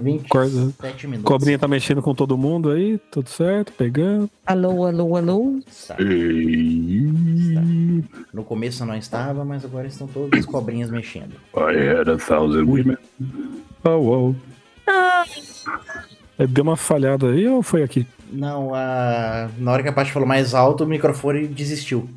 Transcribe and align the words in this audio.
27 0.00 1.06
minutos. 1.06 1.24
Cobrinha 1.24 1.58
tá 1.58 1.68
mexendo 1.68 2.02
com 2.02 2.14
todo 2.14 2.36
mundo 2.36 2.70
aí, 2.70 2.98
tudo 3.10 3.28
certo, 3.28 3.72
pegando. 3.72 4.28
Alô, 4.46 4.86
alô, 4.86 5.16
alô. 5.16 5.60
Está. 5.66 5.96
No 8.32 8.44
começo 8.44 8.84
não 8.84 8.96
estava, 8.96 9.44
mas 9.44 9.64
agora 9.64 9.86
estão 9.86 10.06
todas 10.06 10.40
as 10.40 10.46
cobrinhas 10.46 10.90
mexendo. 10.90 11.34
I 11.56 11.76
had 11.76 12.08
a 12.08 12.16
thousand 12.16 12.64
women. 12.66 12.96
Oh, 13.84 14.34
oh. 14.34 14.34
É, 16.38 16.46
Deu 16.46 16.64
uma 16.64 16.76
falhada 16.76 17.30
aí 17.30 17.46
ou 17.46 17.62
foi 17.62 17.82
aqui? 17.82 18.06
Não, 18.32 18.74
a... 18.74 19.48
na 19.58 19.72
hora 19.72 19.82
que 19.82 19.88
a 19.88 19.92
parte 19.92 20.12
falou 20.12 20.28
mais 20.28 20.54
alto, 20.54 20.84
o 20.84 20.86
microfone 20.86 21.46
desistiu. 21.46 22.08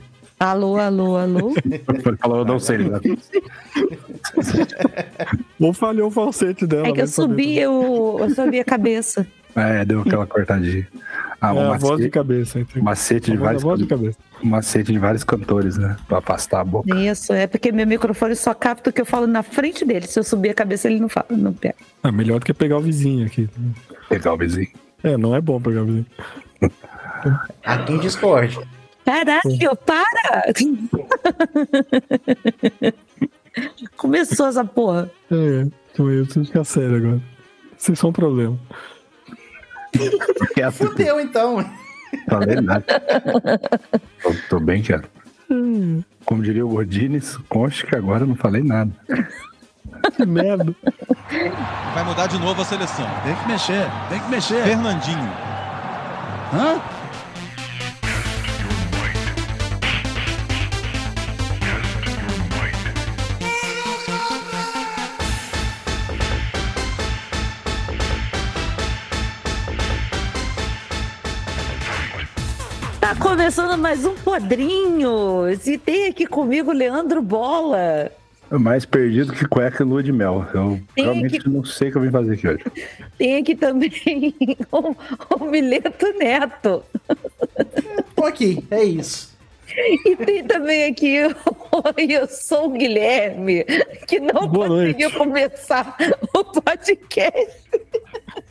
Alô, 0.44 0.78
alô, 0.78 1.16
alô. 1.16 1.54
Ele 1.66 2.18
falou, 2.18 2.40
eu 2.40 2.46
não 2.46 2.60
sei. 2.60 2.78
Né? 2.80 3.00
Ou 5.58 5.72
falhou 5.72 6.10
o 6.10 6.12
falsete 6.12 6.68
dela. 6.68 6.86
É 6.90 6.92
que 6.92 7.00
eu 7.02 7.08
subi, 7.08 7.58
eu, 7.58 8.18
eu 8.20 8.30
subi 8.30 8.60
a 8.60 8.66
cabeça. 8.66 9.26
É, 9.56 9.86
deu 9.86 10.02
aquela 10.02 10.28
cortadinha. 10.28 10.86
Ah, 11.40 11.52
É 11.52 11.54
um 11.54 11.72
a 11.72 11.78
voz 11.78 12.02
de 12.02 12.10
cabeça. 12.10 12.60
entendeu? 12.60 12.84
macete 12.84 13.32
de 13.32 13.38
vários 13.38 13.64
voz 13.64 13.80
de 13.80 13.86
cabeça. 13.86 14.18
um 14.44 14.50
macete 14.50 14.92
de 14.92 15.00
vários 15.00 15.24
cantores, 15.24 15.78
né? 15.78 15.96
Pra 16.10 16.18
afastar 16.18 16.60
a 16.60 16.64
boca. 16.66 16.94
Isso, 16.94 17.32
é 17.32 17.48
porque 17.48 17.72
meu 17.72 17.88
microfone 17.88 18.36
só 18.36 18.54
capta 18.54 18.90
o 18.90 18.94
que 18.94 19.00
eu 19.00 19.06
falo 19.06 19.28
na 19.28 19.44
frente 19.44 19.86
dele. 19.86 20.08
Se 20.08 20.20
eu 20.20 20.24
subir 20.26 20.50
a 20.50 20.54
cabeça, 20.54 20.90
ele 20.90 21.00
não 21.00 21.08
fala, 21.08 21.28
não 21.30 21.54
pega. 21.54 21.76
É 22.04 22.12
melhor 22.12 22.40
do 22.40 22.46
que 22.46 22.54
pegar 22.54 22.80
o 22.80 22.82
vizinho 22.82 23.26
aqui. 23.26 23.50
Legal, 24.12 24.38
vizinho. 24.38 24.68
É, 25.02 25.16
não 25.16 25.34
é 25.34 25.40
bom 25.40 25.62
pegar 25.62 25.84
o 25.84 25.86
vizinho. 25.86 26.06
Aqui 27.64 27.94
em 27.94 28.00
Discord. 28.00 28.60
Caralho, 29.06 29.76
para! 29.86 30.44
Começou 33.98 34.48
essa 34.48 34.66
porra. 34.66 35.10
É, 35.32 35.68
então 35.92 36.10
eu 36.10 36.24
preciso 36.24 36.46
ficar 36.46 36.64
sério 36.64 36.98
agora. 36.98 37.22
Vocês 37.78 38.00
são 38.00 38.10
um 38.10 38.14
problema. 38.14 38.58
Quieto, 40.54 40.72
Fudeu 40.74 41.20
então. 41.20 41.58
Não 41.58 41.66
falei 42.30 42.62
nada. 42.62 42.86
tô, 44.22 44.34
tô 44.50 44.60
bem 44.60 44.82
quieto. 44.82 45.10
Como 46.26 46.42
diria 46.42 46.66
o 46.66 46.70
Gordines, 46.70 47.38
conste 47.50 47.86
que 47.86 47.96
agora 47.96 48.24
eu 48.24 48.28
não 48.28 48.36
falei 48.36 48.64
nada. 48.64 48.92
Que 50.16 50.26
merda. 50.26 50.74
Vai 51.94 52.04
mudar 52.04 52.28
de 52.28 52.40
novo 52.40 52.62
a 52.62 52.66
seleção. 52.66 53.06
Tem 53.24 53.36
que 53.36 53.48
mexer, 53.48 53.86
tem 54.10 54.20
que 54.20 54.30
mexer. 54.30 54.64
Fernandinho. 54.64 55.32
Hã? 56.54 56.82
Começando 73.20 73.78
mais 73.80 74.06
um 74.06 74.14
Podrinho. 74.16 75.50
E 75.66 75.78
tem 75.78 76.08
aqui 76.08 76.26
comigo 76.26 76.72
o 76.72 76.74
Leandro 76.74 77.22
Bola. 77.22 78.12
Mais 78.52 78.86
perdido 78.86 79.34
que 79.34 79.48
cueca 79.48 79.84
e 79.84 79.86
lua 79.86 80.04
de 80.04 80.12
mel. 80.12 80.46
Eu 80.54 80.80
Tem 80.96 81.06
realmente 81.06 81.40
que- 81.40 81.50
não 81.50 81.64
sei 81.64 81.90
o 81.90 81.92
que 81.92 81.98
eu 81.98 82.02
vim 82.02 82.12
fazer 82.12 82.34
aqui 82.34 82.48
hoje. 82.48 82.64
Tem 83.18 83.38
aqui 83.38 83.56
também 83.56 83.92
o, 84.72 84.96
o 85.40 85.46
Mileto 85.46 86.06
Neto. 86.18 86.84
Tô 88.16 88.26
aqui, 88.26 88.64
é 88.70 88.84
isso. 88.84 89.34
E 90.06 90.16
tem 90.16 90.44
também 90.44 90.86
aqui 90.86 91.20
o 91.26 91.84
Eu 91.98 92.28
Sou 92.28 92.68
o 92.68 92.70
Guilherme, 92.72 93.64
que 94.08 94.20
não 94.20 94.48
Boa 94.48 94.68
conseguiu 94.68 95.12
começar 95.12 95.96
o 96.36 96.44
podcast. 96.44 97.64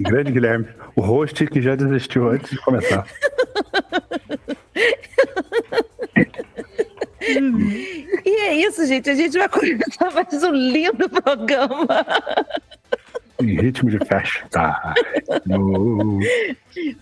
Grande 0.01 0.33
Guilherme, 0.33 0.67
o 0.97 1.01
host 1.01 1.47
que 1.47 1.63
já 1.63 1.77
desistiu 1.77 2.29
antes 2.29 2.51
de 2.51 2.57
começar. 2.59 3.07
E 7.21 8.31
é 8.41 8.55
isso, 8.55 8.85
gente. 8.87 9.09
A 9.11 9.15
gente 9.15 9.39
vai 9.39 9.49
começar 9.49 10.11
mais 10.13 10.43
um 10.43 10.51
lindo 10.53 11.09
programa. 11.09 12.05
Em 13.41 13.61
ritmo 13.61 13.91
de 13.91 13.99
festa. 14.05 14.95
No- 15.47 16.19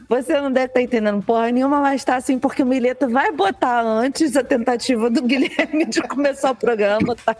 Você 0.08 0.40
não 0.40 0.50
deve 0.52 0.66
estar 0.66 0.80
entendendo 0.82 1.22
porra 1.22 1.50
nenhuma, 1.50 1.80
mas 1.80 2.04
tá 2.04 2.16
assim, 2.16 2.38
porque 2.38 2.62
o 2.62 2.66
Mileto 2.66 3.08
vai 3.08 3.32
botar 3.32 3.82
antes 3.82 4.36
a 4.36 4.44
tentativa 4.44 5.10
do 5.10 5.22
Guilherme 5.22 5.86
de 5.86 6.00
começar 6.02 6.50
o 6.52 6.56
programa, 6.56 7.14
tá? 7.16 7.36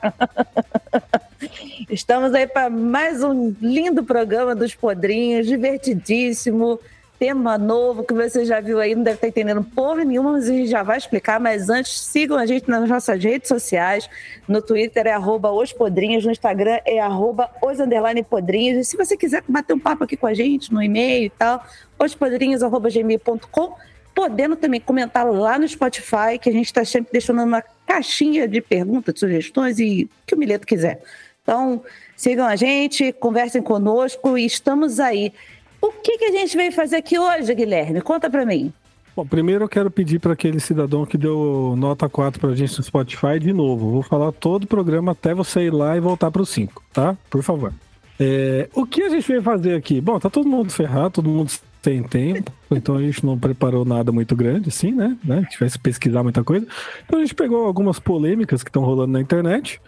Estamos 1.89 2.35
aí 2.35 2.47
para 2.47 2.69
mais 2.71 3.23
um 3.23 3.55
lindo 3.61 4.05
programa 4.05 4.55
dos 4.55 4.75
Podrinhos, 4.75 5.47
divertidíssimo, 5.47 6.79
tema 7.21 7.59
novo 7.59 8.03
que 8.03 8.15
você 8.15 8.47
já 8.47 8.63
viu 8.63 8.81
aí, 8.81 8.95
não 8.95 9.03
deve 9.03 9.17
estar 9.17 9.29
entendendo 9.29 9.63
porra 9.63 10.03
nenhuma, 10.07 10.33
mas 10.33 10.49
a 10.49 10.53
gente 10.55 10.71
já 10.71 10.83
vai 10.83 10.97
explicar. 10.97 11.39
Mas 11.39 11.69
antes, 11.69 12.01
sigam 12.01 12.39
a 12.39 12.47
gente 12.47 12.67
nas 12.67 12.89
nossas 12.89 13.23
redes 13.23 13.47
sociais. 13.47 14.09
No 14.49 14.63
Twitter 14.63 15.07
é 15.07 15.13
arroba 15.13 15.53
os 15.53 15.71
podrinhos, 15.71 16.25
no 16.25 16.33
Instagram 16.33 16.81
é 16.87 16.99
arroba. 16.99 17.51
E 17.63 18.85
se 18.85 18.97
você 18.97 19.19
quiser 19.19 19.45
bater 19.47 19.75
um 19.75 19.79
papo 19.79 20.05
aqui 20.05 20.17
com 20.17 20.27
a 20.27 20.33
gente 20.33 20.73
no 20.73 20.83
e-mail 20.83 21.27
e 21.27 21.31
tal, 21.31 21.63
ospodrinhos.gmail.com 21.99 23.75
podendo 24.15 24.57
também 24.57 24.81
comentar 24.81 25.31
lá 25.31 25.59
no 25.59 25.69
Spotify, 25.69 26.39
que 26.41 26.49
a 26.49 26.53
gente 26.53 26.67
está 26.67 26.85
sempre 26.87 27.13
deixando 27.13 27.43
uma 27.43 27.63
caixinha 27.87 28.49
de 28.49 28.63
perguntas, 28.63 29.15
de 29.15 29.21
sugestões 29.21 29.79
e 29.79 30.05
o 30.05 30.27
que 30.27 30.35
o 30.35 30.39
Mileto 30.39 30.67
quiser. 30.67 31.03
Então, 31.43 31.83
sigam 32.17 32.47
a 32.47 32.57
gente, 32.57 33.13
conversem 33.13 33.63
conosco 33.63 34.39
e 34.39 34.47
estamos 34.47 34.99
aí. 34.99 35.33
O 35.81 35.93
que, 35.93 36.19
que 36.19 36.25
a 36.25 36.31
gente 36.33 36.57
veio 36.57 36.73
fazer 36.73 36.97
aqui 36.97 37.19
hoje, 37.19 37.55
Guilherme? 37.55 38.01
Conta 38.01 38.29
pra 38.29 38.45
mim. 38.45 38.73
Bom, 39.17 39.27
primeiro 39.27 39.65
eu 39.65 39.69
quero 39.69 39.91
pedir 39.91 40.19
para 40.19 40.35
aquele 40.35 40.61
cidadão 40.61 41.05
que 41.05 41.19
deu 41.19 41.75
nota 41.77 42.09
4 42.09 42.41
pra 42.41 42.55
gente 42.55 42.79
no 42.79 42.85
Spotify 42.85 43.39
de 43.41 43.53
novo. 43.53 43.91
Vou 43.91 44.03
falar 44.03 44.31
todo 44.33 44.65
o 44.65 44.67
programa 44.67 45.13
até 45.13 45.35
você 45.35 45.63
ir 45.63 45.73
lá 45.73 45.97
e 45.97 46.01
voltar 46.01 46.31
pro 46.31 46.47
5, 46.47 46.83
tá? 46.93 47.17
Por 47.29 47.43
favor. 47.43 47.73
É, 48.19 48.69
o 48.75 48.87
que 48.87 49.03
a 49.03 49.09
gente 49.09 49.27
veio 49.27 49.43
fazer 49.43 49.75
aqui? 49.75 50.01
Bom, 50.01 50.19
tá 50.19 50.29
todo 50.29 50.49
mundo 50.49 50.71
ferrado, 50.71 51.11
todo 51.11 51.29
mundo 51.29 51.51
tem 51.83 52.03
tempo, 52.03 52.53
então 52.71 52.97
a 52.97 53.03
gente 53.03 53.25
não 53.25 53.39
preparou 53.39 53.85
nada 53.85 54.13
muito 54.13 54.37
grande, 54.37 54.69
assim, 54.69 54.93
né? 54.93 55.17
né? 55.25 55.47
A 55.47 55.59
vai 55.59 55.71
pesquisar 55.83 56.23
muita 56.23 56.45
coisa. 56.45 56.67
Então 57.05 57.19
a 57.19 57.23
gente 57.23 57.35
pegou 57.35 57.65
algumas 57.67 57.99
polêmicas 57.99 58.63
que 58.63 58.69
estão 58.69 58.83
rolando 58.83 59.13
na 59.13 59.21
internet 59.21 59.81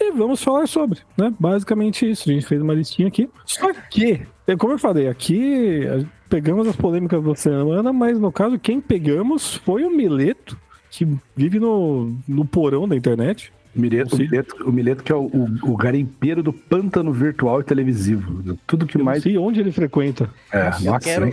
e 0.00 0.12
vamos 0.12 0.42
falar 0.42 0.66
sobre, 0.66 1.00
né? 1.16 1.32
Basicamente 1.38 2.10
isso. 2.10 2.30
A 2.30 2.32
gente 2.32 2.46
fez 2.46 2.62
uma 2.62 2.74
listinha 2.74 3.08
aqui. 3.08 3.28
Só 3.44 3.72
que, 3.90 4.22
como 4.58 4.72
eu 4.74 4.78
falei, 4.78 5.08
aqui 5.08 5.82
pegamos 6.28 6.66
as 6.66 6.76
polêmicas 6.76 7.22
da 7.22 7.34
semana, 7.34 7.92
mas 7.92 8.18
no 8.18 8.32
caso, 8.32 8.58
quem 8.58 8.80
pegamos 8.80 9.54
foi 9.56 9.84
o 9.84 9.90
Mileto, 9.90 10.58
que 10.90 11.06
vive 11.36 11.58
no, 11.58 12.14
no 12.26 12.44
porão 12.44 12.88
da 12.88 12.96
internet. 12.96 13.52
Mileto, 13.74 14.16
o. 14.16 14.18
Mileto, 14.18 14.68
o 14.68 14.72
Mileto 14.72 15.02
que 15.02 15.12
é 15.12 15.14
o, 15.14 15.22
o, 15.24 15.72
o 15.72 15.76
garimpeiro 15.76 16.42
do 16.42 16.52
pântano 16.52 17.12
virtual 17.12 17.60
e 17.60 17.64
televisivo. 17.64 18.56
Tudo 18.66 18.86
que 18.86 18.96
Eu 18.96 19.00
não 19.00 19.06
mais. 19.06 19.22
sei 19.22 19.38
onde 19.38 19.60
ele 19.60 19.72
frequenta. 19.72 20.28
É, 20.52 20.68
eu 20.80 20.92
nossa, 20.92 21.00
quero-. 21.00 21.30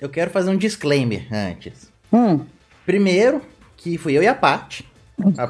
Eu 0.00 0.08
quero 0.08 0.30
fazer 0.30 0.50
um 0.50 0.56
disclaimer 0.56 1.26
antes. 1.32 1.90
Hum, 2.12 2.40
Primeiro, 2.86 3.42
que 3.76 3.98
fui 3.98 4.16
eu 4.16 4.22
e 4.22 4.26
a 4.26 4.34
Paty. 4.34 4.82
A- 5.36 5.44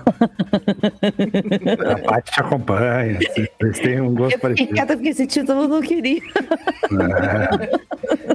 A 1.92 1.98
Paty 1.98 2.32
te 2.32 2.40
acompanha. 2.40 3.18
Vocês 3.60 3.78
têm 3.80 4.00
um 4.00 4.14
gosto 4.14 4.34
eu 4.34 4.38
fiquei 4.38 4.40
parecido. 4.40 4.72
quieta 4.74 4.94
porque 4.96 5.08
esse 5.10 5.26
título 5.26 5.62
eu 5.62 5.68
não 5.68 5.80
queria. 5.82 6.20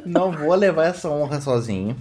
não 0.06 0.32
vou 0.32 0.54
levar 0.56 0.86
essa 0.88 1.10
honra 1.10 1.42
sozinho. 1.42 1.96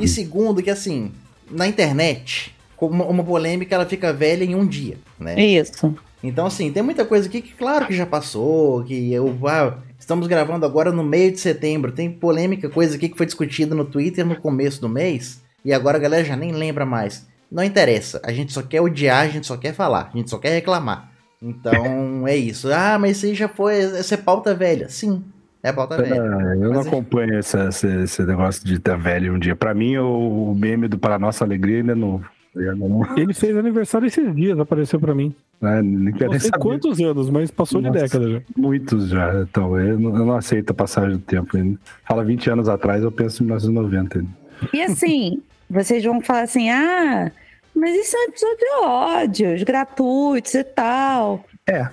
E 0.00 0.06
segundo, 0.08 0.62
que 0.62 0.70
assim, 0.70 1.12
na 1.50 1.66
internet, 1.66 2.54
como 2.76 2.94
uma, 2.94 3.04
uma 3.06 3.24
polêmica 3.24 3.74
ela 3.74 3.86
fica 3.86 4.12
velha 4.12 4.44
em 4.44 4.54
um 4.54 4.66
dia, 4.66 4.96
né? 5.18 5.40
Isso. 5.40 5.94
Então, 6.22 6.46
assim, 6.46 6.70
tem 6.70 6.82
muita 6.82 7.04
coisa 7.04 7.26
aqui 7.28 7.40
que, 7.40 7.54
claro, 7.54 7.86
que 7.86 7.94
já 7.94 8.04
passou, 8.04 8.84
que 8.84 9.10
eu. 9.12 9.34
Ah, 9.46 9.74
estamos 9.98 10.26
gravando 10.26 10.66
agora 10.66 10.92
no 10.92 11.02
meio 11.02 11.32
de 11.32 11.40
setembro. 11.40 11.92
Tem 11.92 12.10
polêmica, 12.10 12.68
coisa 12.68 12.96
aqui 12.96 13.08
que 13.08 13.16
foi 13.16 13.24
discutida 13.24 13.74
no 13.74 13.86
Twitter 13.86 14.24
no 14.26 14.36
começo 14.36 14.80
do 14.82 14.88
mês. 14.88 15.40
E 15.64 15.72
agora 15.72 15.96
a 15.96 16.00
galera 16.00 16.24
já 16.24 16.36
nem 16.36 16.52
lembra 16.52 16.84
mais. 16.84 17.26
Não 17.50 17.64
interessa. 17.64 18.20
A 18.24 18.32
gente 18.32 18.52
só 18.52 18.62
quer 18.62 18.80
odiar, 18.80 19.22
a 19.24 19.28
gente 19.28 19.46
só 19.46 19.56
quer 19.56 19.74
falar, 19.74 20.10
a 20.12 20.16
gente 20.16 20.30
só 20.30 20.38
quer 20.38 20.50
reclamar. 20.50 21.10
Então 21.42 22.26
é 22.28 22.36
isso. 22.36 22.68
Ah, 22.72 22.98
mas 22.98 23.16
isso 23.16 23.26
aí 23.26 23.34
já 23.34 23.48
foi. 23.48 23.76
Essa 23.78 24.14
é 24.14 24.18
pauta 24.18 24.54
velha. 24.54 24.88
Sim, 24.88 25.22
é 25.62 25.72
pauta 25.72 25.96
velha. 25.96 26.22
Ah, 26.22 26.54
eu 26.56 26.72
não 26.72 26.80
acompanho 26.80 27.34
essa- 27.38 27.68
esse, 27.68 27.86
esse 28.04 28.22
negócio 28.24 28.64
de 28.64 28.74
estar 28.74 28.96
velho 28.96 29.34
um 29.34 29.38
dia. 29.38 29.56
Pra 29.56 29.74
mim, 29.74 29.96
o, 29.98 30.54
meme 30.54 30.86
do 30.88 30.98
Para 30.98 31.18
Nossa 31.18 31.44
Alegria 31.44 31.78
ainda 31.78 31.92
é 31.92 31.94
novo. 31.96 32.24
Eu 32.54 32.74
não, 32.76 33.02
Ele 33.16 33.32
fez 33.32 33.56
aniversário 33.56 34.06
esses 34.06 34.34
dias, 34.34 34.58
apareceu 34.58 34.98
pra 35.00 35.14
mim. 35.14 35.32
nem 35.62 36.12
quero 36.12 36.32
Não 36.32 36.40
sei 36.40 36.50
saber. 36.50 36.62
quantos 36.62 36.98
anos, 37.00 37.30
mas 37.30 37.50
passou 37.50 37.80
Nossa. 37.80 37.94
de 37.96 38.02
década 38.02 38.28
já. 38.30 38.40
Muitos 38.56 39.08
já. 39.08 39.42
Então, 39.42 39.78
eu 39.78 39.98
não, 39.98 40.16
eu 40.16 40.26
não 40.26 40.36
aceito 40.36 40.70
a 40.70 40.74
passagem 40.74 41.12
do 41.12 41.18
tempo 41.22 41.56
ainda. 41.56 41.78
Fala 42.06 42.24
20 42.24 42.50
anos 42.50 42.68
atrás, 42.68 43.02
eu 43.04 43.12
penso 43.12 43.42
em 43.42 43.46
1990 43.46 44.18
ainda. 44.18 44.30
E 44.74 44.82
assim, 44.82 45.40
vocês 45.70 46.04
vão 46.04 46.20
falar 46.20 46.42
assim: 46.42 46.68
ah, 46.68 47.30
mas 47.74 47.94
isso 47.94 48.16
é 48.16 48.20
um 48.20 48.24
episódio 48.24 48.58
de 48.58 48.84
ódios, 48.84 49.62
gratuitos 49.62 50.54
e 50.54 50.64
tal. 50.64 51.44
É. 51.66 51.88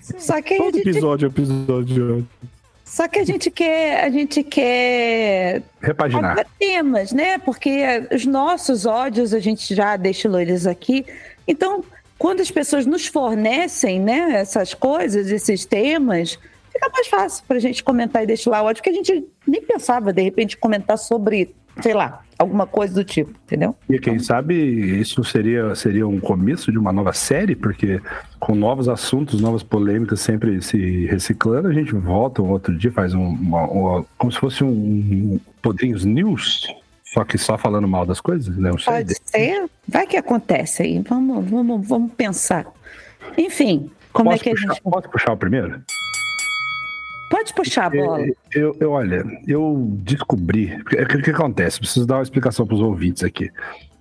Só 0.00 0.40
que 0.40 0.54
a 0.54 0.58
Todo 0.58 0.76
gente 0.76 0.88
episódio 0.88 1.26
é 1.26 1.28
episódio 1.28 1.84
de 1.84 2.00
hoje. 2.00 2.26
Só 2.84 3.08
que 3.08 3.18
a 3.18 3.24
gente 3.24 3.50
quer, 3.50 4.04
a 4.04 4.08
gente 4.08 4.44
quer 4.44 5.62
Repaginar. 5.82 6.46
Temas, 6.58 7.12
né? 7.12 7.36
Porque 7.36 8.06
os 8.14 8.24
nossos 8.24 8.86
ódios 8.86 9.34
a 9.34 9.40
gente 9.40 9.74
já 9.74 9.96
destilou 9.96 10.40
eles 10.40 10.66
aqui. 10.66 11.04
Então, 11.48 11.84
quando 12.16 12.40
as 12.40 12.50
pessoas 12.50 12.86
nos 12.86 13.06
fornecem, 13.06 14.00
né, 14.00 14.36
essas 14.36 14.72
coisas, 14.72 15.30
esses 15.30 15.66
temas, 15.66 16.38
fica 16.72 16.88
mais 16.90 17.08
fácil 17.08 17.44
pra 17.46 17.58
gente 17.58 17.82
comentar 17.82 18.22
e 18.22 18.26
destilar 18.26 18.62
o 18.62 18.66
ódio, 18.66 18.82
porque 18.82 18.96
a 18.96 19.02
gente 19.02 19.26
nem 19.46 19.60
pensava, 19.60 20.12
de 20.12 20.22
repente, 20.22 20.56
comentar 20.56 20.96
sobre, 20.96 21.54
sei 21.82 21.92
lá, 21.92 22.22
alguma 22.38 22.66
coisa 22.66 22.94
do 22.94 23.04
tipo, 23.04 23.30
entendeu? 23.46 23.74
E 23.88 23.98
quem 23.98 24.18
sabe 24.18 24.54
isso 24.54 25.22
seria, 25.24 25.74
seria 25.74 26.06
um 26.06 26.20
começo 26.20 26.70
de 26.70 26.78
uma 26.78 26.92
nova 26.92 27.12
série, 27.12 27.54
porque 27.56 28.00
com 28.38 28.54
novos 28.54 28.88
assuntos, 28.88 29.40
novas 29.40 29.62
polêmicas 29.62 30.20
sempre 30.20 30.60
se 30.62 31.06
reciclando, 31.06 31.68
a 31.68 31.72
gente 31.72 31.94
volta 31.94 32.42
um 32.42 32.50
outro 32.50 32.76
dia, 32.76 32.92
faz 32.92 33.14
um, 33.14 33.26
uma, 33.26 33.62
uma- 33.66 34.04
como 34.18 34.30
se 34.30 34.38
fosse 34.38 34.62
um 34.64 35.40
Podrinhos 35.62 36.04
News, 36.04 36.66
só 37.04 37.24
que 37.24 37.38
só 37.38 37.56
falando 37.56 37.88
mal 37.88 38.04
das 38.04 38.20
coisas, 38.20 38.56
né? 38.56 38.70
Um 38.70 38.76
Pode 38.76 39.14
ser. 39.24 39.64
Vai 39.88 40.06
que 40.06 40.16
acontece 40.16 40.82
aí. 40.82 41.00
Vamos, 41.00 41.48
vamos, 41.48 41.88
vamos 41.88 42.12
pensar. 42.12 42.66
Enfim, 43.38 43.90
como 44.12 44.30
posso, 44.30 44.42
é 44.42 44.44
que 44.44 44.50
a 44.50 44.52
puxar, 44.52 44.72
gente. 44.74 44.82
posso 44.82 45.08
puxar 45.08 45.32
o 45.32 45.36
primeiro? 45.36 45.80
Pode 47.30 47.52
puxar 47.54 47.86
a 47.86 47.90
bola. 47.90 48.22
É, 48.22 48.30
Eu, 48.54 48.76
eu, 48.78 48.90
olha, 48.92 49.24
eu 49.46 49.88
descobri. 50.02 50.68
porque- 50.82 50.96
O 51.02 51.06
que, 51.06 51.22
que 51.22 51.30
acontece? 51.30 51.78
Preciso 51.80 52.06
dar 52.06 52.16
uma 52.16 52.22
explicação 52.22 52.66
para 52.66 52.74
os 52.76 52.80
ouvintes 52.80 53.22
aqui. 53.24 53.50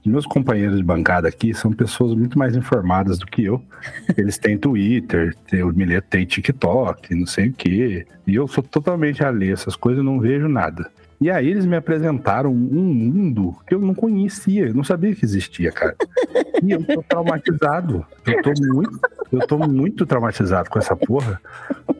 Meus 0.06 0.26
companheiros 0.28 0.78
de 0.78 0.84
bancada 0.84 1.28
aqui 1.28 1.52
são 1.54 1.72
pessoas 1.72 2.14
muito 2.14 2.38
mais 2.38 2.56
informadas 2.56 3.18
do 3.18 3.26
que 3.26 3.44
eu. 3.46 3.60
Eles 4.16 4.38
têm 4.38 4.56
Twitter, 4.58 5.36
tem, 5.50 5.64
o 5.64 5.74
Mileto 5.74 6.08
tem 6.10 6.26
TikTok, 6.26 7.16
não 7.16 7.26
sei 7.26 7.50
o 7.50 7.54
quê. 7.54 8.06
E 8.28 8.36
eu 8.36 8.48
sou 8.48 8.64
totalmente 8.64 9.24
alheio 9.24 9.52
a 9.52 9.56
essas 9.56 9.76
coisas, 9.76 9.98
eu 9.98 10.04
não 10.04 10.20
vejo 10.20 10.48
nada. 10.48 10.88
E 11.20 11.32
aí 11.32 11.48
eles 11.50 11.66
me 11.66 11.78
apresentaram 11.78 12.52
um 12.52 12.84
mundo 12.94 13.56
que 13.66 13.74
eu 13.74 13.80
não 13.80 13.96
conhecia, 13.96 14.68
eu 14.68 14.74
não 14.74 14.84
sabia 14.84 15.16
que 15.16 15.24
existia, 15.26 15.72
cara. 15.72 15.96
E 16.62 16.70
eu 16.72 16.84
tô 16.84 17.02
traumatizado. 17.02 18.06
Eu 18.28 18.42
tô 18.44 18.52
muito, 18.74 19.00
eu 19.32 19.40
tô 19.48 19.58
muito 19.58 20.06
traumatizado 20.06 20.70
com 20.70 20.78
essa 20.78 20.94
porra, 20.96 21.40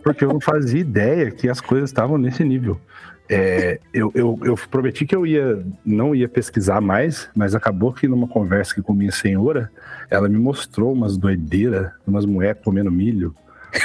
porque 0.06 0.24
eu 0.24 0.30
não 0.30 0.40
fazia 0.40 0.80
ideia 0.80 1.32
que 1.32 1.50
as 1.50 1.60
coisas 1.60 1.90
estavam 1.90 2.16
nesse 2.16 2.44
nível. 2.44 2.80
É, 3.28 3.80
eu, 3.92 4.12
eu, 4.14 4.40
eu 4.44 4.56
prometi 4.70 5.04
que 5.04 5.16
eu 5.16 5.26
ia 5.26 5.66
não 5.84 6.14
ia 6.14 6.30
pesquisar 6.30 6.80
mais, 6.80 7.28
mas 7.36 7.56
acabou 7.56 7.92
que 7.92 8.08
numa 8.08 8.28
conversa 8.28 8.80
com 8.84 8.94
minha 8.94 9.12
senhora, 9.12 9.72
ela 10.08 10.30
me 10.30 10.38
mostrou 10.38 10.94
umas 10.94 11.18
doideiras, 11.18 11.92
umas 12.06 12.24
mulheres 12.24 12.62
comendo 12.64 12.92
milho. 12.92 13.34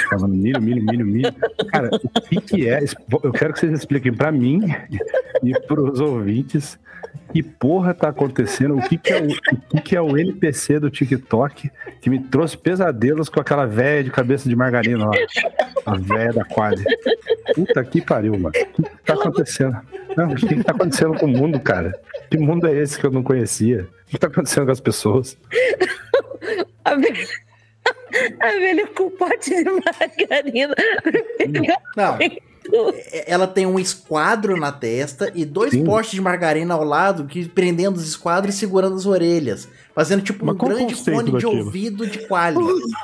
Falando 0.09 0.35
milho, 0.35 0.61
milho, 0.61 0.85
milho, 0.85 1.05
milho. 1.05 1.33
Cara, 1.71 1.89
o 1.91 2.21
que, 2.21 2.39
que 2.39 2.69
é? 2.69 2.83
Eu 3.23 3.31
quero 3.31 3.51
que 3.51 3.59
vocês 3.59 3.73
expliquem 3.73 4.13
pra 4.13 4.31
mim 4.31 4.61
e 5.43 5.59
pros 5.61 5.99
ouvintes 5.99 6.77
que 7.31 7.41
porra 7.41 7.93
tá 7.93 8.09
acontecendo, 8.09 8.77
o 8.77 8.81
que, 8.81 8.97
que, 8.97 9.13
é, 9.13 9.21
o, 9.21 9.27
o 9.27 9.77
que, 9.77 9.81
que 9.81 9.95
é 9.95 10.01
o 10.01 10.17
NPC 10.17 10.79
do 10.79 10.89
TikTok 10.89 11.71
que 12.01 12.09
me 12.09 12.19
trouxe 12.19 12.57
pesadelos 12.57 13.29
com 13.29 13.39
aquela 13.39 13.65
velha 13.65 14.03
de 14.03 14.11
cabeça 14.11 14.49
de 14.49 14.55
margarina 14.55 15.05
lá. 15.05 15.11
A 15.85 15.95
velha 15.95 16.33
da 16.33 16.43
quadra. 16.43 16.83
Puta 17.55 17.83
que 17.83 18.01
pariu, 18.01 18.33
mano. 18.33 18.49
O 18.49 18.51
que, 18.51 18.65
que 18.65 19.03
tá 19.05 19.13
acontecendo? 19.13 19.77
Não, 20.15 20.31
o 20.31 20.35
que, 20.35 20.47
que 20.47 20.63
tá 20.63 20.71
acontecendo 20.71 21.13
com 21.15 21.25
o 21.25 21.29
mundo, 21.29 21.59
cara? 21.59 21.97
Que 22.29 22.37
mundo 22.37 22.67
é 22.67 22.75
esse 22.75 22.99
que 22.99 23.05
eu 23.05 23.11
não 23.11 23.23
conhecia? 23.23 23.87
O 24.07 24.11
que 24.11 24.17
tá 24.17 24.27
acontecendo 24.27 24.65
com 24.65 24.71
as 24.71 24.79
pessoas? 24.79 25.37
A 26.83 26.95
velha, 26.95 27.27
a 28.39 28.47
velha 28.47 28.87
com 28.87 29.03
o 29.03 29.11
pote 29.11 29.63
de 29.63 29.63
margarina. 29.63 30.75
Não, 31.95 32.17
ela 33.25 33.47
tem 33.47 33.65
um 33.65 33.79
esquadro 33.79 34.57
na 34.57 34.71
testa 34.71 35.31
e 35.35 35.45
dois 35.45 35.71
Sim. 35.71 35.83
postes 35.83 36.15
de 36.15 36.21
margarina 36.21 36.73
ao 36.73 36.83
lado 36.83 37.25
que 37.25 37.47
prendendo 37.47 37.97
os 37.97 38.07
esquadros 38.07 38.55
e 38.55 38.57
segurando 38.57 38.95
as 38.95 39.05
orelhas. 39.05 39.67
Fazendo 39.93 40.21
tipo 40.21 40.45
Mas 40.45 40.55
um 40.55 40.57
grande 40.57 40.95
fone 40.95 41.25
de 41.25 41.31
daquilo? 41.33 41.65
ouvido 41.65 42.07
de 42.07 42.19
quali. 42.27 42.57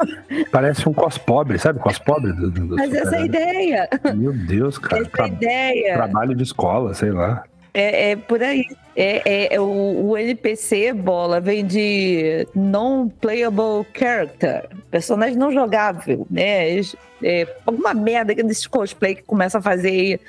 Parece 0.52 0.88
um 0.88 0.94
cos 0.94 1.18
pobre, 1.18 1.60
sabe? 1.60 1.80
Cos 1.80 2.00
pobre 2.00 2.31
do, 2.31 2.50
do, 2.50 2.68
do 2.68 2.75
Mas 2.75 2.94
essa 2.94 3.16
é 3.18 3.19
a 3.19 3.25
ideia. 3.25 3.90
Meu 4.16 4.31
Deus, 4.34 4.78
cara. 4.78 5.02
Essa 5.02 5.12
é 5.18 5.24
a 5.24 5.28
ideia. 5.28 5.94
trabalho 5.96 6.34
de 6.34 6.44
escola, 6.44 6.94
sei 6.94 7.12
lá. 7.12 7.44
É, 7.74 8.12
é 8.12 8.16
por 8.16 8.42
aí. 8.42 8.64
É, 8.96 9.22
é- 9.25 9.56
é 9.56 9.60
o, 9.62 10.10
o 10.10 10.18
NPC, 10.18 10.92
bola, 10.94 11.40
vem 11.40 11.66
de 11.66 12.48
non-playable 12.56 13.86
character. 13.94 14.68
Personagem 14.90 15.38
não 15.38 15.52
jogável, 15.52 16.25
né? 16.30 16.80
É, 17.24 17.48
alguma 17.66 17.94
merda 17.94 18.34
desses 18.34 18.66
cosplay 18.68 19.16
que 19.16 19.24
começa 19.24 19.60
a 19.60 19.62
fazer 19.62 19.90
aí. 19.90 20.19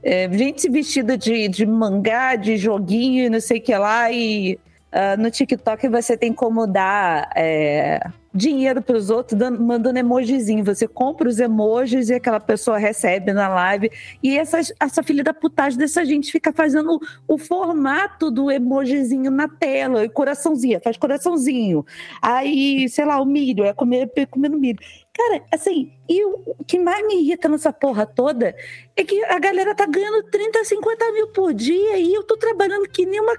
É, 0.00 0.30
gente 0.32 0.68
vestida 0.70 1.18
de, 1.18 1.48
de 1.48 1.66
mangá, 1.66 2.36
de 2.36 2.56
joguinho 2.56 3.30
não 3.30 3.40
sei 3.40 3.58
o 3.58 3.62
que 3.62 3.74
lá. 3.76 4.10
E 4.12 4.58
ah, 4.90 5.16
no 5.16 5.30
TikTok 5.30 5.88
você 5.88 6.16
tem 6.16 6.32
como 6.32 6.66
dar 6.66 7.30
é, 7.36 8.00
dinheiro 8.32 8.80
para 8.80 8.96
os 8.96 9.10
outros 9.10 9.38
dando- 9.38 9.62
mandando 9.62 9.98
emojizinho. 9.98 10.64
Você 10.64 10.88
compra 10.88 11.28
os 11.28 11.38
emojis 11.38 12.08
e 12.08 12.14
aquela 12.14 12.40
pessoa 12.40 12.78
recebe 12.78 13.32
na 13.32 13.48
live. 13.48 13.90
E 14.22 14.38
essas, 14.38 14.72
essa 14.80 15.02
filha 15.02 15.22
da 15.22 15.34
putagem 15.34 15.78
dessa 15.78 16.04
gente 16.04 16.32
fica 16.32 16.52
fazendo 16.52 16.98
o 17.26 17.36
formato 17.36 18.30
do 18.30 18.50
emojizinho 18.50 19.30
na 19.30 19.46
tela, 19.48 20.04
e 20.04 20.08
coraçãozinho, 20.08 20.80
faz 20.82 20.96
coraçãozinho. 20.96 21.84
Aí, 22.22 22.88
sei 22.88 23.04
lá, 23.04 23.20
o 23.20 23.26
milho, 23.26 23.64
é 23.64 23.74
comer, 23.74 24.10
comendo 24.30 24.58
milho. 24.58 24.78
Cara, 25.14 25.42
assim, 25.52 25.92
e 26.08 26.24
o 26.24 26.64
que 26.66 26.78
mais 26.78 27.04
me 27.06 27.22
irrita 27.22 27.48
nessa 27.48 27.72
porra 27.72 28.06
toda 28.06 28.54
é 28.96 29.04
que 29.04 29.22
a 29.24 29.38
galera 29.38 29.74
tá 29.74 29.84
ganhando 29.84 30.22
30, 30.30 30.64
50 30.64 31.12
mil 31.12 31.26
por 31.28 31.52
dia 31.52 31.98
e 31.98 32.14
eu 32.14 32.22
tô 32.22 32.36
trabalhando 32.36 32.88
que 32.88 33.04
nem 33.04 33.20
uma 33.20 33.36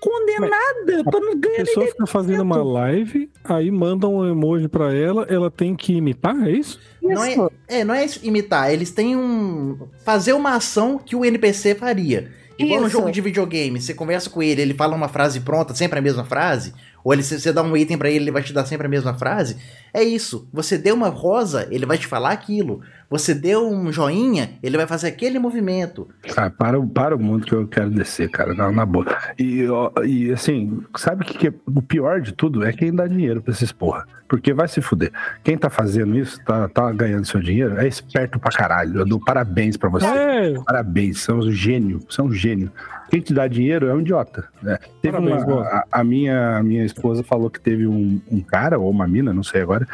condenada 0.00 1.04
pra 1.04 1.20
não 1.20 1.32
A 1.32 1.34
ganhar 1.34 1.56
nem 1.56 1.64
pessoa 1.66 1.86
fica 1.86 2.06
fazendo 2.06 2.42
uma 2.42 2.62
live, 2.62 3.30
aí 3.44 3.70
manda 3.70 4.08
um 4.08 4.26
emoji 4.28 4.68
pra 4.68 4.94
ela, 4.94 5.26
ela 5.28 5.50
tem 5.50 5.74
que 5.74 5.94
imitar, 5.94 6.36
é 6.46 6.50
isso? 6.50 6.80
Não 7.02 7.24
é, 7.24 7.36
é, 7.68 7.84
não 7.84 7.94
é 7.94 8.04
isso, 8.04 8.20
imitar. 8.22 8.72
Eles 8.72 8.90
têm 8.90 9.16
um. 9.16 9.88
Fazer 10.04 10.32
uma 10.32 10.54
ação 10.54 10.98
que 10.98 11.16
o 11.16 11.24
NPC 11.24 11.74
faria. 11.74 12.30
Igual 12.58 12.82
no 12.82 12.88
jogo 12.88 13.10
de 13.10 13.20
videogame, 13.20 13.80
você 13.80 13.94
conversa 13.94 14.30
com 14.30 14.42
ele, 14.42 14.62
ele 14.62 14.74
fala 14.74 14.94
uma 14.94 15.08
frase 15.08 15.40
pronta, 15.40 15.74
sempre 15.74 15.98
a 15.98 16.02
mesma 16.02 16.24
frase. 16.24 16.72
Ou 17.04 17.12
ele, 17.12 17.22
se 17.22 17.38
você 17.38 17.52
dá 17.52 17.62
um 17.62 17.76
item 17.76 17.98
pra 17.98 18.08
ele, 18.08 18.24
ele 18.24 18.30
vai 18.30 18.42
te 18.42 18.52
dar 18.52 18.64
sempre 18.64 18.86
a 18.86 18.90
mesma 18.90 19.14
frase. 19.14 19.56
É 19.92 20.02
isso. 20.02 20.48
Você 20.52 20.78
deu 20.78 20.94
uma 20.94 21.08
rosa, 21.08 21.66
ele 21.70 21.84
vai 21.86 21.98
te 21.98 22.06
falar 22.06 22.30
aquilo. 22.32 22.80
Você 23.10 23.34
deu 23.34 23.68
um 23.68 23.92
joinha, 23.92 24.52
ele 24.62 24.76
vai 24.76 24.86
fazer 24.86 25.08
aquele 25.08 25.38
movimento. 25.38 26.08
Cara, 26.34 26.48
para, 26.48 26.80
o- 26.80 26.86
para 26.88 27.14
o 27.14 27.18
mundo 27.18 27.44
que 27.44 27.52
eu 27.52 27.66
quero 27.68 27.90
descer, 27.90 28.30
cara, 28.30 28.54
na, 28.54 28.72
na 28.72 28.86
boa. 28.86 29.04
E, 29.38 29.66
ó, 29.68 29.90
e 30.04 30.32
assim, 30.32 30.82
sabe 30.96 31.22
o 31.22 31.26
que, 31.26 31.36
que 31.36 31.48
é 31.48 31.52
o 31.66 31.82
pior 31.82 32.20
de 32.22 32.32
tudo? 32.32 32.64
É 32.64 32.72
quem 32.72 32.94
dá 32.94 33.06
dinheiro 33.06 33.42
pra 33.42 33.52
esses 33.52 33.70
porra. 33.70 34.06
Porque 34.28 34.54
vai 34.54 34.66
se 34.66 34.80
fuder. 34.80 35.12
Quem 35.44 35.58
tá 35.58 35.68
fazendo 35.68 36.16
isso, 36.16 36.40
tá, 36.42 36.66
tá 36.66 36.90
ganhando 36.90 37.26
seu 37.26 37.38
dinheiro, 37.38 37.78
é 37.78 37.86
esperto 37.86 38.38
pra 38.38 38.50
caralho. 38.50 39.00
Eu 39.00 39.04
dou 39.04 39.20
parabéns 39.20 39.76
pra 39.76 39.90
você. 39.90 40.06
É, 40.06 40.54
Parabéns, 40.64 41.20
você 41.20 41.30
é 41.30 41.34
um 41.34 41.50
gênio, 41.52 42.00
você 42.08 42.18
é 42.18 42.24
um 42.24 42.32
gênio. 42.32 42.72
Quem 43.12 43.20
te 43.20 43.34
dá 43.34 43.46
dinheiro 43.46 43.86
é 43.88 43.92
um 43.94 44.00
idiota. 44.00 44.48
né? 44.62 44.78
Teve 45.02 45.18
Parabéns, 45.18 45.44
uma- 45.44 45.62
a, 45.66 45.86
a 45.92 46.02
minha, 46.02 46.56
a 46.56 46.62
minha 46.62 46.82
esposa 46.82 47.22
falou 47.22 47.50
que 47.50 47.60
teve 47.60 47.86
um, 47.86 48.18
um 48.30 48.40
cara, 48.40 48.78
ou 48.78 48.90
uma 48.90 49.06
mina, 49.06 49.34
não 49.34 49.42
sei 49.42 49.60
agora, 49.60 49.86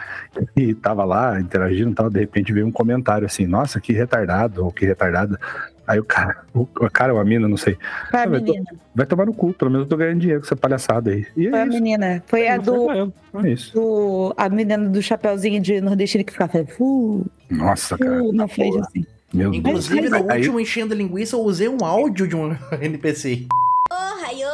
que 0.54 0.72
tava 0.75 1.04
lá 1.04 1.40
interagindo 1.40 1.90
e 1.90 1.94
tal, 1.96 2.08
de 2.08 2.20
repente 2.20 2.52
veio 2.52 2.64
um 2.64 2.70
comentário 2.70 3.26
assim, 3.26 3.44
nossa, 3.44 3.80
que 3.80 3.92
retardado, 3.92 4.64
ou 4.64 4.70
que 4.70 4.87
retardada. 4.87 5.37
Aí 5.84 5.98
o 5.98 6.04
cara, 6.04 6.42
o, 6.54 6.60
o 6.60 6.88
cara 6.90 7.12
ou 7.12 7.18
a 7.18 7.25
mina, 7.25 7.48
não 7.48 7.56
sei, 7.56 7.76
Foi 8.08 8.20
a 8.20 8.25
tô- 8.25 8.30
menina. 8.30 8.64
vai 8.94 9.04
tomar 9.06 9.26
no 9.26 9.34
cu, 9.34 9.52
pelo 9.52 9.70
menos 9.72 9.87
eu 9.87 9.90
tô 9.90 9.96
ganhando 9.96 10.20
dinheiro 10.20 10.40
com 10.40 10.46
essa 10.46 10.54
palhaçada 10.54 11.10
aí. 11.10 11.26
E 11.37 11.50
Foi 11.50 11.58
é 11.58 11.62
a 11.62 11.66
isso, 11.66 11.75
menina. 11.75 12.22
Foi 12.26 12.46
a 12.46 12.54
foi 12.62 12.64
do, 12.64 12.90
ela. 12.92 13.12
é 13.34 13.54
do- 13.75 14.34
a 14.37 14.48
menina 14.48 14.88
do 14.88 15.02
chapeuzinho 15.02 15.60
de 15.60 15.80
nordestino 15.80 16.22
que 16.25 16.32
ficava 16.32 16.64
uh, 16.78 17.26
Nossa, 17.50 17.98
cara. 17.98 18.22
uh, 18.22 18.32
na 18.32 18.46
frente 18.46 18.78
assim. 18.78 19.04
Meu 19.32 19.50
Deus. 19.50 19.56
Inclusive, 19.56 20.08
no 20.08 20.30
Aí- 20.30 20.38
último 20.38 20.61
Enchendo 20.61 20.94
Linguiça, 20.94 21.37
eu 21.37 21.40
usei 21.40 21.68
um 21.68 21.85
áudio 21.85 22.26
de 22.26 22.35
um 22.35 22.56
NPC. 22.80 23.47
Ô, 23.90 23.94
raiô! 24.23 24.49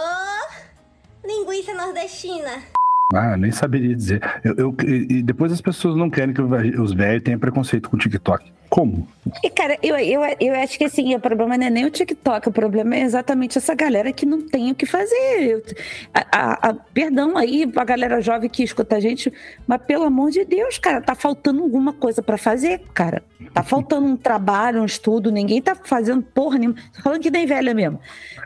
Linguiça 1.25 1.73
nordestina. 1.75 2.63
Ah, 3.13 3.37
nem 3.37 3.53
saberia 3.53 3.95
dizer. 3.95 4.21
Eu, 4.43 4.55
eu- 4.57 4.77
e 4.85 5.19
e 5.19 5.23
depois 5.23 5.53
as 5.53 5.61
pessoas 5.61 5.97
não 5.97 6.11
querem 6.11 6.35
que 6.35 6.41
os 6.43 6.93
velhos 6.93 7.23
tenham 7.23 7.39
preconceito 7.39 7.89
com 7.89 7.97
o 7.97 7.99
TikTok. 7.99 8.53
Como? 8.75 9.07
E, 9.41 9.49
cara, 9.51 9.79
eu, 9.85 9.97
eu, 9.97 10.21
eu 10.41 10.55
acho 10.57 10.77
que 10.77 10.83
assim, 10.83 11.15
o 11.15 11.21
problema 11.21 11.57
não 11.57 11.65
é 11.65 11.71
nem 11.71 11.85
o 11.85 11.91
TikTok, 11.91 12.49
o 12.49 12.53
problema 12.53 12.97
é 12.97 13.03
exatamente 13.03 13.57
essa 13.57 13.73
galera 13.73 14.13
que 14.13 14.27
não 14.27 14.43
tem 14.49 14.73
o 14.73 14.75
que 14.75 14.85
fazer. 14.85 15.63
A- 16.13 16.27
a- 16.33 16.71
a- 16.71 16.75
perdão 16.93 17.39
aí 17.39 17.71
a 17.77 17.85
galera 17.85 18.21
jovem 18.21 18.51
que 18.51 18.65
escuta 18.65 18.97
a 18.97 19.01
gente, 19.01 19.33
mas 19.65 19.81
pelo 19.83 20.03
amor 20.03 20.33
de 20.33 20.45
Deus, 20.45 20.77
cara, 20.77 21.01
tá 21.01 21.15
faltando 21.15 21.63
alguma 21.63 21.93
coisa 21.93 22.21
pra 22.21 22.37
fazer, 22.37 22.81
cara. 22.93 23.23
Tá 23.53 23.63
faltando 23.63 24.09
um 24.09 24.17
trabalho, 24.17 24.83
um 24.83 24.87
estudo, 24.87 25.31
ninguém 25.31 25.63
tá 25.63 25.77
fazendo 25.77 26.21
porra 26.23 26.59
nenhuma. 26.59 26.77
Tô 26.97 27.01
falando 27.01 27.21
que 27.21 27.31
nem 27.31 27.47
velha 27.47 27.73
mesmo. 27.73 28.01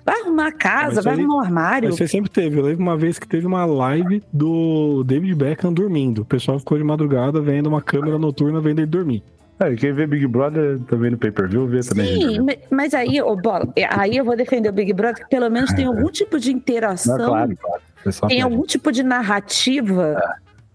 Vai 0.05 0.21
arrumar 0.21 0.49
a 0.49 0.53
casa, 0.53 1.01
vai 1.01 1.15
aí- 1.15 1.21
arrumar 1.21 1.37
um 1.37 1.41
armário. 1.41 1.91
Você 1.91 2.07
sempre 2.07 2.29
teve. 2.29 2.59
Eu 2.59 2.65
lembro 2.65 2.83
uma 2.83 2.99
vez 2.99 3.19
que 3.19 3.27
teve 3.27 3.47
uma 3.47 3.65
live 3.65 4.23
do 4.31 5.03
David 5.05 5.35
Beckham 5.37 5.73
dormindo. 5.73 6.21
O 6.21 6.25
pessoal 6.27 6.59
ficou 6.59 6.77
de 6.77 6.85
madrugada 6.85 7.41
vendo 7.41 7.67
uma 7.69 7.81
câmera 7.81 8.19
noturna 8.19 8.61
vendo 8.61 8.81
ele 8.81 8.87
dormir. 8.87 9.23
É, 9.61 9.75
quem 9.75 9.93
vê 9.93 10.07
Big 10.07 10.27
Brother 10.27 10.79
também 10.81 11.11
no 11.11 11.19
pay-per-view 11.19 11.67
vê 11.67 11.81
também. 11.81 12.07
Sim, 12.07 12.41
ma- 12.41 12.53
mas 12.71 12.95
aí, 12.95 13.21
ô, 13.21 13.35
Bola, 13.35 13.69
é, 13.75 13.85
aí 13.93 14.17
eu 14.17 14.25
vou 14.25 14.37
defender 14.37 14.69
o 14.69 14.73
Big 14.73 14.93
Brother, 14.93 15.25
que 15.25 15.29
pelo 15.31 15.51
menos 15.51 15.73
tem 15.73 15.85
algum 15.87 16.09
tipo 16.11 16.39
de 16.39 16.53
Não, 16.53 16.59
interação, 16.59 17.17
claro, 17.17 17.57
claro. 17.57 17.83
Só 18.13 18.27
tem 18.29 18.41
algum 18.41 18.63
tipo 18.63 18.93
de 18.93 19.03
narrativa 19.03 20.21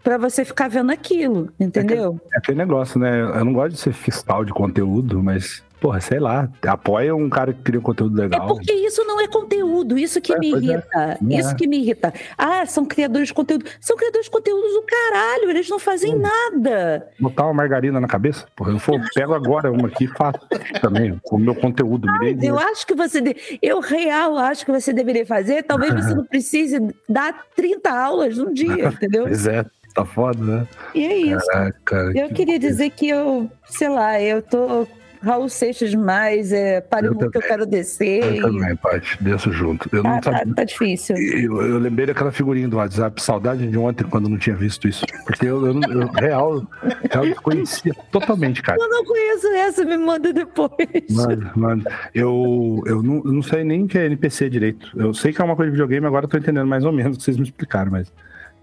pra 0.04 0.18
você 0.18 0.44
ficar 0.44 0.68
vendo 0.70 0.92
aquilo, 0.92 1.50
entendeu? 1.58 2.20
É 2.34 2.38
aquele 2.38 2.58
negócio, 2.58 3.00
né? 3.00 3.22
Eu 3.22 3.46
não 3.46 3.54
gosto 3.54 3.76
de 3.76 3.80
ser 3.80 3.94
fiscal 3.94 4.44
de 4.44 4.52
conteúdo, 4.52 5.24
mas, 5.24 5.64
porra, 5.84 6.00
sei 6.00 6.18
lá, 6.18 6.48
apoia 6.66 7.14
um 7.14 7.30
cara 7.30 7.52
que 7.52 7.62
cria 7.62 7.78
um 7.78 7.84
conteúdo 7.84 8.18
É 8.22 8.24
legal. 8.24 8.48
porque 8.48 8.72
isso 8.72 9.04
não 9.04 9.20
é 9.20 9.28
conteúdo, 9.28 9.98
isso 9.98 10.22
que 10.22 10.32
É, 10.34 10.38
me 10.40 10.48
é. 10.48 10.58
irrita. 10.58 11.18
Não 11.22 11.38
Isso 11.38 11.50
é. 11.50 11.56
que 11.56 11.68
me 11.68 11.78
irrita. 11.80 12.14
Ah, 12.38 12.66
são 12.66 12.86
criadores 12.86 13.28
de 13.28 13.34
conteúdo. 13.34 13.66
São 13.82 13.98
criadores 13.98 14.28
de 14.28 14.32
conteúdos 14.32 14.72
do 14.72 14.84
caralho, 14.84 15.50
eles 15.50 15.68
não 15.70 15.78
fazem 15.78 16.16
nada. 16.18 17.10
Botar 17.20 17.44
uma 17.44 17.54
margarina 17.54 18.00
na 18.00 18.08
cabeça? 18.08 18.46
Porra, 18.56 18.72
eu 18.72 18.80
for, 18.80 18.98
pego 19.14 19.34
agora 19.34 19.70
uma 19.74 19.90
aqui 19.90 20.06
e 20.06 20.08
faço 20.08 20.40
também. 20.82 21.20
O 21.30 21.38
meu 21.38 21.54
conteúdo. 21.54 22.08
me 22.22 22.34
dê 22.34 22.48
Eu 22.50 22.58
acho 22.58 22.88
que 22.88 22.94
você. 22.96 23.20
de- 23.20 23.36
Eu 23.62 23.82
real 23.82 24.38
acho 24.38 24.66
que 24.66 24.72
você 24.72 24.94
deveria 24.94 25.26
fazer. 25.26 25.64
Talvez 25.64 25.94
você 25.94 26.14
não 26.16 26.24
precise 26.24 26.80
dar 27.10 27.44
30 27.58 27.92
aulas 27.92 28.38
num 28.38 28.54
dia, 28.54 28.86
entendeu? 28.88 29.24
Pois 29.24 29.46
é, 29.48 29.66
tá 29.94 30.06
foda, 30.06 30.40
né? 30.42 30.68
E 30.96 31.04
é 31.06 31.18
isso. 31.18 31.46
Caraca. 31.48 32.12
Eu 32.16 32.30
queria 32.30 32.58
dizer 32.58 32.90
que 32.92 33.10
eu, 33.10 33.52
sei 33.66 33.90
lá, 33.90 34.22
eu 34.22 34.42
tô 34.42 34.88
Raul 35.24 35.48
Seixas 35.48 35.90
demais, 35.90 36.52
é, 36.52 36.84
muito 37.02 37.32
que 37.32 37.38
eu 37.38 37.42
quero 37.42 37.66
descer. 37.66 38.24
Eu 38.24 38.34
e- 38.36 38.42
também, 38.42 38.76
Paty, 38.76 39.18
desço 39.24 39.52
junto. 39.54 39.90
Eu 39.96 40.04
Tá, 40.04 40.10
não 40.10 40.20
tá, 40.20 40.32
sabia. 40.38 40.54
tá 40.56 40.64
difícil. 40.66 41.16
Eu, 41.16 41.62
eu 41.62 41.80
lembrei 41.80 42.06
daquela 42.08 42.32
figurinha 42.32 42.68
do 42.68 42.78
WhatsApp, 42.78 43.22
saudade 43.24 43.66
de 43.68 43.78
ontem, 43.78 44.04
quando 44.04 44.26
eu 44.26 44.30
não 44.32 44.38
tinha 44.38 44.56
visto 44.56 44.88
isso. 44.88 45.06
Porque 45.26 45.46
eu, 45.46 45.66
eu, 45.66 45.80
eu 45.90 46.08
real, 46.08 46.68
real 47.10 47.26
desconhecia 47.26 47.94
totalmente, 48.12 48.62
cara. 48.62 48.78
Eu 48.82 48.90
não 48.90 49.06
conheço 49.06 49.48
essa, 49.48 49.86
me 49.86 49.98
manda 49.98 50.34
depois. 50.34 50.70
Mano, 51.10 51.52
mano, 51.56 51.84
eu, 52.14 52.84
eu, 52.86 53.02
não, 53.02 53.16
eu 53.24 53.32
não 53.32 53.42
sei 53.42 53.64
nem 53.64 53.84
o 53.84 53.88
que 53.88 53.98
é 53.98 54.06
NPC 54.06 54.50
direito. 54.50 54.90
Eu 54.96 55.14
sei 55.14 55.32
que 55.32 55.42
é 55.42 55.46
uma 55.46 55.56
coisa 55.56 55.72
de 55.72 55.78
videogame, 55.78 56.06
agora 56.06 56.26
eu 56.26 56.30
tô 56.30 56.38
entendendo 56.38 56.68
mais 56.68 56.84
ou 56.84 56.92
menos 56.92 57.16
o 57.16 57.20
que 57.20 57.24
vocês 57.24 57.38
me 57.38 57.44
explicaram, 57.44 57.92
mas. 57.92 58.12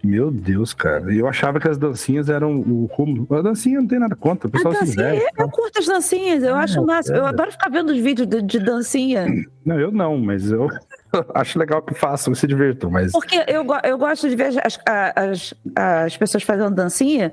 Meu 0.02 0.30
Deus, 0.30 0.72
cara. 0.72 1.12
Eu 1.12 1.28
achava 1.28 1.60
que 1.60 1.68
as 1.68 1.76
dancinhas 1.76 2.28
eram 2.30 2.58
o 2.60 2.86
rumo. 2.92 3.26
A 3.34 3.42
dancinha 3.42 3.80
não 3.80 3.86
tem 3.86 3.98
nada 3.98 4.16
contra, 4.16 4.46
o 4.46 4.48
A 4.48 4.52
pessoal 4.52 4.72
se 4.74 4.80
dancinha, 4.80 5.12
diverte. 5.12 5.32
eu 5.38 5.48
curto 5.50 5.78
as 5.78 5.86
dancinhas, 5.86 6.42
eu 6.42 6.54
acho 6.54 6.84
massa. 6.86 7.14
Eu 7.14 7.26
adoro 7.26 7.52
ficar 7.52 7.68
vendo 7.70 7.90
os 7.90 7.98
vídeos 8.00 8.26
de, 8.26 8.40
de 8.40 8.58
dancinha. 8.60 9.26
Não, 9.62 9.78
eu 9.78 9.92
não, 9.92 10.16
mas 10.18 10.50
eu 10.50 10.68
acho 11.34 11.58
legal 11.58 11.82
que 11.82 11.92
façam, 11.92 12.34
se 12.34 12.46
divirtam, 12.46 12.90
mas. 12.90 13.12
Porque 13.12 13.36
eu, 13.46 13.62
eu 13.84 13.98
gosto 13.98 14.26
de 14.26 14.34
ver 14.34 14.58
as, 14.64 14.78
a- 14.88 15.12
as, 15.30 15.54
as 15.76 16.16
pessoas 16.16 16.42
fazendo 16.42 16.74
dancinha, 16.74 17.30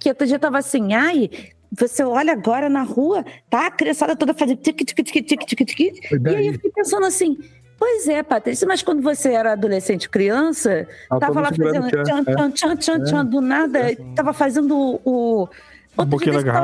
que 0.00 0.08
outro 0.08 0.26
dia 0.26 0.38
tava 0.38 0.56
assim, 0.56 0.94
ai, 0.94 1.28
você 1.70 2.02
olha 2.02 2.32
agora 2.32 2.70
na 2.70 2.82
rua, 2.82 3.22
tá 3.50 3.66
a 3.66 3.70
criançada 3.70 4.16
toda 4.16 4.32
fazendo 4.32 4.56
tique, 4.56 4.86
tique, 4.86 5.02
tique, 5.02 5.22
tique, 5.22 5.44
tique, 5.46 5.64
tique. 5.66 6.00
E 6.14 6.28
aí 6.34 6.46
eu 6.46 6.54
fiquei 6.54 6.70
pensando 6.72 7.04
assim, 7.04 7.36
pois 7.78 8.08
é, 8.08 8.22
Patrícia, 8.22 8.66
mas 8.66 8.82
quando 8.82 9.02
você 9.02 9.32
era 9.32 9.52
adolescente, 9.52 10.08
criança, 10.08 10.86
tava 11.08 11.26
todo 11.26 11.40
lá 11.40 11.48
fazendo 11.50 11.88
tchan, 11.90 12.24
tchan, 12.24 12.50
tchan, 12.50 12.76
tchan, 12.76 13.04
tchan, 13.04 13.24
do 13.24 13.40
nada, 13.40 13.80
tava 14.14 14.32
fazendo 14.32 15.00
o... 15.04 15.48
Outro 15.98 16.18
desse, 16.18 16.28
eu 16.28 16.42
tava, 16.44 16.58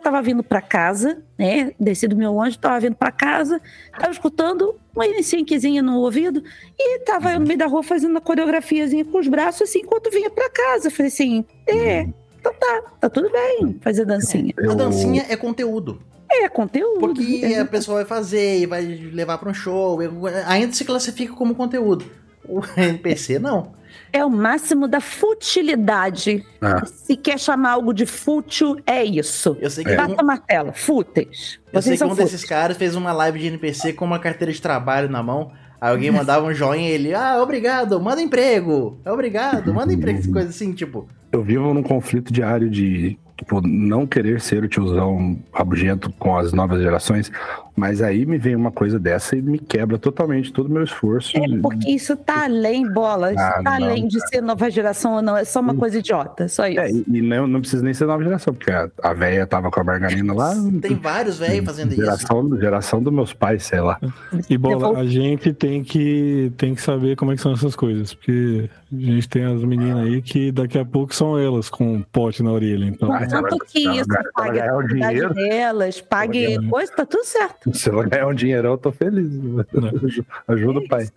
garrafa. 0.00 0.22
vindo- 0.22 0.44
pra 0.44 0.60
casa, 0.62 1.18
né? 1.36 1.72
Desci 1.78 2.06
do 2.06 2.14
meu 2.14 2.32
ônibus, 2.36 2.56
tava 2.56 2.78
vindo 2.78 2.94
pra 2.94 3.10
casa, 3.10 3.60
tava 3.98 4.12
escutando 4.12 4.76
uma 4.94 5.04
NSYNCzinha 5.08 5.82
no 5.82 5.98
ouvido 5.98 6.40
e 6.78 7.00
tava 7.00 7.32
eu 7.32 7.40
no 7.40 7.46
meio 7.48 7.58
da 7.58 7.66
rua 7.66 7.82
fazendo 7.82 8.16
a 8.16 8.20
coreografiazinha 8.20 9.04
com 9.04 9.18
os 9.18 9.26
braços, 9.26 9.62
assim, 9.62 9.80
enquanto 9.80 10.08
vinha 10.08 10.30
pra 10.30 10.48
casa. 10.48 10.86
Eu 10.86 10.92
falei 10.92 11.08
assim, 11.08 11.44
é, 11.66 12.02
então 12.38 12.54
tá, 12.54 12.82
tá 13.00 13.10
tudo 13.10 13.28
bem 13.28 13.76
fazer 13.80 14.04
dancinha. 14.04 14.54
A 14.56 14.62
Eu- 14.62 14.76
dancinha 14.76 15.26
é 15.28 15.34
conteúdo. 15.36 16.00
É 16.44 16.48
conteúdo. 16.48 17.00
Porque 17.00 17.40
é. 17.44 17.60
a 17.60 17.64
pessoa 17.64 17.96
vai 17.98 18.04
fazer 18.04 18.60
e 18.60 18.66
vai 18.66 18.82
levar 18.84 19.38
para 19.38 19.50
um 19.50 19.54
show. 19.54 19.98
Ainda 20.46 20.72
se 20.72 20.84
classifica 20.84 21.32
como 21.32 21.54
conteúdo. 21.54 22.04
O 22.48 22.60
NPC 22.76 23.38
não. 23.38 23.74
É 24.12 24.24
o 24.24 24.30
máximo 24.30 24.86
da 24.86 25.00
futilidade. 25.00 26.44
Ah. 26.60 26.84
Se 26.86 27.16
quer 27.16 27.38
chamar 27.38 27.72
algo 27.72 27.92
de 27.92 28.06
fútil, 28.06 28.76
é 28.86 29.04
isso. 29.04 29.56
Eu 29.60 29.70
sei 29.70 29.84
que, 29.84 29.94
Bata 29.94 30.22
um, 30.22 30.26
martelo, 30.26 30.72
fúteis. 30.72 31.58
eu 31.72 31.82
sei 31.82 31.82
Vocês 31.82 31.92
que 31.92 31.98
são 31.98 32.08
um 32.08 32.10
fúteis. 32.10 32.30
desses 32.30 32.46
caras 32.46 32.76
fez 32.76 32.94
uma 32.94 33.12
live 33.12 33.38
de 33.38 33.46
NPC 33.48 33.92
com 33.92 34.04
uma 34.04 34.18
carteira 34.18 34.52
de 34.52 34.60
trabalho 34.60 35.08
na 35.08 35.22
mão. 35.22 35.50
Aí 35.80 35.90
alguém 35.90 36.10
mandava 36.10 36.46
um 36.46 36.54
joinha 36.54 36.88
e 36.88 36.92
ele, 36.92 37.14
ah, 37.14 37.42
obrigado, 37.42 38.00
manda 38.00 38.22
emprego. 38.22 38.98
Obrigado, 39.04 39.74
manda 39.74 39.92
emprego. 39.92 40.32
Coisa 40.32 40.48
assim, 40.48 40.72
tipo. 40.72 41.06
Eu 41.30 41.42
vivo 41.42 41.74
num 41.74 41.82
conflito 41.82 42.32
diário 42.32 42.70
de, 42.70 43.18
tipo, 43.36 43.60
não 43.66 44.06
querer 44.06 44.40
ser 44.40 44.64
o 44.64 44.68
tiozão 44.68 45.36
rabugento 45.52 46.10
com 46.18 46.36
as 46.36 46.52
novas 46.52 46.80
gerações, 46.80 47.30
mas 47.76 48.00
aí 48.00 48.24
me 48.24 48.38
vem 48.38 48.56
uma 48.56 48.70
coisa 48.72 48.98
dessa 48.98 49.36
e 49.36 49.42
me 49.42 49.58
quebra 49.58 49.98
totalmente 49.98 50.50
todo 50.50 50.66
o 50.68 50.70
meu 50.72 50.82
esforço. 50.82 51.36
É 51.36 51.42
porque 51.60 51.90
isso 51.90 52.16
tá 52.16 52.44
além, 52.44 52.90
bola. 52.90 53.32
Isso 53.34 53.42
Ah, 53.42 53.60
tá 53.62 53.78
não, 53.78 53.86
além 53.88 54.08
de 54.08 54.18
ser 54.28 54.40
nova 54.40 54.70
geração 54.70 55.16
ou 55.16 55.22
não. 55.22 55.36
É 55.36 55.44
só 55.44 55.60
uma 55.60 55.74
coisa 55.74 55.98
idiota, 55.98 56.48
só 56.48 56.66
isso. 56.66 56.80
É, 56.80 56.90
e, 56.90 57.04
e 57.06 57.20
não, 57.20 57.46
não 57.46 57.60
precisa 57.60 57.82
nem 57.84 57.92
ser 57.92 58.06
nova 58.06 58.24
geração, 58.24 58.54
porque 58.54 58.70
a, 58.70 58.88
a 59.02 59.12
véia 59.12 59.46
tava 59.46 59.70
com 59.70 59.78
a 59.80 59.84
margarina 59.84 60.32
lá. 60.32 60.54
Tem 60.80 60.94
vários 60.96 61.38
velhos 61.38 61.66
fazendo 61.66 61.92
isso. 61.92 62.00
Geração, 62.00 62.56
geração 62.58 63.02
dos 63.02 63.12
meus 63.12 63.34
pais, 63.34 63.64
sei 63.64 63.80
lá. 63.80 64.00
E 64.48 64.56
bola, 64.56 64.76
Devol- 64.76 64.96
a 64.96 65.04
gente 65.04 65.52
tem 65.52 65.84
que, 65.84 66.50
tem 66.56 66.74
que 66.74 66.80
saber 66.80 67.14
como 67.16 67.32
é 67.32 67.36
que 67.36 67.42
são 67.42 67.52
essas 67.52 67.76
coisas. 67.76 68.14
Porque 68.14 68.70
a 68.90 68.96
gente 68.98 69.28
tem 69.28 69.44
as 69.44 69.62
meninas 69.62 69.98
aí 70.06 70.22
que 70.22 70.50
daqui 70.50 70.78
a 70.78 70.84
pouco 70.84 71.14
são 71.14 71.38
elas 71.38 71.68
com 71.68 71.96
um 71.96 72.00
pote 72.02 72.42
na 72.42 72.52
orelha. 72.52 72.86
Então, 72.86 73.12
Ah, 73.12 73.25
ela- 73.32 73.48
Tanto 73.48 73.64
que 73.66 73.86
ela 73.86 73.96
isso 73.96 74.12
ela 74.12 74.30
pague 74.34 74.60
a 74.60 74.82
dinheiro. 74.82 75.34
delas, 75.34 76.00
pague 76.00 76.68
coisa, 76.68 76.92
tá 76.92 77.04
tudo 77.06 77.24
certo. 77.24 77.72
Se 77.76 77.88
eu 77.90 78.02
ganhar 78.08 78.26
um 78.26 78.34
dinheirão, 78.34 78.72
eu 78.72 78.78
tô 78.78 78.92
feliz. 78.92 79.28
Ajuda 80.48 80.78
o 80.80 80.88
pai. 80.88 81.08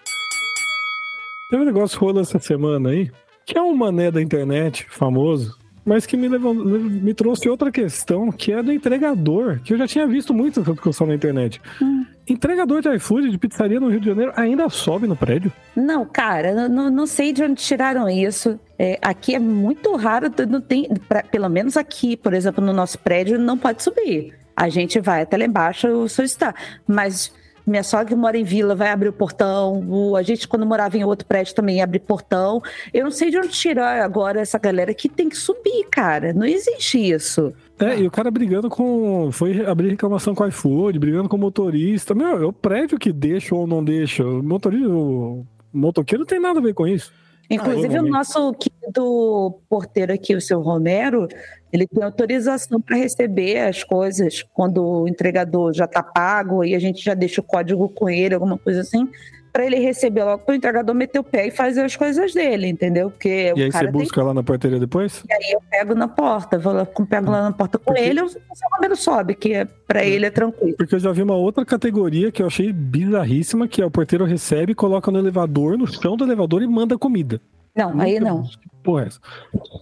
Teve 1.49 1.63
um 1.63 1.65
negócio 1.65 1.99
rolou 1.99 2.21
essa 2.21 2.37
semana 2.39 2.89
aí, 2.89 3.09
que 3.45 3.57
é 3.57 3.61
um 3.61 3.73
mané 3.75 4.11
da 4.11 4.21
internet 4.21 4.85
famoso, 4.89 5.57
mas 5.83 6.05
que 6.05 6.15
me, 6.15 6.27
levou, 6.27 6.53
me 6.53 7.13
trouxe 7.15 7.49
outra 7.49 7.71
questão, 7.71 8.31
que 8.31 8.51
é 8.51 8.61
do 8.61 8.71
entregador, 8.71 9.59
que 9.63 9.73
eu 9.73 9.77
já 9.77 9.87
tinha 9.87 10.05
visto 10.05 10.31
muito 10.33 10.59
essa 10.59 10.71
discussão 10.73 11.07
na 11.07 11.15
internet. 11.15 11.59
Entregador 12.27 12.81
de 12.83 12.93
iFood 12.95 13.31
de 13.31 13.37
pizzaria 13.39 13.79
no 13.79 13.89
Rio 13.89 13.99
de 13.99 14.05
Janeiro 14.05 14.31
ainda 14.35 14.69
sobe 14.69 15.07
no 15.07 15.15
prédio? 15.15 15.51
Não, 15.75 16.05
cara, 16.05 16.69
não, 16.69 16.91
não 16.91 17.07
sei 17.07 17.33
de 17.33 17.41
onde 17.41 17.55
tiraram 17.55 18.07
isso. 18.07 18.59
É, 18.81 18.97
aqui 19.01 19.35
é 19.35 19.39
muito 19.39 19.93
raro, 19.97 20.31
não 20.47 20.61
tem, 20.61 20.87
pra- 21.09 21.21
pelo 21.23 21.49
menos 21.49 21.75
aqui, 21.75 22.15
por 22.15 22.33
exemplo, 22.33 22.63
no 22.63 22.71
nosso 22.71 22.97
prédio, 22.97 23.37
não 23.37 23.57
pode 23.57 23.83
subir. 23.83 24.33
A 24.55 24.69
gente 24.69 24.99
vai 25.01 25.21
até 25.21 25.35
lá 25.37 25.43
embaixo 25.45 26.07
solicitar. 26.07 26.55
Mas 26.87 27.31
minha 27.67 27.83
sogra 27.83 28.07
que 28.07 28.15
mora 28.15 28.37
em 28.37 28.43
vila 28.43 28.73
vai 28.75 28.89
abrir 28.89 29.09
o 29.09 29.13
portão. 29.13 29.85
o- 29.89 30.15
a 30.15 30.23
gente, 30.23 30.47
quando 30.47 30.65
morava 30.65 30.97
em 30.97 31.03
outro 31.03 31.25
prédio, 31.27 31.53
também 31.53 31.81
abre 31.81 31.99
portão. 31.99 32.61
Eu 32.93 33.03
não 33.03 33.11
sei 33.11 33.29
de 33.29 33.37
onde 33.37 33.49
tirar 33.49 34.01
agora 34.01 34.39
essa 34.41 34.57
galera 34.57 34.93
que 34.93 35.07
tem 35.09 35.27
que 35.29 35.35
subir, 35.37 35.85
cara. 35.91 36.31
Não 36.33 36.45
existe 36.45 36.97
isso. 36.97 37.53
É, 37.79 37.99
e 37.99 38.07
o 38.07 38.11
cara 38.11 38.31
brigando 38.31 38.69
com. 38.69 39.29
Foi 39.31 39.65
abrir 39.65 39.89
reclamação 39.89 40.33
com 40.33 40.43
o 40.43 40.47
iFood, 40.47 40.99
brigando 40.99 41.29
com 41.29 41.35
o 41.37 41.39
motorista. 41.39 42.15
Meu, 42.15 42.41
é 42.41 42.45
o 42.45 42.51
prédio 42.53 42.97
que 42.97 43.11
deixa 43.13 43.53
ou 43.55 43.67
não 43.67 43.83
deixa. 43.83 44.25
O 44.25 44.41
motorista, 44.43 44.89
o 44.89 45.45
motoqueiro 45.73 46.21
não 46.21 46.27
tem 46.27 46.39
nada 46.39 46.59
a 46.59 46.63
ver 46.63 46.73
com 46.73 46.87
isso. 46.87 47.13
Inclusive, 47.49 47.87
o 47.87 47.91
realmente. 47.91 48.11
nosso 48.11 48.53
querido 48.53 49.59
porteiro 49.67 50.13
aqui, 50.13 50.35
o 50.35 50.41
seu 50.41 50.61
Romero, 50.61 51.27
ele 51.73 51.87
tem 51.87 52.03
autorização 52.03 52.79
para 52.79 52.95
receber 52.95 53.59
as 53.59 53.83
coisas 53.83 54.43
quando 54.53 54.83
o 54.83 55.07
entregador 55.07 55.73
já 55.73 55.85
está 55.85 56.03
pago 56.03 56.63
e 56.63 56.75
a 56.75 56.79
gente 56.79 57.03
já 57.03 57.13
deixa 57.13 57.41
o 57.41 57.43
código 57.43 57.89
com 57.89 58.09
ele, 58.09 58.35
alguma 58.35 58.57
coisa 58.57 58.81
assim, 58.81 59.09
para 59.51 59.65
ele 59.65 59.77
receber 59.79 60.23
logo 60.23 60.43
para 60.43 60.53
o 60.53 60.55
entregador 60.55 60.93
meter 60.95 61.19
o 61.19 61.23
pé 61.23 61.47
e 61.47 61.51
fazer 61.51 61.81
as 61.81 61.95
coisas 61.95 62.33
dele, 62.33 62.67
entendeu? 62.67 63.09
Porque 63.09 63.53
E 63.55 63.63
aí 63.63 63.71
você 63.71 63.79
tem 63.79 63.91
busca 63.91 64.23
lá 64.23 64.33
na 64.33 64.43
portaria 64.43 64.79
depois? 64.79 65.23
e 65.29 65.33
aí 65.33 65.51
eu 65.53 65.61
pego 65.69 65.95
na 65.95 66.07
porta, 66.07 66.57
vou 66.57 66.73
lá, 66.73 66.85
pego 66.85 67.31
lá 67.31 67.41
na 67.43 67.51
porta 67.51 67.77
com 67.77 67.85
Porque- 67.85 68.01
ele, 68.01 68.21
o 68.21 68.29
seu 68.29 68.41
Romero 68.75 68.95
sobe, 68.95 69.35
que 69.35 69.53
é, 69.53 69.65
para 69.65 70.03
ele 70.05 70.25
é 70.25 70.29
tranquilo. 70.29 70.75
Porque 70.77 70.95
eu 70.95 70.99
já 70.99 71.11
vi 71.11 71.21
uma 71.23 71.35
outra 71.35 71.65
categoria 71.65 72.31
que 72.31 72.41
eu 72.41 72.47
achei 72.47 72.71
bizarríssima, 72.71 73.67
que 73.67 73.81
é 73.81 73.85
o 73.85 73.91
porteiro 73.91 74.25
recebe, 74.25 74.73
coloca 74.75 75.11
no 75.11 75.19
elevador, 75.19 75.77
no 75.77 75.87
chão 75.87 76.15
do 76.15 76.23
elevador 76.23 76.61
e 76.61 76.67
manda 76.67 76.97
comida. 76.97 77.41
Não, 77.75 77.99
aí 77.99 78.19
não. 78.19 78.43
Porra 78.83 79.03
é 79.03 79.07
essa? 79.07 79.19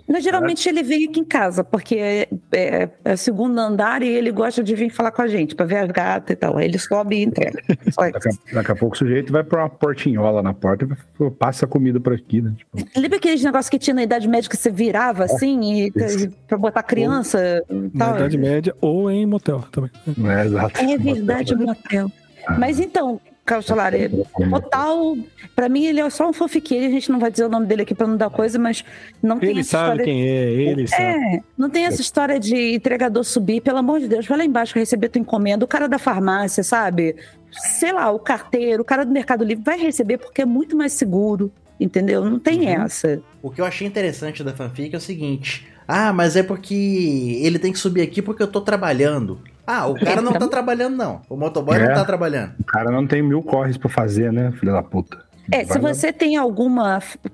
Mas 0.08 0.24
geralmente 0.24 0.67
ele 0.67 0.82
vem 0.82 1.08
aqui 1.08 1.20
em 1.20 1.24
casa, 1.24 1.63
porque 1.63 1.96
é, 1.96 2.27
é, 2.51 2.89
é 3.06 3.15
segundo 3.15 3.58
andar 3.60 4.01
e 4.01 4.08
ele 4.08 4.32
gosta 4.32 4.63
de 4.63 4.75
vir 4.75 4.89
falar 4.89 5.12
com 5.12 5.22
a 5.22 5.27
gente, 5.27 5.56
para 5.56 5.65
ver 5.65 5.77
as 5.77 5.91
gatas 5.91 6.34
e 6.34 6.36
tal. 6.36 6.58
Aí 6.58 6.65
ele 6.65 6.79
sobe 6.79 7.17
e 7.17 7.24
entrega. 7.24 7.62
Daqui 7.98 8.29
a, 8.29 8.53
daqui 8.56 8.72
a 8.72 8.75
pouco 8.75 8.96
o 8.96 8.98
sujeito 8.98 9.32
vai 9.32 9.44
pra 9.44 9.63
uma 9.63 9.70
portinhola 9.70 10.41
na 10.41 10.53
porta 10.53 10.88
e 11.20 11.29
passa 11.32 11.65
a 11.65 11.67
comida 11.67 12.00
por 12.00 12.13
aqui, 12.13 12.41
né? 12.41 12.53
Tipo, 12.58 13.00
Lembra 13.00 13.17
aqueles 13.17 13.44
negócios 13.44 13.70
que 13.70 13.79
tinha 13.79 13.94
na 13.94 14.03
Idade 14.03 14.27
Média 14.27 14.50
que 14.50 14.58
você 14.58 14.72
virava 14.72 15.25
assim 15.25 15.60
e 15.62 15.91
isso. 15.96 16.29
para 16.48 16.58
botar 16.58 16.84
criança 16.84 17.63
Na 17.70 18.06
tal? 18.06 18.15
Idade 18.17 18.38
Média 18.38 18.75
ou 18.82 19.10
em 19.12 19.25
motel 19.25 19.63
também. 19.72 19.91
é 20.08 20.46
exato. 20.46 20.82
É 20.82 20.98
verdade, 20.98 21.56
motel. 21.56 22.12
Mas 22.58 22.79
então, 22.79 23.20
Cautelar 23.48 23.94
é 23.96 24.10
total. 24.50 25.18
Pra 25.56 25.70
mim, 25.70 25.86
ele 25.86 26.01
é 26.01 26.10
só 26.10 26.30
um 26.30 26.34
fofiqueiro. 26.34 26.86
A 26.86 26.89
gente 26.89 27.10
não 27.12 27.18
vai 27.18 27.32
dizer 27.32 27.46
o 27.46 27.50
nome 27.50 27.66
dele 27.66 27.84
aqui 27.84 27.96
pra 27.96 28.06
não 28.06 28.18
dar 28.18 28.30
coisa, 28.30 28.60
mas 28.60 28.84
não 29.24 29.39
tem 29.39 29.50
Ele 29.51 29.62
essa 29.62 29.70
sabe 29.70 29.84
história. 30.01 30.06
quem 30.06 30.27
é, 30.27 30.51
ele 30.51 30.88
sabe. 30.88 31.04
É, 31.04 31.42
não 31.58 31.70
tem 31.70 31.86
essa 31.86 32.01
história 32.01 32.39
de 32.39 32.75
entregador 32.75 33.24
subir, 33.24 33.62
pelo 33.62 33.77
amor 33.77 34.00
de 34.01 34.08
Deus, 34.08 34.27
vai 34.27 34.38
lá 34.39 34.46
embaixo 34.46 34.77
receber 34.77 35.10
tua 35.10 35.20
encomenda, 35.22 35.63
o 35.63 35.68
cara 35.68 35.88
da 35.88 35.98
farmácia, 35.98 36.62
sabe? 36.63 37.16
Sei 37.51 37.94
lá, 37.94 38.12
o 38.12 38.20
carteiro, 38.20 38.82
o 38.82 38.86
cara 38.86 39.06
do 39.06 39.12
Mercado 39.12 39.44
Livre 39.46 39.63
vai 39.63 39.80
receber 39.80 40.18
porque 40.18 40.42
é 40.42 40.46
muito 40.46 40.75
mais 40.75 40.92
seguro, 40.94 41.51
entendeu? 41.80 42.25
Não 42.25 42.38
tem 42.39 42.60
Uhum. 42.62 42.84
essa. 42.84 43.22
O 43.42 43.50
que 43.50 43.62
eu 43.62 43.66
achei 43.66 43.88
interessante 43.88 44.44
da 44.44 44.54
fanfic 44.54 44.94
é 44.94 44.98
o 44.98 45.01
seguinte: 45.01 45.66
ah, 45.88 46.12
mas 46.12 46.36
é 46.36 46.44
porque 46.44 47.39
ele 47.42 47.58
tem 47.58 47.72
que 47.72 47.80
subir 47.80 48.01
aqui 48.01 48.22
porque 48.22 48.44
eu 48.44 48.48
tô 48.48 48.60
trabalhando. 48.62 49.39
Ah, 49.68 49.86
o 49.88 49.96
cara 50.00 50.22
não 50.22 50.32
tá 50.32 50.48
trabalhando, 50.48 50.96
não. 50.96 51.22
O 51.30 51.36
motoboy 51.36 51.76
É. 51.76 51.88
não 51.90 51.94
tá 51.96 52.06
trabalhando. 52.06 52.54
O 52.60 52.64
cara 52.64 52.90
não 52.90 53.06
tem 53.06 53.22
mil 53.22 53.44
corres 53.44 53.78
pra 53.78 53.90
fazer, 53.90 54.32
né, 54.32 54.52
filho 54.58 54.72
da 54.72 54.82
puta? 54.82 55.28
É, 55.52 55.64
se 55.66 55.78
você 55.80 56.12
tem 56.12 56.36
algum 56.38 56.70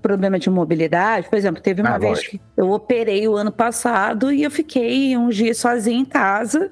problema 0.02 0.38
de 0.38 0.50
mobilidade, 0.50 1.28
por 1.30 1.36
exemplo, 1.38 1.62
teve 1.62 1.82
uma 1.82 1.96
Ah, 1.96 1.98
vez 1.98 2.12
lógico. 2.18 2.32
que 2.38 2.42
eu 2.58 2.70
operei 2.72 3.28
o 3.28 3.36
ano 3.36 3.52
passado 3.52 4.32
e 4.32 4.44
eu 4.44 4.52
fiquei 4.52 5.16
uns 5.18 5.36
dias 5.36 5.58
sozinha 5.58 6.00
em 6.00 6.06
casa 6.06 6.70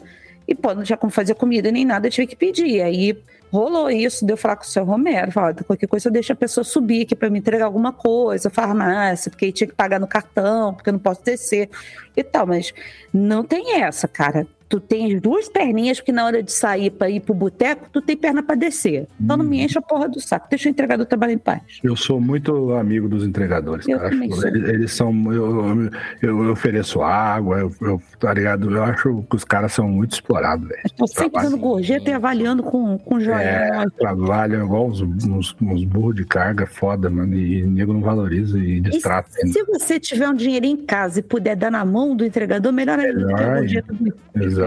e, 0.47 0.53
pô, 0.53 0.73
não 0.75 0.83
tinha 0.83 0.97
como 0.97 1.11
fazer 1.11 1.33
comida 1.35 1.71
nem 1.71 1.83
nada, 1.85 2.05
eu 2.07 2.11
tive 2.11 2.27
que 2.27 2.35
pedir. 2.35 2.81
Aí 2.81 3.17
rolou 3.51 3.89
isso, 3.89 4.23
deu 4.23 4.37
falar 4.37 4.55
com 4.55 4.63
o 4.63 4.67
seu 4.67 4.83
Romero, 4.85 5.31
falar, 5.31 5.55
qualquer 5.63 5.87
coisa 5.87 6.09
eu 6.09 6.13
deixo 6.13 6.31
a 6.31 6.35
pessoa 6.35 6.63
subir 6.63 7.03
aqui 7.03 7.15
pra 7.15 7.29
me 7.29 7.39
entregar 7.39 7.65
alguma 7.65 7.91
coisa, 7.91 8.49
farmácia, 8.51 9.29
porque 9.31 9.45
aí 9.45 9.51
tinha 9.51 9.67
que 9.67 9.73
pagar 9.75 9.99
no 9.99 10.07
cartão, 10.07 10.73
porque 10.75 10.89
eu 10.89 10.93
não 10.93 10.99
posso 10.99 11.23
descer 11.23 11.69
e 12.15 12.23
tal, 12.23 12.45
mas 12.45 12.71
não 13.11 13.43
tem 13.43 13.81
essa, 13.81 14.07
cara. 14.07 14.45
Tu 14.71 14.79
tem 14.79 15.13
as 15.13 15.19
duas 15.21 15.49
perninhas, 15.49 15.99
porque 15.99 16.13
na 16.13 16.25
hora 16.25 16.41
de 16.41 16.49
sair 16.49 16.89
pra 16.91 17.09
ir 17.09 17.19
pro 17.19 17.33
boteco, 17.33 17.89
tu 17.91 18.01
tem 18.01 18.15
perna 18.15 18.41
pra 18.41 18.55
descer. 18.55 19.05
Então 19.19 19.35
não 19.35 19.43
me 19.43 19.57
Hum. 19.59 19.63
enche 19.65 19.77
a 19.77 19.81
porra 19.81 20.07
do 20.07 20.17
saco. 20.21 20.47
Deixa 20.49 20.69
o 20.69 20.71
entregador 20.71 21.05
trabalhar 21.05 21.33
em 21.33 21.37
paz. 21.37 21.61
Eu 21.83 21.93
sou 21.97 22.21
muito 22.21 22.73
amigo 22.73 23.09
dos 23.09 23.25
entregadores, 23.25 23.85
Eu 23.85 23.99
cara. 23.99 24.15
eles, 24.15 24.41
eles 24.43 24.91
são. 24.93 25.11
Eu, 25.33 25.89
eu, 26.21 26.45
eu 26.45 26.51
ofereço 26.53 27.01
água, 27.01 27.59
eu, 27.59 27.75
eu, 27.81 28.01
tá 28.17 28.33
ligado? 28.33 28.71
Eu 28.73 28.81
acho 28.83 29.23
que 29.29 29.35
os 29.35 29.43
caras 29.43 29.73
são 29.73 29.89
muito 29.89 30.13
explorados, 30.13 30.65
velho. 30.69 30.81
Sempre 31.07 31.41
dando 31.41 31.57
gorjeta 31.57 32.09
e 32.09 32.13
avaliando 32.13 32.63
com, 32.63 32.97
com 32.97 33.19
joinha. 33.19 33.41
É, 33.41 33.85
trabalham 33.99 34.63
igual 34.65 34.87
uns, 34.87 35.01
uns, 35.01 35.53
uns 35.61 35.83
burros 35.83 36.15
de 36.15 36.23
carga 36.25 36.65
foda, 36.65 37.09
mano. 37.09 37.35
E 37.35 37.61
nego 37.63 37.91
não 37.91 38.01
valoriza 38.01 38.57
e 38.57 38.77
E 38.77 38.79
distrata. 38.79 39.29
ainda. 39.43 39.51
se 39.51 39.65
você 39.65 39.99
tiver 39.99 40.29
um 40.29 40.33
dinheirinho 40.33 40.79
em 40.79 40.85
casa 40.85 41.19
e 41.19 41.23
puder 41.23 41.57
dar 41.57 41.69
na 41.71 41.83
mão 41.83 42.15
do 42.15 42.25
entregador, 42.25 42.71
melhor 42.71 42.97
ainda. 42.99 43.25
Melhor 43.25 43.57
gorjeta 43.57 43.93
do- 43.93 44.13
Exato. 44.33 44.60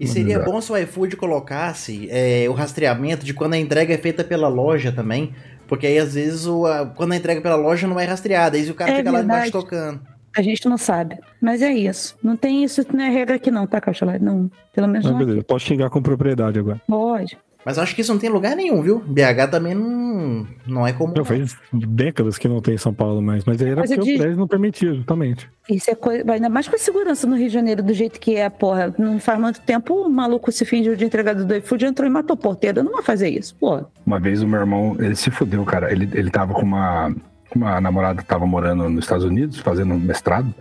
E 0.00 0.06
seria 0.06 0.36
Exato. 0.36 0.50
bom 0.50 0.60
se 0.60 0.72
o 0.72 0.76
iFood 0.76 1.16
colocasse 1.16 2.08
é, 2.10 2.46
o 2.48 2.52
rastreamento 2.52 3.24
de 3.24 3.34
quando 3.34 3.54
a 3.54 3.58
entrega 3.58 3.92
é 3.94 3.98
feita 3.98 4.22
pela 4.24 4.48
loja 4.48 4.92
também. 4.92 5.32
Porque 5.66 5.86
aí, 5.86 5.98
às 5.98 6.14
vezes, 6.14 6.46
o, 6.46 6.64
a- 6.66 6.86
quando 6.86 7.12
a 7.12 7.16
entrega 7.16 7.40
pela 7.40 7.56
loja 7.56 7.86
não 7.86 8.00
é 8.00 8.04
rastreada. 8.04 8.56
Aí 8.56 8.70
o 8.70 8.74
cara 8.74 8.90
É 8.92 8.96
fica 8.96 9.10
lá 9.10 9.18
verdade. 9.18 9.48
embaixo 9.48 9.52
tocando. 9.52 10.00
A 10.36 10.42
gente 10.42 10.66
não 10.68 10.78
sabe. 10.78 11.18
Mas 11.40 11.62
é 11.62 11.72
isso. 11.72 12.16
Não 12.22 12.36
tem 12.36 12.62
isso, 12.64 12.84
não 12.92 13.04
é 13.04 13.10
regra 13.10 13.36
aqui 13.36 13.50
não, 13.50 13.66
tá, 13.66 13.80
Cachalé? 13.80 14.18
Não. 14.18 14.50
Pelo 14.74 14.86
menos 14.86 15.06
Ah, 15.06 15.10
não 15.10 15.18
beleza, 15.18 15.42
posso 15.44 15.66
xingar 15.66 15.90
com 15.90 16.00
propriedade 16.00 16.58
agora. 16.58 16.80
pode. 16.86 17.36
Mas 17.66 17.76
eu 17.76 17.82
acho 17.82 17.94
que 17.94 18.00
isso 18.00 18.12
não 18.12 18.20
tem 18.20 18.30
lugar 18.30 18.56
nenhum, 18.56 18.80
viu? 18.80 19.00
BH 19.00 19.50
também 19.50 19.74
não, 19.74 20.46
não 20.66 20.86
é 20.86 20.92
comum. 20.92 21.12
Não, 21.16 21.24
faz 21.24 21.56
décadas 21.72 22.38
que 22.38 22.48
não 22.48 22.60
tem 22.60 22.74
em 22.74 22.78
São 22.78 22.94
Paulo 22.94 23.20
mais, 23.20 23.44
mas 23.44 23.60
aí 23.60 23.68
era 23.70 23.80
Mas 23.80 23.90
eu 23.90 23.96
porque 23.98 24.10
o 24.10 24.12
digo- 24.12 24.22
prédio 24.22 24.38
não 24.38 24.48
permitia, 24.48 24.94
justamente. 24.94 25.50
Isso 25.68 25.90
é 25.90 25.94
coisa. 25.94 26.32
Ainda 26.32 26.48
mais 26.48 26.66
com 26.66 26.76
a 26.76 26.78
segurança 26.78 27.26
no 27.26 27.36
Rio 27.36 27.48
de 27.48 27.52
Janeiro, 27.52 27.82
do 27.82 27.92
jeito 27.92 28.18
que 28.18 28.36
é, 28.36 28.48
porra. 28.48 28.94
Não 28.98 29.18
faz 29.18 29.38
muito 29.38 29.60
tempo 29.60 29.94
o 29.94 30.08
maluco 30.08 30.50
se 30.50 30.64
fingiu 30.64 30.96
de 30.96 31.04
entregador 31.04 31.44
do 31.44 31.54
iFood 31.56 31.84
entrou 31.84 32.08
e 32.08 32.10
matou 32.10 32.34
o 32.36 32.38
porteiro. 32.38 32.78
Eu 32.80 32.84
não 32.84 32.92
vou 32.92 33.02
fazer 33.02 33.28
isso, 33.28 33.54
pô. 33.56 33.84
Uma 34.06 34.18
vez 34.18 34.40
o 34.42 34.48
meu 34.48 34.60
irmão, 34.60 34.96
ele 34.98 35.14
se 35.16 35.30
fudeu, 35.30 35.62
cara. 35.64 35.92
Ele, 35.92 36.08
ele 36.14 36.30
tava 36.30 36.54
com 36.54 36.62
uma, 36.62 37.14
uma 37.54 37.80
namorada 37.82 38.22
que 38.22 38.28
tava 38.28 38.46
morando 38.46 38.88
nos 38.88 39.04
Estados 39.04 39.24
Unidos, 39.26 39.58
fazendo 39.58 39.92
um 39.92 39.98
mestrado, 39.98 40.54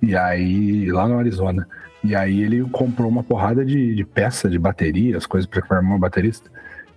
e 0.00 0.14
aí, 0.14 0.90
lá 0.92 1.08
no 1.08 1.18
Arizona. 1.18 1.66
E 2.04 2.14
aí 2.14 2.42
ele 2.42 2.62
comprou 2.70 3.08
uma 3.08 3.22
porrada 3.24 3.64
de, 3.64 3.94
de 3.94 4.04
peça, 4.04 4.48
de 4.48 4.58
bateria, 4.58 5.16
as 5.16 5.24
coisas 5.26 5.48
pra 5.48 5.62
meu 5.70 5.78
irmão 5.78 5.96
é 5.96 6.00
baterista. 6.00 6.50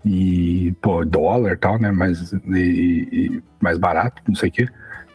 E, 0.06 0.74
pô, 0.82 1.04
dólar 1.06 1.54
e 1.54 1.58
tal, 1.58 1.80
né? 1.80 1.92
Mais, 1.92 2.34
e- 2.34 3.08
e 3.12 3.44
mais 3.62 3.78
barato, 3.78 4.22
não 4.28 4.36
sei 4.36 4.50
o 4.50 4.52
quê. 4.52 4.68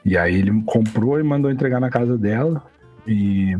E 0.04 0.16
aí 0.16 0.34
ele 0.34 0.62
comprou 0.64 1.20
e 1.20 1.22
mandou 1.22 1.50
entregar 1.50 1.78
na 1.78 1.90
casa 1.90 2.16
dela. 2.18 2.64
E. 3.06 3.56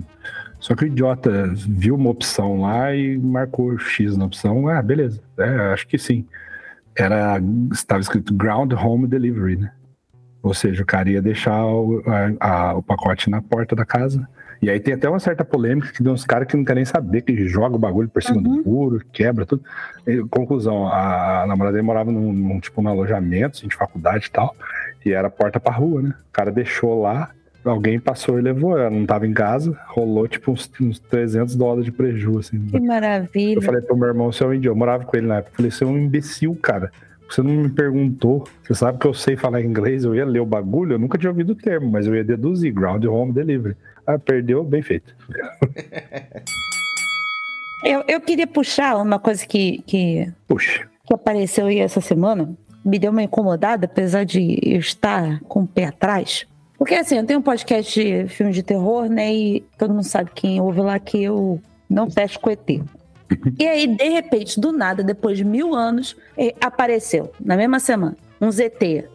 Só 0.58 0.74
que 0.74 0.84
o 0.84 0.86
idiota 0.86 1.52
viu 1.54 1.96
uma 1.96 2.10
opção 2.10 2.60
lá 2.60 2.94
e 2.94 3.18
marcou 3.18 3.76
X 3.78 4.16
na 4.16 4.24
opção. 4.24 4.68
Ah, 4.68 4.80
beleza. 4.80 5.20
É, 5.38 5.72
acho 5.72 5.86
que 5.86 5.98
sim 5.98 6.26
era 6.96 7.40
estava 7.72 8.00
escrito 8.00 8.34
Ground 8.34 8.72
Home 8.74 9.06
Delivery, 9.06 9.56
né? 9.56 9.72
Ou 10.42 10.52
seja, 10.54 10.82
o 10.82 10.86
cara 10.86 11.10
ia 11.10 11.22
deixar 11.22 11.64
o, 11.64 12.02
a- 12.06 12.70
a- 12.70 12.74
o 12.74 12.82
pacote 12.82 13.28
na 13.30 13.40
porta 13.42 13.74
da 13.74 13.84
casa. 13.84 14.28
E 14.62 14.70
aí 14.70 14.78
tem 14.78 14.94
até 14.94 15.08
uma 15.08 15.18
certa 15.18 15.44
polêmica 15.44 15.90
que 15.92 16.02
tem 16.04 16.12
uns 16.12 16.24
caras 16.24 16.46
que 16.46 16.56
não 16.56 16.64
querem 16.64 16.84
saber, 16.84 17.22
que 17.22 17.48
joga 17.48 17.74
o 17.74 17.78
bagulho 17.78 18.08
por 18.08 18.22
cima 18.22 18.36
Uhum. 18.36 18.62
do 18.62 18.70
muro, 18.70 19.02
quebra 19.12 19.44
tudo. 19.44 19.62
E, 20.06 20.22
conclusão, 20.30 20.86
a, 20.86 21.42
a 21.42 21.46
namorada 21.48 21.74
dele 21.74 21.86
morava 21.86 22.12
num, 22.12 22.32
num, 22.32 22.60
tipo 22.60 22.80
num 22.80 22.88
alojamento, 22.90 23.58
assim, 23.58 23.66
de 23.66 23.74
faculdade 23.74 24.26
e 24.26 24.30
tal, 24.30 24.54
e 25.04 25.10
era 25.12 25.28
porta 25.28 25.58
pra 25.58 25.72
rua, 25.72 26.00
né? 26.02 26.14
O 26.28 26.32
cara 26.32 26.52
deixou 26.52 27.02
lá, 27.02 27.30
alguém 27.64 27.98
passou 27.98 28.38
e 28.38 28.42
levou, 28.42 28.78
ela 28.78 28.88
não 28.88 29.04
tava 29.04 29.26
em 29.26 29.32
casa, 29.34 29.76
rolou 29.88 30.28
tipo 30.28 30.52
uns, 30.52 30.70
uns 30.80 31.00
300 31.00 31.56
dólares 31.56 31.84
de 31.84 31.90
prejuízo, 31.90 32.38
assim. 32.38 32.60
Que 32.66 32.78
maravilha. 32.78 33.58
Eu 33.58 33.62
falei 33.62 33.80
pro 33.82 33.96
meu 33.96 34.06
irmão, 34.08 34.30
você 34.30 34.44
é 34.44 34.46
um 34.46 34.54
idiota. 34.54 34.74
Eu 34.76 34.78
morava 34.78 35.04
com 35.04 35.16
ele 35.16 35.26
na 35.26 35.38
época. 35.38 35.50
Eu 35.54 35.56
falei, 35.56 35.70
você 35.72 35.82
é 35.82 35.86
um 35.88 35.98
imbecil, 35.98 36.54
cara. 36.62 36.92
Você 37.28 37.42
não 37.42 37.50
me 37.50 37.68
perguntou. 37.70 38.46
Você 38.62 38.74
sabe 38.74 38.98
que 38.98 39.06
eu 39.06 39.14
sei 39.14 39.36
falar 39.36 39.60
inglês, 39.62 40.04
eu 40.04 40.14
ia 40.14 40.24
ler 40.24 40.40
o 40.40 40.46
bagulho, 40.46 40.92
eu 40.94 40.98
nunca 41.00 41.18
tinha 41.18 41.30
ouvido 41.30 41.50
o 41.50 41.56
termo, 41.56 41.90
mas 41.90 42.06
eu 42.06 42.14
ia 42.14 42.22
deduzir, 42.22 42.72
ground 42.72 43.04
home 43.06 43.32
delivery. 43.32 43.74
Ah, 44.06 44.18
perdeu, 44.18 44.64
bem 44.64 44.82
feito. 44.82 45.14
Eu, 47.84 48.04
eu 48.06 48.20
queria 48.20 48.46
puxar 48.46 48.96
uma 48.96 49.18
coisa 49.18 49.44
que, 49.44 49.82
que, 49.84 50.32
Puxa. 50.46 50.88
que 51.04 51.12
apareceu 51.12 51.66
aí 51.66 51.80
essa 51.80 52.00
semana. 52.00 52.54
Me 52.84 52.98
deu 52.98 53.10
uma 53.10 53.22
incomodada, 53.22 53.86
apesar 53.86 54.24
de 54.24 54.58
eu 54.62 54.78
estar 54.78 55.40
com 55.48 55.62
o 55.62 55.66
pé 55.66 55.86
atrás. 55.86 56.46
Porque 56.78 56.94
assim, 56.94 57.16
eu 57.16 57.26
tenho 57.26 57.40
um 57.40 57.42
podcast 57.42 58.00
de 58.00 58.28
filme 58.28 58.52
de 58.52 58.62
terror, 58.62 59.08
né? 59.08 59.32
E 59.34 59.60
todo 59.76 59.92
mundo 59.94 60.04
sabe 60.04 60.30
quem 60.32 60.60
ouve 60.60 60.80
lá 60.80 60.98
que 60.98 61.22
eu 61.22 61.60
não 61.88 62.10
fecho 62.10 62.38
com 62.40 62.50
ET. 62.50 62.60
E 63.58 63.66
aí, 63.66 63.86
de 63.86 64.08
repente, 64.10 64.60
do 64.60 64.72
nada, 64.72 65.02
depois 65.02 65.38
de 65.38 65.44
mil 65.44 65.74
anos, 65.74 66.14
eh, 66.36 66.54
apareceu, 66.60 67.32
na 67.42 67.56
mesma 67.56 67.80
semana, 67.80 68.14
um 68.38 68.50
ZT. 68.50 69.08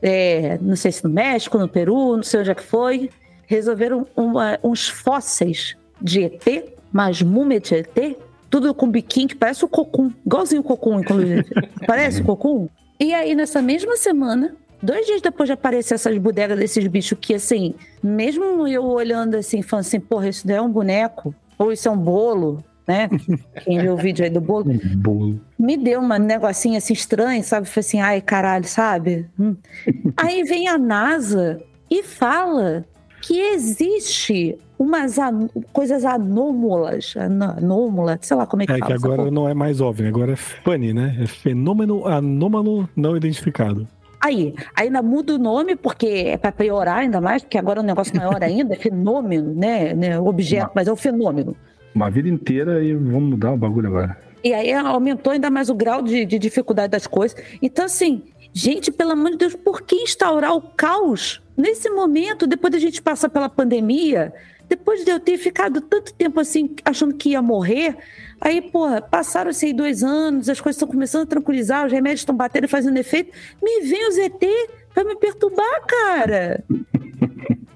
É, 0.00 0.58
não 0.62 0.76
sei 0.76 0.92
se 0.92 1.02
no 1.02 1.10
México, 1.10 1.58
no 1.58 1.68
Peru, 1.68 2.14
não 2.14 2.22
sei 2.22 2.38
onde 2.38 2.52
é 2.52 2.54
que 2.54 2.62
foi. 2.62 3.10
Resolveram 3.46 4.06
uma- 4.16 4.58
uns 4.62 4.88
fósseis 4.88 5.76
de 6.00 6.22
ET, 6.24 6.64
mas 6.92 7.22
múmia 7.22 7.60
de 7.60 7.74
ET, 7.74 8.16
tudo 8.50 8.72
com 8.74 8.88
biquinho 8.88 9.28
que 9.28 9.34
parece 9.34 9.64
o 9.64 9.68
cocum, 9.68 10.10
igualzinho 10.24 10.60
o 10.60 10.64
cocum, 10.64 11.00
inclusive. 11.00 11.44
parece 11.86 12.20
o 12.22 12.24
cocum. 12.24 12.68
E 13.00 13.12
aí, 13.12 13.34
nessa 13.34 13.60
mesma 13.60 13.96
semana, 13.96 14.54
dois 14.82 15.04
dias 15.06 15.20
depois 15.20 15.48
de 15.48 15.52
aparecer 15.52 15.94
essas 15.94 16.16
bodegas 16.18 16.58
desses 16.58 16.86
bichos 16.86 17.18
que, 17.20 17.34
assim, 17.34 17.74
mesmo 18.02 18.66
eu 18.68 18.84
olhando 18.84 19.34
assim, 19.36 19.60
falando 19.62 19.86
assim, 19.86 19.98
porra, 20.00 20.28
isso 20.28 20.46
não 20.46 20.54
é 20.54 20.60
um 20.62 20.70
boneco, 20.70 21.34
ou 21.58 21.72
isso 21.72 21.88
é 21.88 21.90
um 21.90 21.96
bolo, 21.98 22.62
né? 22.86 23.08
Quem 23.64 23.80
viu 23.80 23.94
o 23.94 23.96
vídeo 23.96 24.24
aí 24.24 24.30
do 24.30 24.40
bolo, 24.40 24.66
bolo. 24.96 25.40
me 25.58 25.76
deu 25.76 26.00
um 26.00 26.08
negocinho 26.18 26.76
assim 26.76 26.92
estranho, 26.92 27.42
sabe? 27.42 27.66
Foi 27.66 27.80
assim, 27.80 28.00
ai 28.00 28.20
caralho, 28.20 28.66
sabe? 28.66 29.26
Hum. 29.38 29.56
Aí 30.16 30.44
vem 30.44 30.68
a 30.68 30.76
NASA 30.78 31.60
e 31.90 32.02
fala 32.02 32.84
que 33.26 33.38
existe 33.54 34.58
umas 34.78 35.18
an- 35.18 35.48
coisas 35.72 36.04
anômalas, 36.04 37.14
an- 37.16 37.54
anômala, 37.58 38.18
sei 38.20 38.36
lá 38.36 38.46
como 38.46 38.62
é 38.62 38.66
que 38.66 38.72
É 38.72 38.78
fala. 38.78 38.86
que 38.86 38.92
agora 38.92 39.30
não 39.30 39.48
é 39.48 39.54
mais 39.54 39.80
OVNI, 39.80 40.08
agora 40.08 40.32
é 40.32 40.36
FUNI, 40.36 40.92
né? 40.92 41.16
É 41.22 41.26
fenômeno 41.26 42.06
anômalo 42.06 42.88
não 42.94 43.16
identificado. 43.16 43.86
Aí, 44.20 44.54
ainda 44.74 45.02
muda 45.02 45.34
o 45.34 45.38
nome, 45.38 45.76
porque 45.76 46.06
é 46.06 46.36
para 46.36 46.50
piorar 46.52 46.98
ainda 46.98 47.20
mais, 47.20 47.42
porque 47.42 47.58
agora 47.58 47.80
é 47.80 47.82
um 47.82 47.86
negócio 47.86 48.16
maior 48.16 48.40
ainda, 48.44 48.74
é 48.74 48.76
fenômeno, 48.78 49.54
né? 49.54 49.94
né? 49.94 50.18
Objeto, 50.20 50.70
mas 50.74 50.88
é 50.88 50.92
o 50.92 50.96
fenômeno. 50.96 51.54
Uma 51.94 52.10
vida 52.10 52.28
inteira 52.28 52.82
e 52.82 52.94
vamos 52.94 53.30
mudar 53.30 53.52
o 53.52 53.56
bagulho 53.56 53.88
agora. 53.88 54.16
E 54.42 54.52
aí 54.52 54.72
aumentou 54.74 55.32
ainda 55.32 55.48
mais 55.48 55.70
o 55.70 55.74
grau 55.74 56.02
de, 56.02 56.26
de 56.26 56.38
dificuldade 56.38 56.90
das 56.90 57.06
coisas. 57.06 57.34
Então, 57.62 57.86
assim, 57.86 58.22
gente, 58.54 58.92
pelo 58.92 59.12
amor 59.12 59.32
de 59.32 59.38
Deus, 59.38 59.54
por 59.54 59.82
que 59.82 59.96
instaurar 59.96 60.54
o 60.54 60.62
caos 60.62 61.42
nesse 61.56 61.90
momento, 61.90 62.46
depois 62.46 62.72
da 62.72 62.78
gente 62.78 63.02
passar 63.02 63.28
pela 63.28 63.48
pandemia? 63.48 64.32
Depois 64.68 65.04
de 65.04 65.10
eu 65.10 65.20
ter 65.20 65.36
ficado 65.36 65.80
tanto 65.80 66.14
tempo 66.14 66.40
assim, 66.40 66.74
achando 66.84 67.14
que 67.14 67.30
ia 67.30 67.42
morrer, 67.42 67.96
aí, 68.40 68.62
porra, 68.62 69.02
passaram-se 69.02 69.66
aí 69.66 69.72
dois 69.74 70.02
anos, 70.02 70.48
as 70.48 70.60
coisas 70.60 70.76
estão 70.76 70.88
começando 70.88 71.24
a 71.24 71.26
tranquilizar, 71.26 71.84
os 71.84 71.92
remédios 71.92 72.20
estão 72.20 72.34
batendo 72.34 72.68
fazendo 72.68 72.96
efeito. 72.96 73.30
Me 73.62 73.82
vem 73.82 74.08
o 74.08 74.12
ZT 74.12 74.70
pra 74.94 75.04
me 75.04 75.16
perturbar, 75.16 75.84
cara. 75.86 76.64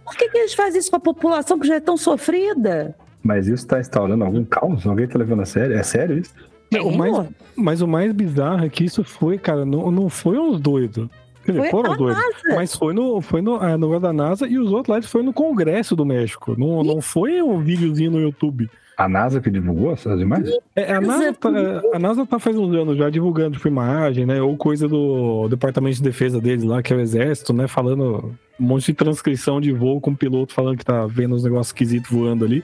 Por 0.04 0.16
que, 0.16 0.30
que 0.30 0.38
eles 0.38 0.54
fazem 0.54 0.80
isso 0.80 0.90
com 0.90 0.96
a 0.96 1.00
população 1.00 1.58
que 1.58 1.66
já 1.66 1.74
é 1.74 1.80
tão 1.80 1.96
sofrida? 1.96 2.96
Mas 3.22 3.46
isso 3.46 3.66
tá 3.66 3.78
instaurando 3.78 4.24
algum 4.24 4.42
caos? 4.44 4.86
Alguém 4.86 5.06
tá 5.06 5.18
levando 5.18 5.42
a 5.42 5.44
sério? 5.44 5.76
É 5.76 5.82
sério 5.82 6.16
isso? 6.16 6.32
Não, 6.70 6.90
mais, 6.90 7.28
mas 7.56 7.80
o 7.80 7.88
mais 7.88 8.12
bizarro 8.12 8.64
é 8.64 8.68
que 8.68 8.84
isso 8.84 9.02
foi, 9.02 9.38
cara, 9.38 9.64
não, 9.64 9.90
não 9.90 10.08
foi 10.08 10.38
uns 10.38 10.60
doidos. 10.60 11.08
Quer 11.44 11.52
dizer, 11.52 11.70
Foi 11.70 11.70
foram 11.70 11.96
doidos. 11.96 12.22
NASA. 12.22 12.56
Mas 12.56 12.74
foi 12.74 12.92
no, 12.92 13.22
foi 13.22 13.40
no, 13.40 13.54
ah, 13.54 13.78
no 13.78 13.98
da 13.98 14.12
NASA 14.12 14.46
e 14.46 14.58
os 14.58 14.70
outros 14.70 14.94
lá 14.94 15.02
foi 15.02 15.22
no 15.22 15.32
Congresso 15.32 15.96
do 15.96 16.04
México. 16.04 16.54
Não, 16.58 16.84
não 16.84 17.00
foi 17.00 17.40
um 17.40 17.58
videozinho 17.58 18.10
no 18.10 18.20
YouTube. 18.20 18.68
A 18.98 19.08
NASA 19.08 19.40
que 19.40 19.48
divulgou 19.48 19.92
essas 19.92 20.20
imagens? 20.20 20.58
É, 20.76 20.92
a, 20.92 21.00
NASA 21.00 21.32
tá, 21.32 21.48
a 21.94 21.98
NASA 21.98 22.26
tá 22.26 22.38
faz 22.38 22.54
uns 22.58 22.74
anos 22.74 22.98
já 22.98 23.08
divulgando 23.08 23.52
tipo, 23.56 23.68
imagem, 23.68 24.26
né? 24.26 24.42
Ou 24.42 24.56
coisa 24.56 24.86
do 24.86 25.48
Departamento 25.48 25.96
de 25.96 26.02
Defesa 26.02 26.40
deles 26.40 26.64
lá, 26.64 26.82
que 26.82 26.92
é 26.92 26.96
o 26.96 27.00
Exército, 27.00 27.52
né? 27.52 27.66
Falando 27.66 28.34
um 28.58 28.64
monte 28.66 28.86
de 28.86 28.94
transcrição 28.94 29.60
de 29.60 29.72
voo 29.72 30.00
com 30.00 30.10
o 30.10 30.16
piloto 30.16 30.52
falando 30.52 30.76
que 30.76 30.84
tá 30.84 31.06
vendo 31.06 31.34
os 31.34 31.44
negócios 31.44 31.68
esquisitos 31.68 32.10
voando 32.10 32.44
ali. 32.44 32.62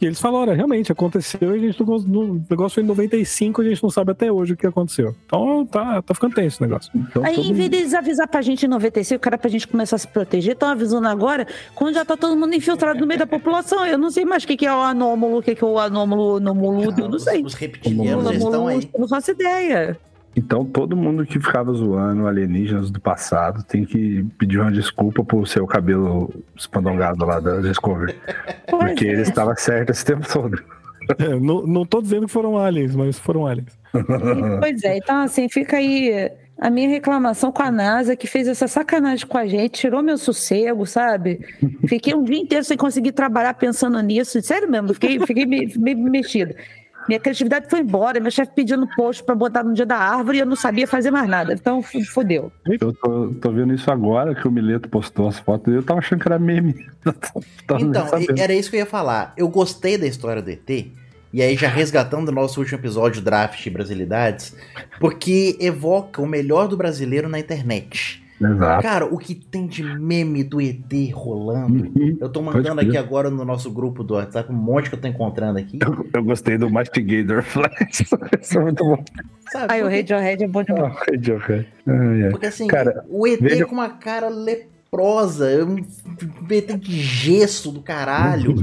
E 0.00 0.06
eles 0.06 0.20
falaram, 0.20 0.42
olha, 0.42 0.54
realmente 0.54 0.92
aconteceu 0.92 1.56
e 1.56 1.58
a 1.58 1.58
gente 1.58 1.82
não, 1.82 2.44
negócio 2.50 2.74
foi 2.74 2.82
em 2.82 2.86
95 2.86 3.62
e 3.62 3.66
a 3.66 3.68
gente 3.70 3.82
não 3.82 3.90
sabe 3.90 4.12
até 4.12 4.30
hoje 4.30 4.52
o 4.52 4.56
que 4.56 4.66
aconteceu. 4.66 5.14
Então 5.24 5.64
tá, 5.64 6.02
tá 6.02 6.14
ficando 6.14 6.34
tenso 6.34 6.62
o 6.62 6.66
negócio. 6.66 6.90
Então, 6.94 7.24
Aí, 7.24 7.36
todo 7.36 7.46
em 7.46 7.52
vez 7.54 7.70
deles 7.70 7.94
avisar 7.94 8.28
pra 8.28 8.42
gente 8.42 8.66
em 8.66 8.68
95, 8.68 9.20
que 9.20 9.28
era 9.28 9.38
pra 9.38 9.48
gente 9.48 9.66
começar 9.66 9.96
a 9.96 9.98
se 9.98 10.08
proteger, 10.08 10.52
estão 10.52 10.68
avisando 10.68 11.08
agora, 11.08 11.46
quando 11.74 11.94
já 11.94 12.04
tá 12.04 12.16
todo 12.16 12.36
mundo 12.36 12.54
infiltrado 12.54 13.00
no 13.00 13.06
meio 13.06 13.18
da 13.18 13.26
população. 13.26 13.86
Eu 13.86 13.96
não 13.96 14.10
sei 14.10 14.24
mais 14.24 14.44
o 14.44 14.46
que, 14.46 14.56
que 14.56 14.66
é 14.66 14.74
o 14.74 14.80
anômalo, 14.80 15.38
o 15.38 15.42
que, 15.42 15.54
que 15.54 15.64
é 15.64 15.66
o 15.66 15.78
anômalo, 15.78 16.40
nomoludo, 16.40 17.08
não 17.08 17.18
sei. 17.18 17.42
Os 17.42 17.54
reptilianos 17.54 18.26
eles 18.26 18.42
estão 18.42 18.66
aí. 18.66 18.90
não 18.98 19.08
faço 19.08 19.30
ideia. 19.30 19.98
Então 20.36 20.66
todo 20.66 20.94
mundo 20.94 21.24
que 21.24 21.40
ficava 21.40 21.72
zoando 21.72 22.26
alienígenas 22.26 22.90
do 22.90 23.00
passado 23.00 23.64
tem 23.64 23.86
que 23.86 24.22
pedir 24.38 24.60
uma 24.60 24.70
desculpa 24.70 25.24
por 25.24 25.48
seu 25.48 25.66
cabelo 25.66 26.30
espandongado 26.54 27.24
lá 27.24 27.40
da 27.40 27.60
Discovery. 27.60 28.14
Porque 28.68 29.06
é. 29.06 29.12
ele 29.12 29.22
estava 29.22 29.56
certo 29.56 29.90
esse 29.90 30.04
tempo 30.04 30.30
todo. 30.30 30.62
É, 31.18 31.28
não, 31.40 31.66
não 31.66 31.86
tô 31.86 32.02
dizendo 32.02 32.26
que 32.26 32.32
foram 32.32 32.58
aliens, 32.58 32.94
mas 32.94 33.18
foram 33.18 33.46
aliens. 33.46 33.78
Pois 34.60 34.84
é, 34.84 34.98
então 34.98 35.22
assim, 35.22 35.48
fica 35.48 35.76
aí 35.78 36.30
a 36.58 36.68
minha 36.68 36.88
reclamação 36.88 37.52
com 37.52 37.62
a 37.62 37.70
NASA, 37.70 38.16
que 38.16 38.26
fez 38.26 38.48
essa 38.48 38.66
sacanagem 38.66 39.26
com 39.26 39.38
a 39.38 39.46
gente, 39.46 39.80
tirou 39.80 40.02
meu 40.02 40.18
sossego, 40.18 40.84
sabe? 40.86 41.40
Fiquei 41.86 42.14
um 42.14 42.24
dia 42.24 42.38
inteiro 42.38 42.64
sem 42.64 42.76
conseguir 42.76 43.12
trabalhar 43.12 43.54
pensando 43.54 44.00
nisso. 44.02 44.40
Sério 44.42 44.70
mesmo, 44.70 44.92
fiquei, 44.94 45.18
fiquei 45.20 45.46
me- 45.46 45.72
meio 45.76 45.98
mexida. 45.98 46.54
Minha 47.08 47.20
criatividade 47.20 47.68
foi 47.68 47.80
embora, 47.80 48.18
meu 48.20 48.30
chefe 48.30 48.52
pedindo 48.54 48.86
post 48.96 49.22
pra 49.22 49.34
botar 49.34 49.62
no 49.62 49.72
dia 49.72 49.86
da 49.86 49.96
árvore 49.96 50.38
e 50.38 50.40
eu 50.40 50.46
não 50.46 50.56
sabia 50.56 50.86
fazer 50.86 51.10
mais 51.10 51.28
nada. 51.28 51.52
Então, 51.52 51.82
fudeu. 51.82 52.52
Eu 52.64 52.92
tô, 52.92 53.34
tô 53.40 53.50
vendo 53.50 53.72
isso 53.72 53.90
agora 53.90 54.34
que 54.34 54.46
o 54.46 54.50
Mileto 54.50 54.88
postou 54.88 55.28
as 55.28 55.38
fotos 55.38 55.72
e 55.72 55.76
eu 55.76 55.82
tava 55.82 56.00
achando 56.00 56.20
que 56.20 56.28
era 56.28 56.38
meme. 56.38 56.86
Então, 57.68 58.06
era 58.38 58.54
isso 58.54 58.70
que 58.70 58.76
eu 58.76 58.80
ia 58.80 58.86
falar. 58.86 59.32
Eu 59.36 59.48
gostei 59.48 59.98
da 59.98 60.06
história 60.06 60.40
do 60.40 60.50
ET. 60.50 60.68
E 61.32 61.42
aí, 61.42 61.56
já 61.56 61.68
resgatando 61.68 62.28
o 62.28 62.32
nosso 62.32 62.60
último 62.60 62.78
episódio, 62.78 63.20
Draft 63.20 63.66
e 63.66 63.70
Brasilidades, 63.70 64.54
porque 65.00 65.56
evoca 65.60 66.22
o 66.22 66.26
melhor 66.26 66.68
do 66.68 66.76
brasileiro 66.76 67.28
na 67.28 67.38
internet. 67.38 68.24
Exato. 68.40 68.82
Cara, 68.82 69.06
o 69.06 69.16
que 69.16 69.34
tem 69.34 69.66
de 69.66 69.82
meme 69.82 70.44
do 70.44 70.60
ET 70.60 70.84
rolando. 71.14 71.84
Uhum. 71.96 72.18
Eu 72.20 72.28
tô 72.28 72.42
mandando 72.42 72.80
aqui 72.82 72.96
agora 72.96 73.30
no 73.30 73.44
nosso 73.44 73.70
grupo 73.70 74.04
do 74.04 74.14
WhatsApp 74.14 74.52
um 74.52 74.54
monte 74.56 74.90
que 74.90 74.94
eu 74.96 75.00
tô 75.00 75.08
encontrando 75.08 75.58
aqui. 75.58 75.78
Eu, 75.80 76.06
eu 76.12 76.22
gostei 76.24 76.58
do 76.58 76.68
Mastigator 76.70 77.42
Flash. 77.42 78.02
Isso 78.40 78.58
é 78.58 78.62
muito 78.62 78.84
bom. 78.84 79.02
Sabe? 79.50 79.72
Aí 79.72 79.80
o 79.80 79.84
Porque- 79.84 79.96
Radiohead 79.96 80.44
é 80.44 80.48
bom 80.48 80.62
demais. 80.62 80.94
Ah, 80.96 81.04
Radiohead. 81.10 81.66
Ai, 81.86 82.22
ai. 82.24 82.30
Porque 82.30 82.46
assim, 82.46 82.66
Cara, 82.66 83.04
o 83.08 83.26
ET 83.26 83.40
veja- 83.40 83.64
com 83.64 83.74
uma 83.74 83.88
cara 83.88 84.28
leprosa, 84.28 85.64
um 85.64 85.76
ET 86.50 86.76
de 86.78 87.00
gesso 87.00 87.70
do 87.72 87.80
caralho, 87.80 88.54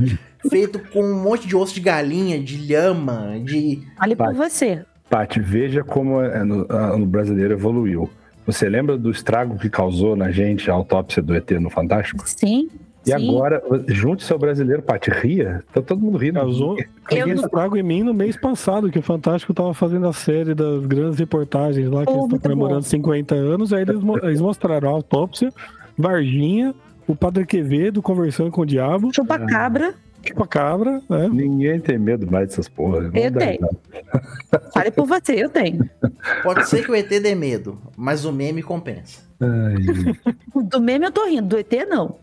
feito 0.49 0.79
com 0.91 1.01
um 1.03 1.21
monte 1.21 1.47
de 1.47 1.55
osso 1.55 1.73
de 1.73 1.81
galinha, 1.81 2.39
de 2.39 2.57
lhama, 2.57 3.39
de. 3.43 3.81
Fale 3.97 4.15
por 4.15 4.33
você. 4.36 4.83
Paty, 5.09 5.39
veja 5.39 5.83
como 5.83 6.21
é 6.21 6.43
no, 6.43 6.65
a- 6.69 6.97
no 6.97 7.05
brasileiro 7.05 7.53
evoluiu. 7.53 8.09
Você 8.45 8.67
lembra 8.67 8.97
do 8.97 9.10
estrago 9.12 9.58
que 9.58 9.69
causou 9.69 10.15
na 10.15 10.32
gente 10.32 10.69
a 10.69 10.73
autópsia 10.73 11.21
do 11.21 11.34
ET 11.36 11.49
no 11.51 11.69
Fantástico? 11.69 12.23
Sim. 12.27 12.69
E 13.06 13.10
sim. 13.10 13.13
agora, 13.29 13.62
junte 13.88 14.23
seu 14.23 14.38
brasileiro, 14.39 14.82
Paty, 14.82 15.12
ria. 15.12 15.62
Tá 15.73 15.82
todo 15.82 15.99
mundo 15.99 16.17
rindo. 16.17 16.36
Causou, 16.39 16.77
Eu 17.12 17.27
não- 17.27 17.34
estrago 17.36 17.75
em 17.75 17.84
mim 17.84 18.01
no 18.01 18.13
mês 18.13 18.38
passado, 18.38 18.89
que 18.89 18.97
o 18.99 19.01
Fantástico 19.01 19.53
tava 19.53 19.73
fazendo 19.73 20.08
a 20.08 20.13
série 20.13 20.53
das 20.56 20.86
grandes 20.86 21.19
reportagens 21.19 21.89
lá, 21.89 22.06
que 22.06 22.12
Oh, 22.12 22.15
eles 22.15 22.23
estão 22.25 22.39
comemorando 22.39 22.79
bom. 22.82 22.88
50 22.88 23.36
anos, 23.36 23.73
aí 23.73 23.82
eles, 23.82 23.99
eles 24.23 24.39
mostraram 24.39 24.88
a 24.89 24.91
autópsia, 24.91 25.49
Varginha, 25.97 26.73
o 27.06 27.13
Padre 27.15 27.45
Quevedo 27.45 28.01
conversando 28.01 28.49
com 28.51 28.62
o 28.62 28.65
diabo, 28.65 29.10
Chupacabra, 29.13 29.93
tipo 30.23 30.43
a 30.43 30.47
cabra, 30.47 31.01
né? 31.09 31.29
Ninguém 31.31 31.79
tem 31.79 31.97
medo 31.97 32.29
mais 32.31 32.47
dessas 32.49 32.67
porras. 32.67 33.12
Eu 33.13 33.31
tenho. 33.31 33.69
fale 34.73 34.91
por 34.91 35.05
você, 35.05 35.33
eu 35.43 35.49
tenho. 35.49 35.89
Pode 36.41 36.67
ser 36.67 36.83
que 36.83 36.91
o 36.91 36.95
ET 36.95 37.07
dê 37.09 37.36
medo, 37.36 37.77
mas 37.95 38.25
o 38.25 38.31
meme 38.31 38.63
compensa. 38.63 39.21
Ai. 39.39 39.75
Do 40.65 40.81
meme 40.81 41.05
eu 41.05 41.12
tô 41.12 41.25
rindo, 41.27 41.47
do 41.49 41.57
ET 41.57 41.71
não. 41.88 42.17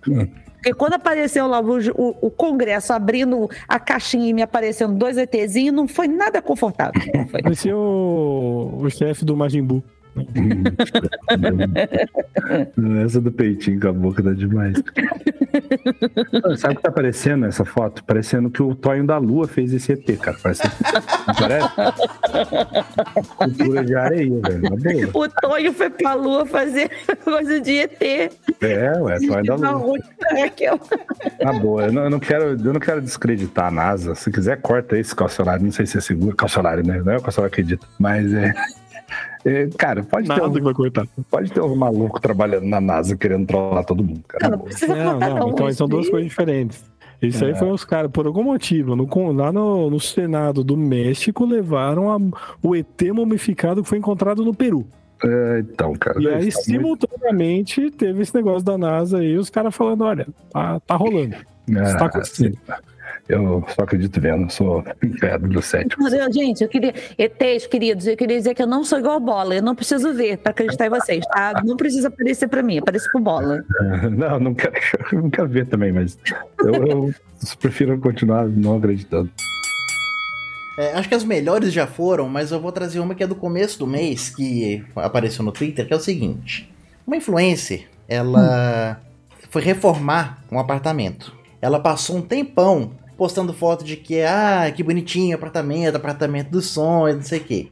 Porque 0.54 0.74
quando 0.74 0.94
apareceu 0.94 1.46
lá 1.46 1.58
o, 1.60 1.78
o- 1.94 2.16
o 2.26 2.30
Congresso 2.30 2.92
abrindo 2.92 3.48
a 3.66 3.78
caixinha 3.80 4.28
e 4.28 4.32
me 4.34 4.42
aparecendo 4.42 4.94
dois 4.94 5.16
ETzinhos, 5.16 5.74
não 5.74 5.88
foi 5.88 6.06
nada 6.08 6.42
confortável. 6.42 7.00
Não 7.14 7.26
foi. 7.28 7.40
Parecia 7.42 7.74
o, 7.76 8.78
o 8.82 8.90
chefe 8.90 9.24
do 9.24 9.34
Majin 9.36 9.62
Buu. 9.62 9.82
Essa 13.04 13.20
do 13.20 13.30
peitinho 13.30 13.80
com 13.80 13.88
a 13.88 13.92
boca 13.92 14.22
tá 14.22 14.32
demais. 14.32 14.76
Sabe 16.58 16.74
o 16.74 16.76
que 16.76 16.82
tá 16.82 16.90
parecendo 16.90 17.46
essa 17.46 17.64
foto? 17.64 18.04
Parecendo 18.04 18.50
que 18.50 18.62
o 18.62 18.74
Tonho 18.74 19.06
da 19.06 19.18
Lua 19.18 19.46
fez 19.46 19.72
esse 19.72 19.92
ET, 19.92 20.18
cara. 20.18 20.36
Parece... 20.42 20.62
Não 21.26 21.34
parece? 21.34 21.68
Cultura 23.36 23.84
de 23.84 23.94
areia, 23.94 24.40
velho. 24.40 25.10
O 25.14 25.28
Tonho 25.28 25.72
foi 25.72 25.90
pra 25.90 26.14
lua 26.14 26.46
fazer 26.46 26.90
coisa 27.24 27.60
de 27.60 27.78
ET. 27.78 28.02
É, 28.60 28.92
ué, 29.00 29.18
Tonho 29.18 29.44
da 29.44 29.70
Lua. 29.72 29.98
Na 31.42 31.52
boa, 31.52 31.86
eu 31.86 31.92
não, 31.92 32.04
eu 32.04 32.10
não 32.10 32.20
quero, 32.20 32.44
eu 32.44 32.72
não 32.72 32.80
quero 32.80 33.00
descreditar 33.00 33.66
a 33.66 33.70
NASA. 33.70 34.14
Se 34.14 34.30
quiser, 34.30 34.60
corta 34.60 34.98
esse 34.98 35.14
calcionário. 35.14 35.64
Não 35.64 35.72
sei 35.72 35.86
se 35.86 35.98
é 35.98 36.00
seguro. 36.00 36.36
Calcionário, 36.36 36.86
né? 36.86 37.02
Não 37.04 37.12
é 37.12 37.16
o 37.16 37.22
calcionário 37.22 37.54
que 37.54 37.60
acredita. 37.60 37.86
Mas 37.98 38.32
é. 38.32 38.52
É, 39.44 39.68
cara, 39.78 40.02
pode 40.02 40.26
ter, 40.28 40.34
Nada 40.34 40.48
um, 40.48 40.52
que 40.52 40.60
vai 40.60 40.74
cortar. 40.74 41.06
pode 41.30 41.50
ter 41.52 41.60
uns 41.60 41.76
malucos 41.76 42.20
trabalhando 42.20 42.66
na 42.66 42.80
NASA 42.80 43.16
querendo 43.16 43.46
trollar 43.46 43.84
todo 43.84 44.02
mundo, 44.04 44.22
cara. 44.28 44.48
Não, 44.56 44.64
não 44.88 45.18
Não, 45.18 45.38
não, 45.40 45.48
então 45.50 45.72
são 45.72 45.88
duas 45.88 46.08
coisas 46.08 46.28
diferentes. 46.28 46.84
Isso 47.22 47.44
aí 47.44 47.50
É. 47.50 47.54
foi 47.54 47.70
os 47.70 47.84
caras, 47.84 48.10
por 48.10 48.26
algum 48.26 48.42
motivo, 48.42 48.96
no, 48.96 49.06
lá 49.32 49.52
no, 49.52 49.90
no 49.90 50.00
Senado 50.00 50.64
do 50.64 50.74
México, 50.76 51.44
levaram 51.44 52.10
a- 52.10 52.18
o 52.62 52.74
ET 52.74 53.02
mumificado 53.12 53.82
que 53.82 53.88
foi 53.88 53.98
encontrado 53.98 54.42
no 54.42 54.54
Peru. 54.54 54.86
É, 55.22 55.58
então, 55.60 55.92
cara. 55.96 56.18
E 56.22 56.26
aí, 56.26 56.50
tá 56.50 56.60
simultaneamente, 56.62 57.90
teve 57.90 58.22
esse 58.22 58.34
negócio 58.34 58.62
da 58.64 58.78
NASA 58.78 59.18
aí, 59.18 59.36
os 59.36 59.50
caras 59.50 59.74
falando: 59.74 60.02
olha, 60.04 60.26
tá, 60.50 60.80
tá 60.80 60.96
rolando. 60.96 61.34
muito- 61.68 61.82
Isso 61.86 61.98
tá 61.98 62.04
Ah, 62.04 62.08
acontecendo. 62.08 62.58
Eu 63.30 63.64
só 63.68 63.82
acredito 63.82 64.20
vendo, 64.20 64.50
sou 64.50 64.84
incrédulo 65.02 65.62
cético. 65.62 66.02
Meu 66.02 66.10
Deus, 66.10 66.34
gente, 66.34 66.62
eu 66.62 66.68
queria. 66.68 66.92
ETs, 67.16 67.66
queridos, 67.66 68.06
eu 68.06 68.16
queria 68.16 68.36
dizer 68.36 68.54
que 68.54 68.62
eu 68.62 68.66
não 68.66 68.84
sou 68.84 68.98
igual 68.98 69.20
bola. 69.20 69.54
Eu 69.54 69.62
não 69.62 69.74
preciso 69.74 70.12
ver 70.12 70.38
pra 70.38 70.50
acreditar 70.50 70.86
em 70.86 70.90
vocês, 70.90 71.24
tá? 71.26 71.62
Não 71.64 71.76
precisa 71.76 72.08
aparecer 72.08 72.48
pra 72.48 72.62
mim, 72.62 72.78
aparece 72.78 73.10
pro 73.10 73.20
bola. 73.20 73.64
Não, 74.10 74.40
não 74.40 74.54
quero, 74.54 74.74
eu 75.12 75.22
não 75.22 75.30
quero 75.30 75.48
ver 75.48 75.66
também, 75.66 75.92
mas 75.92 76.18
eu, 76.60 76.86
eu 76.86 77.14
prefiro 77.58 77.98
continuar 77.98 78.48
não 78.48 78.76
acreditando. 78.76 79.30
É, 80.78 80.92
acho 80.94 81.08
que 81.08 81.14
as 81.14 81.24
melhores 81.24 81.72
já 81.72 81.86
foram, 81.86 82.28
mas 82.28 82.50
eu 82.50 82.60
vou 82.60 82.72
trazer 82.72 83.00
uma 83.00 83.14
que 83.14 83.22
é 83.22 83.26
do 83.26 83.34
começo 83.34 83.78
do 83.78 83.86
mês, 83.86 84.30
que 84.30 84.84
apareceu 84.96 85.44
no 85.44 85.52
Twitter, 85.52 85.86
que 85.86 85.92
é 85.92 85.96
o 85.96 86.00
seguinte. 86.00 86.72
Uma 87.06 87.16
influencer, 87.16 87.86
ela 88.08 89.00
foi 89.50 89.62
reformar 89.62 90.42
um 90.50 90.58
apartamento. 90.58 91.34
Ela 91.60 91.78
passou 91.80 92.16
um 92.16 92.22
tempão 92.22 92.92
postando 93.20 93.52
foto 93.52 93.84
de 93.84 93.98
que, 93.98 94.22
ah, 94.22 94.72
que 94.74 94.82
bonitinho 94.82 95.36
apartamento, 95.36 95.94
apartamento 95.94 96.48
dos 96.48 96.68
sonhos, 96.68 97.16
não 97.16 97.22
sei 97.22 97.38
o 97.38 97.44
quê. 97.44 97.68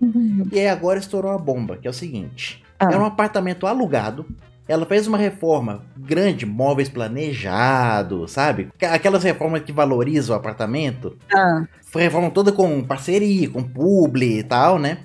E 0.52 0.58
aí 0.58 0.68
agora 0.68 0.98
estourou 0.98 1.32
a 1.32 1.38
bomba, 1.38 1.78
que 1.78 1.88
é 1.88 1.90
o 1.90 1.94
seguinte. 1.94 2.62
Ah. 2.78 2.92
É 2.92 2.98
um 2.98 3.06
apartamento 3.06 3.66
alugado. 3.66 4.26
Ela 4.68 4.84
fez 4.84 5.06
uma 5.06 5.16
reforma 5.16 5.86
grande, 5.96 6.44
móveis 6.44 6.90
planejados, 6.90 8.30
sabe? 8.30 8.68
Aquelas 8.92 9.24
reformas 9.24 9.62
que 9.62 9.72
valorizam 9.72 10.36
o 10.36 10.38
apartamento. 10.38 11.16
Ah, 11.34 11.64
Foi 11.86 12.02
reforma 12.02 12.30
toda 12.30 12.52
com 12.52 12.84
parceria, 12.84 13.48
com 13.48 13.62
publi 13.62 14.40
e 14.40 14.42
tal, 14.42 14.78
né? 14.78 14.98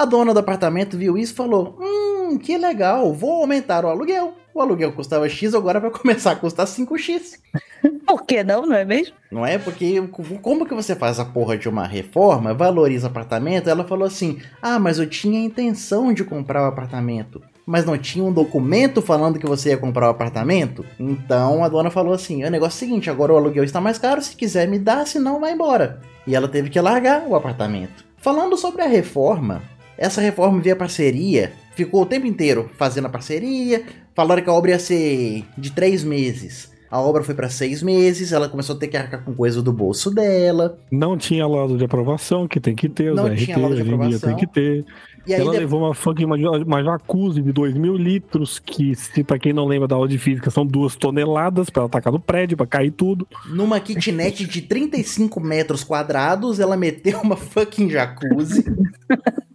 A 0.00 0.06
dona 0.06 0.32
do 0.32 0.40
apartamento 0.40 0.96
viu 0.96 1.18
isso 1.18 1.34
e 1.34 1.36
falou: 1.36 1.76
Hum, 1.78 2.38
que 2.38 2.56
legal, 2.56 3.12
vou 3.12 3.42
aumentar 3.42 3.84
o 3.84 3.88
aluguel. 3.88 4.32
O 4.54 4.62
aluguel 4.62 4.92
custava 4.92 5.28
X, 5.28 5.54
agora 5.54 5.78
vai 5.78 5.90
começar 5.92 6.30
a 6.30 6.36
custar 6.36 6.66
5X. 6.66 7.38
por 8.08 8.24
que 8.24 8.42
não, 8.42 8.64
não 8.64 8.74
é 8.74 8.82
mesmo? 8.82 9.14
Não 9.30 9.44
é? 9.44 9.58
Porque 9.58 10.00
como 10.40 10.64
que 10.64 10.72
você 10.72 10.96
faz 10.96 11.20
a 11.20 11.24
porra 11.26 11.58
de 11.58 11.68
uma 11.68 11.86
reforma, 11.86 12.54
valoriza 12.54 13.08
o 13.08 13.10
apartamento? 13.10 13.68
Ela 13.68 13.84
falou 13.84 14.06
assim: 14.06 14.40
Ah, 14.62 14.78
mas 14.78 14.98
eu 14.98 15.06
tinha 15.06 15.38
a 15.38 15.44
intenção 15.44 16.14
de 16.14 16.24
comprar 16.24 16.62
o 16.62 16.68
apartamento. 16.68 17.42
Mas 17.66 17.84
não 17.84 17.98
tinha 17.98 18.24
um 18.24 18.32
documento 18.32 19.02
falando 19.02 19.38
que 19.38 19.46
você 19.46 19.68
ia 19.68 19.76
comprar 19.76 20.06
o 20.06 20.12
apartamento? 20.12 20.82
Então 20.98 21.62
a 21.62 21.68
dona 21.68 21.90
falou 21.90 22.14
assim: 22.14 22.42
o 22.42 22.50
negócio 22.50 22.82
é 22.82 22.86
o 22.86 22.88
seguinte, 22.88 23.10
agora 23.10 23.34
o 23.34 23.36
aluguel 23.36 23.64
está 23.64 23.82
mais 23.82 23.98
caro, 23.98 24.22
se 24.22 24.34
quiser 24.34 24.66
me 24.66 24.78
dá, 24.78 25.04
senão 25.04 25.38
vai 25.38 25.52
embora. 25.52 26.00
E 26.26 26.34
ela 26.34 26.48
teve 26.48 26.70
que 26.70 26.80
largar 26.80 27.26
o 27.28 27.36
apartamento. 27.36 28.08
Falando 28.16 28.56
sobre 28.56 28.80
a 28.80 28.86
reforma, 28.86 29.62
essa 30.00 30.20
reforma 30.22 30.58
via 30.60 30.74
parceria 30.74 31.52
ficou 31.76 32.02
o 32.02 32.06
tempo 32.06 32.26
inteiro 32.26 32.70
fazendo 32.78 33.06
a 33.06 33.10
parceria. 33.10 33.84
Falaram 34.14 34.42
que 34.42 34.48
a 34.48 34.52
obra 34.52 34.70
ia 34.70 34.78
ser 34.78 35.44
de 35.56 35.70
três 35.70 36.02
meses. 36.02 36.70
A 36.90 37.00
obra 37.00 37.22
foi 37.22 37.36
para 37.36 37.48
seis 37.48 37.82
meses, 37.84 38.32
ela 38.32 38.48
começou 38.48 38.74
a 38.74 38.78
ter 38.78 38.88
que 38.88 38.96
arcar 38.96 39.22
com 39.24 39.32
coisa 39.32 39.62
do 39.62 39.72
bolso 39.72 40.10
dela. 40.10 40.76
Não 40.90 41.16
tinha 41.16 41.46
laudo 41.46 41.78
de 41.78 41.84
aprovação, 41.84 42.48
que 42.48 42.58
tem 42.58 42.74
que 42.74 42.88
ter, 42.88 43.10
os 43.12 43.16
Não 43.16 43.28
RT 43.28 43.44
tinha 43.44 43.58
laudo 43.58 43.76
de 43.76 43.82
aprovação. 43.82 44.28
tem 44.28 44.36
que 44.36 44.46
ter. 44.52 44.84
E 45.24 45.32
ela 45.32 45.52
levou 45.52 45.80
uma 45.80 45.94
fucking 45.94 46.24
uma, 46.24 46.36
uma 46.36 46.82
jacuzzi 46.82 47.42
de 47.42 47.52
2 47.52 47.74
mil 47.74 47.94
litros, 47.94 48.58
que, 48.58 48.96
se 48.96 49.22
pra 49.22 49.38
quem 49.38 49.52
não 49.52 49.66
lembra 49.66 49.86
da 49.86 49.94
aula 49.94 50.08
de 50.08 50.18
física, 50.18 50.50
são 50.50 50.66
duas 50.66 50.96
toneladas 50.96 51.70
pra 51.70 51.82
ela 51.82 51.90
tacar 51.90 52.12
no 52.12 52.18
prédio, 52.18 52.56
pra 52.56 52.66
cair 52.66 52.90
tudo. 52.90 53.28
numa 53.50 53.78
kitnet 53.80 54.44
de 54.44 54.62
35 54.62 55.38
metros 55.38 55.84
quadrados, 55.84 56.58
ela 56.58 56.76
meteu 56.76 57.20
uma 57.20 57.36
fucking 57.36 57.88
jacuzzi. 57.88 58.64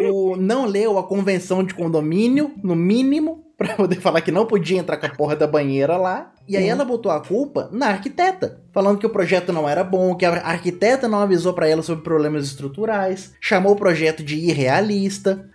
o, 0.00 0.36
não 0.36 0.66
leu 0.66 0.98
a 0.98 1.02
convenção 1.02 1.64
de 1.64 1.74
condomínio, 1.74 2.52
no 2.62 2.74
mínimo, 2.76 3.44
pra 3.56 3.74
poder 3.74 4.00
falar 4.00 4.20
que 4.20 4.30
não 4.30 4.46
podia 4.46 4.78
entrar 4.78 4.96
com 4.96 5.06
a 5.06 5.10
porra 5.10 5.36
da 5.36 5.46
banheira 5.46 5.96
lá. 5.96 6.32
E 6.48 6.56
aí 6.56 6.68
ela 6.68 6.84
botou 6.84 7.10
a 7.10 7.20
culpa 7.20 7.68
na 7.72 7.88
arquiteta, 7.88 8.60
falando 8.72 8.98
que 8.98 9.06
o 9.06 9.10
projeto 9.10 9.52
não 9.52 9.68
era 9.68 9.82
bom, 9.82 10.14
que 10.14 10.24
a 10.24 10.32
arquiteta 10.32 11.08
não 11.08 11.18
avisou 11.18 11.52
pra 11.52 11.66
ela 11.68 11.82
sobre 11.82 12.04
problemas 12.04 12.44
estruturais, 12.44 13.32
chamou 13.40 13.72
o 13.72 13.76
projeto 13.76 14.22
de 14.22 14.36
irrealista, 14.36 15.48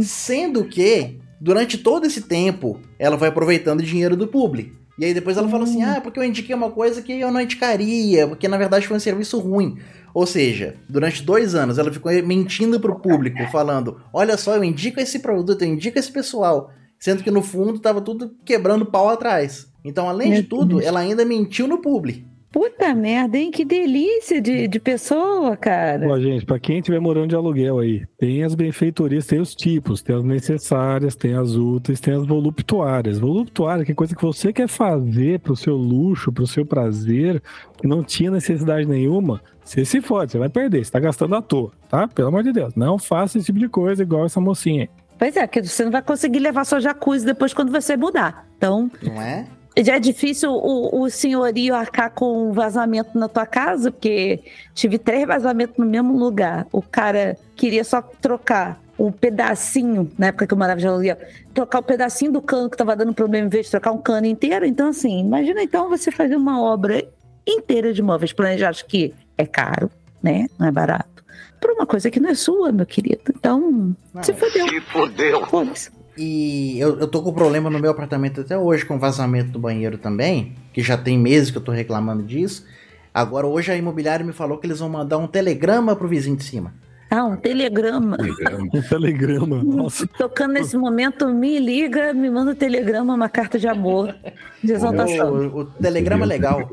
sendo 0.00 0.64
que 0.64 1.18
durante 1.40 1.78
todo 1.78 2.06
esse 2.06 2.22
tempo 2.22 2.80
ela 2.98 3.18
foi 3.18 3.28
aproveitando 3.28 3.80
o 3.80 3.84
dinheiro 3.84 4.16
do 4.16 4.28
publi. 4.28 4.72
E 4.98 5.04
aí 5.04 5.14
depois 5.14 5.36
ela 5.36 5.48
falou 5.48 5.64
assim: 5.64 5.82
"Ah, 5.82 6.00
porque 6.00 6.18
eu 6.18 6.24
indiquei 6.24 6.54
uma 6.54 6.70
coisa 6.70 7.00
que 7.00 7.12
eu 7.12 7.30
não 7.30 7.40
indicaria, 7.40 8.26
porque 8.26 8.48
na 8.48 8.58
verdade 8.58 8.86
foi 8.86 8.96
um 8.96 9.00
serviço 9.00 9.38
ruim". 9.38 9.78
Ou 10.18 10.26
seja, 10.26 10.74
durante 10.88 11.22
dois 11.22 11.54
anos 11.54 11.78
ela 11.78 11.92
ficou 11.92 12.10
mentindo 12.24 12.80
pro 12.80 12.98
público, 12.98 13.38
falando: 13.52 14.00
olha 14.12 14.36
só, 14.36 14.56
eu 14.56 14.64
indico 14.64 14.98
esse 14.98 15.20
produto, 15.20 15.62
eu 15.62 15.68
indico 15.68 15.96
esse 15.96 16.10
pessoal. 16.10 16.72
Sendo 16.98 17.22
que 17.22 17.30
no 17.30 17.40
fundo 17.40 17.78
tava 17.78 18.00
tudo 18.00 18.34
quebrando 18.44 18.84
pau 18.84 19.08
atrás. 19.08 19.68
Então, 19.84 20.08
além 20.08 20.32
de 20.32 20.42
tudo, 20.42 20.82
ela 20.82 20.98
ainda 20.98 21.24
mentiu 21.24 21.68
no 21.68 21.78
publi. 21.78 22.26
Puta 22.50 22.94
merda, 22.94 23.36
hein? 23.36 23.50
Que 23.50 23.62
delícia 23.64 24.40
de, 24.40 24.66
de 24.66 24.80
pessoa, 24.80 25.54
cara. 25.56 26.08
Ó, 26.08 26.18
gente, 26.18 26.46
pra 26.46 26.58
quem 26.58 26.78
estiver 26.78 26.98
morando 26.98 27.28
de 27.28 27.36
aluguel 27.36 27.78
aí, 27.78 28.06
tem 28.16 28.42
as 28.42 28.54
benfeitorias, 28.54 29.26
tem 29.26 29.38
os 29.38 29.54
tipos, 29.54 30.00
tem 30.00 30.16
as 30.16 30.24
necessárias, 30.24 31.14
tem 31.14 31.34
as 31.34 31.54
úteis, 31.54 32.00
tem 32.00 32.14
as 32.14 32.26
voluptuárias. 32.26 33.18
Voluptuária, 33.18 33.84
que 33.84 33.92
é 33.92 33.94
coisa 33.94 34.16
que 34.16 34.22
você 34.22 34.50
quer 34.50 34.66
fazer 34.66 35.40
pro 35.40 35.54
seu 35.54 35.76
luxo, 35.76 36.32
pro 36.32 36.46
seu 36.46 36.64
prazer, 36.64 37.42
que 37.76 37.86
não 37.86 38.02
tinha 38.02 38.30
necessidade 38.30 38.88
nenhuma, 38.88 39.42
você 39.62 39.84
se 39.84 40.00
fode, 40.00 40.32
você 40.32 40.38
vai 40.38 40.48
perder, 40.48 40.82
você 40.82 40.90
tá 40.90 40.98
gastando 40.98 41.34
à 41.36 41.42
toa, 41.42 41.70
tá? 41.90 42.08
Pelo 42.08 42.28
amor 42.28 42.42
de 42.42 42.52
Deus, 42.52 42.74
não 42.74 42.98
faça 42.98 43.36
esse 43.36 43.46
tipo 43.46 43.58
de 43.58 43.68
coisa 43.68 44.02
igual 44.02 44.24
essa 44.24 44.40
mocinha 44.40 44.84
aí. 44.84 44.90
Pois 45.18 45.36
é, 45.36 45.46
que 45.46 45.62
você 45.62 45.84
não 45.84 45.90
vai 45.90 46.00
conseguir 46.00 46.38
levar 46.38 46.64
sua 46.64 46.80
jacuzzi 46.80 47.26
depois 47.26 47.52
quando 47.52 47.70
você 47.72 47.96
mudar. 47.96 48.48
Então, 48.56 48.90
Não 49.02 49.20
é? 49.20 49.46
Já 49.84 49.96
é 49.96 50.00
difícil 50.00 50.52
o, 50.52 51.02
o 51.02 51.10
senhorio 51.10 51.74
arcar 51.74 52.10
com 52.10 52.48
um 52.48 52.52
vazamento 52.52 53.18
na 53.18 53.28
tua 53.28 53.46
casa, 53.46 53.90
porque 53.90 54.40
tive 54.74 54.98
três 54.98 55.26
vazamentos 55.26 55.76
no 55.76 55.86
mesmo 55.86 56.16
lugar. 56.16 56.66
O 56.72 56.82
cara 56.82 57.36
queria 57.54 57.84
só 57.84 58.02
trocar 58.02 58.80
um 58.98 59.12
pedacinho, 59.12 60.10
na 60.18 60.28
época 60.28 60.46
que 60.46 60.52
eu 60.52 60.58
morava 60.58 60.80
de 60.80 60.86
aluguel, 60.86 61.16
trocar 61.54 61.78
o 61.78 61.82
pedacinho 61.82 62.32
do 62.32 62.42
cano 62.42 62.68
que 62.68 62.76
tava 62.76 62.96
dando 62.96 63.14
problema 63.14 63.46
em 63.46 63.50
vez 63.50 63.66
de 63.66 63.70
trocar 63.70 63.92
um 63.92 63.98
cano 63.98 64.26
inteiro. 64.26 64.66
Então, 64.66 64.88
assim, 64.88 65.20
imagina 65.20 65.62
então 65.62 65.88
você 65.88 66.10
fazer 66.10 66.34
uma 66.34 66.60
obra 66.60 67.04
inteira 67.46 67.92
de 67.92 68.02
móveis 68.02 68.32
planejados, 68.32 68.82
que 68.82 69.14
é 69.36 69.46
caro, 69.46 69.90
né? 70.22 70.46
Não 70.58 70.66
é 70.66 70.72
barato. 70.72 71.24
Por 71.60 71.70
uma 71.70 71.86
coisa 71.86 72.10
que 72.10 72.20
não 72.20 72.30
é 72.30 72.34
sua, 72.34 72.72
meu 72.72 72.86
querido. 72.86 73.22
Então, 73.36 73.94
Não. 74.12 74.22
se 74.22 74.32
fodeu. 74.32 74.68
Se 74.68 74.80
fodeu. 74.80 75.46
Foda-se. 75.46 75.97
E 76.18 76.78
eu, 76.80 76.98
eu 76.98 77.06
tô 77.06 77.22
com 77.22 77.32
problema 77.32 77.70
no 77.70 77.78
meu 77.78 77.92
apartamento 77.92 78.40
até 78.40 78.58
hoje 78.58 78.84
com 78.84 78.98
vazamento 78.98 79.52
do 79.52 79.58
banheiro 79.58 79.96
também, 79.96 80.54
que 80.72 80.82
já 80.82 80.96
tem 80.96 81.16
meses 81.16 81.50
que 81.50 81.58
eu 81.58 81.62
tô 81.62 81.70
reclamando 81.70 82.24
disso. 82.24 82.66
Agora 83.14 83.46
hoje 83.46 83.70
a 83.70 83.76
imobiliária 83.76 84.26
me 84.26 84.32
falou 84.32 84.58
que 84.58 84.66
eles 84.66 84.80
vão 84.80 84.88
mandar 84.88 85.16
um 85.18 85.28
telegrama 85.28 85.94
pro 85.94 86.08
vizinho 86.08 86.36
de 86.36 86.42
cima. 86.42 86.74
Ah, 87.10 87.24
um 87.24 87.36
telegrama. 87.36 88.18
Um 88.74 88.82
telegrama, 88.82 89.62
nossa. 89.62 90.06
Tocando 90.06 90.54
nesse 90.54 90.76
momento, 90.76 91.26
me 91.28 91.58
liga, 91.58 92.12
me 92.12 92.28
manda 92.28 92.50
um 92.50 92.54
telegrama, 92.54 93.14
uma 93.14 93.28
carta 93.28 93.58
de 93.58 93.66
amor, 93.66 94.14
de 94.62 94.72
exaltação. 94.72 95.32
O, 95.32 95.60
o 95.60 95.64
telegrama 95.64 96.24
é 96.24 96.28
legal, 96.28 96.68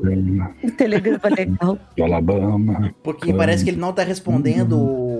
Um 0.62 0.70
telegrama 0.70 1.28
legal. 1.34 1.78
Do 1.96 2.04
Alabama. 2.04 2.94
porque 3.02 3.32
parece 3.32 3.64
que 3.64 3.70
ele 3.70 3.80
não 3.80 3.92
tá 3.94 4.02
respondendo 4.02 4.76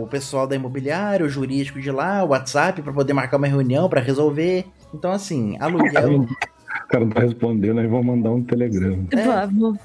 o 0.06 0.08
pessoal 0.08 0.46
da 0.46 0.56
imobiliária, 0.56 1.26
o 1.26 1.28
jurídico 1.28 1.80
de 1.80 1.90
lá, 1.90 2.24
o 2.24 2.28
WhatsApp 2.28 2.80
pra 2.80 2.92
poder 2.92 3.12
marcar 3.12 3.36
uma 3.36 3.46
reunião 3.46 3.88
pra 3.88 4.00
resolver. 4.00 4.64
Então 4.94 5.12
assim, 5.12 5.56
aluguel 5.60 6.22
O 6.22 6.88
cara 6.88 7.04
não 7.04 7.10
tá 7.10 7.20
respondendo, 7.20 7.80
aí 7.80 7.86
vou 7.86 8.02
mandar 8.02 8.30
um 8.30 8.42
telegrama 8.42 9.06
É. 9.12 9.24
Vamos. 9.24 9.78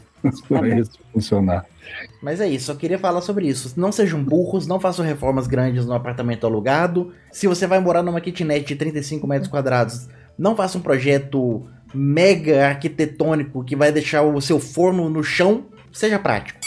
pra 0.48 0.68
isso 0.68 1.00
funcionar. 1.12 1.66
Mas 2.22 2.40
é 2.40 2.48
isso, 2.48 2.68
só 2.68 2.76
queria 2.76 3.00
falar 3.00 3.22
sobre 3.22 3.48
isso. 3.48 3.74
Não 3.76 3.92
sejam 3.92 4.24
burros, 4.24 4.68
não 4.68 4.80
façam 4.80 5.04
reformas 5.04 5.48
grandes 5.48 5.86
no 5.86 5.94
apartamento 5.94 6.46
alugado. 6.46 7.12
Se 7.32 7.48
você 7.48 7.66
vai 7.66 7.80
morar 7.80 8.04
numa 8.04 8.22
kitnet 8.22 8.66
de 8.66 8.76
35 8.76 9.26
metros 9.28 9.50
quadrados, 9.50 10.08
não 10.38 10.56
faça 10.56 10.78
um 10.78 10.82
projeto 10.82 11.66
mega 11.94 12.68
arquitetônico 12.68 13.64
que 13.64 13.76
vai 13.76 13.92
deixar 13.92 14.22
o 14.22 14.40
seu 14.40 14.60
forno 14.60 15.10
no 15.10 15.24
chão. 15.24 15.66
Seja 15.92 16.20
prático. 16.20 16.61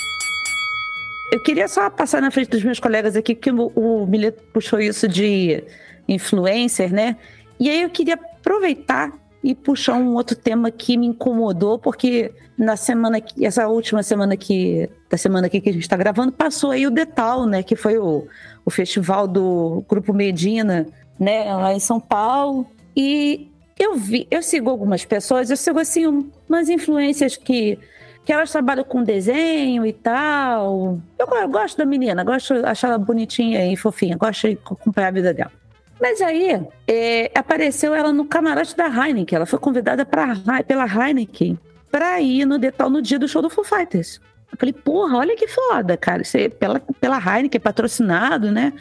Eu 1.32 1.42
queria 1.42 1.66
só 1.66 1.90
passar 1.90 2.22
na 2.22 2.30
frente 2.30 2.50
dos 2.50 2.62
meus 2.62 2.78
colegas 2.78 3.16
aqui, 3.16 3.34
porque 3.34 3.50
o, 3.50 3.72
o 3.74 4.08
puxou 4.52 4.80
isso 4.80 5.08
de 5.08 5.64
influencer, 6.08 6.92
né? 6.92 7.16
E 7.58 7.68
aí 7.68 7.82
eu 7.82 7.90
queria 7.90 8.14
aproveitar 8.14 9.12
e 9.42 9.54
puxar 9.54 9.94
um 9.94 10.14
outro 10.14 10.37
tema 10.37 10.70
que 10.70 10.96
me 10.96 11.06
incomodou, 11.06 11.78
porque 11.78 12.32
na 12.56 12.76
semana 12.76 13.20
que, 13.20 13.44
essa 13.44 13.66
última 13.68 14.02
semana 14.02 14.37
que, 14.37 14.88
da 15.10 15.16
semana 15.18 15.48
aqui 15.48 15.60
que 15.60 15.68
a 15.68 15.72
gente 15.72 15.82
está 15.82 15.96
gravando, 15.96 16.32
passou 16.32 16.70
aí 16.70 16.87
o 16.87 16.90
Detal, 16.90 17.46
né? 17.46 17.62
Que 17.62 17.74
foi 17.74 17.98
o, 17.98 18.26
o 18.64 18.70
festival 18.70 19.26
do 19.26 19.84
Grupo 19.88 20.12
Medina, 20.14 20.87
né? 21.18 21.52
Lá 21.54 21.74
em 21.74 21.80
São 21.80 21.98
Paulo. 21.98 22.66
E 22.96 23.50
eu 23.78 23.96
vi, 23.96 24.26
eu 24.30 24.40
sigo 24.42 24.70
algumas 24.70 25.04
pessoas, 25.04 25.50
eu 25.50 25.56
sigo 25.56 25.78
assim, 25.80 26.06
um- 26.06 26.30
umas 26.48 26.68
influências 26.68 27.37
que 27.37 27.78
que 28.24 28.32
elas 28.32 28.50
trabalham 28.50 28.84
com 28.84 29.02
desenho 29.02 29.84
e 29.84 29.92
tal. 29.92 30.98
Eu, 31.18 31.26
eu 31.26 31.48
gosto 31.48 31.76
da 31.76 31.84
menina, 31.84 32.24
gosto 32.24 32.54
de 32.54 32.64
achar 32.64 32.88
ela 32.88 32.98
bonitinha 32.98 33.70
e 33.70 33.76
fofinha, 33.76 34.16
gosto 34.16 34.48
de 34.48 34.58
acompanhar 34.64 35.08
a 35.08 35.12
vida 35.12 35.34
dela. 35.34 35.52
Mas 36.00 36.20
aí 36.20 36.66
é, 36.88 37.30
apareceu 37.34 37.94
ela 37.94 38.12
no 38.12 38.24
camarote 38.24 38.76
da 38.76 38.87
Heineken. 38.87 39.37
Ela 39.37 39.46
foi 39.46 39.58
convidada 39.58 40.04
pra, 40.04 40.34
pela 40.66 40.87
Heineken 40.87 41.58
pra 41.90 42.20
ir 42.20 42.44
no 42.44 42.58
Detal 42.58 42.90
no 42.90 43.00
dia 43.00 43.18
do 43.18 43.28
show 43.28 43.40
do 43.40 43.50
Foo 43.50 43.64
Fighters. 43.64 44.20
Eu 44.50 44.58
falei, 44.58 44.72
porra, 44.72 45.18
olha 45.18 45.37
que 45.37 45.46
foda, 45.46 45.96
cara. 45.96 46.22
Isso 46.22 46.37
é 46.37 46.48
pela, 46.48 46.80
pela 47.00 47.18
Heineken, 47.18 47.60
patrocinado, 47.60 48.50
né? 48.50 48.72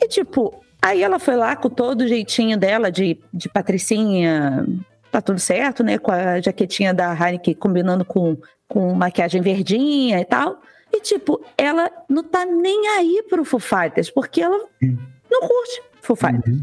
E 0.00 0.08
tipo, 0.08 0.62
aí 0.80 1.02
ela 1.02 1.18
foi 1.18 1.36
lá 1.36 1.56
com 1.56 1.68
todo 1.68 2.02
o 2.02 2.08
jeitinho 2.08 2.56
dela 2.56 2.90
de, 2.90 3.18
de 3.32 3.48
patricinha, 3.48 4.66
tá 5.10 5.20
tudo 5.20 5.38
certo, 5.38 5.82
né? 5.82 5.98
Com 5.98 6.12
a 6.12 6.40
jaquetinha 6.40 6.94
da 6.94 7.12
Heineken 7.12 7.54
combinando 7.54 8.04
com, 8.04 8.36
com 8.68 8.94
maquiagem 8.94 9.40
verdinha 9.40 10.20
e 10.20 10.24
tal. 10.24 10.60
E, 10.92 11.00
tipo, 11.00 11.40
ela 11.56 11.90
não 12.08 12.22
tá 12.22 12.44
nem 12.44 12.88
aí 12.88 13.24
pro 13.28 13.44
Foo 13.44 13.60
Fighters, 13.60 14.10
porque 14.10 14.42
ela 14.42 14.58
não 15.30 15.40
curte 15.40 15.82
Foo 16.02 16.16
Fighters. 16.16 16.62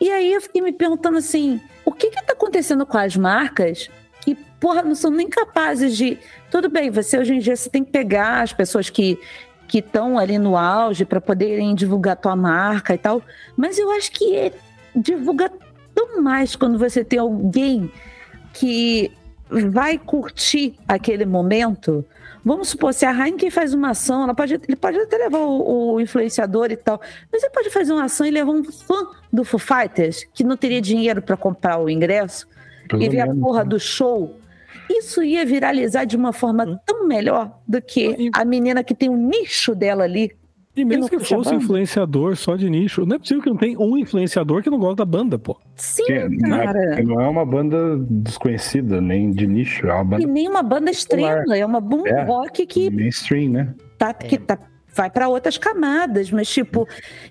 E 0.00 0.10
aí 0.10 0.32
eu 0.32 0.40
fiquei 0.40 0.60
me 0.60 0.72
perguntando 0.72 1.18
assim, 1.18 1.60
o 1.84 1.92
que 1.92 2.10
que 2.10 2.24
tá 2.24 2.32
acontecendo 2.32 2.84
com 2.84 2.98
as 2.98 3.16
marcas 3.16 3.88
que, 4.20 4.34
porra, 4.58 4.82
não 4.82 4.94
são 4.94 5.10
nem 5.10 5.28
capazes 5.28 5.96
de... 5.96 6.18
Tudo 6.50 6.68
bem, 6.68 6.90
você 6.90 7.18
hoje 7.18 7.34
em 7.34 7.38
dia 7.38 7.54
você 7.54 7.68
tem 7.68 7.84
que 7.84 7.92
pegar 7.92 8.42
as 8.42 8.52
pessoas 8.52 8.90
que 8.90 9.18
que 9.66 9.78
estão 9.78 10.18
ali 10.18 10.38
no 10.38 10.56
auge 10.56 11.04
para 11.04 11.20
poderem 11.20 11.74
divulgar 11.74 12.16
tua 12.16 12.36
marca 12.36 12.94
e 12.94 12.98
tal, 12.98 13.22
mas 13.56 13.78
eu 13.78 13.90
acho 13.92 14.12
que 14.12 14.36
é, 14.36 14.52
divulga 14.94 15.50
tão 15.94 16.20
mais 16.20 16.56
quando 16.56 16.78
você 16.78 17.04
tem 17.04 17.18
alguém 17.18 17.90
que 18.52 19.10
vai 19.70 19.98
curtir 19.98 20.74
aquele 20.88 21.24
momento. 21.26 22.04
Vamos 22.44 22.68
supor, 22.68 22.92
se 22.92 23.06
a 23.06 23.12
Heineken 23.12 23.50
faz 23.50 23.72
uma 23.72 23.90
ação, 23.90 24.24
ela 24.24 24.34
pode, 24.34 24.54
ele 24.54 24.76
pode 24.76 24.98
até 24.98 25.16
levar 25.16 25.38
o, 25.38 25.94
o 25.94 26.00
influenciador 26.00 26.70
e 26.70 26.76
tal, 26.76 27.00
mas 27.32 27.42
ele 27.42 27.52
pode 27.52 27.70
fazer 27.70 27.92
uma 27.92 28.04
ação 28.04 28.26
e 28.26 28.30
levar 28.30 28.52
um 28.52 28.64
fã 28.64 29.06
do 29.32 29.44
Foo 29.44 29.58
Fighters 29.58 30.24
que 30.34 30.44
não 30.44 30.56
teria 30.56 30.80
dinheiro 30.80 31.22
para 31.22 31.36
comprar 31.36 31.78
o 31.78 31.88
ingresso 31.88 32.46
e 32.98 33.08
ver 33.08 33.20
a 33.20 33.34
porra 33.34 33.64
do 33.64 33.80
show. 33.80 34.38
Isso 34.90 35.22
ia 35.22 35.46
viralizar 35.46 36.04
de 36.04 36.16
uma 36.16 36.32
forma 36.32 36.80
tão 36.84 37.06
melhor 37.08 37.58
do 37.66 37.80
que 37.80 38.30
a 38.34 38.44
menina 38.44 38.84
que 38.84 38.94
tem 38.94 39.08
um 39.08 39.16
nicho 39.16 39.74
dela 39.74 40.04
ali. 40.04 40.36
E 40.76 40.84
mesmo 40.84 41.08
que 41.08 41.18
fosse 41.20 41.50
banda? 41.50 41.62
influenciador 41.62 42.36
só 42.36 42.56
de 42.56 42.68
nicho, 42.68 43.06
não 43.06 43.14
é 43.16 43.18
possível 43.18 43.42
que 43.42 43.48
não 43.50 43.56
tem 43.56 43.76
um 43.76 43.96
influenciador 43.96 44.62
que 44.62 44.68
não 44.68 44.78
gosta 44.78 44.96
da 44.96 45.04
banda, 45.04 45.38
pô. 45.38 45.56
Sim, 45.76 46.04
Que 46.04 46.28
não, 46.28 46.56
é, 46.56 46.64
cara. 46.64 47.02
não 47.04 47.20
é 47.20 47.28
uma 47.28 47.46
banda 47.46 47.96
desconhecida, 48.10 49.00
nem 49.00 49.30
de 49.30 49.46
nicho, 49.46 49.86
é 49.86 49.92
uma 49.94 50.16
E 50.16 50.20
banda 50.22 50.32
nem 50.32 50.48
uma 50.48 50.62
banda 50.62 50.90
estrela, 50.90 51.56
é 51.56 51.64
uma 51.64 51.80
boom 51.80 52.06
É. 52.06 52.24
rock 52.24 52.66
que 52.66 52.90
mainstream, 52.90 53.50
né? 53.52 53.74
tá, 53.98 54.12
que 54.12 54.36
tá 54.36 54.58
vai 54.96 55.10
para 55.10 55.28
outras 55.28 55.58
camadas, 55.58 56.30
mas 56.30 56.48
tipo, 56.48 56.86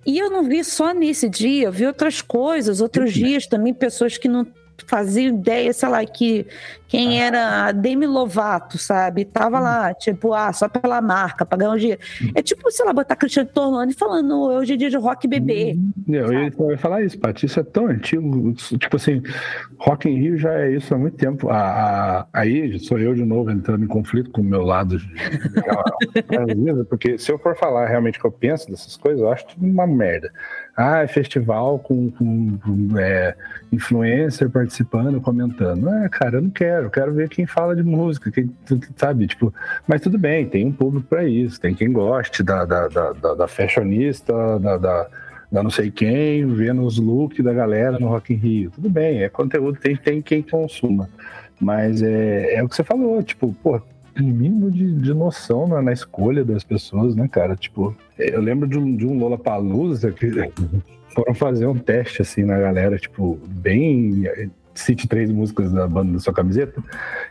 e 0.05 0.17
eu 0.19 0.29
não 0.29 0.43
vi 0.43 0.63
só 0.65 0.93
nesse 0.93 1.29
dia, 1.29 1.65
eu 1.67 1.71
vi 1.71 1.85
outras 1.85 2.21
coisas, 2.21 2.81
outros 2.81 3.13
dias 3.13 3.47
também, 3.47 3.73
pessoas 3.73 4.17
que 4.17 4.27
não 4.27 4.45
fazia 4.85 5.27
ideia, 5.29 5.73
sei 5.73 5.89
lá, 5.89 6.05
que 6.05 6.45
quem 6.93 7.19
ah. 7.19 7.25
era 7.25 7.65
a 7.65 7.71
Demi 7.71 8.05
Lovato, 8.05 8.77
sabe? 8.77 9.25
Tava 9.25 9.59
lá, 9.59 9.89
hum. 9.89 9.93
tipo, 9.99 10.31
ah, 10.31 10.53
só 10.53 10.69
pela 10.69 11.01
marca, 11.01 11.43
pra 11.43 11.57
ganhar 11.57 11.71
um 11.71 11.77
dia. 11.77 11.97
Hum. 12.21 12.31
É 12.35 12.41
tipo, 12.43 12.69
sei 12.69 12.85
lá, 12.85 12.93
botar 12.93 13.15
Cristiano 13.15 13.49
Torlani 13.51 13.93
falando 13.93 14.39
hoje 14.39 14.73
é 14.73 14.77
dia 14.77 14.91
de 14.91 14.97
rock 14.97 15.27
bebê. 15.27 15.75
Hum. 15.75 15.91
Eu 16.07 16.71
ia 16.71 16.77
falar 16.77 17.01
isso, 17.01 17.17
Paty, 17.19 17.47
isso 17.47 17.59
é 17.59 17.63
tão 17.63 17.87
antigo. 17.87 18.53
Tipo 18.53 18.95
assim, 18.95 19.23
Rock 19.79 20.07
in 20.07 20.19
Rio 20.19 20.37
já 20.37 20.53
é 20.53 20.71
isso 20.71 20.93
há 20.93 20.97
muito 20.97 21.17
tempo. 21.17 21.49
A, 21.49 21.57
a, 21.57 22.27
aí 22.31 22.77
sou 22.79 22.99
eu 22.99 23.15
de 23.15 23.25
novo 23.25 23.49
entrando 23.49 23.83
em 23.83 23.87
conflito 23.87 24.29
com 24.29 24.41
o 24.41 24.45
meu 24.45 24.61
lado. 24.61 24.99
De, 24.99 25.07
porque 26.89 27.17
se 27.17 27.31
eu 27.31 27.39
for 27.39 27.55
falar 27.57 27.87
realmente 27.87 28.19
o 28.19 28.21
que 28.21 28.27
eu 28.27 28.31
penso 28.31 28.69
dessas 28.69 28.95
coisas, 28.97 29.19
eu 29.19 29.31
acho 29.31 29.47
tudo 29.47 29.65
uma 29.65 29.87
merda. 29.87 30.31
Ah, 30.75 31.03
é 31.03 31.07
festival 31.07 31.77
com, 31.77 32.09
com, 32.09 32.57
é, 32.97 33.35
influencer 33.71 34.49
participando, 34.49 35.21
comentando. 35.21 35.87
Ah, 35.87 36.09
cara, 36.09 36.37
eu 36.37 36.41
não 36.41 36.49
quero, 36.49 36.87
eu 36.87 36.89
quero 36.89 37.13
ver 37.13 37.29
quem 37.29 37.45
fala 37.45 37.75
de 37.75 37.83
música, 37.83 38.31
quem 38.31 38.49
sabe, 38.95 39.27
tipo, 39.27 39.53
mas 39.87 40.01
tudo 40.01 40.17
bem, 40.17 40.47
tem 40.47 40.65
um 40.65 40.71
público 40.71 41.07
para 41.07 41.25
isso, 41.25 41.61
tem 41.61 41.75
quem 41.75 41.91
goste 41.91 42.41
da, 42.41 42.65
da, 42.65 42.87
da, 42.87 43.11
da, 43.11 43.47
fashionista, 43.47 44.33
da, 44.59 44.77
da, 44.77 45.07
da, 45.51 45.63
não 45.63 45.69
sei 45.69 45.91
quem, 45.91 46.47
vendo 46.47 46.81
os 46.81 46.97
looks 46.97 47.43
da 47.43 47.53
galera 47.53 47.99
no 47.99 48.07
Rock 48.07 48.33
in 48.33 48.37
Rio. 48.37 48.71
Tudo 48.71 48.89
bem, 48.89 49.21
é 49.21 49.29
conteúdo, 49.29 49.77
tem, 49.79 49.95
tem 49.95 50.23
quem 50.23 50.41
consuma. 50.41 51.07
Mas 51.59 52.01
é, 52.01 52.55
é 52.55 52.63
o 52.63 52.67
que 52.67 52.75
você 52.75 52.83
falou, 52.83 53.21
tipo, 53.21 53.55
pô, 53.61 53.79
mínimo 54.21 54.69
de, 54.69 54.93
de 54.93 55.13
noção 55.13 55.67
na, 55.67 55.81
na, 55.81 55.93
escolha 55.93 56.43
das 56.43 56.63
pessoas, 56.63 57.15
né, 57.15 57.27
cara? 57.27 57.55
Tipo, 57.55 57.95
eu 58.17 58.41
lembro 58.41 58.67
de 58.67 58.77
um, 58.77 58.95
de 58.95 59.05
um 59.05 59.17
Lola 59.17 59.37
Palusa 59.37 60.11
que 60.11 60.31
foram 61.13 61.33
fazer 61.33 61.65
um 61.65 61.77
teste 61.77 62.21
assim 62.21 62.43
na 62.43 62.59
galera, 62.59 62.97
tipo, 62.97 63.39
bem. 63.47 64.23
Cite 64.75 65.07
três 65.07 65.29
músicas 65.31 65.71
da 65.71 65.87
banda 65.87 66.13
da 66.13 66.19
sua 66.19 66.33
camiseta. 66.33 66.81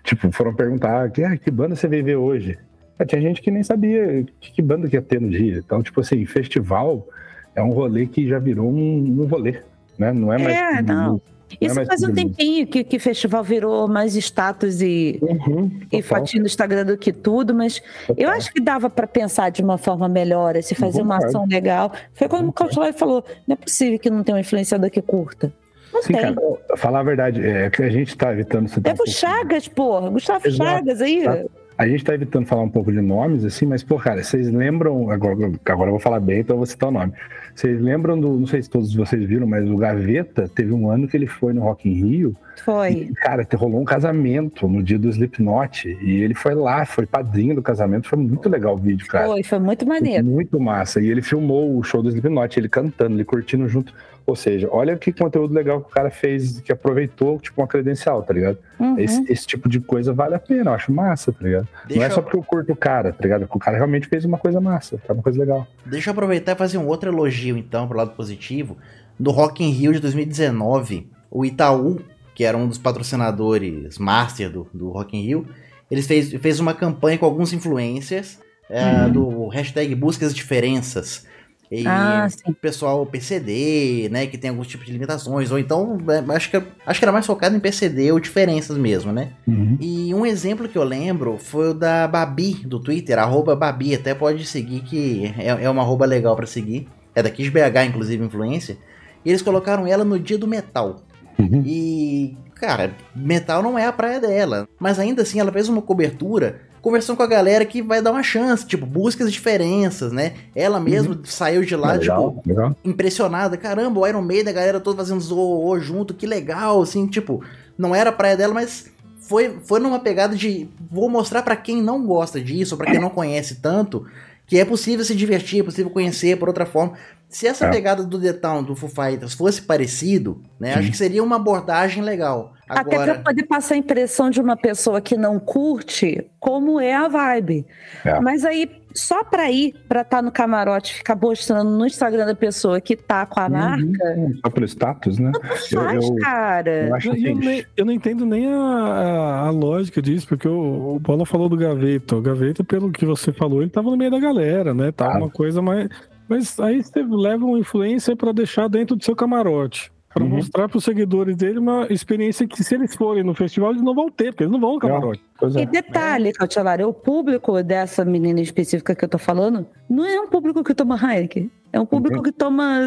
Tipo, 0.05 0.31
foram 0.31 0.55
perguntar: 0.55 1.11
que, 1.11 1.25
ah, 1.25 1.37
que 1.37 1.51
banda 1.51 1.75
você 1.75 1.89
veio 1.89 2.05
ver 2.05 2.17
hoje? 2.17 2.57
Ah, 2.99 3.05
tinha 3.05 3.21
gente 3.21 3.43
que 3.43 3.51
nem 3.51 3.65
sabia 3.65 4.25
que, 4.41 4.53
que, 4.53 4.63
banda 4.63 4.89
que 4.89 4.95
ia 4.97 5.03
ter 5.03 5.21
no 5.21 5.29
dia. 5.29 5.59
Então, 5.59 5.83
tipo 5.83 6.01
assim, 6.01 6.25
festival 6.25 7.07
é 7.55 7.63
um 7.63 7.71
rolê 7.71 8.07
que 8.07 8.29
já 8.29 8.39
virou 8.39 8.71
um, 8.71 9.23
um 9.23 9.27
rolê, 9.27 9.61
né? 9.99 10.13
Não 10.13 10.33
é 10.33 10.39
mais. 10.39 10.57
É, 10.57 10.83
não. 10.83 11.21
Isso 11.61 11.81
é 11.81 11.85
faz 11.85 12.03
um 12.03 12.13
tempinho 12.13 12.67
que, 12.67 12.85
que 12.85 12.99
festival 12.99 13.43
virou 13.43 13.89
mais 13.89 14.15
status 14.17 14.81
e, 14.81 15.19
uhum, 15.23 15.71
e 15.91 16.03
fotinho 16.03 16.43
no 16.43 16.47
Instagram 16.47 16.85
do 16.85 16.97
que 16.97 17.13
tudo, 17.13 17.55
mas 17.55 17.83
total. 18.07 18.25
eu 18.25 18.31
acho 18.31 18.53
que 18.53 18.61
dava 18.61 18.89
para 18.89 19.07
pensar 19.07 19.51
de 19.51 19.63
uma 19.63 19.79
forma 19.79 20.09
melhor, 20.09 20.61
se 20.63 20.75
fazer 20.75 21.03
uma 21.03 21.19
ação 21.19 21.47
legal. 21.47 21.93
Foi 22.15 22.29
como 22.29 22.49
o 22.49 22.53
Cautelar 22.53 22.93
falou: 22.93 23.25
não 23.47 23.55
é 23.55 23.57
possível 23.57 23.99
que 23.99 24.11
não 24.11 24.23
tenha 24.23 24.37
um 24.37 24.41
influenciador 24.41 24.91
que 24.91 25.03
curta. 25.03 25.53
Não 25.93 26.03
Sim, 26.03 26.15
tem. 26.15 26.23
Cara, 26.23 26.37
falar 26.77 27.01
a 27.01 27.03
verdade, 27.03 27.47
é 27.47 27.69
que 27.69 27.83
a 27.83 27.91
gente 27.91 28.09
está 28.09 28.33
evitando 28.33 28.69
citar. 28.69 28.95
É 28.95 29.03
o 29.03 29.07
Chagas, 29.07 29.69
porra. 29.69 30.09
Gustavo 30.09 30.47
Exato. 30.47 30.71
Chagas 30.71 31.01
aí. 31.03 31.23
Tá. 31.23 31.45
A 31.77 31.89
gente 31.89 32.05
tá 32.05 32.15
evitando 32.15 32.47
falar 32.47 32.63
um 32.63 32.69
pouco 32.69 32.93
de 32.93 33.01
nomes, 33.01 33.45
assim, 33.45 33.67
mas, 33.67 33.83
pô, 33.83 33.99
cara, 33.99 34.23
vocês 34.23 34.51
lembram. 34.51 35.11
Agora, 35.11 35.53
agora 35.65 35.89
eu 35.89 35.93
vou 35.93 36.01
falar 36.01 36.21
bem, 36.21 36.41
então 36.41 36.55
eu 36.55 36.59
vou 36.59 36.67
citar 36.67 36.89
o 36.89 36.93
nome. 36.93 37.13
Vocês 37.55 37.81
lembram 37.81 38.19
do. 38.19 38.39
Não 38.39 38.47
sei 38.47 38.63
se 38.63 38.71
todos 38.71 38.95
vocês 38.95 39.25
viram, 39.25 39.47
mas 39.47 39.69
o 39.69 39.77
Gaveta 39.77 40.49
teve 40.49 40.73
um 40.73 40.91
ano 40.91 41.07
que 41.07 41.17
ele 41.17 41.27
foi 41.27 41.53
no 41.53 41.63
Rock 41.63 41.89
in 41.89 41.95
Rio. 41.95 42.37
Foi. 42.65 42.93
E, 42.93 43.15
cara, 43.15 43.47
rolou 43.55 43.81
um 43.81 43.85
casamento 43.85 44.69
no 44.69 44.83
dia 44.83 44.99
do 44.99 45.09
Slipknot. 45.09 45.89
E 46.01 46.23
ele 46.23 46.35
foi 46.35 46.55
lá, 46.55 46.85
foi 46.85 47.07
padrinho 47.07 47.55
do 47.55 47.63
casamento. 47.63 48.09
Foi 48.09 48.19
muito 48.19 48.49
legal 48.49 48.75
o 48.75 48.79
vídeo, 48.79 49.07
cara. 49.07 49.27
Foi, 49.27 49.43
foi 49.43 49.59
muito 49.59 49.87
maneiro. 49.87 50.25
Foi 50.25 50.33
muito 50.33 50.61
massa. 50.61 51.01
E 51.01 51.09
ele 51.09 51.23
filmou 51.23 51.77
o 51.77 51.83
show 51.83 52.03
do 52.03 52.09
Slipknot, 52.09 52.59
ele 52.59 52.69
cantando, 52.69 53.17
ele 53.17 53.25
curtindo 53.25 53.69
junto. 53.69 53.93
Ou 54.25 54.37
seja, 54.37 54.69
olha 54.71 54.97
que 54.97 55.13
conteúdo 55.13 55.53
legal 55.53 55.81
que 55.81 55.89
o 55.89 55.91
cara 55.91 56.11
fez, 56.11 56.61
que 56.61 56.71
aproveitou, 56.71 57.41
tipo, 57.41 57.61
uma 57.61 57.67
credencial, 57.67 58.23
tá 58.23 58.33
ligado? 58.33 58.57
Uhum. 58.79 58.99
Esse, 58.99 59.33
esse, 59.33 59.47
tipo 59.47 59.69
de 59.69 59.81
coisa 59.81 60.13
vale 60.13 60.35
a 60.35 60.39
pena, 60.39 60.71
eu 60.71 60.75
acho 60.75 60.93
massa, 60.93 61.33
tá 61.33 61.43
ligado? 61.43 61.67
Deixa 61.87 61.99
Não 61.99 62.07
é 62.07 62.11
só 62.11 62.23
porque 62.23 62.37
eu 62.37 62.43
curto 62.43 62.73
o 62.73 62.77
cara, 62.77 63.13
tá 63.13 63.19
ligado? 63.21 63.49
O 63.51 63.59
cara 63.59 63.77
realmente 63.77 64.07
fez 64.07 64.25
uma 64.25 64.39
coisa 64.39 64.61
massa, 64.61 64.99
foi 65.05 65.15
uma 65.15 65.23
coisa 65.23 65.41
legal. 65.41 65.67
Deixa 65.85 66.11
eu 66.11 66.13
aproveitar 66.13 66.53
e 66.53 66.57
fazer 66.57 66.79
um 66.79 66.87
outro 66.87 67.11
elogio, 67.11 67.57
então, 67.57 67.89
pro 67.89 67.99
lado 67.99 68.13
positivo. 68.13 68.77
Do 69.19 69.31
Rock 69.31 69.65
in 69.65 69.71
Rio 69.71 69.93
de 69.93 69.99
2019, 69.99 71.11
o 71.31 71.45
Itaú, 71.45 72.01
que 72.35 72.45
era 72.45 72.57
um 72.57 72.67
dos 72.67 72.79
patrocinadores 72.79 73.99
master 73.99 74.51
do, 74.51 74.67
do 74.73 74.91
Rock 74.91 75.17
in 75.17 75.23
Rio, 75.23 75.47
eles 75.91 76.07
fez, 76.07 76.33
fez 76.33 76.61
uma 76.61 76.75
campanha 76.75 77.19
com 77.19 77.27
alguns 77.27 77.53
influencers 77.53 78.39
é, 78.71 79.05
uhum. 79.05 79.13
do 79.13 79.49
hashtag 79.49 79.95
Busca 79.95 80.25
as 80.25 80.35
Diferenças. 80.35 81.27
E 81.75 81.87
ah, 81.87 82.29
o 82.47 82.53
pessoal 82.53 83.05
PCD, 83.07 84.11
né, 84.11 84.27
que 84.27 84.37
tem 84.37 84.51
alguns 84.51 84.67
tipos 84.67 84.85
de 84.85 84.93
limitações, 84.93 85.51
ou 85.51 85.59
então, 85.59 85.97
é, 86.07 86.35
acho 86.35 86.51
que, 86.51 86.63
acho 86.85 87.01
que 87.01 87.05
era 87.05 87.13
mais 87.13 87.25
focado 87.25 87.57
em 87.57 87.61
PCD 87.61 88.13
ou 88.13 88.21
diferenças 88.21 88.77
mesmo, 88.77 89.11
né? 89.11 89.31
Uhum. 89.49 89.79
E 89.81 90.15
um 90.15 90.27
exemplo 90.27 90.69
que 90.69 90.77
eu 90.77 90.85
lembro 90.85 91.39
foi 91.39 91.71
o 91.71 91.75
da 91.75 92.07
Babi, 92.07 92.57
do 92.67 92.79
Twitter, 92.79 93.19
arroba 93.19 93.57
Babi, 93.57 93.95
até 93.95 94.15
pode 94.15 94.45
seguir, 94.45 94.81
que 94.81 95.33
é, 95.39 95.65
é 95.65 95.71
uma 95.71 95.81
arroba 95.81 96.05
legal 96.05 96.37
para 96.37 96.47
seguir. 96.47 96.89
É 97.15 97.23
daqui 97.23 97.43
de 97.43 97.51
BH, 97.51 97.87
inclusive, 97.89 98.23
influência. 98.23 98.77
E 99.25 99.31
eles 99.31 99.41
colocaram 99.41 99.87
ela 99.87 100.05
no 100.05 100.19
dia 100.19 100.37
do 100.37 100.47
metal. 100.47 101.03
Uhum. 101.39 101.63
E, 101.65 102.37
cara, 102.55 102.93
metal 103.15 103.63
não 103.63 103.79
é 103.79 103.87
a 103.87 103.93
praia 103.93 104.21
dela. 104.21 104.69
Mas 104.79 104.99
ainda 104.99 105.23
assim, 105.23 105.41
ela 105.41 105.53
fez 105.53 105.69
uma 105.69 105.83
cobertura 105.83 106.61
conversando 106.83 107.17
com 107.17 107.23
a 107.23 107.29
galera 107.29 107.65
que 107.65 107.81
vai 107.81 108.03
dar 108.03 108.11
uma 108.11 108.25
chance, 108.25 108.67
tipo, 108.67 108.85
busca 108.85 109.23
as 109.23 109.33
diferenças, 109.33 110.11
né? 110.11 110.35
Ela 110.55 110.81
mesma 110.81 111.15
uhum. 111.15 111.23
saiu 111.25 111.65
de 111.65 111.77
lá, 111.77 111.93
legal, 111.93 112.31
tipo, 112.31 112.49
legal. 112.49 112.77
impressionada. 112.85 113.57
Caramba, 113.57 114.01
o 114.01 114.07
Iron 114.07 114.21
Maiden, 114.21 114.51
a 114.51 114.57
galera 114.57 114.81
toda 114.81 114.97
fazendo 114.99 115.21
zoô 115.21 115.79
junto, 115.79 116.13
que 116.13 116.27
legal, 116.27 116.83
assim, 116.83 117.07
tipo, 117.07 117.43
não 117.79 117.95
era 117.95 118.11
a 118.11 118.13
praia 118.13 118.37
dela, 118.37 118.53
mas 118.53 118.91
foi, 119.21 119.59
foi 119.63 119.79
numa 119.79 120.01
pegada 120.01 120.35
de 120.35 120.69
vou 120.91 121.09
mostrar 121.09 121.43
para 121.43 121.55
quem 121.55 121.81
não 121.81 122.05
gosta 122.05 122.41
disso, 122.41 122.77
para 122.77 122.91
quem 122.91 123.01
não 123.01 123.09
conhece 123.09 123.57
tanto, 123.63 124.05
que 124.53 124.59
é 124.59 124.67
possível 124.67 125.03
se 125.03 125.15
divertir, 125.15 125.61
é 125.61 125.63
possível 125.63 125.91
conhecer 125.91 126.39
por 126.39 126.47
outra 126.47 126.67
forma. 126.67 126.93
Se 127.27 127.47
essa 127.47 127.65
é. 127.65 127.71
pegada 127.71 128.05
do 128.05 128.21
The 128.21 128.35
Town, 128.35 128.63
do 128.63 128.77
Foo 128.77 128.87
Fighters, 128.87 129.33
fosse 129.33 129.63
parecido, 129.63 130.43
né? 130.61 130.75
Sim. 130.75 130.79
Acho 130.79 130.91
que 130.91 130.97
seria 130.99 131.23
uma 131.23 131.37
abordagem 131.37 132.03
legal. 132.03 132.53
Agora... 132.79 133.03
Até 133.03 133.15
para 133.15 133.23
poder 133.23 133.43
passar 133.45 133.75
a 133.75 133.79
impressão 133.79 134.31
de 134.31 134.41
uma 134.41 134.57
pessoa 134.57 135.01
que 135.01 135.17
não 135.17 135.39
curte 135.39 136.27
como 136.41 136.81
é 136.81 136.95
a 136.95 137.07
vibe. 137.07 137.67
É. 138.05 138.19
Mas 138.19 138.45
aí, 138.45 138.69
só 138.95 139.23
para 139.23 139.51
ir, 139.51 139.75
para 139.87 140.01
estar 140.01 140.17
tá 140.17 140.23
no 140.23 140.33
camarote, 140.33 140.95
ficar 140.95 141.15
mostrando 141.15 141.71
no 141.71 141.87
Instagram 141.87 142.27
da 142.27 142.35
pessoa 142.35 142.81
que 142.81 142.97
tá 142.97 143.27
com 143.27 143.39
a 143.39 143.45
uhum. 143.45 143.51
marca. 143.51 144.17
Só 144.45 144.51
pelo 144.51 144.67
status, 144.67 145.19
né? 145.19 145.31
faz, 145.71 146.09
eu, 146.09 146.17
cara. 146.17 146.89
Eu, 146.89 146.95
acho 146.95 147.11
assim, 147.11 147.27
eu, 147.27 147.37
nem, 147.37 147.65
eu, 147.77 147.85
não 147.85 147.93
entendo 147.93 148.25
nem 148.25 148.53
a, 148.53 148.57
a, 148.57 149.47
a 149.47 149.51
lógica 149.51 150.01
disso, 150.01 150.27
porque 150.27 150.49
o, 150.49 150.97
o 150.97 151.01
Paulo 151.01 151.25
falou 151.25 151.49
do 151.49 151.57
Gaveta. 151.57 152.17
O 152.17 152.23
Gaveta, 152.23 152.65
pelo 152.65 152.91
que 152.91 153.05
você 153.05 153.33
falou, 153.33 153.61
ele 153.61 153.71
tava 153.71 153.91
no 153.91 153.97
meio 153.97 154.11
da 154.11 154.19
galera, 154.19 154.73
né? 154.73 154.91
Tava 154.91 155.15
ah. 155.15 155.19
uma 155.19 155.31
coisa 155.31 155.61
mais. 155.61 155.89
Mas 156.29 156.59
aí 156.59 156.83
você 156.83 157.03
leva 157.03 157.45
uma 157.45 157.59
influência 157.59 158.17
para 158.17 158.33
deixar 158.33 158.69
dentro 158.69 158.97
do 158.97 159.05
seu 159.05 159.15
camarote 159.15 159.92
para 160.13 160.23
uhum. 160.23 160.31
mostrar 160.31 160.69
para 160.69 160.79
os 160.79 160.85
seguidores 160.85 161.37
dele 161.37 161.59
uma 161.59 161.87
experiência 161.91 162.47
que, 162.47 162.63
se 162.63 162.75
eles 162.75 162.95
forem 162.95 163.23
no 163.23 163.35
festival, 163.35 163.71
eles 163.71 163.83
não 163.83 163.95
vão 163.95 164.11
ter, 164.11 164.33
porque 164.33 164.45
eles 164.45 164.53
não 164.53 164.61
vão 164.61 164.75
no 164.75 164.79
camarote. 164.79 165.23
É. 165.57 165.63
E 165.63 165.67
detalhe, 165.67 166.29
é. 166.29 166.33
Cautelar, 166.33 166.81
o 166.83 166.93
público 166.93 167.63
dessa 167.63 168.05
menina 168.05 168.41
específica 168.41 168.95
que 168.95 169.05
eu 169.05 169.09
tô 169.09 169.19
falando 169.19 169.67
não 169.89 170.07
é 170.07 170.21
um 170.21 170.29
público 170.29 170.63
que 170.63 170.75
toma 170.75 170.97
Heineken. 170.97 171.51
É 171.73 171.81
um 171.81 171.87
público 171.87 172.19
uhum. 172.19 172.23
que 172.23 172.33
toma 172.33 172.87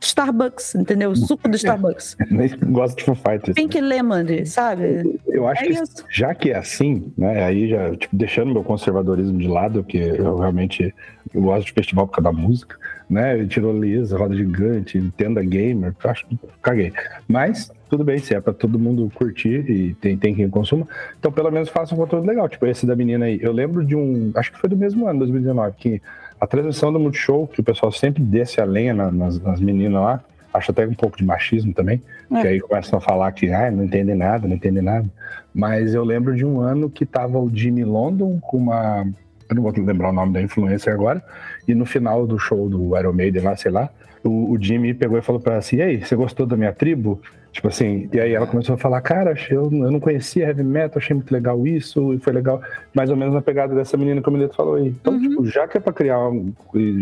Starbucks, 0.00 0.74
entendeu? 0.74 1.14
Suco 1.14 1.48
do 1.48 1.56
Starbucks. 1.56 2.16
Nem 2.30 2.48
gosta 2.72 2.96
de 2.96 3.04
Foo 3.04 3.14
Fighters. 3.14 3.54
Tem 3.54 3.68
que 3.68 3.80
ler, 3.80 4.02
Mandy, 4.02 4.46
sabe? 4.46 5.20
Eu 5.28 5.46
acho 5.46 5.62
é 5.62 5.66
que 5.66 5.72
isso. 5.72 6.04
já 6.10 6.34
que 6.34 6.50
é 6.50 6.56
assim, 6.56 7.12
né? 7.16 7.44
Aí 7.44 7.68
já, 7.68 7.94
tipo, 7.94 8.16
deixando 8.16 8.52
meu 8.52 8.64
conservadorismo 8.64 9.38
de 9.38 9.48
lado, 9.48 9.84
que 9.84 9.98
eu 9.98 10.38
realmente 10.38 10.94
eu 11.34 11.42
gosto 11.42 11.66
de 11.66 11.72
festival 11.72 12.06
por 12.06 12.16
causa 12.16 12.32
da 12.34 12.42
música 12.42 12.76
né? 13.12 13.44
Tirolesa, 13.46 14.16
roda 14.16 14.34
gigante, 14.34 15.12
tenda 15.16 15.42
gamer, 15.42 15.94
acho 16.04 16.26
que 16.26 16.38
caguei. 16.62 16.92
Mas 17.28 17.70
tudo 17.90 18.02
bem, 18.02 18.18
se 18.18 18.34
é 18.34 18.40
pra 18.40 18.54
todo 18.54 18.78
mundo 18.78 19.12
curtir 19.14 19.70
e 19.70 19.94
tem, 19.94 20.16
tem 20.16 20.34
quem 20.34 20.48
consuma, 20.48 20.88
então 21.18 21.30
pelo 21.30 21.50
menos 21.50 21.68
faça 21.68 21.94
um 21.94 21.98
conteúdo 21.98 22.26
legal. 22.26 22.48
Tipo 22.48 22.66
esse 22.66 22.86
da 22.86 22.96
menina 22.96 23.26
aí. 23.26 23.38
Eu 23.42 23.52
lembro 23.52 23.84
de 23.84 23.94
um, 23.94 24.32
acho 24.34 24.50
que 24.50 24.58
foi 24.58 24.70
do 24.70 24.76
mesmo 24.76 25.06
ano, 25.06 25.18
2019, 25.20 25.76
que 25.76 26.02
a 26.42 26.46
transmissão 26.48 26.92
do 26.92 26.98
Multishow, 26.98 27.46
que 27.46 27.60
o 27.60 27.62
pessoal 27.62 27.92
sempre 27.92 28.20
desce 28.20 28.60
a 28.60 28.64
lenha 28.64 28.92
nas, 28.92 29.38
nas 29.38 29.60
meninas 29.60 30.02
lá, 30.02 30.24
acho 30.52 30.72
até 30.72 30.84
um 30.84 30.92
pouco 30.92 31.16
de 31.16 31.24
machismo 31.24 31.72
também, 31.72 32.02
é. 32.32 32.40
que 32.40 32.48
aí 32.48 32.60
começam 32.60 32.98
a 32.98 33.00
falar 33.00 33.30
que 33.30 33.48
ah, 33.52 33.70
não 33.70 33.84
entendem 33.84 34.16
nada, 34.16 34.48
não 34.48 34.56
entendem 34.56 34.82
nada. 34.82 35.08
Mas 35.54 35.94
eu 35.94 36.02
lembro 36.02 36.34
de 36.34 36.44
um 36.44 36.60
ano 36.60 36.90
que 36.90 37.06
tava 37.06 37.38
o 37.38 37.48
Jimmy 37.54 37.84
London 37.84 38.40
com 38.40 38.56
uma 38.56 39.06
eu 39.48 39.54
não 39.54 39.62
vou 39.62 39.72
lembrar 39.76 40.08
o 40.08 40.12
nome 40.12 40.32
da 40.32 40.42
influencer 40.42 40.92
agora, 40.92 41.22
e 41.68 41.74
no 41.74 41.86
final 41.86 42.26
do 42.26 42.38
show 42.38 42.68
do 42.68 42.98
Iron 42.98 43.12
Maiden 43.12 43.42
lá, 43.42 43.54
sei 43.54 43.70
lá, 43.70 43.88
o, 44.24 44.52
o 44.52 44.60
Jimmy 44.60 44.94
pegou 44.94 45.18
e 45.18 45.22
falou 45.22 45.40
pra 45.40 45.52
ela 45.52 45.58
assim: 45.60 45.76
e 45.76 45.82
aí, 45.82 46.04
você 46.04 46.16
gostou 46.16 46.44
da 46.44 46.56
minha 46.56 46.72
tribo? 46.72 47.20
Tipo 47.52 47.68
assim, 47.68 48.08
e 48.10 48.18
aí 48.18 48.32
ela 48.32 48.46
começou 48.46 48.74
a 48.74 48.78
falar, 48.78 49.02
cara, 49.02 49.34
eu, 49.50 49.64
eu 49.64 49.90
não 49.90 50.00
conhecia 50.00 50.46
heavy 50.46 50.64
metal, 50.64 50.98
achei 50.98 51.14
muito 51.14 51.30
legal 51.30 51.66
isso, 51.66 52.14
e 52.14 52.18
foi 52.18 52.32
legal, 52.32 52.62
mais 52.94 53.10
ou 53.10 53.16
menos 53.16 53.34
na 53.34 53.42
pegada 53.42 53.74
dessa 53.74 53.94
menina 53.96 54.22
que 54.22 54.28
o 54.28 54.32
Mileto 54.32 54.56
falou 54.56 54.76
aí. 54.76 54.88
Então, 54.88 55.20
tipo, 55.20 55.44
já 55.44 55.68
que 55.68 55.76
é 55.76 55.80
pra 55.80 55.92
criar, 55.92 56.30
um, 56.30 56.50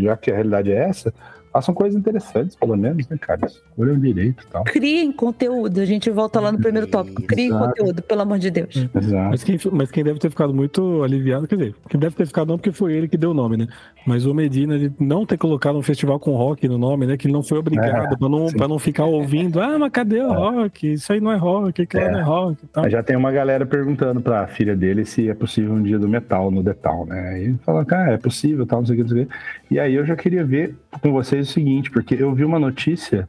já 0.02 0.16
que 0.16 0.28
a 0.28 0.34
realidade 0.34 0.72
é 0.72 0.88
essa, 0.88 1.14
façam 1.52 1.74
coisas 1.74 1.98
interessantes, 1.98 2.54
pelo 2.56 2.76
menos, 2.76 3.08
né, 3.08 3.16
cara? 3.20 3.40
Escolham 3.46 3.98
direito 3.98 4.44
e 4.44 4.46
tal. 4.52 4.64
Criem 4.64 5.12
conteúdo. 5.12 5.80
A 5.80 5.84
gente 5.84 6.10
volta 6.10 6.40
lá 6.40 6.52
no 6.52 6.58
primeiro 6.58 6.86
tópico. 6.86 7.22
Criem 7.22 7.48
Exato. 7.48 7.66
conteúdo, 7.68 8.02
pelo 8.02 8.20
amor 8.22 8.38
de 8.38 8.50
Deus. 8.50 8.74
Exato. 8.94 9.30
Mas 9.30 9.44
quem, 9.44 9.58
mas 9.72 9.90
quem 9.90 10.04
deve 10.04 10.18
ter 10.18 10.30
ficado 10.30 10.54
muito 10.54 11.02
aliviado, 11.02 11.46
quer 11.46 11.56
dizer, 11.56 11.74
quem 11.88 11.98
deve 12.00 12.14
ter 12.14 12.26
ficado 12.26 12.48
não 12.48 12.56
porque 12.58 12.72
foi 12.72 12.92
ele 12.94 13.08
que 13.08 13.16
deu 13.16 13.30
o 13.30 13.34
nome, 13.34 13.56
né? 13.56 13.66
Mas 14.06 14.24
o 14.26 14.32
Medina 14.34 14.78
de 14.78 14.90
não 14.98 15.26
ter 15.26 15.36
colocado 15.36 15.76
um 15.76 15.82
festival 15.82 16.18
com 16.18 16.32
rock 16.34 16.66
no 16.68 16.78
nome, 16.78 17.06
né? 17.06 17.16
Que 17.16 17.26
ele 17.26 17.32
não 17.34 17.42
foi 17.42 17.58
obrigado, 17.58 18.12
É, 18.12 18.16
pra, 18.16 18.28
não, 18.28 18.48
sim. 18.48 18.56
pra 18.56 18.66
não 18.68 18.78
ficar 18.78 19.04
ouvindo, 19.04 19.60
ah, 19.60 19.78
mas 19.78 19.90
cadê 19.92 20.20
o 20.22 20.32
rock? 20.32 20.92
Isso 20.92 21.12
aí 21.12 21.20
não 21.20 21.30
é 21.32 21.36
rock, 21.36 21.82
aquilo 21.82 22.02
É. 22.04 22.10
não 22.10 22.18
é 22.20 22.22
rock 22.22 22.64
e 22.64 22.66
tal. 22.68 22.88
Já 22.88 23.02
tem 23.02 23.16
uma 23.16 23.30
galera 23.30 23.66
perguntando 23.66 24.20
pra 24.20 24.46
filha 24.46 24.74
dele 24.74 25.04
se 25.04 25.28
é 25.28 25.34
possível 25.34 25.72
um 25.74 25.82
dia 25.82 25.98
do 25.98 26.08
metal 26.08 26.50
no 26.50 26.62
Detal, 26.62 27.04
né? 27.06 27.30
Aí 27.34 27.44
ele 27.44 27.58
fala, 27.64 27.84
cara, 27.84 28.12
é 28.12 28.16
possível, 28.18 28.64
tal, 28.66 28.80
não 28.80 28.86
sei 28.86 28.94
o 28.94 28.96
que, 28.98 29.02
não 29.02 29.08
sei 29.10 29.22
o 29.22 29.26
que. 29.26 29.32
E 29.74 29.78
aí 29.78 29.94
eu 29.94 30.04
já 30.06 30.16
queria 30.16 30.44
ver 30.44 30.74
com 31.02 31.12
vocês 31.12 31.39
o 31.42 31.46
seguinte, 31.46 31.90
porque 31.90 32.14
eu 32.14 32.34
vi 32.34 32.44
uma 32.44 32.58
notícia, 32.58 33.28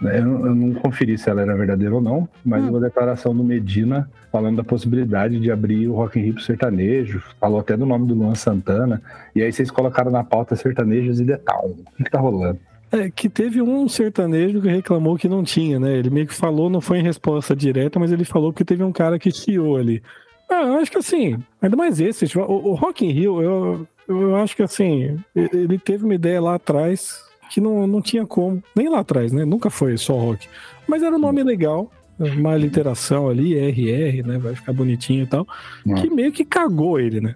né, 0.00 0.18
eu, 0.18 0.24
não- 0.24 0.46
eu 0.46 0.54
não 0.54 0.74
conferi 0.74 1.16
se 1.16 1.30
ela 1.30 1.42
era 1.42 1.56
verdadeira 1.56 1.94
ou 1.94 2.00
não, 2.00 2.28
mas 2.44 2.62
Hum. 2.64 2.70
uma 2.70 2.80
declaração 2.80 3.34
do 3.34 3.42
Medina 3.44 4.10
falando 4.30 4.56
da 4.56 4.64
possibilidade 4.64 5.38
de 5.38 5.50
abrir 5.50 5.86
o 5.88 5.94
Rock 5.94 6.18
in 6.18 6.22
Rio 6.22 6.34
pro 6.34 6.42
sertanejo, 6.42 7.22
falou 7.40 7.60
até 7.60 7.76
do 7.76 7.86
nome 7.86 8.06
do 8.08 8.14
Luan 8.14 8.34
Santana, 8.34 9.00
e 9.34 9.42
aí 9.42 9.52
vocês 9.52 9.70
colocaram 9.70 10.10
na 10.10 10.24
pauta 10.24 10.56
sertanejos 10.56 11.20
e 11.20 11.24
Detal. 11.24 11.66
O 11.70 11.96
que, 11.96 12.04
que 12.04 12.10
tá 12.10 12.18
rolando? 12.20 12.58
É, 12.90 13.10
que 13.10 13.28
teve 13.28 13.62
um 13.62 13.88
sertanejo 13.88 14.60
que 14.60 14.68
reclamou 14.68 15.16
que 15.16 15.28
não 15.28 15.42
tinha, 15.42 15.78
né? 15.80 15.96
Ele 15.96 16.10
meio 16.10 16.26
que 16.26 16.34
falou, 16.34 16.68
não 16.68 16.80
foi 16.80 16.98
em 16.98 17.02
resposta 17.02 17.54
direta, 17.54 17.98
mas 17.98 18.12
ele 18.12 18.24
falou 18.24 18.52
que 18.52 18.64
teve 18.64 18.82
um 18.84 18.92
cara 18.92 19.18
que 19.18 19.30
chiou 19.32 19.76
ali. 19.76 20.02
Ah, 20.50 20.62
eu 20.64 20.74
acho 20.78 20.90
que 20.90 20.98
assim, 20.98 21.36
ainda 21.62 21.76
mais 21.76 21.98
esse, 22.00 22.26
tipo, 22.28 22.40
o, 22.42 22.70
o 22.70 22.74
Rock 22.74 23.04
in 23.06 23.10
Rio, 23.10 23.40
eu, 23.42 23.86
eu 24.08 24.36
acho 24.36 24.54
que 24.56 24.62
assim, 24.62 25.18
ele 25.34 25.78
teve 25.78 26.04
uma 26.04 26.14
ideia 26.14 26.40
lá 26.40 26.54
atrás 26.54 27.22
que 27.50 27.60
não, 27.60 27.86
não 27.86 28.00
tinha 28.02 28.26
como, 28.26 28.62
nem 28.76 28.88
lá 28.88 29.00
atrás, 29.00 29.32
né? 29.32 29.44
Nunca 29.44 29.70
foi 29.70 29.96
só 29.96 30.14
rock. 30.14 30.48
Mas 30.88 31.02
era 31.02 31.14
um 31.14 31.18
nome 31.18 31.42
legal, 31.42 31.90
uma 32.18 32.56
literação 32.56 33.28
ali, 33.28 33.54
RR, 33.54 34.26
né? 34.26 34.38
Vai 34.38 34.54
ficar 34.54 34.72
bonitinho 34.72 35.22
e 35.24 35.26
tal, 35.26 35.46
Hum. 35.86 35.94
que 35.94 36.10
meio 36.10 36.32
que 36.32 36.44
cagou 36.44 36.98
ele, 36.98 37.20
né? 37.20 37.34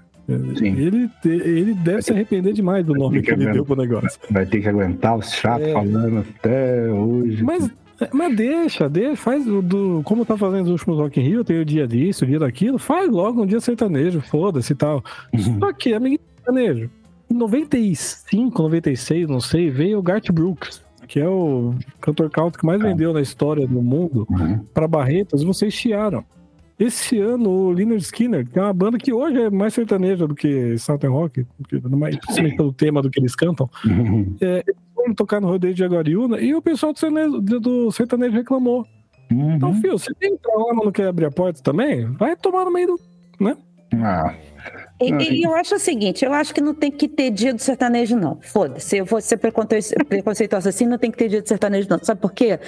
Sim. 0.57 0.77
Ele, 0.77 1.11
ele 1.25 1.73
deve 1.73 2.03
se 2.03 2.13
arrepender 2.13 2.53
demais 2.53 2.85
do 2.85 2.93
nome 2.93 3.23
que 3.23 3.31
ele 3.31 3.41
Fica 3.41 3.53
deu 3.53 3.65
pro 3.65 3.77
negócio. 3.77 4.21
Vai 4.31 4.45
ter 4.45 4.61
que 4.61 4.69
aguentar 4.69 5.17
os 5.17 5.33
chatos 5.33 5.67
É. 5.69 5.73
falando 5.73 6.19
até 6.19 6.87
hoje. 6.91 7.43
Mas, 7.43 7.71
mas 8.13 8.37
deixa, 8.37 8.91
deixa, 8.91 9.17
faz 9.17 9.47
o 9.49 9.63
do. 9.63 10.03
Como 10.05 10.27
tá 10.27 10.37
fazendo 10.37 10.65
os 10.67 10.71
últimos 10.73 10.99
Rock 10.99 11.19
in 11.19 11.23
Rio, 11.25 11.45
tem 11.45 11.59
o 11.59 11.65
dia 11.65 11.87
disso, 11.89 12.25
o 12.25 12.29
dia 12.29 12.39
daquilo, 12.39 12.79
faz 12.79 13.11
logo 13.11 13.43
um 13.43 13.47
dia 13.47 13.59
sertanejo, 13.59 14.21
foda-se 14.21 14.75
e 14.75 14.77
tal. 14.77 15.03
Uhum. 15.33 15.59
Só 15.61 15.73
que, 15.73 15.95
amiguinho 15.95 16.21
sertanejo, 16.53 16.91
em 17.31 17.35
95, 17.35 18.63
96, 18.63 19.29
não 19.29 19.41
sei, 19.41 19.71
veio 19.71 19.99
o 19.99 20.03
Garth 20.03 20.31
Brooks, 20.33 20.83
que 21.07 21.21
é 21.21 21.29
o 21.29 21.75
cantor 22.01 22.31
country 22.31 22.61
que 22.61 22.67
mais 22.67 22.81
vendeu 22.81 23.13
na 23.13 23.21
história 23.21 23.67
do 23.67 23.83
mundo, 23.83 24.27
Uhum. 24.31 24.59
pra 24.73 24.89
Barretas, 24.89 25.43
vocês 25.43 25.73
chiaram. 25.75 26.25
Esse 26.79 27.19
ano, 27.19 27.51
o 27.51 27.71
Leonard 27.73 28.03
Skinner, 28.03 28.47
que 28.47 28.57
é 28.59 28.63
uma 28.63 28.73
banda 28.73 28.99
que 28.99 29.13
hoje 29.13 29.37
é 29.43 29.51
mais 29.51 29.75
sertaneja 29.75 30.27
do 30.29 30.35
que 30.35 30.79
Southern 30.79 31.13
Rock, 31.15 31.45
porque- 31.59 31.81
mais, 31.89 32.17
principalmente 32.17 32.57
pelo 32.57 32.73
tema 32.73 33.03
do 33.03 33.11
que 33.11 33.19
eles 33.21 33.35
cantam, 33.35 33.69
Uhum. 33.85 34.37
foram 34.95 35.15
tocar 35.15 35.41
no 35.41 35.49
rodeio 35.49 35.75
de 35.75 35.83
Aguariúna 35.85 36.41
e 36.41 36.55
o 36.55 36.63
pessoal 36.63 36.93
do 36.93 36.99
sertanejo, 36.99 37.41
do 37.41 37.91
sertanejo 37.91 38.33
reclamou. 38.33 38.87
Então, 39.31 39.71
Uhum. 39.71 39.81
filho, 39.81 39.99
você 39.99 40.15
tem 40.15 40.31
que 40.31 40.37
entrar 40.37 40.55
lá, 40.55 40.73
mas 40.75 40.85
não 40.85 40.93
quer 40.93 41.09
abrir 41.09 41.27
a 41.27 41.31
porta 41.31 41.61
também? 41.63 42.07
Vai 42.13 42.35
tomar 42.37 42.65
no 42.65 42.71
meio 42.73 42.87
do. 42.87 43.01
Ah, 43.95 44.35
E, 45.01 45.11
e 45.13 45.43
eu 45.45 45.55
acho 45.55 45.77
o 45.77 45.79
seguinte, 45.79 46.25
eu 46.25 46.33
acho 46.33 46.53
que 46.53 46.61
não 46.61 46.75
tem 46.75 46.91
que 46.91 47.07
ter 47.07 47.31
dia 47.31 47.55
do 47.55 47.61
sertanejo, 47.63 48.17
não. 48.17 48.39
Foda-se, 48.43 48.97
eu 48.97 49.05
vou 49.05 49.21
ser 49.21 49.37
preconce- 49.37 49.95
preconceituosa 50.09 50.71
assim, 50.71 50.87
não 50.87 50.99
tem 50.99 51.11
que 51.11 51.17
ter 51.19 51.29
dia 51.29 51.41
do 51.43 51.49
sertanejo, 51.49 51.87
não. 51.89 51.99
Sabe 52.03 52.21
por 52.21 52.33
quê? 52.33 52.59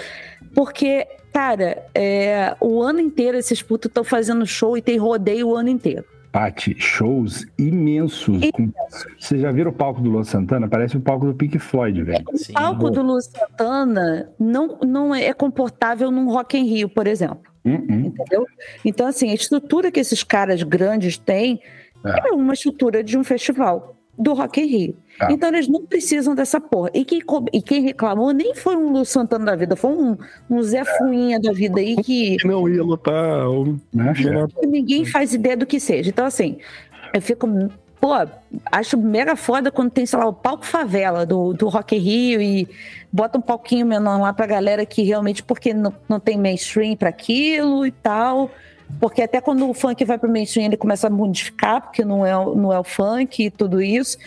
Porque, 0.54 1.06
cara, 1.32 1.84
é, 1.94 2.54
o 2.60 2.80
ano 2.82 3.00
inteiro 3.00 3.36
esses 3.36 3.62
putos 3.62 3.88
estão 3.88 4.04
fazendo 4.04 4.46
show 4.46 4.76
e 4.76 4.82
tem 4.82 4.96
rodeio 4.96 5.48
o 5.48 5.56
ano 5.56 5.68
inteiro. 5.68 6.04
Paty, 6.32 6.76
shows 6.78 7.44
imensos. 7.58 8.38
com- 8.52 8.70
Vocês 9.18 9.40
já 9.40 9.50
viram 9.50 9.72
o 9.72 9.74
palco 9.74 10.00
do 10.00 10.08
Luan 10.08 10.22
Santana? 10.22 10.68
Parece 10.68 10.96
o 10.96 11.00
palco 11.00 11.26
do 11.26 11.34
Pink 11.34 11.58
Floyd, 11.58 12.00
velho. 12.04 12.24
Sim. 12.36 12.52
O 12.52 12.54
palco 12.54 12.88
do 12.90 13.02
Lu 13.02 13.20
Santana 13.20 14.30
não, 14.38 14.78
não 14.86 15.12
é 15.12 15.32
comportável 15.32 16.08
num 16.12 16.30
Rock 16.30 16.56
in 16.56 16.64
Rio, 16.66 16.88
por 16.88 17.08
exemplo. 17.08 17.40
Uhum. 17.64 18.06
Entendeu? 18.06 18.46
Então, 18.84 19.08
assim, 19.08 19.30
a 19.30 19.34
estrutura 19.34 19.90
que 19.90 19.98
esses 19.98 20.22
caras 20.22 20.62
grandes 20.62 21.18
têm 21.18 21.60
É. 22.04 22.28
é, 22.28 22.32
uma 22.32 22.54
estrutura 22.54 23.02
de 23.02 23.16
um 23.18 23.24
festival 23.24 23.96
do 24.18 24.34
Rock 24.34 24.60
in 24.60 24.66
Rio. 24.66 24.96
É. 25.20 25.32
Então, 25.32 25.48
eles 25.48 25.66
não 25.66 25.86
precisam 25.86 26.34
dessa 26.34 26.60
porra. 26.60 26.90
E 26.92 27.04
quem, 27.04 27.22
e 27.52 27.62
quem 27.62 27.82
reclamou 27.82 28.32
nem 28.32 28.54
foi 28.54 28.76
um 28.76 28.92
Lu 28.92 29.04
Santana 29.04 29.46
da 29.46 29.56
vida, 29.56 29.74
foi 29.74 29.90
um, 29.90 30.16
um 30.48 30.62
Zé 30.62 30.84
Fuinha 30.84 31.40
da 31.40 31.52
vida 31.52 31.80
aí 31.80 31.96
que, 31.96 32.36
não 32.44 32.68
ia 32.68 32.82
lutar. 32.82 33.46
Né, 33.92 34.12
ninguém 34.66 35.04
faz 35.04 35.32
ideia 35.32 35.56
do 35.56 35.66
que 35.66 35.80
seja. 35.80 36.10
Então, 36.10 36.26
assim, 36.26 36.58
eu 37.14 37.22
fico. 37.22 37.48
Pô, 37.98 38.12
acho 38.72 38.96
mega 38.96 39.36
foda 39.36 39.70
quando 39.70 39.90
tem, 39.90 40.06
sei 40.06 40.18
lá, 40.18 40.26
o 40.26 40.32
palco 40.32 40.64
favela 40.64 41.26
do, 41.26 41.52
do 41.52 41.68
Rock 41.68 41.94
in 41.94 41.98
Rio 41.98 42.40
e 42.40 42.66
bota 43.12 43.36
um 43.36 43.42
palquinho 43.42 43.84
menor 43.84 44.18
lá 44.18 44.32
pra 44.32 44.46
galera 44.46 44.86
que 44.86 45.02
realmente, 45.02 45.42
porque 45.42 45.74
não, 45.74 45.92
não 46.08 46.18
tem 46.18 46.38
mainstream 46.38 46.96
pra 46.96 47.10
aquilo 47.10 47.84
e 47.84 47.90
tal. 47.90 48.50
Porque 48.98 49.22
até 49.22 49.40
quando 49.40 49.68
o 49.68 49.72
funk 49.74 50.04
vai 50.04 50.18
pro 50.18 50.28
mainstream, 50.30 50.66
ele 50.66 50.76
começa 50.76 51.06
a 51.06 51.10
modificar, 51.10 51.80
porque 51.82 52.04
não 52.04 52.24
é, 52.24 52.36
o- 52.36 52.54
não 52.54 52.72
é 52.72 52.78
o 52.78 52.84
funk 52.84 53.44
e 53.44 53.50
tudo 53.50 53.80
isso. 53.80 54.18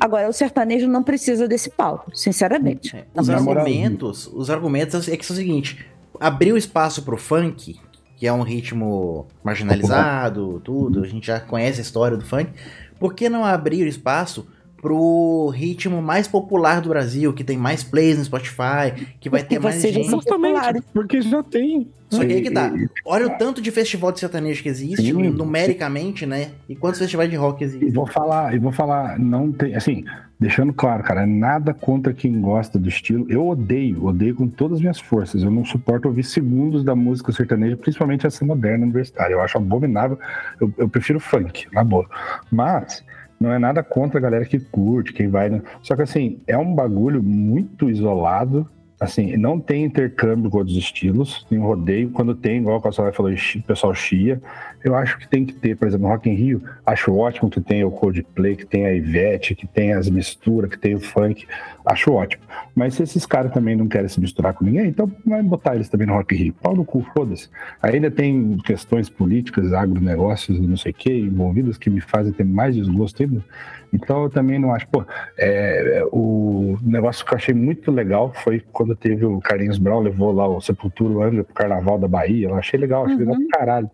Agora, 0.00 0.28
o 0.28 0.32
sertanejo 0.32 0.86
não 0.88 1.02
precisa 1.02 1.46
desse 1.48 1.68
palco, 1.70 2.10
sinceramente. 2.16 2.96
É, 2.96 3.04
Os 3.20 3.28
argumentos, 3.60 4.26
os 4.32 4.48
argumentos 4.50 5.08
é 5.08 5.16
que 5.16 5.26
são 5.26 5.34
o 5.34 5.38
seguinte: 5.38 5.84
abriu 6.18 6.56
espaço 6.56 7.02
pro 7.02 7.16
funk, 7.18 7.78
que 8.16 8.26
é 8.26 8.32
um 8.32 8.42
ritmo 8.42 9.26
marginalizado, 9.42 10.60
tudo, 10.64 11.02
a 11.02 11.06
gente 11.06 11.26
já 11.26 11.40
conhece 11.40 11.80
a 11.80 11.82
história 11.82 12.16
do 12.16 12.24
funk. 12.24 12.50
Por 12.98 13.12
que 13.14 13.28
não 13.28 13.44
abrir 13.44 13.86
espaço 13.86 14.46
pro 14.84 15.48
ritmo 15.48 16.02
mais 16.02 16.28
popular 16.28 16.82
do 16.82 16.90
Brasil, 16.90 17.32
que 17.32 17.42
tem 17.42 17.56
mais 17.56 17.82
plays 17.82 18.18
no 18.18 18.24
Spotify, 18.26 18.92
que 19.18 19.30
vai 19.30 19.42
ter 19.42 19.58
mais 19.58 19.80
gente? 19.80 20.10
populares. 20.10 20.82
porque 20.92 21.22
já 21.22 21.42
tem. 21.42 21.88
Só 22.10 22.22
que 22.22 22.30
aí 22.34 22.42
que 22.42 22.50
dá. 22.50 22.68
E- 22.68 22.86
Olha 23.06 23.26
o 23.28 23.30
tanto 23.38 23.62
de 23.62 23.70
festival 23.70 24.12
de 24.12 24.20
sertanejo 24.20 24.62
que 24.62 24.68
existe, 24.68 25.02
Sim. 25.06 25.30
numericamente, 25.30 26.26
né? 26.26 26.50
E 26.68 26.76
quantos 26.76 27.00
festivais 27.00 27.30
de 27.30 27.34
rock 27.36 27.62
E 27.62 27.64
existem? 27.64 27.90
vou 27.92 28.06
falar, 28.06 28.54
e 28.54 28.58
vou 28.58 28.70
falar, 28.72 29.18
não 29.18 29.50
tem, 29.50 29.74
assim, 29.74 30.04
deixando 30.38 30.70
claro, 30.74 31.02
cara, 31.02 31.26
nada 31.26 31.72
contra 31.72 32.12
quem 32.12 32.38
gosta 32.38 32.78
do 32.78 32.86
estilo. 32.86 33.24
Eu 33.30 33.48
odeio, 33.48 34.04
odeio 34.04 34.34
com 34.34 34.46
todas 34.46 34.76
as 34.76 34.80
minhas 34.82 35.00
forças. 35.00 35.42
Eu 35.42 35.50
não 35.50 35.64
suporto 35.64 36.06
ouvir 36.08 36.24
segundos 36.24 36.84
da 36.84 36.94
música 36.94 37.32
sertaneja, 37.32 37.74
principalmente 37.78 38.26
essa 38.26 38.44
moderna 38.44 38.84
universitária. 38.84 39.32
Eu 39.32 39.40
acho 39.40 39.56
abominável. 39.56 40.18
Eu, 40.60 40.70
eu 40.76 40.88
prefiro 40.90 41.18
funk, 41.18 41.66
na 41.72 41.82
boa. 41.82 42.06
Mas 42.52 43.02
não 43.40 43.52
é 43.52 43.58
nada 43.58 43.82
contra 43.82 44.18
a 44.18 44.22
galera 44.22 44.44
que 44.44 44.58
curte, 44.58 45.12
quem 45.12 45.28
vai. 45.28 45.50
né? 45.50 45.62
Só 45.82 45.94
que 45.96 46.02
assim, 46.02 46.40
é 46.46 46.56
um 46.56 46.74
bagulho 46.74 47.22
muito 47.22 47.90
isolado. 47.90 48.68
Assim, 49.00 49.36
não 49.36 49.58
tem 49.58 49.84
intercâmbio 49.84 50.48
com 50.48 50.58
outros 50.58 50.76
estilos, 50.76 51.44
tem 51.50 51.58
um 51.58 51.66
rodeio. 51.66 52.10
Quando 52.10 52.34
tem, 52.34 52.58
igual 52.58 52.78
o 52.78 52.80
Calçado 52.80 53.12
falou, 53.12 53.32
o 53.32 53.62
pessoal 53.62 53.92
chia. 53.94 54.40
Eu 54.82 54.94
acho 54.94 55.18
que 55.18 55.28
tem 55.28 55.44
que 55.44 55.52
ter, 55.52 55.76
por 55.76 55.88
exemplo, 55.88 56.06
Rock 56.06 56.30
in 56.30 56.34
Rio, 56.34 56.62
acho 56.86 57.14
ótimo 57.14 57.50
que 57.50 57.60
tem 57.60 57.84
o 57.84 57.90
Coldplay, 57.90 58.56
que 58.56 58.64
tem 58.64 58.86
a 58.86 58.94
Ivete, 58.94 59.54
que 59.54 59.66
tem 59.66 59.92
as 59.92 60.08
misturas, 60.08 60.70
que 60.70 60.78
tem 60.78 60.94
o 60.94 61.00
funk. 61.00 61.46
Acho 61.86 62.12
ótimo. 62.12 62.42
Mas 62.74 62.94
se 62.94 63.02
esses 63.02 63.26
caras 63.26 63.52
também 63.52 63.76
não 63.76 63.86
querem 63.86 64.08
se 64.08 64.18
misturar 64.18 64.54
com 64.54 64.64
ninguém, 64.64 64.86
então 64.88 65.10
vai 65.26 65.42
botar 65.42 65.74
eles 65.74 65.88
também 65.88 66.06
no 66.06 66.14
Rock 66.14 66.34
Rio. 66.34 66.54
Pau 66.62 66.74
no 66.74 66.84
cu, 66.84 67.04
foda-se. 67.14 67.48
Ainda 67.82 68.10
tem 68.10 68.56
questões 68.64 69.10
políticas, 69.10 69.72
agronegócios, 69.72 70.58
não 70.60 70.76
sei 70.78 70.92
o 70.92 70.94
que, 70.94 71.12
envolvidas, 71.12 71.76
que 71.76 71.90
me 71.90 72.00
fazem 72.00 72.32
ter 72.32 72.44
mais 72.44 72.74
desgosto 72.74 73.22
ainda. 73.22 73.44
Então 73.92 74.22
eu 74.24 74.30
também 74.30 74.58
não 74.58 74.72
acho. 74.74 74.88
Pô, 74.88 75.04
é, 75.38 76.02
o 76.10 76.78
negócio 76.82 77.24
que 77.24 77.32
eu 77.32 77.36
achei 77.36 77.54
muito 77.54 77.90
legal 77.92 78.32
foi 78.32 78.62
quando 78.72 78.96
teve 78.96 79.24
o 79.26 79.38
Carlinhos 79.40 79.76
Brown, 79.78 80.00
levou 80.00 80.32
lá 80.32 80.48
o 80.48 80.60
Sepultura 80.62 81.26
Angra 81.26 81.44
pro 81.44 81.54
Carnaval 81.54 81.98
da 81.98 82.08
Bahia. 82.08 82.48
Eu 82.48 82.54
achei 82.54 82.80
legal, 82.80 83.04
achei 83.04 83.18
legal 83.18 83.36
pra 83.36 83.58
caralho. 83.58 83.90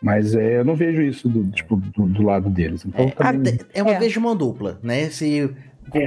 Mas 0.00 0.34
é, 0.34 0.58
eu 0.58 0.64
não 0.64 0.74
vejo 0.76 1.00
isso 1.02 1.28
do, 1.28 1.50
tipo, 1.50 1.76
do, 1.76 2.06
do 2.06 2.22
lado 2.22 2.48
deles. 2.50 2.84
Então, 2.84 3.06
É, 3.06 3.10
também- 3.10 3.54
até- 3.54 3.64
é 3.74 3.82
uma 3.82 3.94
É. 3.94 3.98
vez 3.98 4.12
de 4.12 4.20
mão 4.20 4.36
dupla, 4.36 4.78
né? 4.82 5.08
Se, 5.08 5.50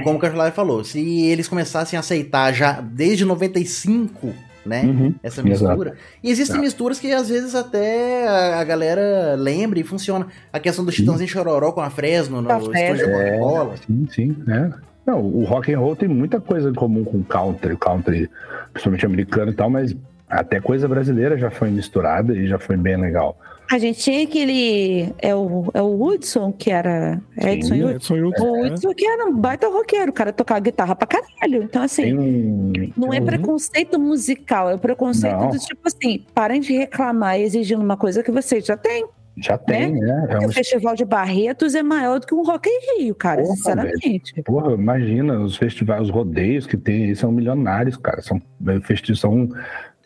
como 0.04 0.16
o 0.16 0.18
Carlos 0.18 0.54
falou, 0.54 0.84
se 0.84 1.22
eles 1.26 1.48
começassem 1.48 1.96
a 1.96 2.00
aceitar 2.00 2.52
já 2.52 2.80
desde 2.80 3.24
95, 3.24 4.34
né? 4.64 4.82
Uhum, 4.82 5.14
Essa 5.22 5.42
mistura. 5.42 5.94
E 6.22 6.30
existem 6.30 6.60
misturas 6.60 6.98
que 7.00 7.10
às 7.12 7.28
vezes 7.28 7.54
até 7.54 8.26
a, 8.28 8.60
a 8.60 8.64
galera 8.64 9.34
lembra 9.36 9.78
e 9.78 9.84
funciona. 9.84 10.26
A 10.52 10.60
questão 10.60 10.84
do 10.84 10.92
Chitãozinho 10.92 11.28
Chororó 11.28 11.72
com 11.72 11.80
a 11.80 11.90
Fresno 11.90 12.42
no 12.42 12.50
estúdio 12.50 12.72
Fresno. 12.72 13.06
da 13.06 13.12
Coca-Cola. 13.12 13.74
Sim, 13.86 14.08
sim, 14.10 14.36
né? 14.46 14.72
Não, 15.06 15.22
o 15.22 15.44
rock 15.44 15.72
and 15.72 15.78
roll 15.78 15.96
tem 15.96 16.08
muita 16.08 16.38
coisa 16.38 16.68
em 16.68 16.74
comum 16.74 17.02
com 17.02 17.16
o 17.16 17.24
country, 17.24 17.72
o 17.72 17.78
country, 17.78 18.30
principalmente 18.72 19.06
americano 19.06 19.50
e 19.50 19.54
tal, 19.54 19.70
mas 19.70 19.96
até 20.28 20.60
coisa 20.60 20.86
brasileira 20.86 21.38
já 21.38 21.50
foi 21.50 21.70
misturada 21.70 22.34
e 22.34 22.46
já 22.46 22.58
foi 22.58 22.76
bem 22.76 22.98
legal. 22.98 23.38
A 23.70 23.78
gente 23.78 24.00
tinha 24.00 24.22
aquele. 24.24 25.12
É 25.20 25.34
o, 25.34 25.66
é 25.74 25.82
o 25.82 26.02
Hudson, 26.02 26.50
que 26.52 26.70
era. 26.70 27.20
É 27.36 27.52
Edson 27.54 27.74
Sim, 27.74 27.84
Hudson. 27.84 28.16
Edson 28.16 28.28
Hudson, 28.28 28.44
O 28.50 28.56
é. 28.56 28.60
Hudson 28.70 28.94
que 28.94 29.06
era 29.06 29.26
um 29.26 29.36
baita 29.36 29.68
roqueiro, 29.68 30.10
o 30.10 30.14
cara 30.14 30.32
tocava 30.32 30.60
guitarra 30.60 30.96
pra 30.96 31.06
caralho. 31.06 31.64
Então, 31.64 31.82
assim, 31.82 32.16
um. 32.16 32.72
não 32.96 33.12
é 33.12 33.20
um- 33.20 33.26
preconceito 33.26 33.98
musical, 34.00 34.70
é 34.70 34.74
o 34.74 34.78
preconceito 34.78 35.36
Não. 35.36 35.50
do 35.50 35.58
tipo 35.58 35.80
assim, 35.84 36.24
parem 36.34 36.60
de 36.60 36.72
reclamar 36.72 37.38
exigindo 37.38 37.82
uma 37.82 37.96
coisa 37.96 38.22
que 38.22 38.30
vocês 38.30 38.64
já 38.64 38.76
têm. 38.76 39.06
Já 39.40 39.56
tem, 39.56 39.92
né? 39.92 40.24
É 40.24 40.26
Porque 40.32 40.46
um 40.46 40.48
o 40.48 40.52
Festival 40.52 40.94
de 40.96 41.04
Barretos 41.04 41.74
é 41.76 41.82
maior 41.82 42.18
do 42.18 42.26
que 42.26 42.34
um 42.34 42.42
Rock 42.42 42.68
in 42.68 43.02
Rio, 43.04 43.14
cara, 43.14 43.40
Porra, 43.42 43.54
sinceramente. 43.54 44.42
Porra, 44.42 44.72
imagina, 44.72 45.38
os 45.40 45.56
festivais, 45.56 46.02
os 46.02 46.10
rodeios 46.10 46.66
que 46.66 46.76
tem 46.76 47.04
aí 47.04 47.14
são 47.14 47.30
milionários, 47.30 47.96
cara. 47.96 48.20
São, 48.20 48.42
festi- 48.82 49.14
são 49.14 49.48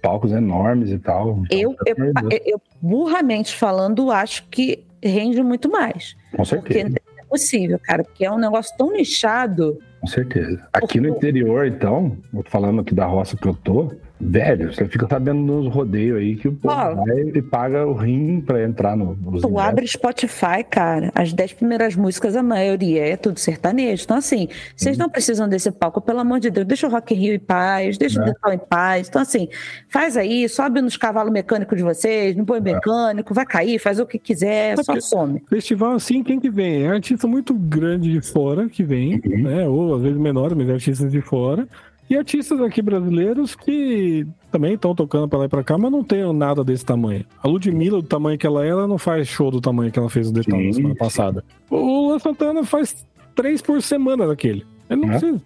palcos 0.03 0.33
enormes 0.33 0.91
e 0.91 0.99
tal. 0.99 1.43
Então, 1.47 1.59
Eu, 1.59 1.77
eu, 1.87 1.95
de 1.95 2.13
Deus, 2.13 2.43
eu, 2.45 2.61
burramente 2.81 3.55
falando, 3.57 4.11
acho 4.11 4.45
que 4.51 4.85
rende 5.03 5.43
muito 5.43 5.71
mais. 5.71 6.17
com 6.33 6.45
Porque 6.45 6.75
certeza, 6.75 6.89
não 6.89 7.23
é 7.23 7.25
possível, 7.29 7.79
cara, 7.83 8.05
porque 8.05 8.25
é 8.25 8.31
um 8.31 8.39
negócio 8.39 8.77
tão 8.77 8.93
nichado. 8.93 9.79
com 10.01 10.07
certeza. 10.07 10.63
Aqui 10.73 11.01
no 11.01 11.09
interior, 11.09 11.67
então, 11.67 12.17
eu 12.35 12.43
falando 12.47 12.81
aqui 12.81 12.95
da 12.95 13.07
roça 13.07 13.37
que 13.37 13.47
eu 13.47 13.55
tô, 13.55 13.93
velho, 14.25 14.73
você 14.73 14.87
fica 14.87 15.07
sabendo 15.09 15.41
nos 15.41 15.73
rodeios 15.75 16.19
aí 16.19 16.37
que 16.37 16.49
o 16.49 16.53
povo 16.53 16.75
Ó. 16.75 16.95
vai 17.05 17.21
e 17.35 17.43
paga 17.43 17.87
o 17.87 17.93
rim 17.95 18.41
pra 18.41 18.63
entrar 18.63 18.97
no, 18.97 19.15
Tu 19.17 19.29
ingressos. 19.29 19.57
abre 19.59 19.87
Spotify, 19.89 20.65
cara, 20.69 21.11
as 21.15 21.33
dez 21.33 21.53
primeiras 21.53 21.97
músicas, 21.97 22.37
a 22.37 22.43
maioria 22.43 23.05
é 23.07 23.17
tudo 23.17 23.39
sertanejo. 23.41 24.05
Então, 24.05 24.17
assim, 24.17 24.49
vocês 24.77 24.97
não 24.97 25.09
precisam 25.09 25.49
desse 25.49 25.71
palco, 25.71 26.01
pelo 26.01 26.21
amor 26.21 26.39
de 26.41 26.51
Deus, 26.51 26.67
deixa 26.67 26.87
o 26.87 26.91
Rock 26.91 27.15
in 27.15 27.19
Rio 27.19 27.35
em 27.35 27.39
paz, 27.39 27.99
deixa 27.99 28.21
o 28.21 28.23
É. 28.23 28.27
metal 28.27 28.53
em 28.53 28.59
paz. 28.59 29.09
Então, 29.09 29.21
assim, 29.21 29.49
faz 29.89 30.17
aí, 30.17 30.49
sobe 30.49 30.81
nos 30.81 30.97
cavalos 30.97 31.33
mecânicos 31.33 31.77
de 31.77 31.83
vocês, 31.83 32.37
não 32.37 32.45
põe 32.45 32.61
mecânico, 32.61 33.35
vai 33.35 33.45
cair, 33.45 33.79
faz 33.79 33.99
o 33.99 34.07
que 34.07 34.19
quiser, 34.19 34.77
Mas 34.77 34.87
só 34.87 34.93
que- 34.95 35.01
some. 35.01 35.43
Festival 35.49 35.93
assim, 35.93 36.23
quem 36.23 36.39
que 36.39 36.49
vem? 36.51 36.85
É 36.85 36.89
artista 36.91 37.27
muito 37.27 37.53
grande 37.55 38.13
de 38.13 38.21
fora 38.21 38.69
que 38.69 38.85
vem, 38.85 39.21
Uhum. 39.25 39.43
né? 39.43 39.69
Ou 39.69 39.97
às 39.97 40.03
vezes 40.03 40.19
menores, 40.19 40.57
mas 40.57 40.69
artistas 40.71 41.11
de 41.11 41.21
fora. 41.21 41.67
E 42.13 42.17
artistas 42.19 42.61
aqui 42.61 42.83
brasileiros 42.83 43.55
que 43.55 44.27
também 44.51 44.75
estão 44.75 44.95
tocando 44.95 45.27
pra 45.27 45.39
lá 45.39 45.45
e 45.47 45.49
pra 45.49 45.65
cá, 45.65 45.79
mas 45.79 45.91
não 45.91 46.05
tem 46.05 46.31
nada 46.35 46.63
desse 46.63 46.85
tamanho. 46.85 47.25
A 47.43 47.49
Ludmilla, 47.49 48.03
do 48.03 48.07
tamanho 48.07 48.37
que 48.37 48.47
ela 48.47 48.67
é, 48.67 48.69
ela 48.69 48.87
não 48.87 48.99
faz 48.99 49.27
show 49.29 49.51
do 49.51 49.63
tamanho 49.63 49.91
que 49.91 49.99
ela 49.99 50.11
fez 50.11 50.27
no 50.31 50.35
Detal 50.35 50.61
na 50.61 50.73
semana 50.75 50.95
passada. 50.95 51.43
O 51.71 52.09
Luan 52.09 52.19
Santana 52.19 52.65
faz 52.67 53.07
três 53.35 53.63
por 53.63 53.81
semana 53.81 54.27
daquele. 54.27 54.63
Ele 54.91 55.01
não 55.01 55.09
É. 55.09 55.19
precisa. 55.19 55.41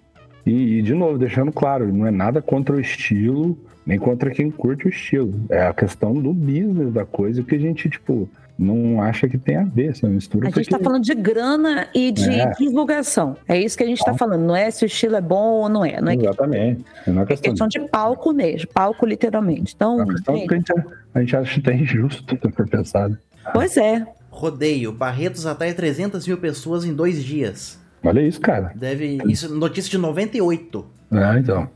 E, 0.45 0.79
e, 0.79 0.83
de 0.83 0.93
novo, 0.93 1.17
deixando 1.17 1.53
claro, 1.53 1.93
não 1.93 2.05
é 2.05 2.11
nada 2.11 2.43
contra 2.43 2.75
o 2.75 2.81
estilo, 2.81 3.57
nem 3.87 3.97
contra 3.97 4.29
quem 4.33 4.51
curte 4.51 4.87
o 4.87 4.89
estilo. 4.89 5.35
É 5.49 5.69
a 5.69 5.73
questão 5.73 6.15
do 6.15 6.33
business 6.33 6.93
da 6.93 7.05
coisa 7.07 7.45
que 7.45 7.55
a 7.55 7.59
gente, 7.61 7.89
tipo, 7.89 8.29
não 8.59 9.03
acha 9.03 9.29
que 9.29 9.37
tem 9.37 9.57
a 9.57 9.65
ver 9.65 9.91
essa 9.91 10.09
mistura. 10.09 10.49
A 10.49 10.51
gente 10.51 10.63
está 10.63 10.79
falando 10.79 11.03
de 11.05 11.15
grana 11.15 11.89
e 11.95 12.11
de 12.11 12.31
É. 12.31 12.51
divulgação. 12.53 13.37
É 13.47 13.61
isso 13.61 13.77
que 13.77 13.85
a 13.85 13.87
gente 13.87 13.99
está 13.99 14.15
falando. 14.15 14.43
Não 14.43 14.57
é 14.57 14.71
se 14.71 14.85
o 14.85 14.87
estilo 14.87 15.17
é 15.17 15.21
bom 15.21 15.61
ou 15.63 15.69
não 15.69 15.85
é. 15.85 16.01
Não 16.01 16.11
é 16.11 16.15
Exatamente. 16.15 16.85
Não 17.07 17.21
é 17.21 17.23
É 17.25 17.27
questão, 17.27 17.51
questão 17.53 17.69
de 17.69 17.81
palco 17.89 18.33
mesmo, 18.33 18.69
palco 18.73 19.05
literalmente. 19.05 19.73
é 19.73 19.75
Então, 19.77 19.97
uma 19.97 20.07
questão 20.07 20.37
gente, 20.37 20.49
que 20.49 20.55
a 20.55 20.57
gente, 20.57 20.73
a 21.15 21.21
gente 21.21 21.37
acha 21.37 21.61
até 21.61 21.75
injusto 21.75 22.25
se 22.43 22.51
for 22.53 22.69
pensado. 22.69 23.19
pois 23.53 23.77
é. 23.77 24.07
Rodeio. 24.31 24.93
Barretos 24.93 25.47
atrai 25.47 25.73
300 25.73 26.27
mil 26.27 26.37
pessoas 26.39 26.85
em 26.85 26.93
dois 26.95 27.23
dias. 27.25 27.79
Olha 28.05 28.21
isso, 28.21 28.41
cara. 28.41 28.73
Deve. 28.75 29.19
Isso, 29.27 29.55
notícia 29.55 29.91
de 29.91 29.99
98. 29.99 30.87
É, 31.13 31.39
então. 31.39 31.69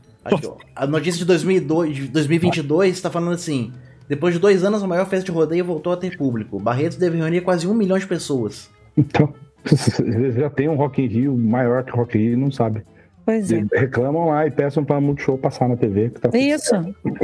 A 0.75 0.85
notícia 0.85 1.17
de 1.17 1.25
2002, 1.25 1.95
de 1.95 2.07
2022 2.09 2.95
está 2.95 3.09
falando 3.09 3.33
assim: 3.33 3.71
depois 4.11 4.33
de 4.33 4.41
dois 4.41 4.61
anos, 4.65 4.83
a 4.83 4.87
maior 4.87 5.05
festa 5.05 5.23
de 5.23 5.31
rodeio 5.31 5.63
voltou 5.63 5.93
a 5.93 5.95
ter 5.95 6.17
público. 6.17 6.59
Barretos 6.59 6.97
deve 6.97 7.15
reunir 7.15 7.39
quase 7.39 7.65
um 7.65 7.73
milhão 7.73 7.97
de 7.97 8.05
pessoas. 8.05 8.69
Então, 8.97 9.33
já 10.35 10.49
tem 10.49 10.67
um 10.67 10.75
Rock 10.75 11.01
in 11.01 11.07
Rio 11.07 11.37
maior 11.37 11.81
que 11.85 11.91
Rock 11.93 12.17
in 12.17 12.21
Rio 12.21 12.33
e 12.33 12.35
não 12.35 12.51
sabe. 12.51 12.83
Pois 13.25 13.49
é. 13.53 13.63
Reclamam 13.73 14.27
lá 14.27 14.45
e 14.45 14.51
peçam 14.51 14.83
pra 14.83 14.99
Multishow 14.99 15.37
passar 15.37 15.69
na 15.69 15.77
TV. 15.77 16.09
Que 16.09 16.19
tá 16.19 16.37
Isso. 16.37 16.75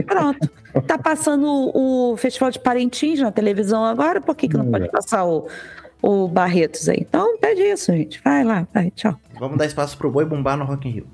Pronto. 0.05 0.49
Tá 0.87 0.97
passando 0.97 1.45
o, 1.75 2.15
Festival 2.15 2.51
de 2.51 2.59
Parintins 2.59 3.19
na 3.19 3.33
televisão 3.33 3.83
agora, 3.83 4.21
por 4.21 4.33
que, 4.33 4.47
que 4.47 4.55
não 4.55 4.67
Hum, 4.67 4.71
pode 4.71 4.85
é. 4.85 4.87
passar 4.87 5.25
o, 5.25 5.45
o 6.01 6.29
Barretos 6.29 6.87
aí? 6.87 6.99
Então, 7.01 7.37
pede 7.39 7.63
isso, 7.63 7.91
gente. 7.91 8.21
Vai 8.23 8.45
lá, 8.45 8.65
vai, 8.73 8.91
tchau. 8.91 9.13
Vamos 9.37 9.57
dar 9.57 9.65
espaço 9.65 9.97
pro 9.97 10.09
boi 10.09 10.23
bombar 10.23 10.55
no 10.55 10.63
Rock 10.63 10.87
in 10.87 10.91
Rio. 10.91 11.07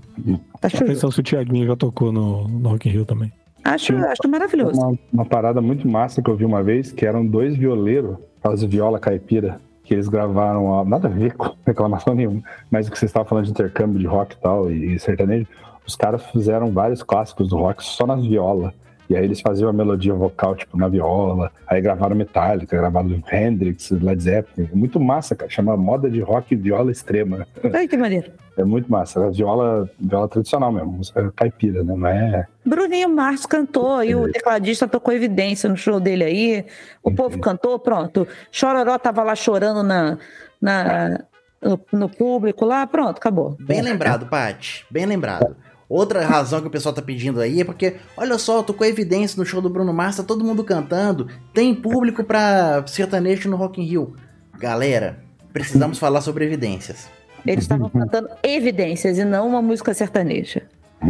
Tá 0.62 0.70
Tá 0.70 0.86
pensando 0.86 1.12
se 1.12 1.20
o 1.20 1.24
Thiaguinho 1.24 1.66
já 1.66 1.76
tocou 1.76 2.12
no, 2.12 2.48
no 2.48 2.70
Rock 2.70 2.88
in 2.88 2.92
Rio 2.92 3.06
também. 3.06 3.34
Acho, 3.64 3.96
acho 3.96 4.30
maravilhoso. 4.30 4.80
Uma, 4.80 5.00
uma 5.12 5.26
parada 5.26 5.62
muito 5.62 5.88
massa 5.88 6.22
que 6.22 6.30
eu 6.30 6.36
vi 6.36 6.44
uma 6.44 6.62
vez, 6.62 6.92
que 6.92 7.06
eram 7.06 7.26
dois 7.26 7.56
violeiros, 7.56 8.18
aquelas 8.40 8.64
viola 8.64 9.00
caipira, 9.00 9.60
que 9.84 9.94
eles 9.94 10.08
gravaram, 10.08 10.66
ó, 10.66 10.84
nada 10.84 11.08
a 11.08 11.12
ver 11.12 11.34
com 11.38 11.56
reclamação 11.66 12.14
nenhuma, 12.14 12.42
mas 12.70 12.88
o 12.88 12.92
que 12.92 13.00
vocês 13.00 13.10
estavam 13.10 13.28
falando 13.28 13.46
de 13.46 13.52
intercâmbio 13.52 14.00
de 14.00 14.06
rock 14.06 14.36
e 14.36 14.40
tal, 14.40 14.72
e, 14.72 14.96
e 14.96 15.00
sertanejo, 15.00 15.48
os 15.86 15.96
caras 15.96 16.26
fizeram 16.28 16.72
vários 16.72 17.04
clássicos 17.04 17.50
do 17.50 17.58
rock 17.58 17.84
só 17.84 18.06
nas 18.06 18.26
violas. 18.26 18.74
E 19.10 19.16
aí 19.16 19.24
eles 19.26 19.42
faziam 19.42 19.70
a 19.70 19.74
melodia 19.74 20.14
vocal, 20.14 20.56
tipo, 20.56 20.78
na 20.78 20.88
viola, 20.88 21.52
aí 21.68 21.82
gravaram 21.82 22.16
Metallica, 22.16 22.76
gravaram 22.78 23.22
Hendrix, 23.32 23.92
Led 23.92 24.22
Zeppelin. 24.24 24.70
É 24.72 24.76
muito 24.76 25.00
massa, 25.00 25.36
cara. 25.36 25.52
Chama 25.52 25.76
moda 25.76 26.10
de 26.10 26.22
rock 26.22 26.56
viola 26.56 26.92
extrema. 26.92 27.46
Ai, 27.74 27.88
que 27.88 27.98
maneiro. 27.98 28.32
É 28.58 28.64
muito 28.64 28.90
massa. 28.92 29.20
É 29.26 29.30
viola, 29.32 29.90
viola 30.00 30.28
tradicional 30.28 30.72
mesmo, 30.72 30.92
música 30.94 31.32
caipira, 31.36 31.84
né? 31.84 31.94
Não 31.96 32.08
é. 32.08 32.46
Bruninho 32.66 33.10
Mars 33.10 33.46
cantou 33.46 34.04
e 34.04 34.14
o 34.16 34.28
É. 34.28 34.32
tecladista 34.32 34.88
tocou 34.88 35.14
evidência 35.14 35.68
no 35.70 35.76
show 35.76 36.00
dele 36.00 36.24
aí. 36.24 36.66
O 37.04 37.10
Uhum. 37.10 37.16
povo 37.16 37.40
cantou, 37.40 37.78
pronto. 37.80 38.28
Chororó 38.52 38.98
tava 38.98 39.24
lá 39.24 39.36
chorando 39.36 39.82
na, 39.84 40.18
na, 40.62 41.20
no, 41.62 41.80
no 41.92 42.08
público 42.10 42.64
lá, 42.64 42.86
pronto, 42.88 43.18
acabou. 43.18 43.58
Bem 43.60 43.82
lembrado, 43.82 44.28
Paty. 44.28 44.86
Bem 44.90 45.06
lembrado. 45.06 45.56
Outra 45.94 46.26
razão 46.26 46.60
que 46.60 46.66
o 46.66 46.72
pessoal 46.72 46.92
tá 46.92 47.04
pedindo 47.04 47.40
aí 47.40 47.62
é 47.62 47.64
porque, 47.64 47.98
olha 48.18 48.36
só, 48.40 48.64
tocou 48.64 48.88
evidência 48.88 49.38
no 49.38 49.46
show 49.46 49.62
do 49.62 49.70
Bruno 49.70 49.94
Mars, 49.94 50.18
tá 50.18 50.24
todo 50.24 50.44
mundo 50.44 50.64
cantando, 50.64 51.28
tem 51.54 51.76
público 51.76 52.24
pra 52.24 52.84
sertanejo 52.88 53.48
no 53.48 53.56
Rock 53.56 53.80
in 53.80 53.86
Rio. 53.86 54.16
Galera, 54.58 55.20
precisamos 55.54 56.00
falar 56.00 56.22
sobre 56.22 56.46
evidências. 56.46 57.08
Eles 57.46 57.66
estavam 57.66 57.92
cantando 57.92 58.28
evidências 58.42 59.20
e 59.20 59.24
não 59.24 59.48
uma 59.48 59.62
música 59.62 59.94
sertaneja. 59.94 60.64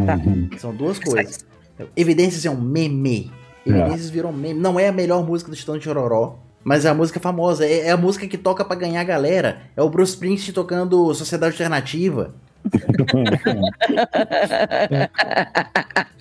Tá. 0.05 0.15
Uhum. 0.15 0.49
São 0.57 0.75
duas 0.75 0.99
coisas. 0.99 1.45
Evidências 1.95 2.45
é 2.45 2.49
um 2.49 2.59
meme. 2.59 3.31
Evidências 3.65 4.09
virou 4.09 4.33
meme. 4.33 4.59
Não 4.59 4.77
é 4.77 4.89
a 4.89 4.91
melhor 4.91 5.25
música 5.25 5.49
do 5.49 5.55
Titã 5.55 5.77
de 5.77 5.85
Chororó, 5.85 6.39
mas 6.61 6.83
é 6.83 6.89
a 6.89 6.93
música 6.93 7.21
famosa. 7.21 7.65
É, 7.65 7.87
é 7.87 7.91
a 7.91 7.97
música 7.97 8.27
que 8.27 8.37
toca 8.37 8.65
pra 8.65 8.75
ganhar 8.75 8.99
a 8.99 9.05
galera. 9.05 9.61
É 9.77 9.81
o 9.81 9.89
Bruce 9.89 10.11
Springsteen 10.11 10.53
tocando 10.53 11.13
Sociedade 11.13 11.53
Alternativa. 11.53 12.35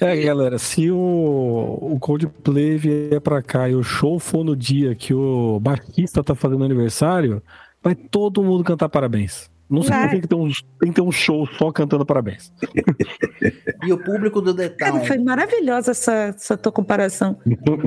É, 0.01 0.17
galera, 0.17 0.59
se 0.59 0.91
o, 0.91 1.79
o 1.81 1.97
Coldplay 2.01 2.77
vier 2.77 3.21
pra 3.21 3.41
cá 3.41 3.69
e 3.69 3.75
o 3.75 3.85
show 3.85 4.19
for 4.19 4.43
no 4.43 4.57
dia 4.57 4.97
que 4.97 5.15
o 5.15 5.61
baixista 5.61 6.25
tá 6.25 6.35
fazendo 6.35 6.65
aniversário, 6.65 7.41
vai 7.81 7.95
todo 7.95 8.43
mundo 8.43 8.65
cantar 8.65 8.89
parabéns. 8.89 9.52
Não 9.69 9.83
significa 9.83 10.21
que 10.21 10.29
tem 10.29 10.39
um, 10.39 10.51
tem 10.81 10.91
que 10.91 10.95
ter 10.95 11.01
um 11.01 11.13
show 11.13 11.47
só 11.59 11.73
cantando 11.73 12.05
parabéns. 12.05 12.53
E 13.85 13.93
o 13.93 13.99
público 13.99 14.41
do 14.41 14.55
The 14.55 14.69
Cara, 14.69 15.01
foi 15.01 15.19
maravilhosa 15.19 15.91
essa, 15.91 16.13
essa 16.13 16.57
tua 16.57 16.71
comparação. 16.71 17.37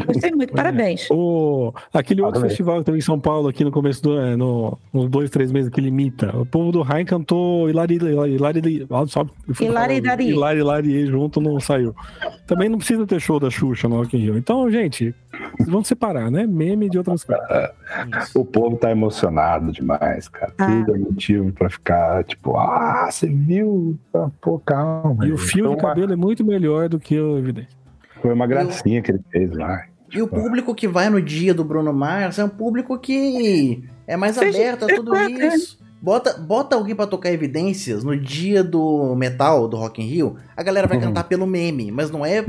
Gostei 0.06 0.32
muito, 0.32 0.52
parabéns. 0.54 1.08
O, 1.10 1.74
aquele 1.94 2.22
outro 2.22 2.42
Parabéns. 2.42 2.52
festival 2.52 2.80
que 2.80 2.86
teve 2.86 2.98
em 2.98 3.02
São 3.02 3.18
Paulo, 3.18 3.48
aqui 3.48 3.64
no 3.64 3.72
começo 3.72 4.04
do 4.04 4.20
é, 4.20 4.36
no, 4.36 4.78
uns 4.94 5.10
dois, 5.10 5.30
três 5.30 5.54
meses 5.54 5.70
que 5.70 5.80
limita. 5.80 6.36
O 6.38 6.46
povo 6.46 6.72
do 6.72 6.82
Rain 6.82 7.06
cantou 7.06 7.70
Hilari, 7.70 7.96
Hilari, 7.96 8.34
Hilari, 8.34 8.88
ah, 8.90 9.64
Hilari, 9.64 10.60
Hilari 10.60 11.06
junto 11.08 11.40
não 11.40 11.58
saiu. 11.62 11.96
Também 12.46 12.68
não 12.68 12.78
precisa 12.78 13.08
ter 13.08 13.22
show 13.22 13.40
da 13.40 13.50
Xuxa 13.50 13.88
no 13.88 13.96
Rock 13.96 14.18
in 14.18 14.20
Rio. 14.20 14.38
Então, 14.38 14.70
gente, 14.70 15.16
vocês 15.58 15.70
vão 15.70 15.84
separar, 15.84 16.30
né? 16.30 16.46
Meme 16.46 16.90
de 16.90 16.98
outras 16.98 17.24
coisas. 17.24 17.46
O 18.34 18.44
povo 18.44 18.78
tá 18.78 18.92
emocionado 18.92 19.72
demais, 19.72 20.28
cara. 20.28 20.52
Ah. 20.58 20.66
Tudo 20.66 20.96
é 20.96 20.98
motivo 20.98 21.52
pra 21.54 21.70
ficar, 21.76 22.24
tipo, 22.24 22.58
ah, 22.58 23.08
você 23.12 23.28
viu? 23.28 23.98
Ah, 24.14 24.30
Pô, 24.42 24.60
calma. 24.60 25.26
E 25.28 25.32
o 25.32 25.38
fio 25.38 25.66
Foi 25.66 25.76
de 25.76 25.84
uma- 25.84 25.90
cabelo 25.90 26.14
é 26.14 26.16
muito 26.16 26.44
melhor 26.46 26.90
do 26.90 27.00
que 27.00 27.20
o 27.20 27.38
evidente. 27.38 27.70
Foi 28.22 28.34
uma 28.34 28.48
gracinha 28.48 29.02
que 29.02 29.12
ele 29.12 29.22
fez 29.32 29.52
lá. 29.52 29.84
E 30.14 30.22
o 30.22 30.28
público 30.28 30.74
que 30.74 30.88
vai 30.88 31.10
no 31.10 31.22
dia 31.22 31.54
do 31.54 31.64
Bruno 31.64 31.92
Mars 31.94 32.40
é 32.40 32.44
um 32.46 32.50
público 32.50 32.98
que 32.98 33.84
é 34.08 34.16
mais 34.16 34.38
aberto 34.38 34.84
a 34.84 34.88
tudo 34.88 35.16
isso. 35.16 35.78
Bota, 36.02 36.38
bota 36.38 36.76
alguém 36.76 36.96
pra 36.96 37.08
tocar 37.08 37.32
evidências 37.32 38.04
no 38.04 38.16
dia 38.16 38.64
do 38.64 39.16
metal, 39.16 39.68
do 39.68 39.76
Rock 39.76 40.02
in 40.02 40.06
Rio, 40.06 40.36
a 40.56 40.62
galera 40.62 40.88
vai 40.88 40.98
Uhum. 40.98 41.04
cantar 41.06 41.24
pelo 41.24 41.48
meme, 41.48 41.92
mas 41.92 42.12
não 42.12 42.24
é. 42.26 42.44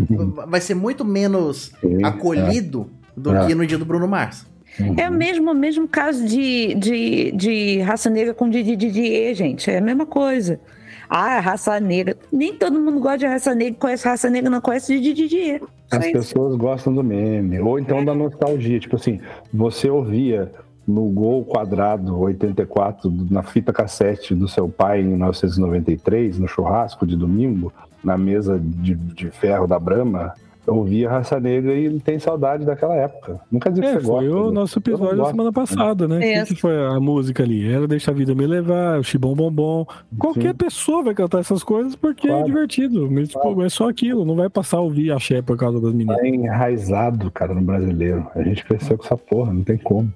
Vai 0.47 0.61
ser 0.61 0.75
muito 0.75 1.05
menos 1.05 1.73
Sim, 1.81 2.05
acolhido 2.05 2.89
do 3.17 3.35
É. 3.35 3.47
que 3.47 3.55
no 3.55 3.67
dia 3.67 3.79
do 3.79 3.85
Bruno 3.87 4.07
Mars. 4.07 4.47
Uhum. 4.81 4.95
É 4.97 5.09
o 5.09 5.13
mesmo, 5.13 5.55
mesmo 5.55 5.89
caso 5.89 6.25
de, 6.27 6.75
de, 6.75 7.33
de 7.33 7.81
raça 7.81 8.11
negra 8.11 8.35
com 8.35 8.49
Didi 8.49 8.77
Didier, 8.77 9.35
gente. 9.35 9.71
É 9.71 9.79
a 9.79 9.81
mesma 9.81 10.07
coisa. 10.07 10.61
Ah, 11.09 11.39
raça 11.41 11.79
negra. 11.81 12.17
Nem 12.33 12.55
todo 12.55 12.81
mundo 12.81 13.01
gosta 13.01 13.19
de 13.19 13.27
raça 13.27 13.55
negra, 13.55 13.79
conhece 13.79 14.07
raça 14.07 14.29
negra, 14.29 14.51
não 14.51 14.61
conhece 14.61 14.99
de 15.01 15.13
Didi. 15.13 15.61
As 15.91 16.11
pessoas 16.11 16.57
gostam 16.57 16.93
do 16.93 17.03
meme. 17.03 17.61
Ou 17.61 17.79
então 17.79 18.05
da 18.05 18.15
nostalgia. 18.15 18.79
Tipo 18.81 18.97
assim, 18.97 19.21
você 19.53 19.89
ouvia 19.89 20.53
no 20.87 21.05
Gol 21.07 21.45
Quadrado 21.45 22.17
84, 22.19 23.13
na 23.31 23.43
fita 23.43 23.73
cassete 23.73 24.35
do 24.35 24.49
seu 24.49 24.69
pai 24.69 25.01
em 25.01 25.07
1993, 25.07 26.39
no 26.39 26.47
churrasco 26.47 27.07
de 27.07 27.17
domingo, 27.17 27.73
na 28.05 28.17
mesa 28.17 28.61
de, 28.63 28.95
de 28.95 29.31
ferro 29.31 29.67
da 29.67 29.79
Brama, 29.79 30.35
ouvia 30.67 31.09
Raça 31.09 31.39
Negra 31.41 31.75
e 31.75 31.99
tem 32.01 32.19
saudade 32.19 32.65
daquela 32.65 32.95
época. 32.95 33.41
Nunca 33.51 33.71
dizer 33.71 33.85
É, 33.85 33.97
que 33.97 34.01
você 34.01 34.07
foi 34.07 34.29
gosta. 34.29 34.41
o 34.43 34.47
né? 34.49 34.53
nosso 34.55 34.79
episódio 34.79 35.17
da 35.19 35.25
semana 35.27 35.53
passada, 35.53 36.09
né? 36.09 36.19
O 36.19 36.23
É. 36.23 36.45
que, 36.45 36.55
que 36.55 36.61
foi 36.61 36.77
a 36.87 36.99
música 37.01 37.43
ali? 37.43 37.71
Era 37.71 37.87
Deixa 37.87 38.11
a 38.11 38.15
Vida 38.15 38.35
Me 38.35 38.47
Levar, 38.47 38.99
o 38.99 39.05
Chibom 39.05 39.35
Bombom. 39.35 39.87
Qualquer 40.19 40.55
pessoa 40.55 41.03
vai 41.03 41.15
cantar 41.15 41.39
essas 41.41 41.63
coisas 41.63 41.95
porque 41.97 42.27
é 42.27 42.31
Claro. 42.31 42.47
divertido. 42.47 43.09
Mas, 43.11 43.29
tipo, 43.29 43.63
é 43.63 43.69
só 43.69 43.89
aquilo, 43.89 44.25
não 44.25 44.37
vai 44.37 44.49
passar 44.49 44.79
a 44.79 44.81
ouvir 44.81 45.13
axé 45.13 45.41
por 45.43 45.57
causa 45.57 45.81
das 45.81 45.93
meninas. 45.93 46.19
É 46.21 46.29
enraizado, 46.29 47.31
cara, 47.31 47.55
no 47.55 47.61
brasileiro. 47.63 48.27
A 48.35 48.43
gente 48.43 48.65
cresceu 48.65 48.97
com 48.99 49.05
essa 49.05 49.17
porra, 49.17 49.53
não 49.53 49.63
tem 49.63 49.77
como. 49.79 50.11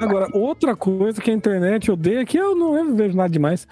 Agora, 0.00 0.28
outra 0.32 0.76
coisa 0.76 1.20
que 1.20 1.30
a 1.30 1.34
internet 1.34 1.90
odeia, 1.90 2.24
que 2.24 2.36
eu 2.38 2.54
não 2.54 2.94
vejo 2.94 3.16
nada 3.16 3.28
demais, 3.28 3.66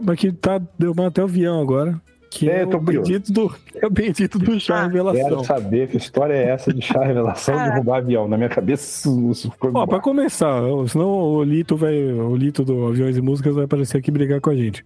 mas 0.00 0.16
que 0.18 0.30
tá 0.30 0.60
derrubando 0.78 1.08
até 1.08 1.20
o 1.20 1.24
avião 1.24 1.60
agora. 1.60 2.00
Que 2.34 2.48
É, 2.48 2.60
é, 2.60 2.62
eu 2.62 2.66
tô 2.68 2.78
o 2.78 2.80
bendito 2.80 3.30
do, 3.30 3.54
é 3.74 3.86
o 3.86 3.90
bendito 3.90 4.38
do 4.38 4.58
chá 4.58 4.76
Ah, 4.76 4.86
revelação. 4.86 5.28
Quero 5.28 5.44
saber 5.44 5.88
que 5.88 5.98
história 5.98 6.32
é 6.32 6.48
essa 6.48 6.72
de 6.72 6.80
chá 6.80 7.04
revelação 7.04 7.54
de 7.56 7.70
derrubar 7.70 7.98
avião. 7.98 8.26
Na 8.26 8.38
minha 8.38 8.48
cabeça, 8.48 9.08
isso 9.30 9.50
ficou 9.50 9.70
Ó, 9.74 9.86
pra 9.86 10.00
começar, 10.00 10.62
senão 10.88 11.08
o 11.08 11.44
Lito 11.44 11.76
vai. 11.76 11.94
O 11.94 12.34
Lito 12.34 12.64
do 12.64 12.86
Aviões 12.86 13.16
e 13.16 13.20
Músicas 13.20 13.54
vai 13.54 13.64
aparecer 13.64 13.98
aqui 13.98 14.10
brigar 14.10 14.40
com 14.40 14.48
a 14.50 14.56
gente. 14.56 14.82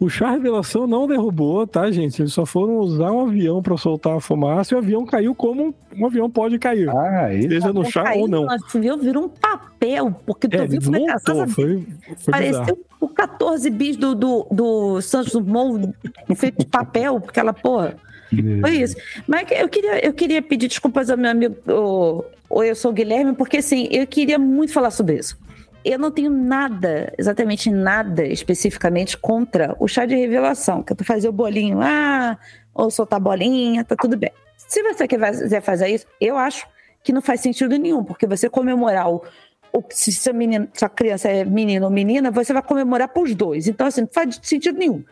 O 0.00 0.08
chá 0.08 0.30
revelação 0.30 0.86
não 0.86 1.08
derrubou, 1.08 1.66
tá, 1.66 1.90
gente? 1.90 2.22
Eles 2.22 2.32
só 2.32 2.46
foram 2.46 2.76
usar 2.78 3.10
um 3.10 3.26
avião 3.26 3.60
pra 3.60 3.76
soltar 3.76 4.16
a 4.16 4.20
fumaça 4.20 4.72
e 4.72 4.76
o 4.76 4.78
avião 4.78 5.04
caiu 5.04 5.34
como 5.34 5.74
um 5.96 6.06
avião 6.06 6.30
pode 6.30 6.56
cair. 6.58 6.88
Ah, 6.88 7.34
isso. 7.34 7.48
Seja 7.48 7.72
no 7.72 7.84
chá 7.84 8.12
ou 8.14 8.28
não. 8.28 8.46
Você 8.46 8.78
viu, 8.78 8.96
virou 8.96 9.24
um 9.24 9.28
papel, 9.28 10.14
porque 10.24 10.48
tu 10.48 10.54
É, 10.56 10.66
viu 10.66 10.80
como 10.80 10.96
é 10.96 11.00
que 11.00 11.10
a 11.10 11.14
desmontou, 11.16 11.34
casa 11.42 11.52
foi, 11.52 11.86
foi 12.16 12.40
bizarro. 12.40 12.66
Pareceu 12.66 12.78
o 13.00 13.08
14 13.08 13.70
bis 13.70 13.96
do, 13.96 14.14
do, 14.14 14.46
do 14.52 15.00
Santos 15.00 15.32
Dumont 15.32 15.92
feito 16.36 16.58
de 16.60 16.66
papel, 16.66 17.16
aquela 17.26 17.52
porra. 17.52 17.96
Foi 18.60 18.76
isso. 18.76 18.94
Mas 19.26 19.48
eu 19.50 19.68
queria, 19.68 20.04
eu 20.06 20.12
queria 20.12 20.42
pedir 20.42 20.68
desculpas 20.68 21.10
ao 21.10 21.16
meu 21.16 21.30
amigo, 21.30 21.56
o, 21.66 22.24
o 22.48 22.62
Eu 22.62 22.76
Sou 22.76 22.90
o 22.92 22.94
Guilherme, 22.94 23.34
porque 23.34 23.56
assim, 23.56 23.88
eu 23.90 24.06
queria 24.06 24.38
muito 24.38 24.72
falar 24.72 24.90
sobre 24.92 25.16
isso. 25.16 25.36
Eu 25.90 25.98
não 25.98 26.10
tenho 26.10 26.30
nada, 26.30 27.12
exatamente 27.18 27.70
nada 27.70 28.22
especificamente 28.26 29.16
contra 29.16 29.74
o 29.80 29.88
chá 29.88 30.04
de 30.04 30.14
revelação, 30.14 30.82
que 30.82 30.92
é 30.92 30.96
tu 30.96 31.02
fazer 31.02 31.28
o 31.28 31.32
bolinho 31.32 31.78
lá, 31.78 32.38
ou 32.74 32.90
soltar 32.90 33.18
bolinha, 33.18 33.82
tá 33.84 33.96
tudo 33.98 34.14
bem. 34.16 34.30
Se 34.56 34.82
você 34.82 35.08
quiser 35.08 35.62
fazer 35.62 35.88
isso, 35.88 36.06
eu 36.20 36.36
acho 36.36 36.66
que 37.02 37.10
não 37.12 37.22
faz 37.22 37.40
sentido 37.40 37.74
nenhum, 37.78 38.04
porque 38.04 38.26
você 38.26 38.50
comemorar 38.50 39.08
o, 39.10 39.22
o- 39.72 39.82
se, 39.88 40.12
seu 40.12 40.34
menino, 40.34 40.68
se 40.74 40.84
a 40.84 40.90
criança 40.90 41.28
é 41.30 41.42
menino 41.42 41.86
ou 41.86 41.90
menina, 41.90 42.30
você 42.30 42.52
vai 42.52 42.62
comemorar 42.62 43.08
pros 43.08 43.34
dois. 43.34 43.66
Então, 43.66 43.86
assim, 43.86 44.02
não 44.02 44.08
faz 44.12 44.38
sentido 44.42 44.78
nenhum. 44.78 45.02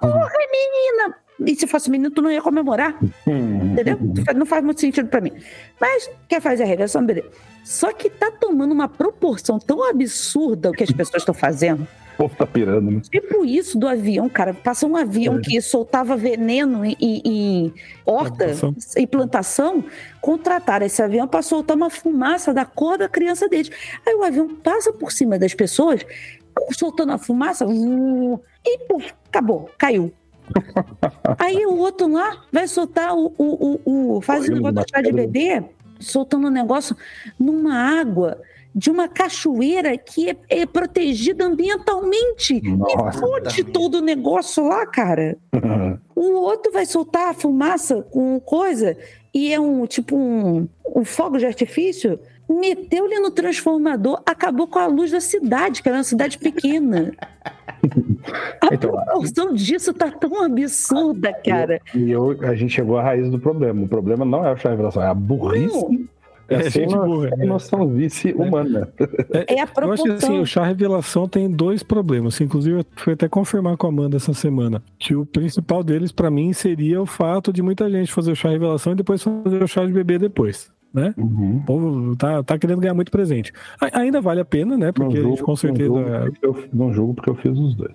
Porra, 0.00 0.30
menina! 0.50 1.14
E 1.44 1.56
se 1.56 1.66
fosse 1.66 1.90
menino, 1.90 2.10
tu 2.10 2.22
não 2.22 2.30
ia 2.30 2.42
comemorar, 2.42 2.98
Hum. 3.26 3.72
entendeu? 3.72 3.98
Não 4.36 4.46
faz 4.46 4.62
muito 4.62 4.80
sentido 4.80 5.08
pra 5.08 5.20
mim. 5.20 5.32
Mas 5.80 6.08
quer 6.28 6.40
fazer 6.40 6.62
a 6.62 6.66
regressão, 6.66 7.04
beleza. 7.04 7.28
Só 7.64 7.92
que 7.92 8.08
tá 8.10 8.30
tomando 8.30 8.72
uma 8.72 8.88
proporção 8.88 9.58
tão 9.58 9.88
absurda 9.88 10.70
o 10.70 10.72
que 10.72 10.84
as 10.84 10.90
pessoas 10.90 11.22
estão 11.22 11.34
fazendo. 11.34 11.86
O 12.14 12.16
povo 12.24 12.36
tá 12.36 12.46
pirando, 12.46 12.90
né? 12.90 13.00
Tipo 13.10 13.44
isso 13.44 13.78
do 13.78 13.88
avião, 13.88 14.28
cara. 14.28 14.52
Passa 14.52 14.86
um 14.86 14.94
avião 14.94 15.40
que 15.40 15.60
soltava 15.62 16.14
veneno 16.16 16.84
em, 16.84 16.94
em- 17.00 17.22
em 17.24 17.74
horta 18.04 18.44
Plantação. 18.44 18.74
e 18.98 19.06
plantação. 19.06 19.84
Contrataram 20.20 20.84
esse 20.86 21.02
avião 21.02 21.26
para 21.26 21.40
soltar 21.42 21.76
uma 21.76 21.88
fumaça 21.90 22.52
da 22.52 22.64
cor 22.66 22.98
da 22.98 23.08
criança 23.08 23.48
deles. 23.48 23.70
Aí 24.06 24.14
o 24.14 24.22
avião 24.22 24.54
passa 24.56 24.92
por 24.92 25.10
cima 25.10 25.38
das 25.38 25.54
pessoas, 25.54 26.04
soltando 26.72 27.12
a 27.12 27.18
fumaça, 27.18 27.64
e 27.64 28.78
puf, 28.86 29.12
acabou, 29.28 29.70
caiu. 29.78 30.12
Aí 31.38 31.64
o 31.66 31.76
outro 31.76 32.10
lá 32.10 32.44
vai 32.52 32.66
soltar 32.68 33.14
o. 33.14 33.34
o, 33.38 33.80
o, 33.84 34.16
o 34.16 34.20
faz 34.20 34.44
o 34.44 34.48
Correndo 34.48 34.64
negócio 34.64 34.86
do 34.86 34.90
chá 34.90 35.02
de 35.02 35.12
bebê, 35.12 35.64
soltando 35.98 36.48
um 36.48 36.50
negócio 36.50 36.96
numa 37.38 38.00
água 38.00 38.40
de 38.74 38.90
uma 38.90 39.06
cachoeira 39.06 39.96
que 39.98 40.30
é, 40.30 40.36
é 40.48 40.66
protegida 40.66 41.44
ambientalmente. 41.44 42.60
Nossa. 42.62 43.18
E 43.18 43.20
fode 43.20 43.64
todo 43.64 43.96
o 43.96 44.00
negócio 44.00 44.66
lá, 44.66 44.86
cara. 44.86 45.36
O 46.14 46.34
outro 46.34 46.70
vai 46.70 46.86
soltar 46.86 47.30
a 47.30 47.34
fumaça 47.34 48.02
com 48.02 48.38
coisa 48.38 48.96
e 49.34 49.52
é 49.52 49.58
um 49.58 49.86
tipo 49.86 50.14
um, 50.14 50.68
um 50.94 51.04
fogo 51.04 51.36
de 51.36 51.46
artifício. 51.46 52.20
Meteu-lhe 52.60 53.18
no 53.20 53.30
transformador, 53.30 54.20
acabou 54.26 54.66
com 54.66 54.78
a 54.78 54.86
luz 54.86 55.10
da 55.10 55.20
cidade, 55.20 55.82
que 55.82 55.88
era 55.88 55.98
uma 55.98 56.04
cidade 56.04 56.38
pequena. 56.38 57.12
A 58.60 58.72
Então, 58.74 58.90
proporção 58.92 59.54
disso 59.54 59.92
tá 59.92 60.10
tão 60.10 60.44
absurda, 60.44 61.32
cara. 61.32 61.80
E 61.94 62.10
eu, 62.10 62.36
a 62.42 62.54
gente 62.54 62.72
chegou 62.72 62.96
à 62.98 63.02
raiz 63.02 63.28
do 63.30 63.38
problema. 63.38 63.82
O 63.82 63.88
problema 63.88 64.24
não 64.24 64.46
é 64.46 64.52
o 64.52 64.56
chá 64.56 64.70
revelação, 64.70 65.02
é 65.02 65.06
a 65.08 65.14
burrice. 65.14 66.08
É, 66.48 66.54
É, 66.54 66.56
a 66.58 66.70
sem 66.70 66.88
gente 66.88 66.94
burra, 66.94 67.28
sem 67.30 67.38
né? 67.38 67.44
noção 67.46 67.88
vice 67.88 68.32
humana. 68.32 68.92
É 69.48 69.60
a 69.60 69.62
Eu 69.62 69.62
acho 69.62 69.66
que 69.66 69.72
proporção. 69.74 70.14
assim, 70.16 70.38
o 70.40 70.46
chá 70.46 70.64
revelação 70.64 71.26
tem 71.28 71.50
dois 71.50 71.82
problemas. 71.82 72.40
Inclusive, 72.40 72.80
eu 72.80 72.84
fui 72.96 73.14
até 73.14 73.28
confirmar 73.28 73.76
com 73.76 73.86
a 73.86 73.90
Amanda 73.90 74.16
essa 74.16 74.34
semana. 74.34 74.82
Que 74.98 75.14
o 75.16 75.26
principal 75.26 75.82
deles, 75.82 76.12
pra 76.12 76.30
mim, 76.30 76.52
seria 76.52 77.00
o 77.02 77.06
fato 77.06 77.52
de 77.52 77.62
muita 77.62 77.90
gente 77.90 78.12
fazer 78.12 78.32
o 78.32 78.36
chá 78.36 78.48
revelação 78.50 78.92
e 78.92 78.96
depois 78.96 79.22
fazer 79.22 79.62
o 79.62 79.66
chá 79.68 79.84
de 79.84 79.92
bebê 79.92 80.18
depois. 80.18 80.71
Né? 80.92 81.14
Uhum. 81.16 81.56
O 81.56 81.62
povo 81.64 82.16
tá, 82.16 82.42
tá 82.42 82.58
querendo 82.58 82.80
ganhar 82.80 82.92
muito 82.92 83.10
presente. 83.10 83.50
Ainda 83.92 84.20
vale 84.20 84.40
a 84.40 84.44
pena, 84.44 84.76
né? 84.76 84.92
Porque 84.92 85.16
a 85.16 85.22
gente 85.22 85.42
com 85.42 85.56
certeza. 85.56 85.90
Não 85.90 86.24
porque 86.24 86.46
eu, 86.46 86.64
não 86.72 86.92
julgo 86.92 87.14
porque 87.14 87.30
eu 87.30 87.34
fiz 87.34 87.58
os 87.58 87.74
dois. 87.74 87.92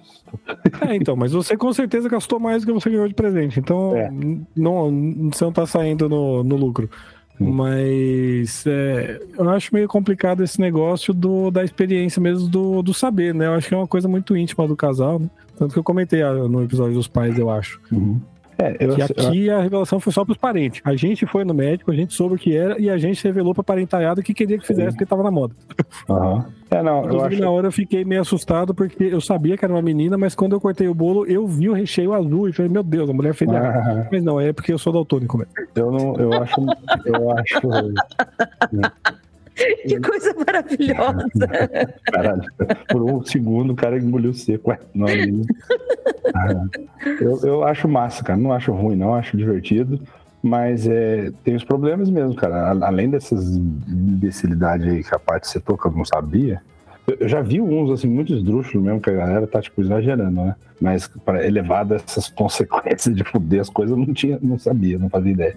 É, 0.88 0.96
então, 0.96 1.16
mas 1.16 1.32
você 1.32 1.58
com 1.58 1.72
certeza 1.74 2.08
gastou 2.08 2.40
mais 2.40 2.64
do 2.64 2.68
que 2.68 2.74
você 2.74 2.90
ganhou 2.90 3.08
de 3.08 3.14
presente. 3.14 3.60
Então, 3.60 3.96
É. 3.96 4.10
não, 4.56 5.30
você 5.32 5.44
não 5.44 5.52
tá 5.52 5.66
saindo 5.66 6.08
no, 6.08 6.44
no 6.44 6.56
lucro. 6.56 6.90
Mas 7.40 8.66
é, 8.66 9.22
eu 9.38 9.48
acho 9.50 9.74
meio 9.74 9.88
complicado 9.88 10.44
esse 10.44 10.60
negócio 10.60 11.14
do, 11.14 11.52
da 11.52 11.64
experiência 11.64 12.20
mesmo 12.20 12.48
do, 12.50 12.82
do 12.82 12.94
saber, 12.94 13.34
né? 13.34 13.46
Eu 13.46 13.54
acho 13.54 13.68
que 13.68 13.74
é 13.76 13.78
uma 13.78 13.88
coisa 13.88 14.08
muito 14.08 14.36
íntima 14.36 14.68
do 14.68 14.76
casal, 14.76 15.20
né? 15.20 15.30
Tanto 15.58 15.74
que 15.74 15.80
eu 15.80 15.84
comentei 15.84 16.22
ah, 16.22 16.34
no 16.34 16.64
episódio 16.64 16.96
dos 16.96 17.08
pais, 17.08 17.38
eu 17.38 17.50
acho. 17.50 17.80
Uhum. 17.92 18.20
É, 18.60 18.76
eu, 18.80 18.96
Que 18.96 19.02
eu- 19.02 19.06
aqui 19.28 19.50
a 19.50 19.62
revelação 19.62 20.00
foi 20.00 20.12
só 20.12 20.26
pros 20.26 20.38
parentes. 20.38 20.82
A 20.84 20.96
gente 20.96 21.26
foi 21.28 21.44
no 21.46 21.54
médico, 21.54 21.92
a 21.92 21.96
gente 21.96 22.14
soube 22.14 22.36
o 22.36 22.38
que 22.38 22.56
era 22.56 22.80
e 22.82 22.90
a 22.90 22.98
gente 22.98 23.24
revelou 23.24 23.54
pra 23.54 23.64
parentalhada 23.64 24.24
que 24.24 24.34
queria 24.34 24.58
que 24.58 24.66
fizesse 24.66 24.92
porque 24.92 25.06
tava 25.06 25.22
na 25.24 25.30
moda. 25.32 25.54
Aham. 26.10 26.46
É, 26.70 26.84
não, 26.84 27.06
eu 27.06 27.24
acho. 27.24 27.40
na 27.40 27.50
hora 27.50 27.68
eu 27.68 27.72
fiquei 27.72 28.04
meio 28.04 28.20
assustado 28.20 28.74
porque 28.76 29.04
eu 29.06 29.22
sabia 29.22 29.56
que 29.58 29.64
era 29.64 29.74
uma 29.74 29.82
menina, 29.82 30.18
mas 30.18 30.36
quando 30.36 30.52
eu 30.54 30.60
cortei 30.60 30.88
o 30.88 30.94
bolo, 30.94 31.26
eu 31.26 31.48
vi 31.48 31.70
o 31.70 31.74
recheio 31.74 32.14
azul 32.14 32.50
e 32.50 32.52
falei, 32.52 32.70
meu 32.70 32.84
Deus, 32.84 33.10
a 33.10 33.14
mulher 33.14 33.34
fez. 33.34 33.50
Ah, 33.52 34.08
Mas 34.12 34.22
não, 34.24 34.38
é 34.40 34.52
porque 34.52 34.74
eu 34.74 34.78
sou 34.78 34.92
daltônico 34.92 35.38
mesmo. 35.38 35.54
eu 35.76 35.92
não, 35.92 36.16
eu 36.18 36.34
acho, 36.34 36.56
eu 37.06 37.32
acho, 37.32 37.62
Que 39.58 40.00
coisa 40.00 40.34
maravilhosa. 40.46 41.28
caralho, 42.12 42.44
por 42.90 43.02
um 43.02 43.24
segundo 43.24 43.74
o 43.74 43.76
cara 43.76 43.98
engoliu 43.98 44.34
seco, 44.34 44.76
não, 44.94 45.08
eu, 47.20 47.40
eu 47.44 47.64
acho 47.64 47.88
massa, 47.88 48.24
cara, 48.24 48.38
não 48.38 48.54
acho 48.54 48.72
ruim, 48.72 48.96
não, 48.96 49.16
acho 49.16 49.36
divertido, 49.36 50.00
mas 50.44 50.88
é, 50.88 51.32
tem 51.44 51.56
os 51.56 51.64
problemas 51.64 52.10
mesmo, 52.10 52.36
cara, 52.36 52.70
além 52.86 53.10
dessas 53.10 53.56
imbecilidades 53.56 54.88
aí 54.88 55.04
que 55.04 55.16
a 55.16 55.20
parte 55.20 55.48
você 55.48 55.60
toca, 55.60 55.90
eu 55.90 55.94
não 55.94 56.06
sabia, 56.06 56.62
eu- 57.08 57.28
já 57.28 57.42
vi 57.42 57.62
uns, 57.62 57.90
assim, 57.92 58.08
muito 58.08 58.34
esdrúxulos 58.34 58.86
mesmo, 58.86 59.00
que 59.02 59.10
a 59.10 59.14
galera 59.14 59.48
tá, 59.48 59.62
tipo, 59.62 59.82
exagerando, 59.82 60.42
né? 60.42 60.56
Mas 60.80 61.08
para 61.08 61.46
elevado 61.46 61.94
a 61.94 61.98
essas 61.98 62.28
consequências 62.30 63.16
de 63.16 63.24
fuder 63.24 63.62
as 63.62 63.70
coisas, 63.70 63.98
eu 63.98 64.06
não 64.06 64.14
tinha, 64.14 64.38
não 64.42 64.60
sabia, 64.60 64.98
não 65.00 65.10
fazia 65.10 65.32
ideia. 65.32 65.56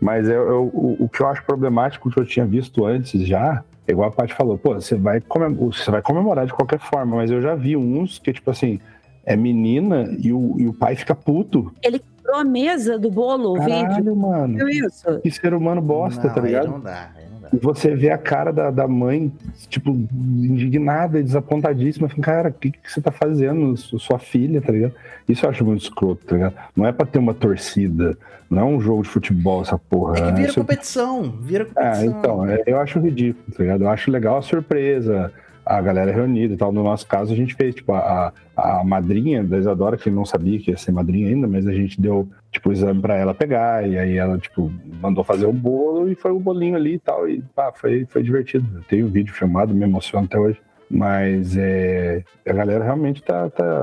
Mas 0.00 0.28
eu, 0.28 0.48
eu- 0.48 0.70
o, 0.72 0.96
o 1.00 1.08
que 1.08 1.20
eu 1.22 1.26
acho 1.28 1.44
problemático, 1.44 2.10
que 2.10 2.18
eu 2.18 2.24
tinha 2.24 2.46
visto 2.46 2.84
antes 2.86 3.20
já, 3.26 3.62
é 3.86 3.92
igual 3.92 4.08
a 4.08 4.12
Paty 4.12 4.32
falou, 4.34 4.56
pô, 4.56 4.74
você 4.74 4.94
vai, 4.94 5.20
comem- 5.20 5.54
você 5.54 5.90
vai 5.90 6.00
comemorar 6.00 6.46
de 6.46 6.52
qualquer 6.52 6.78
forma, 6.78 7.16
mas 7.16 7.30
eu 7.30 7.42
já 7.42 7.54
vi 7.54 7.76
uns 7.76 8.18
que, 8.18 8.32
tipo 8.32 8.50
assim, 8.50 8.78
é 9.24 9.36
menina 9.36 10.08
e 10.18 10.32
o, 10.32 10.56
e 10.58 10.66
o 10.66 10.72
pai 10.72 10.94
fica 10.96 11.14
puto. 11.14 11.72
Tirou 11.82 12.36
a 12.40 12.44
mesa 12.44 12.98
do 12.98 13.10
bolo, 13.10 13.56
o 13.56 13.60
vídeo. 13.60 13.80
Caralho, 13.82 14.16
mano. 14.16 14.56
Viu 14.58 14.68
isso? 14.68 15.18
Que 15.20 15.30
ser 15.30 15.52
humano 15.52 15.82
bosta, 15.82 16.28
não, 16.28 16.34
tá 16.34 16.40
ligado? 16.40 16.68
não 16.70 16.80
dá, 16.80 17.10
aí 17.16 17.24
não 17.24 17.31
dá. 17.31 17.31
E 17.52 17.56
você 17.58 17.94
vê 17.94 18.10
a 18.10 18.16
cara 18.18 18.50
da, 18.52 18.70
da 18.70 18.88
mãe, 18.88 19.30
tipo, 19.68 19.90
indignada 19.90 21.20
e 21.20 21.22
desapontadíssima. 21.22 22.08
Fala, 22.08 22.22
cara, 22.22 22.48
o 22.48 22.52
que, 22.52 22.70
que 22.70 22.90
você 22.90 23.00
tá 23.00 23.10
fazendo? 23.10 23.76
Su- 23.76 23.98
Sua 23.98 24.18
filha, 24.18 24.60
tá 24.62 24.72
ligado? 24.72 24.94
Isso 25.28 25.44
eu 25.44 25.50
acho 25.50 25.64
muito 25.64 25.82
escroto, 25.82 26.24
tá 26.24 26.34
ligado? 26.34 26.54
Não 26.74 26.86
é 26.86 26.92
pra 26.92 27.04
ter 27.06 27.18
uma 27.18 27.34
torcida. 27.34 28.16
Não 28.48 28.60
é 28.60 28.64
um 28.64 28.80
jogo 28.80 29.02
de 29.02 29.08
futebol, 29.08 29.62
essa 29.62 29.78
porra. 29.78 30.12
É 30.16 30.20
que 30.20 30.26
né? 30.28 30.32
vira 30.32 30.48
Isso- 30.48 30.60
competição, 30.60 31.22
vira 31.40 31.66
Ah, 31.76 31.90
competição. 31.92 32.18
então, 32.18 32.46
é, 32.46 32.62
eu 32.66 32.78
acho 32.80 32.98
ridículo, 32.98 33.44
tá 33.56 33.62
ligado? 33.62 33.84
Eu 33.84 33.88
acho 33.90 34.10
legal 34.10 34.38
a 34.38 34.42
surpresa, 34.42 35.32
a 35.64 35.80
galera 35.80 36.12
reunida 36.12 36.54
e 36.54 36.56
tal. 36.56 36.72
No 36.72 36.82
nosso 36.82 37.06
caso, 37.06 37.32
a 37.32 37.36
gente 37.36 37.54
fez, 37.54 37.74
tipo, 37.74 37.92
a, 37.92 38.32
a 38.56 38.84
madrinha 38.84 39.42
da 39.42 39.58
Isadora, 39.58 39.96
que 39.96 40.10
não 40.10 40.24
sabia 40.24 40.58
que 40.58 40.70
ia 40.70 40.76
ser 40.76 40.92
madrinha 40.92 41.28
ainda, 41.28 41.46
mas 41.46 41.66
a 41.66 41.72
gente 41.72 42.00
deu, 42.00 42.28
tipo, 42.50 42.70
o 42.70 42.72
exame 42.72 43.00
pra 43.00 43.16
ela 43.16 43.34
pegar, 43.34 43.88
e 43.88 43.98
aí 43.98 44.16
ela, 44.16 44.38
tipo, 44.38 44.72
mandou 45.00 45.24
fazer 45.24 45.46
o 45.46 45.52
bolo 45.52 46.08
e 46.08 46.14
foi 46.14 46.32
o 46.32 46.40
bolinho 46.40 46.76
ali 46.76 46.94
e 46.94 46.98
tal, 46.98 47.28
e 47.28 47.42
pá, 47.54 47.72
foi, 47.72 48.04
foi 48.06 48.22
divertido. 48.22 48.66
Eu 48.74 48.82
tenho 48.84 49.06
o 49.06 49.10
vídeo 49.10 49.34
filmado, 49.34 49.74
me 49.74 49.84
emociona 49.84 50.26
até 50.26 50.38
hoje. 50.38 50.60
Mas 50.94 51.56
é, 51.56 52.22
a 52.46 52.52
galera 52.52 52.84
realmente 52.84 53.22
tá, 53.22 53.48
tá, 53.48 53.82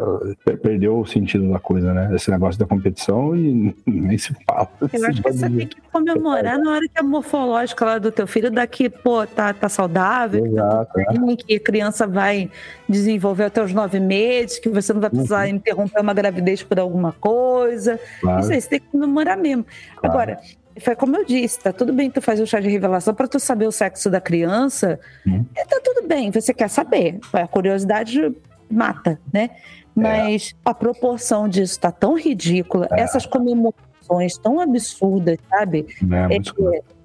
perdeu 0.62 1.00
o 1.00 1.06
sentido 1.08 1.52
da 1.52 1.58
coisa, 1.60 1.92
né? 1.92 2.16
Esse 2.16 2.30
negócio 2.30 2.60
da 2.60 2.68
competição 2.68 3.36
e 3.36 3.76
nem 3.88 4.16
se 4.16 4.32
fala. 4.46 4.70
Eu 4.94 5.08
acho 5.08 5.22
que 5.24 5.32
você 5.34 5.50
tem 5.50 5.68
que 5.68 5.82
comemorar 5.92 6.60
na 6.60 6.72
hora 6.72 6.88
que 6.88 7.00
a 7.00 7.04
morfológica 7.04 7.84
lá 7.84 7.98
do 7.98 8.12
teu 8.12 8.28
filho 8.28 8.52
daqui, 8.52 8.88
pô, 8.90 9.26
tá, 9.26 9.52
tá 9.54 9.68
saudável, 9.68 10.46
Exato, 10.46 10.94
que, 10.94 11.04
tá 11.06 11.12
bem, 11.14 11.36
que 11.36 11.56
a 11.56 11.60
criança 11.60 12.06
vai 12.06 12.52
desenvolver 12.88 13.46
até 13.46 13.64
os 13.64 13.74
nove 13.74 14.00
meses, 14.00 14.60
que 14.60 14.70
você 14.70 14.94
não 14.94 15.02
vai 15.02 15.10
precisar 15.10 15.48
Uhum. 15.48 15.56
interromper 15.56 16.02
uma 16.02 16.14
gravidez 16.14 16.62
por 16.62 16.80
alguma 16.80 17.12
coisa. 17.14 18.00
Claro. 18.22 18.42
Isso 18.42 18.52
aí, 18.54 18.62
você 18.62 18.70
tem 18.70 18.80
que 18.80 18.88
comemorar 18.88 19.36
mesmo. 19.36 19.66
Claro. 19.98 20.14
Agora, 20.16 20.40
foi 20.80 20.96
como 20.96 21.16
eu 21.16 21.26
disse, 21.26 21.60
tá 21.60 21.72
tudo 21.72 21.94
bem 21.94 22.10
tu 22.10 22.22
fazer 22.22 22.44
o 22.44 22.48
chá 22.48 22.60
de 22.60 22.70
revelação 22.70 23.14
para 23.14 23.28
tu 23.28 23.40
saber 23.40 23.68
o 23.68 23.72
sexo 23.72 24.10
da 24.10 24.22
criança. 24.22 25.00
Uhum. 25.26 25.46
É, 25.56 25.66
tá 25.66 25.80
tudo 25.84 26.08
bem, 26.08 26.32
você 26.32 26.54
quer 26.54 26.70
saber. 26.70 27.20
A 27.34 27.48
curiosidade 27.48 28.34
mata, 28.70 29.20
né? 29.34 29.50
Mas 29.96 30.56
a 30.64 30.74
proporção 30.74 31.48
disso 31.48 31.80
tá 31.80 31.92
tão 31.92 32.16
ridícula, 32.18 32.88
essas 32.92 33.26
comemorações 33.26 34.38
tão 34.42 34.60
absurdas, 34.60 35.38
sabe? 35.50 35.86
É, 36.12 36.28
Muito 36.28 36.56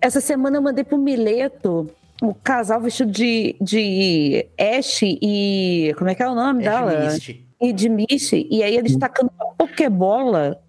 essa 0.01 0.21
semana 0.21 0.59
eu 0.59 0.63
mandei 0.63 0.85
pro 0.85 0.99
Mileto 0.99 1.91
o 2.23 2.35
casal 2.35 2.81
vestido 2.81 3.11
de, 3.11 3.57
de 3.61 4.47
Ash 4.59 5.01
e. 5.03 5.95
Como 5.99 6.11
é 6.11 6.15
que 6.15 6.23
é 6.23 6.29
o 6.29 6.35
nome 6.35 6.63
É 6.65 6.71
dela? 6.71 7.11
Mist. 7.11 7.45
E 7.61 7.73
de 7.73 7.89
Misty. 7.89 8.47
E 8.51 8.63
aí 8.63 8.77
eles 8.77 8.97
tacando 8.97 9.33
uma 9.41 9.55
Pokébola. 9.55 10.61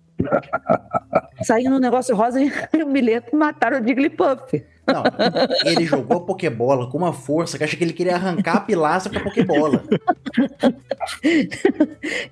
Saindo 1.43 1.75
um 1.75 1.79
negócio 1.79 2.15
rosa 2.15 2.39
e 2.41 2.51
o 2.83 2.87
Mileto 2.87 3.35
mataram 3.35 3.81
o 3.81 3.87
Jigglypuff. 3.87 4.63
Não, 4.87 5.03
ele 5.65 5.85
jogou 5.85 6.17
a 6.17 6.21
Pokébola 6.21 6.89
com 6.89 6.97
uma 6.97 7.11
força 7.13 7.57
que 7.57 7.63
acha 7.63 7.75
que 7.75 7.83
ele 7.83 7.93
queria 7.93 8.15
arrancar 8.15 8.57
a 8.57 8.59
pilastra 8.61 9.11
com 9.11 9.19
a 9.19 9.23
Pokébola. 9.23 9.83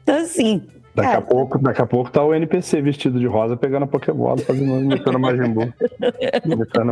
Então, 0.03 0.17
assim. 0.17 0.61
Daqui 0.95 1.15
a, 1.15 1.21
pouco, 1.21 1.57
daqui 1.57 1.81
a 1.81 1.87
pouco 1.87 2.11
tá 2.11 2.23
o 2.23 2.35
NPC 2.35 2.79
vestido 2.79 3.19
de 3.19 3.25
rosa 3.25 3.57
pegando 3.57 3.83
a 3.83 3.87
Pokébola, 3.87 4.37
fazendo 4.37 4.79
imitando 4.79 5.17
Majin 5.17 5.51
Buu. 5.51 5.73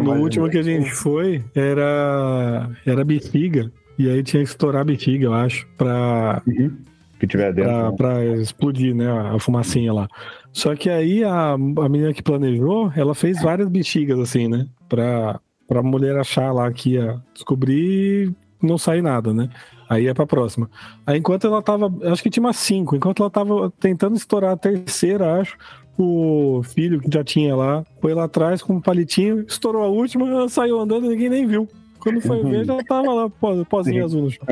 No 0.02 0.16
último 0.16 0.50
que 0.50 0.58
a 0.58 0.64
gente 0.64 0.90
foi, 0.90 1.44
era, 1.54 2.68
era 2.84 3.06
bexiga. 3.06 3.72
E 4.00 4.10
aí 4.10 4.24
tinha 4.24 4.42
que 4.44 4.50
estourar 4.50 4.82
a 4.82 4.86
bexiga, 4.86 5.26
eu 5.26 5.34
acho, 5.36 5.68
pra, 5.78 6.42
Uhum. 6.48 6.76
Que 7.20 7.28
tiver 7.28 7.54
dentro. 7.54 7.72
pra, 7.72 7.92
né? 7.92 7.96
pra 7.96 8.26
explodir, 8.42 8.96
né? 8.96 9.08
A 9.08 9.38
fumacinha 9.38 9.94
lá. 9.94 10.08
Só 10.54 10.76
que 10.76 10.90
aí 10.90 11.24
a, 11.24 11.54
a 11.54 11.58
menina 11.90 12.14
que 12.14 12.22
planejou, 12.22 12.92
ela 12.96 13.16
fez 13.16 13.42
várias 13.42 13.70
bexigas, 13.70 14.20
assim, 14.20 14.48
né? 14.48 14.68
Pra, 14.90 15.40
pra 15.68 15.82
mulher 15.82 16.18
achar 16.18 16.52
lá 16.54 16.72
que 16.72 16.92
ia 16.92 17.22
descobrir 17.34 18.34
não 18.62 18.78
sair 18.78 19.02
nada, 19.02 19.34
né? 19.34 19.50
Aí 19.90 20.08
é 20.08 20.14
pra 20.14 20.26
próxima. 20.26 20.70
Aí 21.06 21.20
enquanto 21.20 21.48
ela 21.48 21.62
tava. 21.62 21.92
Acho 22.12 22.24
que 22.24 22.30
tinha 22.30 22.44
umas 22.44 22.58
cinco. 22.58 22.96
Enquanto 22.96 23.22
ela 23.22 23.30
tava 23.30 23.72
tentando 23.80 24.16
estourar 24.16 24.52
a 24.52 24.58
terceira, 24.58 25.40
acho. 25.40 25.58
O 25.98 26.62
filho 26.64 27.02
que 27.02 27.12
já 27.12 27.24
tinha 27.24 27.56
lá 27.56 27.84
foi 28.00 28.14
lá 28.14 28.24
atrás 28.24 28.62
com 28.62 28.76
um 28.76 28.82
palitinho, 28.82 29.46
estourou 29.48 29.84
a 29.84 29.88
última, 29.88 30.48
saiu 30.48 30.80
andando 30.80 31.06
e 31.06 31.10
ninguém 31.10 31.30
nem 31.30 31.46
viu. 31.46 31.68
Quando 32.02 32.20
foi 32.22 32.44
ver, 32.44 32.66
já 32.66 32.84
tava 32.84 33.14
lá, 33.14 33.30
pó- 33.30 33.64
pozinho 33.66 34.04
azul 34.04 34.24
no 34.24 34.30
chão. 34.32 34.44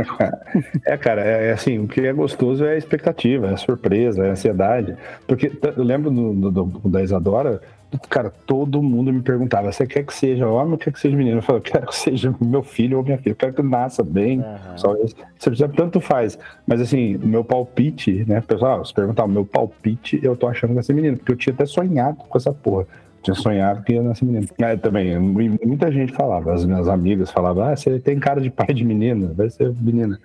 É, 0.85 0.97
cara, 0.97 1.21
é, 1.25 1.47
é 1.47 1.51
assim, 1.51 1.79
o 1.79 1.87
que 1.87 2.01
é 2.01 2.13
gostoso 2.13 2.63
é 2.63 2.73
a 2.73 2.77
expectativa, 2.77 3.47
é 3.47 3.53
a 3.53 3.57
surpresa, 3.57 4.23
é 4.25 4.29
a 4.29 4.31
ansiedade. 4.31 4.95
Porque 5.27 5.51
eu 5.75 5.83
lembro 5.83 6.11
do, 6.11 6.51
do- 6.51 6.89
da 6.89 7.01
Isadora, 7.03 7.61
cara, 8.09 8.31
todo 8.45 8.81
mundo 8.83 9.11
me 9.11 9.21
perguntava: 9.21 9.71
você 9.71 9.85
quer 9.87 10.03
que 10.05 10.13
seja 10.13 10.47
homem 10.47 10.73
ou 10.73 10.77
quer 10.77 10.93
que 10.93 10.99
seja 10.99 11.15
menino? 11.17 11.39
Eu 11.39 11.41
falei, 11.41 11.59
eu 11.59 11.63
quero 11.63 11.87
que 11.87 11.95
seja 11.95 12.33
meu 12.39 12.61
filho 12.63 12.97
ou 12.97 13.03
minha 13.03 13.17
filha, 13.17 13.31
eu 13.31 13.35
quero 13.35 13.53
que 13.53 13.61
nasça 13.63 14.03
bem. 14.03 14.39
Aham. 14.41 14.77
Só 14.77 14.95
isso. 14.97 15.15
Se 15.39 15.49
precisa, 15.49 15.67
tanto 15.69 15.99
faz. 15.99 16.37
Mas 16.67 16.79
assim, 16.81 17.15
o 17.15 17.27
meu 17.27 17.43
palpite, 17.43 18.23
né? 18.27 18.41
Pessoal, 18.41 18.85
se 18.85 18.93
perguntar 18.93 19.25
o 19.25 19.27
meu 19.29 19.43
palpite, 19.45 20.19
eu 20.23 20.35
tô 20.35 20.47
achando 20.47 20.69
que 20.69 20.75
vai 20.75 20.83
ser 20.83 20.93
menino, 20.93 21.17
porque 21.17 21.31
eu 21.31 21.35
tinha 21.37 21.53
até 21.53 21.65
sonhado 21.65 22.17
com 22.17 22.37
essa 22.37 22.53
porra. 22.53 22.85
Tinha 23.21 23.35
sonhado 23.35 23.83
que 23.83 23.93
ia 23.93 24.01
nascer 24.01 24.23
menino. 24.25 24.47
É, 24.59 24.77
também, 24.77 25.19
mu- 25.19 25.59
muita 25.65 25.91
gente 25.91 26.13
falava, 26.13 26.53
as 26.53 26.63
minhas 26.63 26.87
amigas 26.87 27.29
falavam, 27.31 27.63
ah, 27.65 27.75
você 27.75 27.99
tem 27.99 28.17
cara 28.19 28.39
de 28.39 28.49
pai 28.49 28.73
de 28.73 28.85
menina, 28.85 29.31
vai 29.35 29.49
ser 29.49 29.73
menina. 29.81 30.17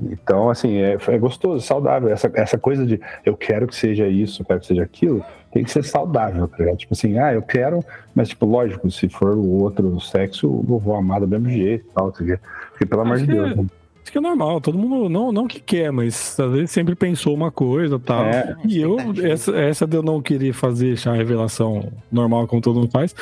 Então, 0.00 0.48
assim, 0.48 0.76
é, 0.78 0.96
é 1.08 1.18
gostoso, 1.18 1.64
saudável. 1.64 2.08
Essa, 2.08 2.30
essa 2.34 2.56
coisa 2.58 2.86
de 2.86 2.98
eu 3.26 3.36
quero 3.36 3.66
que 3.66 3.76
seja 3.76 4.06
isso, 4.08 4.40
eu 4.42 4.46
quero 4.46 4.60
que 4.60 4.66
seja 4.66 4.82
aquilo, 4.82 5.22
tem 5.52 5.62
que 5.62 5.70
ser 5.70 5.84
saudável, 5.84 6.48
tá 6.48 6.56
ligado? 6.58 6.76
Tipo 6.78 6.94
assim, 6.94 7.18
ah, 7.18 7.32
eu 7.34 7.42
quero, 7.42 7.84
mas, 8.14 8.28
tipo, 8.30 8.46
lógico, 8.46 8.90
se 8.90 9.08
for 9.08 9.36
o 9.36 9.62
outro 9.62 10.00
sexo, 10.00 10.46
eu 10.68 10.78
vou 10.78 10.96
amar 10.96 11.20
do 11.20 11.28
mesmo 11.28 11.48
jeito 11.50 11.84
e 11.84 11.94
tal, 11.94 12.06
não 12.06 12.14
sei 12.14 12.26
o 12.26 12.28
quê. 12.30 12.38
Porque, 12.70 12.86
pelo 12.86 13.02
amor 13.02 13.16
Acho 13.16 13.26
de 13.26 13.32
que- 13.32 13.38
Deus, 13.38 13.56
né? 13.56 13.64
Isso 14.04 14.12
que 14.12 14.18
é 14.18 14.20
normal, 14.20 14.60
todo 14.60 14.76
mundo, 14.76 15.08
não, 15.08 15.32
não 15.32 15.48
que 15.48 15.58
quer, 15.58 15.90
mas 15.90 16.38
às 16.38 16.52
vezes 16.52 16.70
sempre 16.70 16.94
pensou 16.94 17.34
uma 17.34 17.50
coisa 17.50 17.98
tal. 17.98 18.22
É. 18.26 18.54
e 18.68 18.78
eu, 18.78 18.98
essa, 19.22 19.56
essa 19.56 19.86
de 19.86 19.96
eu 19.96 20.02
não 20.02 20.20
querer 20.20 20.52
fazer 20.52 20.94
chá 20.98 21.14
revelação 21.14 21.90
normal, 22.12 22.46
como 22.46 22.60
todo 22.60 22.80
mundo 22.80 22.90
faz, 22.90 23.14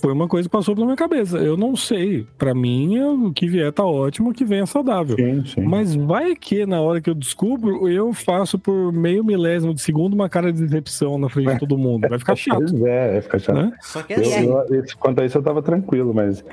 foi 0.00 0.12
uma 0.12 0.28
coisa 0.28 0.48
que 0.48 0.52
passou 0.52 0.74
pela 0.74 0.86
minha 0.86 0.96
cabeça. 0.96 1.38
Eu 1.38 1.56
não 1.56 1.74
sei. 1.76 2.26
Pra 2.38 2.54
mim, 2.54 2.98
o 3.00 3.32
que 3.32 3.46
vier 3.48 3.72
tá 3.72 3.84
ótimo, 3.84 4.30
o 4.30 4.32
que 4.32 4.44
venha 4.44 4.66
saudável. 4.66 5.16
Sim, 5.16 5.44
sim. 5.46 5.60
Mas 5.62 5.94
vai 5.94 6.34
que 6.36 6.64
na 6.66 6.80
hora 6.80 7.00
que 7.00 7.08
eu 7.10 7.14
descubro, 7.14 7.88
eu 7.88 8.12
faço 8.12 8.58
por 8.58 8.92
meio 8.92 9.24
milésimo 9.24 9.72
de 9.74 9.80
segundo 9.80 10.14
uma 10.14 10.28
cara 10.28 10.52
de 10.52 10.60
decepção 10.62 11.18
na 11.18 11.28
frente 11.28 11.52
de 11.54 11.58
todo 11.60 11.76
mundo. 11.78 12.08
Vai 12.08 12.18
ficar 12.18 12.34
chato, 12.36 12.58
Pois 12.58 12.82
é, 12.84 13.16
é 13.18 13.20
ficar 13.20 13.38
chato. 13.38 13.56
né? 13.56 13.72
Só 13.80 14.02
que 14.02 14.12
Eu, 14.14 14.20
assim, 14.20 14.46
eu- 14.48 14.80
esse- 14.84 14.96
quanto 14.96 15.20
a 15.20 15.26
isso 15.26 15.38
eu 15.38 15.42
tava 15.42 15.62
tranquilo, 15.62 16.12
mas 16.14 16.44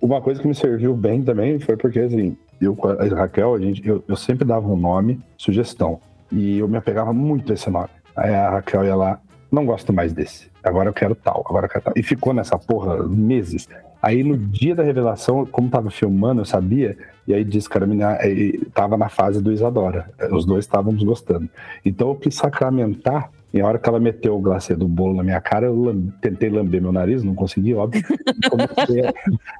uma 0.00 0.20
coisa 0.20 0.40
que 0.40 0.46
me 0.48 0.54
serviu 0.54 0.94
bem 0.94 1.22
também 1.22 1.58
foi 1.58 1.76
porque, 1.76 2.00
assim, 2.00 2.36
eu 2.60 2.74
com 2.74 2.88
a 2.88 2.94
Raquel, 3.04 3.54
a 3.54 3.58
gente, 3.60 3.86
eu, 3.86 4.02
eu 4.08 4.16
sempre 4.16 4.44
dava 4.46 4.66
um 4.66 4.76
nome, 4.76 5.20
sugestão, 5.36 5.98
e 6.32 6.58
eu 6.58 6.68
me 6.68 6.76
apegava 6.76 7.12
muito 7.12 7.50
a 7.52 7.54
esse 7.54 7.68
nome. 7.70 7.88
Aí 8.16 8.34
a 8.34 8.50
Raquel 8.50 8.84
ia 8.84 8.96
lá, 8.96 9.20
não 9.50 9.64
gosto 9.64 9.92
mais 9.92 10.12
desse, 10.12 10.48
agora 10.62 10.88
eu 10.88 10.94
quero 10.94 11.14
tal, 11.14 11.44
agora 11.48 11.66
eu 11.66 11.70
quero 11.70 11.84
tal. 11.84 11.94
E 11.96 12.02
ficou 12.02 12.32
nessa 12.32 12.58
porra 12.58 13.06
meses. 13.06 13.68
Aí 14.02 14.22
no 14.22 14.36
dia 14.36 14.74
da 14.74 14.82
revelação, 14.82 15.46
como 15.46 15.68
tava 15.68 15.90
filmando, 15.90 16.40
eu 16.40 16.44
sabia, 16.44 16.96
e 17.26 17.34
aí 17.34 17.42
disse 17.42 17.68
que 17.68 17.78
aí 18.20 18.58
tava 18.72 18.96
na 18.96 19.08
fase 19.08 19.42
do 19.42 19.52
Isadora. 19.52 20.08
Os 20.30 20.44
dois 20.44 20.64
estávamos 20.64 21.02
gostando. 21.02 21.48
Então 21.84 22.08
eu 22.08 22.14
quis 22.14 22.34
sacramentar, 22.34 23.30
e 23.52 23.60
a 23.60 23.66
hora 23.66 23.78
que 23.78 23.88
ela 23.88 23.98
meteu 23.98 24.36
o 24.36 24.40
glacê 24.40 24.76
do 24.76 24.86
bolo 24.86 25.14
na 25.14 25.22
minha 25.22 25.40
cara, 25.40 25.66
eu 25.66 26.12
tentei 26.20 26.50
lamber 26.50 26.80
meu 26.82 26.92
nariz, 26.92 27.24
não 27.24 27.34
consegui, 27.34 27.74
óbvio. 27.74 28.02
E 28.28 28.50
comecei 28.50 29.06
a, 29.06 29.14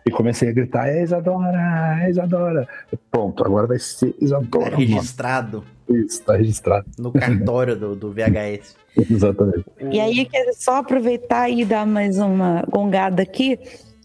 e 0.07 0.11
comecei 0.11 0.49
a 0.49 0.53
gritar, 0.53 0.89
é 0.89 1.03
Isadora, 1.03 1.99
é 2.03 2.11
Isadora. 2.11 2.69
Pronto, 3.11 3.45
agora 3.45 3.67
vai 3.67 3.79
ser 3.79 4.15
Isadora. 4.21 4.71
tá 4.71 4.77
registrado 4.77 5.59
Mano. 5.59 5.76
Isso, 5.89 6.23
tá 6.23 6.37
registrado. 6.37 6.87
no 6.99 7.13
cartório 7.13 7.77
do, 7.77 7.95
do 7.95 8.13
VHS. 8.13 8.77
Exatamente. 9.11 9.65
E 9.91 10.01
aí, 10.01 10.25
quer 10.25 10.53
só 10.55 10.77
aproveitar 10.77 11.49
e 11.49 11.65
dar 11.65 11.87
mais 11.87 12.19
uma 12.19 12.65
gongada 12.71 13.23
aqui, 13.23 13.59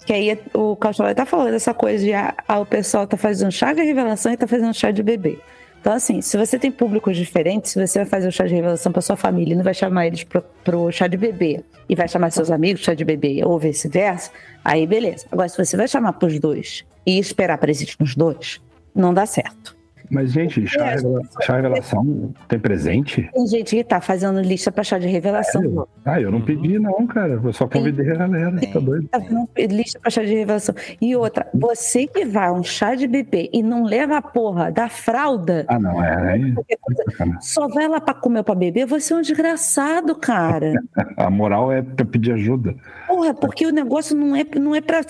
que 0.06 0.14
aí 0.14 0.40
o 0.54 0.76
Caucholé 0.76 1.14
tá 1.14 1.26
falando 1.26 1.54
essa 1.54 1.74
coisa 1.74 2.04
de 2.04 2.14
ah, 2.14 2.36
o 2.60 2.66
pessoal 2.66 3.08
tá 3.08 3.18
fazendo 3.18 3.52
chá 3.52 3.74
de 3.74 3.82
revelação 3.82 4.32
e 4.32 4.38
tá 4.38 4.48
fazendo 4.48 4.74
chá 4.74 4.92
de 4.92 5.02
bebê. 5.02 5.40
Então, 5.80 5.94
assim, 5.94 6.22
se 6.22 6.38
você 6.38 6.60
tem 6.60 6.72
públicos 6.72 7.18
diferentes, 7.18 7.72
se 7.72 7.88
você 7.88 8.00
vai 8.00 8.08
fazer 8.08 8.28
o 8.28 8.32
chá 8.32 8.46
de 8.46 8.54
revelação 8.54 8.92
para 8.92 9.02
sua 9.02 9.16
família 9.16 9.54
e 9.54 9.56
não 9.56 9.64
vai 9.64 9.74
chamar 9.74 10.06
eles 10.06 10.24
pro, 10.24 10.44
pro 10.64 10.92
chá 10.92 11.08
de 11.08 11.18
bebê 11.18 11.64
e 11.90 11.96
vai 11.96 12.08
chamar 12.08 12.32
seus 12.32 12.52
amigos 12.52 12.84
chá 12.84 12.94
de 12.94 13.04
bebê 13.04 13.44
ou 13.44 13.58
vice-versa, 13.58 14.32
aí 14.64 14.86
beleza. 14.86 15.26
Agora, 15.32 15.50
se 15.50 15.58
você 15.58 15.76
vai 15.76 15.88
chamar 15.88 16.14
pros 16.14 16.40
dois 16.40 16.86
e 17.04 17.18
esperar 17.18 17.58
presente 17.58 17.96
nos 18.00 18.16
dois, 18.16 18.62
não 18.94 19.12
dá 19.12 19.26
certo. 19.26 19.81
Mas, 20.12 20.32
gente, 20.32 20.66
chá, 20.68 20.86
É. 20.92 20.96
revela- 20.96 21.22
chá 21.42 21.56
revelação 21.56 22.34
tem 22.48 22.60
presente? 22.60 23.30
Tem 23.34 23.48
gente 23.48 23.76
que 23.76 23.84
tá 23.84 24.02
fazendo 24.02 24.42
lista 24.42 24.72
para 24.72 24.84
chá 24.84 25.00
de 25.00 25.08
revelação. 25.08 25.88
Ah, 26.06 26.20
eu 26.20 26.32
não 26.32 26.42
pedi, 26.42 26.78
não, 26.80 27.08
cara. 27.08 27.40
Eu 27.44 27.54
só 27.54 27.68
convidei 27.68 28.10
a 28.12 28.16
galera. 28.16 28.60
Tá 28.74 28.80
doido? 28.80 29.08
Tá 29.08 29.18
vendo? 29.20 29.48
lista 29.72 30.00
para 30.00 30.12
chá 30.12 30.24
de 30.24 30.34
revelação. 30.34 30.76
E 31.02 31.16
outra, 31.16 31.48
você 31.54 32.06
que 32.08 32.26
vai 32.26 32.48
a 32.48 32.52
um 32.52 32.64
chá 32.64 32.94
de 32.96 33.08
bebê 33.08 33.50
e 33.54 33.64
não 33.64 33.84
leva 33.84 34.18
a 34.18 34.22
porra 34.22 34.72
da 34.72 34.90
fralda, 34.90 35.66
Ah, 35.68 35.80
não, 35.80 36.04
é. 36.04 36.38
Coisa, 36.82 37.04
sacanagem. 37.12 37.42
só 37.42 37.68
vai 37.68 37.88
lá 37.88 38.02
para 38.02 38.14
comer 38.14 38.44
para 38.44 38.56
beber, 38.56 38.86
você 38.86 39.14
é 39.14 39.18
um 39.18 39.22
desgraçado, 39.22 40.16
cara. 40.16 40.74
a 41.18 41.30
moral 41.30 41.72
é 41.72 41.82
pra 41.82 42.06
pedir 42.06 42.34
ajuda. 42.34 42.76
Porra, 43.08 43.34
porque 43.34 43.66
o 43.66 43.72
negócio 43.72 44.16
não 44.16 44.36
é, 44.36 44.44
não 44.60 44.76
é 44.76 44.82
pra. 44.82 45.02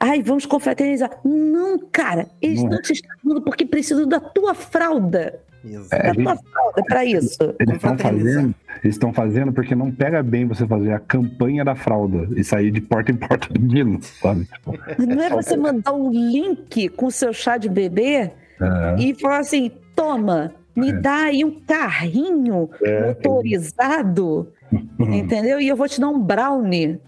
Ai, 0.00 0.22
vamos 0.22 0.46
confraternizar. 0.46 1.10
Não, 1.24 1.78
cara, 1.92 2.26
eles 2.40 2.62
Não 2.62 2.72
é. 2.72 2.76
estão 2.76 2.94
te 2.94 3.02
chamando 3.22 3.42
porque 3.42 3.64
precisam 3.66 4.06
da 4.08 4.20
tua 4.20 4.47
fralda. 4.54 5.40
Exato. 5.64 6.02
Da 6.02 6.14
tua 6.14 6.36
fralda, 6.36 6.82
pra 6.86 7.04
isso. 7.04 7.54
Eles 7.58 7.74
estão 7.76 7.98
fazendo, 7.98 8.54
estão 8.84 9.12
fazendo 9.12 9.52
porque 9.52 9.74
não 9.74 9.90
pega 9.90 10.22
bem 10.22 10.46
você 10.46 10.64
fazer 10.66 10.92
a 10.92 11.00
campanha 11.00 11.64
da 11.64 11.74
fralda 11.74 12.28
e 12.36 12.44
sair 12.44 12.70
de 12.70 12.80
porta 12.80 13.10
em 13.10 13.16
porta 13.16 13.48
pedindo, 13.52 13.98
sabe? 14.02 14.44
Tipo, 14.44 14.72
Não 15.04 15.20
é 15.22 15.28
você 15.30 15.56
mandar 15.56 15.92
um 15.92 16.10
link 16.10 16.88
com 16.90 17.06
o 17.06 17.10
seu 17.10 17.32
chá 17.32 17.56
de 17.58 17.68
bebê 17.68 18.30
É. 18.60 18.96
e 18.98 19.14
falou 19.20 19.36
assim: 19.38 19.72
toma, 19.96 20.52
me 20.76 20.92
dá 20.92 21.24
aí 21.24 21.44
um 21.44 21.60
carrinho 21.60 22.70
É. 22.84 23.08
motorizado, 23.08 24.52
entendeu? 24.98 25.60
E 25.60 25.68
eu 25.68 25.76
vou 25.76 25.88
te 25.88 26.00
dar 26.00 26.08
um 26.08 26.20
brownie, 26.20 27.00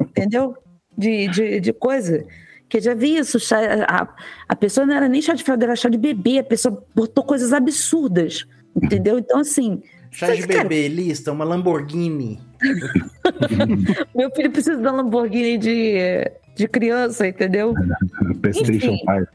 entendeu? 0.00 0.54
De, 0.96 1.28
de, 1.28 1.60
de 1.60 1.72
coisa. 1.72 2.24
Que 2.70 2.78
eu 2.78 2.80
já 2.80 2.94
vi 2.94 3.16
isso, 3.18 3.38
chá- 3.38 3.84
a, 3.86 4.08
a 4.48 4.56
pessoa 4.56 4.86
não 4.86 4.94
era 4.94 5.08
nem 5.08 5.20
chá 5.20 5.34
de 5.34 5.44
fralda, 5.44 5.66
era 5.66 5.76
chá 5.76 5.88
de 5.90 5.98
bebê, 5.98 6.38
a 6.38 6.44
pessoa 6.44 6.82
botou 6.94 7.22
coisas 7.24 7.52
absurdas, 7.52 8.46
entendeu? 8.74 9.18
Então, 9.18 9.40
assim, 9.40 9.82
Chá 10.12 10.34
de 10.34 10.46
Cara, 10.46 10.62
bebê, 10.64 10.88
lista, 10.88 11.30
uma 11.30 11.44
Lamborghini. 11.44 12.40
meu 14.14 14.30
filho 14.32 14.50
precisa 14.50 14.76
da 14.80 14.90
Lamborghini 14.92 15.56
de, 15.58 16.30
de 16.56 16.68
criança, 16.68 17.26
entendeu? 17.28 17.74
PlayStation 18.40 18.72
Enfim. 18.92 18.98
5. 18.98 19.28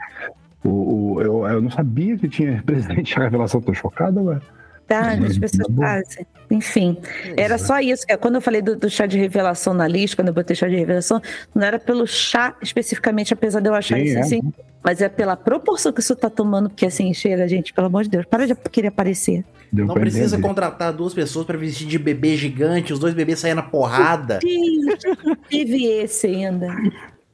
O, 0.63 1.13
o- 1.13 1.21
eu, 1.21 1.47
eu 1.47 1.61
não 1.61 1.69
sabia 1.71 2.17
que 2.17 2.27
tinha 2.27 2.61
presidente 2.65 3.17
a 3.19 3.23
revelação, 3.23 3.61
tô 3.61 3.73
chocado, 3.73 4.21
ué. 4.23 4.39
Tá, 4.87 5.13
as 5.13 5.37
pessoas 5.37 5.67
fazem. 5.75 6.27
Enfim, 6.51 6.97
era 7.35 7.57
só 7.57 7.79
isso. 7.79 8.05
que 8.05 8.15
Quando 8.17 8.35
eu 8.35 8.41
falei 8.41 8.61
do, 8.61 8.75
do 8.75 8.89
chá 8.89 9.05
de 9.07 9.17
revelação 9.17 9.73
na 9.73 9.87
lista, 9.87 10.15
quando 10.15 10.27
eu 10.27 10.33
botei 10.33 10.55
chá 10.55 10.67
de 10.67 10.75
revelação, 10.75 11.19
não 11.55 11.65
era 11.65 11.79
pelo 11.79 12.05
chá 12.05 12.55
especificamente, 12.61 13.33
apesar 13.33 13.61
de 13.61 13.69
eu 13.69 13.73
achar 13.73 13.97
Sim, 13.97 14.03
isso 14.03 14.17
é. 14.17 14.21
assim, 14.21 14.41
mas 14.83 15.01
é 15.01 15.09
pela 15.09 15.35
proporção 15.35 15.91
que 15.91 16.01
isso 16.01 16.15
tá 16.15 16.29
tomando, 16.29 16.69
porque 16.69 16.85
assim, 16.85 17.11
chega, 17.13 17.47
gente, 17.47 17.73
pelo 17.73 17.87
amor 17.87 18.03
de 18.03 18.09
Deus, 18.09 18.25
para 18.25 18.45
de 18.45 18.53
querer 18.55 18.89
aparecer. 18.89 19.43
Deu 19.71 19.87
Não 19.87 19.95
precisa 19.95 20.35
entender. 20.35 20.47
contratar 20.47 20.93
duas 20.93 21.13
pessoas 21.13 21.45
pra 21.45 21.57
vestir 21.57 21.87
de 21.87 21.97
bebê 21.97 22.37
gigante, 22.37 22.93
os 22.93 22.99
dois 22.99 23.15
bebês 23.15 23.39
saem 23.39 23.55
na 23.55 23.63
porrada. 23.63 24.39
Gente, 24.41 25.17
teve 25.49 25.83
esse 25.83 26.27
ainda. 26.27 26.67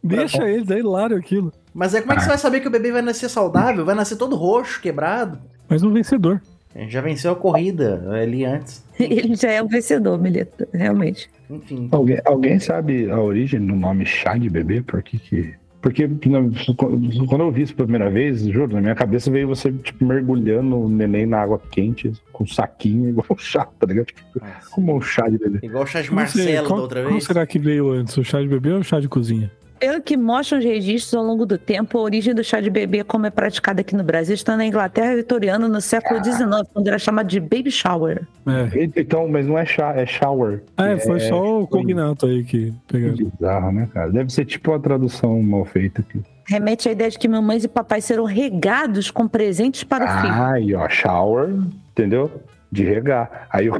Deixa 0.01 0.47
eles, 0.49 0.69
é 0.71 0.79
hilário 0.79 1.17
aquilo. 1.17 1.51
Mas 1.73 1.93
é 1.93 2.01
como 2.01 2.13
é 2.13 2.15
que 2.15 2.21
você 2.23 2.29
vai 2.29 2.37
saber 2.37 2.61
que 2.61 2.67
o 2.67 2.71
bebê 2.71 2.91
vai 2.91 3.01
nascer 3.01 3.29
saudável? 3.29 3.85
Vai 3.85 3.93
nascer 3.93 4.15
todo 4.15 4.35
roxo, 4.35 4.81
quebrado. 4.81 5.39
Mas 5.69 5.83
um 5.83 5.91
vencedor. 5.91 6.41
Já 6.87 7.01
venceu 7.01 7.31
a 7.31 7.35
corrida 7.35 8.01
ali 8.11 8.45
antes. 8.45 8.83
Ele 8.99 9.35
já 9.35 9.51
é 9.51 9.61
o 9.61 9.67
vencedor, 9.67 10.19
Mileta, 10.19 10.67
realmente. 10.73 11.29
Enfim. 11.49 11.89
Alguém, 11.91 12.19
alguém 12.25 12.59
sabe 12.59 13.09
a 13.09 13.19
origem 13.19 13.65
do 13.65 13.75
nome 13.75 14.05
chá 14.05 14.37
de 14.37 14.49
bebê? 14.49 14.81
Por 14.81 15.01
que 15.03 15.19
que... 15.19 15.53
Porque 15.81 16.07
quando 16.07 17.41
eu 17.41 17.51
vi 17.51 17.63
isso 17.63 17.75
pela 17.75 17.87
primeira 17.87 18.11
vez, 18.11 18.43
juro, 18.43 18.75
na 18.75 18.81
minha 18.81 18.93
cabeça 18.93 19.31
veio 19.31 19.47
você, 19.47 19.71
tipo, 19.71 20.05
mergulhando 20.05 20.77
o 20.77 20.87
neném 20.87 21.25
na 21.25 21.41
água 21.41 21.59
quente, 21.71 22.11
com 22.31 22.43
um 22.43 22.47
saquinho, 22.47 23.09
igual 23.09 23.25
um 23.31 23.37
chá, 23.37 23.65
tá 23.65 23.87
ligado? 23.87 24.05
Tipo, 24.05 24.21
como 24.69 24.95
um 24.95 25.01
chá 25.01 25.27
de 25.27 25.39
bebê. 25.39 25.59
Igual 25.63 25.83
o 25.83 25.87
chá 25.87 26.03
de 26.03 26.13
Não 26.13 26.27
sei, 26.27 26.43
Marcelo 26.43 26.67
qual, 26.67 26.77
da 26.77 26.83
outra 26.83 27.01
qual 27.01 27.11
vez. 27.13 27.23
será 27.23 27.47
que 27.47 27.57
veio 27.57 27.89
antes, 27.89 28.15
o 28.15 28.23
chá 28.23 28.39
de 28.39 28.47
bebê 28.47 28.71
ou 28.73 28.79
o 28.81 28.83
chá 28.83 28.99
de 28.99 29.09
cozinha? 29.09 29.51
Pelo 29.81 29.99
que 29.99 30.15
mostram 30.15 30.59
os 30.59 30.63
registros 30.65 31.15
ao 31.15 31.23
longo 31.23 31.43
do 31.43 31.57
tempo, 31.57 31.97
a 31.97 32.01
origem 32.01 32.35
do 32.35 32.43
chá 32.43 32.61
de 32.61 32.69
bebê, 32.69 33.03
como 33.03 33.25
é 33.25 33.31
praticada 33.31 33.81
aqui 33.81 33.95
no 33.95 34.03
Brasil, 34.03 34.35
está 34.35 34.55
na 34.55 34.63
Inglaterra 34.63 35.15
vitoriana 35.15 35.67
no 35.67 35.81
século 35.81 36.23
XIX, 36.23 36.45
quando 36.71 36.87
era 36.87 36.99
chamado 36.99 37.25
de 37.27 37.39
baby 37.39 37.71
shower. 37.71 38.27
É, 38.45 38.83
Então, 38.95 39.27
mas 39.27 39.47
não 39.47 39.57
é 39.57 39.65
chá, 39.65 39.91
é 39.95 40.05
shower. 40.05 40.61
é 40.77 40.97
foi 40.99 41.19
só 41.21 41.61
o 41.61 41.67
cognato 41.67 42.27
aí 42.27 42.43
que 42.43 42.65
Que 42.67 42.73
pegaram. 42.87 43.15
bizarro, 43.15 43.71
né, 43.71 43.89
cara? 43.91 44.11
Deve 44.11 44.31
ser 44.31 44.45
tipo 44.45 44.71
a 44.71 44.79
tradução 44.79 45.41
mal 45.41 45.65
feita 45.65 46.01
aqui. 46.01 46.21
Remete 46.47 46.87
à 46.87 46.91
ideia 46.91 47.09
de 47.09 47.17
que 47.17 47.27
mamães 47.27 47.63
e 47.63 47.67
papais 47.67 48.05
serão 48.05 48.25
regados 48.25 49.09
com 49.09 49.27
presentes 49.27 49.83
para 49.83 50.05
o 50.05 50.21
filho. 50.21 50.33
Ah, 50.33 50.59
e 50.59 50.75
ó, 50.75 50.87
shower, 50.89 51.49
entendeu? 51.91 52.29
De 52.71 52.83
regar. 52.83 53.47
Aí 53.49 53.67
o 53.67 53.73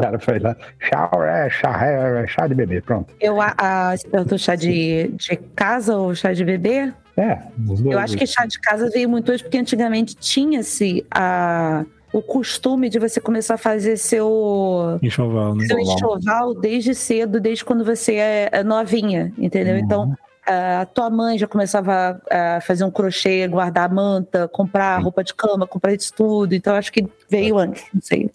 cara 0.00 0.18
foi 0.18 0.38
lá, 0.38 0.56
shower 0.78 1.28
é 1.28 1.50
chá, 1.50 1.86
é, 1.86 2.22
é 2.22 2.26
chá 2.26 2.46
de 2.46 2.54
bebê, 2.54 2.80
pronto. 2.80 3.12
Eu, 3.20 3.40
a, 3.40 3.54
a, 3.58 3.96
você 3.96 4.08
perguntou 4.08 4.38
chá 4.38 4.54
de, 4.54 5.08
de 5.08 5.36
casa 5.54 5.96
ou 5.96 6.14
chá 6.14 6.32
de 6.32 6.44
bebê? 6.44 6.92
É, 7.16 7.38
os 7.68 7.80
dois. 7.80 7.94
Eu 7.94 7.98
acho 7.98 8.16
que 8.16 8.26
chá 8.26 8.44
de 8.46 8.58
casa 8.60 8.90
veio 8.90 9.08
muito 9.08 9.32
hoje, 9.32 9.42
porque 9.42 9.56
antigamente 9.58 10.14
tinha-se 10.14 11.04
a- 11.10 11.84
o 12.12 12.22
costume 12.22 12.88
de 12.88 12.98
você 12.98 13.20
começar 13.20 13.54
a 13.54 13.58
fazer 13.58 13.96
seu, 13.96 14.98
Enxoval, 15.02 15.54
né? 15.54 15.66
seu 15.66 15.78
Enxoval. 15.78 16.54
desde 16.54 16.94
cedo, 16.94 17.40
desde 17.40 17.64
quando 17.64 17.84
você 17.84 18.14
é 18.14 18.48
é 18.52 18.62
novinha, 18.64 19.32
entendeu? 19.38 19.74
Uhum. 19.74 19.80
Então, 19.80 20.14
a 20.46 20.86
tua 20.86 21.10
mãe 21.10 21.36
já 21.36 21.46
começava 21.46 22.20
a 22.30 22.60
fazer 22.60 22.84
um 22.84 22.90
crochê, 22.90 23.48
guardar 23.48 23.90
a 23.90 23.92
manta, 23.92 24.46
comprar 24.48 24.96
roupa 25.02 25.24
de 25.24 25.34
cama, 25.34 25.66
comprar 25.66 25.92
isso 25.92 26.12
tudo. 26.14 26.54
Então, 26.54 26.74
acho 26.76 26.92
que 26.92 27.04
veio 27.28 27.58
antes, 27.58 27.84
não 27.92 28.00
sei. 28.00 28.30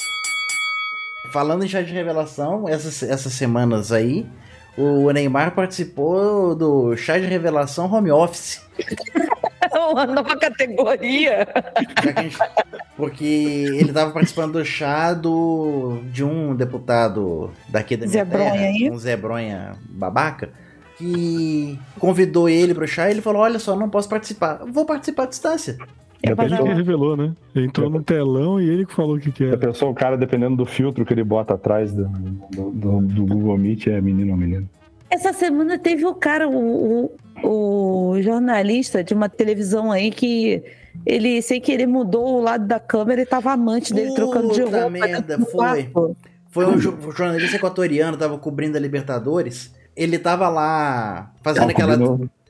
Falando 1.32 1.64
em 1.64 1.68
chá 1.68 1.82
de 1.82 1.94
revelação, 1.94 2.68
essas, 2.68 3.02
essas 3.04 3.34
semanas 3.34 3.92
aí, 3.92 4.26
o 4.78 5.10
Neymar 5.12 5.52
participou 5.56 6.56
do 6.56 6.96
chá 6.98 7.18
de 7.18 7.26
revelação 7.26 7.92
home 7.92 8.12
office. 8.12 8.62
Uma 9.92 10.06
nova 10.06 10.38
categoria. 10.38 11.48
Já 12.04 12.22
gente- 12.22 12.38
porque 12.98 13.24
ele 13.26 13.92
tava 13.92 14.12
participando 14.12 14.54
do 14.54 14.66
chá 14.66 15.14
do, 15.14 16.02
de 16.12 16.24
um 16.24 16.54
deputado 16.56 17.52
daqui 17.70 17.96
da 17.98 18.06
minha 18.06 18.20
Zé 18.20 18.26
Bronha 18.26 18.52
terra, 18.52 18.66
aí? 18.66 18.90
um 18.92 18.98
Zé 18.98 19.16
Bronha 19.18 19.72
babaca, 19.90 20.50
que 20.98 21.80
convidou 22.00 22.48
ele 22.50 22.74
pro 22.74 22.88
chá 22.88 23.08
e 23.08 23.12
ele 23.12 23.22
falou, 23.22 23.42
olha 23.42 23.60
só, 23.60 23.76
não 23.76 23.90
posso 23.90 24.08
participar. 24.10 24.60
Vou 24.72 24.86
participar 24.86 25.24
à 25.24 25.28
distância. 25.28 25.78
Já 26.26 26.36
Mas 26.36 26.46
Ele 26.48 26.50
pensou, 26.58 26.66
que 26.68 26.74
revelou, 26.74 27.18
né? 27.18 27.34
Ele 27.56 27.66
entrou 27.66 27.90
no 27.90 28.04
telão 28.04 28.62
e 28.62 28.70
ele 28.70 28.86
que 28.86 28.94
falou 28.94 29.16
o 29.16 29.20
que, 29.20 29.32
que 29.32 29.44
já 29.44 29.50
era. 29.50 29.58
pensou 29.58 29.90
o 29.90 29.94
cara, 29.94 30.16
dependendo 30.18 30.56
do 30.56 30.66
filtro 30.66 31.04
que 31.06 31.14
ele 31.14 31.24
bota 31.24 31.56
atrás 31.56 31.92
do, 31.94 32.06
do, 32.06 32.72
do- 32.72 33.02
do 33.02 33.26
Google 33.26 33.58
Meet, 33.58 33.88
é 33.88 34.00
menino 34.00 34.32
ou 34.32 34.38
menino? 34.38 34.70
Essa 35.10 35.34
semana 35.34 35.78
teve 35.80 36.06
o 36.06 36.14
cara, 36.14 36.48
o, 36.48 37.12
o, 37.44 38.12
o 38.14 38.22
jornalista 38.22 39.04
de 39.04 39.14
uma 39.14 39.28
televisão 39.28 39.92
aí 39.92 40.12
que 40.12 40.64
ele, 41.06 41.42
sem 41.42 41.60
querer, 41.60 41.88
mudou 41.88 42.38
o 42.38 42.42
lado 42.42 42.66
da 42.68 42.80
câmera 42.80 43.22
e 43.22 43.26
tava 43.26 43.52
amante 43.52 43.94
dele 43.94 44.14
trocando 44.14 44.54
de 44.54 44.62
Puta 44.62 44.76
roupa. 44.78 44.90
merda, 44.90 45.40
foi. 45.40 45.52
quarto. 45.52 46.18
Foi 46.50 46.66
um 46.66 46.78
jo- 46.78 46.98
jornalista 47.16 47.56
equatoriano, 47.56 48.16
tava 48.18 48.38
cobrindo 48.38 48.78
a 48.78 48.80
Libertadores. 48.80 49.74
Ele 49.96 50.20
tava 50.20 50.48
lá 50.50 51.34
fazendo 51.42 51.70
aquela, 51.72 51.98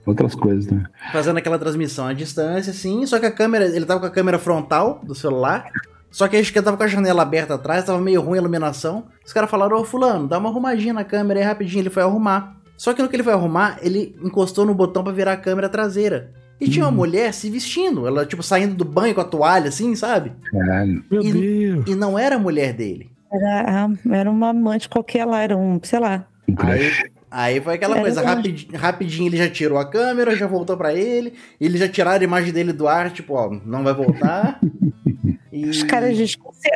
Outras 0.06 0.34
coisas, 0.36 0.66
né? 0.72 0.84
fazendo 1.12 1.38
aquela 1.38 1.60
transmissão 1.60 2.08
à 2.08 2.14
distância, 2.14 2.72
assim, 2.72 3.06
só 3.06 3.20
que 3.20 3.26
a 3.26 3.32
câmera, 3.32 3.66
ele 3.66 3.86
tava 3.86 4.00
com 4.00 4.06
a 4.08 4.10
câmera 4.10 4.40
frontal 4.40 5.00
do 5.04 5.14
celular, 5.14 5.66
só 6.10 6.28
que 6.28 6.36
acho 6.38 6.52
que 6.52 6.62
tava 6.62 6.76
com 6.76 6.84
a 6.84 6.88
janela 6.88 7.22
aberta 7.22 7.54
atrás, 7.54 7.86
tava 7.86 8.00
meio 8.02 8.20
ruim 8.22 8.38
a 8.38 8.42
iluminação. 8.42 9.06
Os 9.26 9.32
caras 9.32 9.50
falaram, 9.50 9.78
ô 9.80 9.84
fulano, 9.86 10.28
dá 10.28 10.38
uma 10.40 10.50
arrumadinha 10.50 10.94
na 10.94 11.04
câmera 11.04 11.40
aí 11.40 11.46
rapidinho, 11.46 11.82
ele 11.84 11.90
foi 11.90 12.04
arrumar. 12.04 12.58
Só 12.76 12.94
que 12.94 13.02
no 13.02 13.08
que 13.08 13.16
ele 13.16 13.24
foi 13.24 13.34
arrumar, 13.34 13.78
ele 13.82 14.16
encostou 14.24 14.66
no 14.66 14.74
botão 14.74 15.04
pra 15.04 15.14
virar 15.14 15.34
a 15.34 15.38
câmera 15.38 15.70
traseira. 15.70 16.32
E 16.60 16.68
tinha 16.70 16.86
uma 16.86 16.92
mulher 16.92 17.34
se 17.34 17.50
vestindo, 17.50 18.06
ela 18.06 18.26
tipo 18.26 18.44
saindo 18.44 18.76
do 18.76 18.86
banho 18.86 19.16
com 19.16 19.22
a 19.22 19.24
toalha, 19.24 19.70
assim, 19.70 19.96
sabe? 19.96 20.32
Caralho. 20.52 21.04
Meu 21.10 21.22
E- 21.24 21.32
Deus. 21.32 21.86
E 21.88 21.96
não 21.96 22.18
era 22.20 22.36
a 22.36 22.40
mulher 22.40 22.74
dele. 22.74 23.10
Era, 23.32 23.90
era 24.12 24.30
uma 24.30 24.50
amante 24.50 24.90
qualquer 24.90 25.26
lá, 25.26 25.42
era 25.42 25.56
um, 25.58 25.80
sei 25.82 26.00
lá. 26.00 26.26
Um 26.48 26.54
crush. 26.54 26.72
Aí, 27.04 27.11
aí 27.32 27.60
foi 27.62 27.76
aquela 27.76 27.96
Era 27.96 28.02
coisa, 28.02 28.22
longe. 28.22 28.68
rapidinho, 28.76 29.28
ele 29.30 29.38
já 29.38 29.50
tirou 29.50 29.78
a 29.80 29.90
câmera, 29.90 30.36
já 30.36 30.46
voltou 30.46 30.76
pra 30.78 30.94
ele, 30.94 31.34
eles 31.60 31.80
já 31.80 31.88
tiraram 31.88 32.20
a 32.22 32.24
imagem 32.24 32.52
dele 32.52 32.74
do 32.74 32.88
ar, 32.88 33.10
tipo, 33.10 33.34
ó, 33.34 33.50
não 33.66 33.84
vai 33.84 33.94
voltar. 33.94 34.60
E... 35.54 35.66
Os 35.66 35.84
caras, 35.84 36.18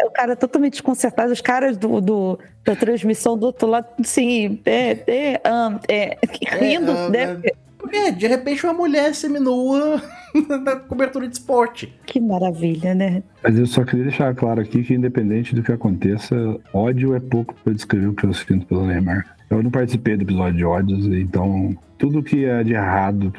o 0.05 0.11
cara 0.11 0.35
totalmente 0.35 0.73
desconcertado, 0.73 1.31
os 1.31 1.39
caras 1.39 1.77
do, 1.77 2.01
do- 2.01 2.37
da 2.65 2.75
transmissão 2.75 3.37
do 3.37 3.45
outro 3.45 3.67
lado, 3.69 3.87
assim, 4.01 4.59
é, 4.65 4.97
é, 5.07 5.41
ah, 5.45 5.79
é, 5.87 6.17
rindo, 6.59 6.91
ah, 6.91 7.09
né? 7.09 7.41
Porque, 7.77 8.11
de 8.11 8.27
repente, 8.27 8.65
uma 8.65 8.73
mulher 8.73 9.15
seminua 9.15 10.01
na 10.65 10.75
cobertura 10.75 11.25
de 11.25 11.35
esporte. 11.37 11.93
Que 12.05 12.19
maravilha, 12.19 12.93
né? 12.93 13.23
Mas 13.41 13.57
eu 13.57 13.65
só 13.65 13.85
queria 13.85 14.03
deixar 14.05 14.35
claro 14.35 14.59
aqui 14.59 14.83
que, 14.83 14.93
independente 14.93 15.55
do 15.55 15.63
que 15.63 15.71
aconteça, 15.71 16.35
ódio 16.73 17.15
é 17.15 17.19
pouco 17.21 17.55
para 17.63 17.71
descrever 17.73 18.07
o 18.07 18.13
que 18.13 18.25
eu 18.25 18.33
sinto 18.33 18.65
pelo 18.65 18.85
Neymar. 18.85 19.34
Eu 19.49 19.61
não 19.61 19.69
participei 19.71 20.17
do 20.17 20.23
episódio 20.23 20.57
de 20.57 20.65
ódios, 20.65 21.05
então 21.07 21.77
tudo 21.97 22.21
que 22.23 22.45
é 22.45 22.63
de 22.63 22.73
errado. 22.73 23.31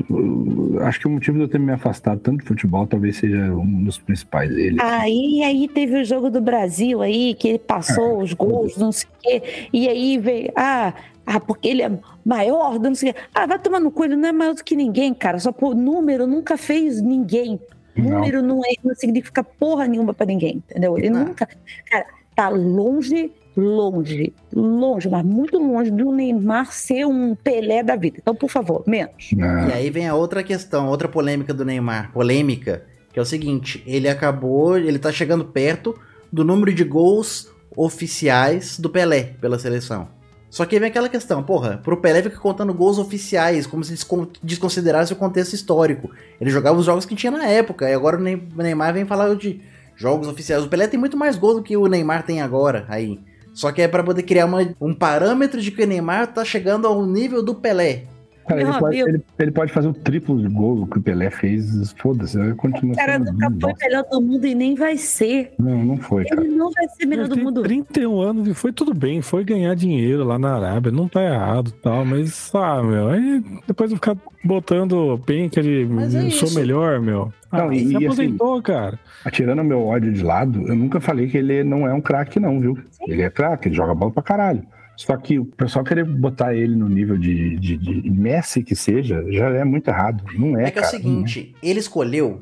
Acho 0.83 1.01
que 1.01 1.07
o 1.07 1.11
motivo 1.11 1.37
de 1.37 1.45
eu 1.45 1.49
ter 1.49 1.59
me 1.59 1.73
afastado 1.73 2.21
tanto 2.21 2.39
do 2.39 2.45
futebol 2.45 2.87
talvez 2.87 3.17
seja 3.17 3.53
um 3.53 3.85
dos 3.85 3.99
principais 3.99 4.49
dele. 4.55 4.79
Aí, 4.81 5.43
aí 5.45 5.69
teve 5.69 6.01
o 6.01 6.05
jogo 6.05 6.31
do 6.31 6.41
Brasil 6.41 7.03
aí, 7.03 7.35
que 7.35 7.49
ele 7.49 7.59
passou 7.59 8.23
os 8.23 8.33
gols, 8.33 8.77
não 8.77 8.93
sei 8.93 9.09
o 9.09 9.21
quê, 9.23 9.69
e 9.73 9.89
aí 9.89 10.17
veio, 10.19 10.53
ah, 10.57 10.95
ah, 11.27 11.41
porque 11.41 11.69
ele 11.69 11.83
é 11.83 11.91
maior, 12.25 12.79
não 12.79 12.95
sei 12.95 13.11
o 13.11 13.15
quê. 13.15 13.21
Ah, 13.35 13.47
vai 13.47 13.59
tomar 13.59 13.81
no 13.81 13.91
cu, 13.91 14.05
ele 14.05 14.17
não 14.17 14.29
é 14.29 14.33
maior 14.33 14.55
do 14.55 14.63
que 14.65 14.77
ninguém, 14.77 15.13
cara, 15.13 15.39
só 15.39 15.51
por 15.53 15.75
número 15.75 16.27
nunca 16.27 16.57
fez 16.57 17.01
ninguém. 17.03 17.61
Não. 17.97 18.11
Número 18.11 18.43
não, 18.43 18.61
é, 18.65 18.75
não 18.85 18.95
significa 18.95 19.43
porra 19.43 19.87
nenhuma 19.87 20.15
pra 20.15 20.25
ninguém, 20.27 20.57
entendeu? 20.69 20.97
Ele 20.99 21.09
Ah. 21.09 21.25
nunca, 21.25 21.49
cara, 21.91 22.07
tá 22.35 22.49
longe, 22.49 23.31
longe, 23.57 24.33
longe, 24.55 25.09
mas 25.09 25.25
muito 25.25 25.59
longe 25.59 25.91
do 25.91 26.13
Neymar 26.13 26.73
ser 26.73 27.07
um 27.07 27.35
Pelé 27.35 27.83
da 27.83 27.97
vida. 27.97 28.19
Então, 28.21 28.35
por 28.35 28.51
favor, 28.51 28.83
menos. 28.87 29.31
Ah, 29.41 29.69
E 29.69 29.73
aí 29.73 29.91
vem 29.91 30.07
a 30.07 30.15
outra 30.15 30.43
questão, 30.43 30.89
outra 30.89 31.09
polêmica 31.09 31.55
do 31.55 31.65
Neymar. 31.65 32.13
Polêmica, 32.13 32.85
que 33.13 33.19
é 33.19 33.23
o 33.23 33.27
seguinte: 33.27 33.83
ele 33.87 34.09
acabou, 34.09 34.77
ele 34.79 34.99
tá 34.99 35.11
chegando 35.11 35.45
perto 35.45 35.99
do 36.33 36.45
número 36.45 36.73
de 36.75 36.85
gols 36.85 37.51
oficiais 37.75 38.79
do 38.79 38.91
Pelé 38.91 39.35
pela 39.41 39.59
seleção. 39.59 40.09
Só 40.49 40.65
que 40.65 40.79
vem 40.79 40.89
aquela 40.89 41.09
questão, 41.09 41.43
porra, 41.43 41.79
pro 41.83 41.97
Pelé 41.97 42.23
fica 42.23 42.39
contando 42.39 42.73
gols 42.73 42.99
oficiais, 42.99 43.67
como 43.67 43.83
se 43.85 43.93
descon- 43.93 44.29
desconsiderasse 44.43 45.13
o 45.13 45.17
contexto 45.17 45.55
histórico. 45.55 46.11
Ele 46.41 46.51
jogava 46.51 46.79
os 46.79 46.87
jogos 46.87 47.05
que 47.05 47.15
tinha 47.17 47.31
na 47.33 47.45
época, 47.47 47.89
e 47.91 47.93
agora 47.93 48.17
o 48.17 48.21
Neymar 48.63 48.95
vem 48.95 49.05
falar 49.05 49.35
de 49.35 49.61
jogos 49.97 50.29
oficiais. 50.29 50.63
O 50.65 50.69
Pelé 50.69 50.87
tem 50.87 50.99
muito 51.01 51.17
mais 51.17 51.37
gols 51.37 51.57
do 51.57 51.63
que 51.63 51.77
o 51.77 51.87
Neymar 51.89 52.23
tem 52.25 52.41
agora 52.41 52.85
aí. 52.89 53.19
Só 53.57 53.73
que 53.73 53.81
é 53.81 53.89
pra 53.89 54.05
poder 54.05 54.23
criar 54.23 54.45
uma- 54.45 54.75
um 54.79 54.93
parâmetro 54.95 55.63
de 55.63 55.71
que 55.71 55.83
o 55.83 55.87
Neymar 55.87 56.27
tá 56.27 56.45
chegando 56.45 56.87
ao 56.87 57.07
nível 57.07 57.43
do 57.43 57.55
Pelé. 57.55 58.03
Cara, 58.47 58.61
ele 58.63 58.73
pode, 58.79 58.99
ele, 59.01 59.23
ele 59.39 59.51
pode 59.51 59.73
fazer 59.73 59.89
o 59.89 59.93
triplo 59.93 60.41
de 60.41 60.49
gol 60.49 60.87
que 60.87 60.99
o 60.99 61.03
Pelé 61.03 61.31
fez, 61.31 61.93
foda-se, 61.99 62.39
ele 62.39 62.55
continua 62.55 62.93
O 62.93 62.97
cara 62.97 63.13
sendo 63.15 63.33
nunca 63.33 63.51
foi 63.61 63.73
melhor 63.83 64.05
do 64.11 64.21
mundo 64.21 64.47
e 64.47 64.55
nem 64.55 64.75
vai 64.75 64.97
ser. 64.97 65.53
Não, 65.59 65.85
não 65.85 65.97
foi, 65.97 66.25
cara. 66.25 66.43
Ele 66.45 66.55
não 66.57 66.71
vai 66.71 66.89
ser 66.89 67.07
melhor 67.07 67.23
Ele 67.25 67.29
do 67.31 67.35
tem 67.35 67.45
mundo. 67.45 67.63
31 67.63 68.21
anos 68.21 68.49
e 68.49 68.55
foi 68.55 68.73
tudo 68.73 68.95
bem, 68.95 69.21
foi 69.23 69.45
ganhar 69.45 69.75
dinheiro 69.75 70.25
lá 70.25 70.39
na 70.39 70.55
Arábia, 70.55 70.93
não 70.93 71.09
tá 71.09 71.23
errado 71.23 71.69
e 71.69 71.73
tal, 71.83 72.05
mas, 72.05 72.51
ah, 72.55 72.83
meu, 72.83 73.09
aí 73.09 73.43
depois 73.67 73.91
eu 73.91 73.97
ficar 73.97 74.17
botando 74.45 75.21
penca 75.27 75.61
de 75.63 75.83
é 75.83 76.09
sou 76.31 76.47
isso. 76.49 76.55
melhor, 76.59 77.01
meu. 77.01 77.33
Ah, 77.51 77.59
Não, 77.63 77.73
e- 77.73 77.81
se 77.87 77.97
assim- 77.97 78.05
aposentou, 78.07 78.63
cara. 78.63 78.99
Tirando 79.33 79.65
meu 79.65 79.83
ódio 79.87 80.13
de 80.13 80.23
lado, 80.23 80.63
eu 80.69 80.75
nunca 80.77 81.01
falei 81.01 81.27
que 81.29 81.37
ele 81.37 81.65
não 81.65 81.87
é 81.87 81.93
um 81.93 82.01
craque, 82.01 82.39
não, 82.39 82.61
viu? 82.61 82.79
Ele 83.09 83.23
é 83.23 83.31
craque, 83.31 83.69
ele 83.69 83.75
joga 83.75 83.95
bola 83.95 84.13
pra 84.13 84.23
caralho. 84.23 84.63
Só 84.97 85.17
que 85.17 85.39
o 85.39 85.45
pessoal 85.45 85.85
querer 85.85 86.05
botar 86.05 86.55
ele 86.55 86.75
no 86.75 86.89
nível 86.89 87.19
de, 87.19 87.57
de, 87.59 87.77
de 87.77 88.11
Messi 88.11 88.63
que 88.63 88.75
seja, 88.75 89.25
já 89.31 89.49
é 89.51 89.65
muito 89.65 89.89
errado. 89.89 90.25
Não 90.39 90.59
é, 90.59 90.65
É, 90.65 90.71
que 90.71 90.79
é 90.79 90.81
o 90.81 90.85
cara. 90.85 90.97
seguinte, 90.97 91.55
ele 91.63 91.79
escolheu 91.81 92.41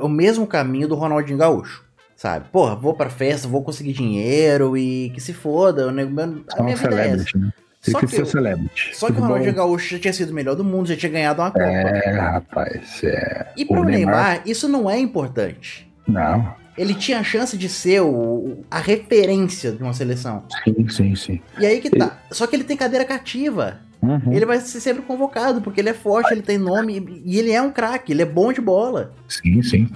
o 0.00 0.08
mesmo 0.08 0.46
caminho 0.46 0.88
do 0.88 0.94
Ronaldinho 0.94 1.38
Gaúcho. 1.38 1.84
Sabe? 2.16 2.46
Porra, 2.50 2.74
vou 2.76 2.94
pra 2.94 3.10
festa, 3.10 3.48
vou 3.48 3.62
conseguir 3.62 3.92
dinheiro 3.92 4.76
e 4.76 5.10
que 5.10 5.20
se 5.20 5.32
foda. 5.32 5.90
Meu- 5.92 6.06
a 6.06 6.58
é 6.58 6.60
um 6.60 6.64
minha 6.64 6.76
vida 6.76 7.00
é 7.00 7.08
essa. 7.08 7.38
né? 7.38 7.52
Tem 7.82 7.92
Só 7.92 7.98
que, 8.00 8.06
que 8.06 8.16
ser 8.16 8.24
celebrity. 8.26 8.90
Só 8.96 9.08
que 9.08 9.18
o 9.18 9.20
Ronaldinho 9.20 9.52
Gaúcho 9.54 9.90
já 9.94 9.98
tinha 10.00 10.12
sido 10.12 10.30
o 10.30 10.34
melhor 10.34 10.54
do 10.54 10.64
mundo, 10.64 10.86
já 10.88 10.96
tinha 10.96 11.12
ganhado 11.12 11.42
uma 11.42 11.50
Copa. 11.50 11.64
É, 11.64 12.10
rapaz, 12.12 13.02
é. 13.04 13.48
E 13.56 13.64
pro 13.64 13.80
o 13.82 13.84
Neymar, 13.84 14.14
Neymar- 14.14 14.42
isso 14.46 14.66
não 14.68 14.88
é 14.88 14.98
importante. 14.98 15.86
Não, 16.08 16.54
Ele 16.76 16.94
tinha 16.94 17.20
a 17.20 17.22
chance 17.22 17.56
de 17.56 17.68
ser 17.68 18.00
o- 18.02 18.64
a 18.70 18.78
referência 18.80 19.72
de 19.72 19.82
uma 19.82 19.92
seleção. 19.92 20.42
sim, 20.64 20.88
sim, 20.88 21.14
sim. 21.14 21.40
E 21.60 21.66
aí 21.66 21.80
que 21.80 21.90
tá. 21.90 22.18
Só 22.30 22.46
que 22.46 22.56
ele 22.56 22.64
tem 22.64 22.76
cadeira 22.76 23.04
cativa. 23.04 23.78
Uhum. 24.02 24.32
Ele 24.34 24.44
vai 24.44 24.60
ser 24.60 24.80
sempre 24.80 25.02
convocado, 25.02 25.62
porque 25.62 25.80
ele 25.80 25.88
é 25.88 25.94
forte, 25.94 26.30
ele 26.30 26.42
tem 26.42 26.58
nome 26.58 27.22
e 27.24 27.38
ele 27.38 27.52
é 27.52 27.62
um 27.62 27.70
craque, 27.70 28.12
ele 28.12 28.20
é 28.20 28.26
bom 28.26 28.52
de 28.52 28.60
bola. 28.60 29.14
Sim, 29.26 29.62
sim. 29.62 29.88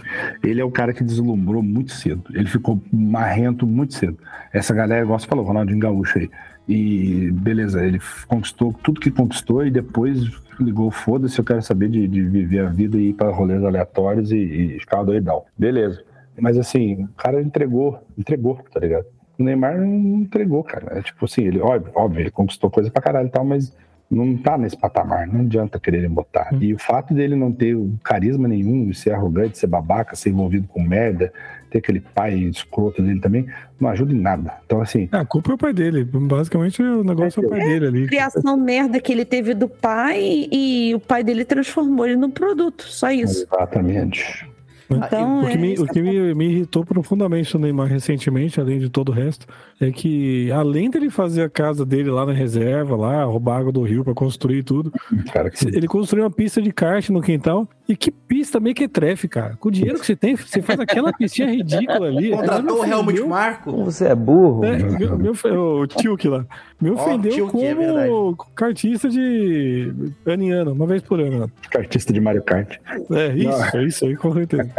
Ele 0.43 0.61
é 0.63 0.65
o 0.65 0.71
cara 0.71 0.95
que 0.95 1.05
deslumbrou 1.05 1.63
muito 1.63 1.93
cedo. 1.93 2.23
Ele 2.33 2.47
ficou 2.49 2.81
marrento 2.91 3.67
muito 3.67 3.93
cedo. 3.95 4.17
Essa 4.51 4.73
galera, 4.73 5.03
igual 5.05 5.19
você 5.19 5.27
falou, 5.27 5.45
Ronaldinho 5.45 5.79
Gaúcho 5.79 6.19
aí. 6.19 6.31
E 6.67 7.31
beleza, 7.33 7.85
ele 7.85 7.99
conquistou 8.27 8.73
tudo 8.83 9.01
que 9.01 9.11
conquistou 9.11 9.67
e 9.67 9.71
depois 9.71 10.23
ligou, 10.61 10.91
foda-se, 10.91 11.39
eu 11.39 11.45
quero 11.45 11.63
saber 11.63 11.89
de, 11.89 12.09
de 12.09 12.23
viver 12.23 12.61
a 12.61 12.69
vida 12.69 12.97
e 12.99 13.11
ir 13.11 13.15
para 13.15 13.31
rolês 13.31 13.63
aleatórios 13.63 14.33
e, 14.33 14.37
e 14.37 14.81
ficar 14.81 15.03
doidão. 15.03 15.45
Beleza. 15.57 16.03
Mas 16.41 16.59
assim, 16.59 17.05
o 17.05 17.09
cara 17.17 17.41
entregou, 17.43 17.99
entregou, 18.17 18.59
tá 18.73 18.81
ligado? 18.81 19.07
O 19.39 19.43
Neymar 19.43 19.79
não 19.79 20.21
entregou, 20.21 20.65
cara. 20.65 20.99
É 20.99 21.03
tipo 21.03 21.25
assim, 21.25 21.43
ele, 21.43 21.61
óbvio, 21.61 21.93
óbvio, 21.95 22.21
ele 22.21 22.31
conquistou 22.31 22.71
coisa 22.71 22.91
pra 22.91 23.03
caralho 23.03 23.29
e 23.29 23.31
tal, 23.31 23.45
mas 23.45 23.73
não 24.11 24.37
tá 24.39 24.57
nesse 24.57 24.77
patamar, 24.77 25.27
não 25.27 25.43
adianta 25.43 25.79
quererem 25.79 26.09
botar. 26.09 26.49
E 26.61 26.73
o 26.73 26.79
fato 26.79 27.13
dele 27.13 27.37
não 27.37 27.53
ter 27.53 27.77
carisma 28.03 28.49
nenhum, 28.49 28.93
ser 28.93 29.11
arrogante, 29.13 29.59
ser 29.59 29.67
babaca, 29.67 30.17
ser 30.17 30.31
envolvido 30.31 30.67
com 30.67 30.83
merda, 30.83 31.31
ter 31.71 31.79
aquele 31.79 32.01
pai 32.01 32.35
escroto 32.35 33.03
dele 33.03 33.21
também, 33.21 33.47
não 33.79 33.91
ajuda 33.91 34.15
em 34.15 34.19
nada. 34.21 34.55
Então, 34.65 34.81
assim, 34.81 35.09
Ah, 35.13 35.21
a 35.21 35.25
culpa 35.27 35.53
é 35.53 35.55
o 35.55 35.59
pai 35.59 35.75
dele. 35.75 36.05
Basicamente, 36.05 36.83
o 36.83 37.05
negócio 37.05 37.43
é 37.43 37.47
o 37.47 37.51
pai 37.51 37.61
dele 37.61 37.87
ali. 37.87 38.07
Criação 38.07 38.57
merda 38.57 38.99
que 38.99 39.13
ele 39.13 39.27
teve 39.27 39.53
do 39.53 39.69
pai 39.69 40.49
e 40.51 40.95
o 40.95 41.01
pai 41.01 41.23
dele 41.23 41.45
transformou 41.45 42.07
ele 42.07 42.17
num 42.17 42.31
produto. 42.31 42.85
Só 42.85 43.11
isso. 43.11 43.43
exatamente. 43.43 44.49
Então, 44.91 45.43
O 45.43 45.47
que, 45.47 45.53
é 45.53 45.57
me, 45.57 45.75
o 45.79 45.87
que 45.87 46.01
me, 46.01 46.35
me 46.35 46.47
irritou 46.47 46.85
profundamente 46.85 47.55
no 47.55 47.61
Neymar 47.61 47.89
recentemente, 47.89 48.61
além 48.61 48.79
de 48.79 48.89
todo 48.89 49.11
o 49.11 49.13
resto, 49.13 49.47
é 49.81 49.91
que 49.91 50.51
além 50.51 50.91
dele 50.91 51.11
fazer 51.11 51.43
a 51.43 51.49
casa 51.49 51.85
dele 51.85 52.11
lá 52.11 52.25
na 52.25 52.33
reserva, 52.33 52.97
lá, 52.97 53.25
roubar 53.25 53.59
água 53.59 53.73
do 53.73 53.83
rio 53.83 54.03
pra 54.05 54.15
construir 54.15 54.63
tudo, 54.63 54.93
Cara, 55.33 55.51
que 55.51 55.67
ele 55.67 55.87
construiu 55.87 56.25
uma 56.25 56.31
pista 56.31 56.61
de 56.63 56.73
kart 56.73 57.09
no 57.11 57.21
quintal. 57.21 57.69
E 57.89 57.97
que 57.97 58.11
pista 58.11 58.61
meio 58.61 58.75
que 58.75 58.87
trefe, 58.87 59.27
cara. 59.27 59.57
Com 59.59 59.71
o 59.71 59.73
dinheiro 59.73 59.99
que 59.99 60.05
você 60.05 60.15
tem, 60.15 60.37
você 60.37 60.61
faz 60.61 60.79
aquela 60.79 61.11
pistinha 61.11 61.51
ridícula 61.51 62.09
ali. 62.09 62.31
Contratou 62.33 62.81
o 62.81 62.85
Helmut 62.85 63.15
ofendeu. 63.15 63.29
Marco. 63.29 63.85
Você 63.85 64.05
é 64.09 64.15
burro? 64.15 64.63
É, 64.63 64.77
meu, 64.77 65.17
meu, 65.17 65.33
o 65.33 65.87
Tilk 65.87 66.29
lá. 66.29 66.45
Me 66.81 66.91
ofendeu 66.91 67.49
é 67.49 67.51
como 67.51 68.37
cartista 68.55 69.09
de 69.09 69.91
ano 70.27 70.43
em 70.43 70.51
ano, 70.53 70.73
uma 70.73 70.87
vez 70.87 71.01
por 71.01 71.19
ano. 71.19 71.51
artista 71.75 72.13
de 72.13 72.21
Mario 72.21 72.43
Kart. 72.43 72.77
É 73.11 73.35
isso, 73.35 73.77
é 73.77 73.85
isso 73.85 74.05
aí, 74.05 74.17
com 74.17 74.35
certeza. 74.35 74.71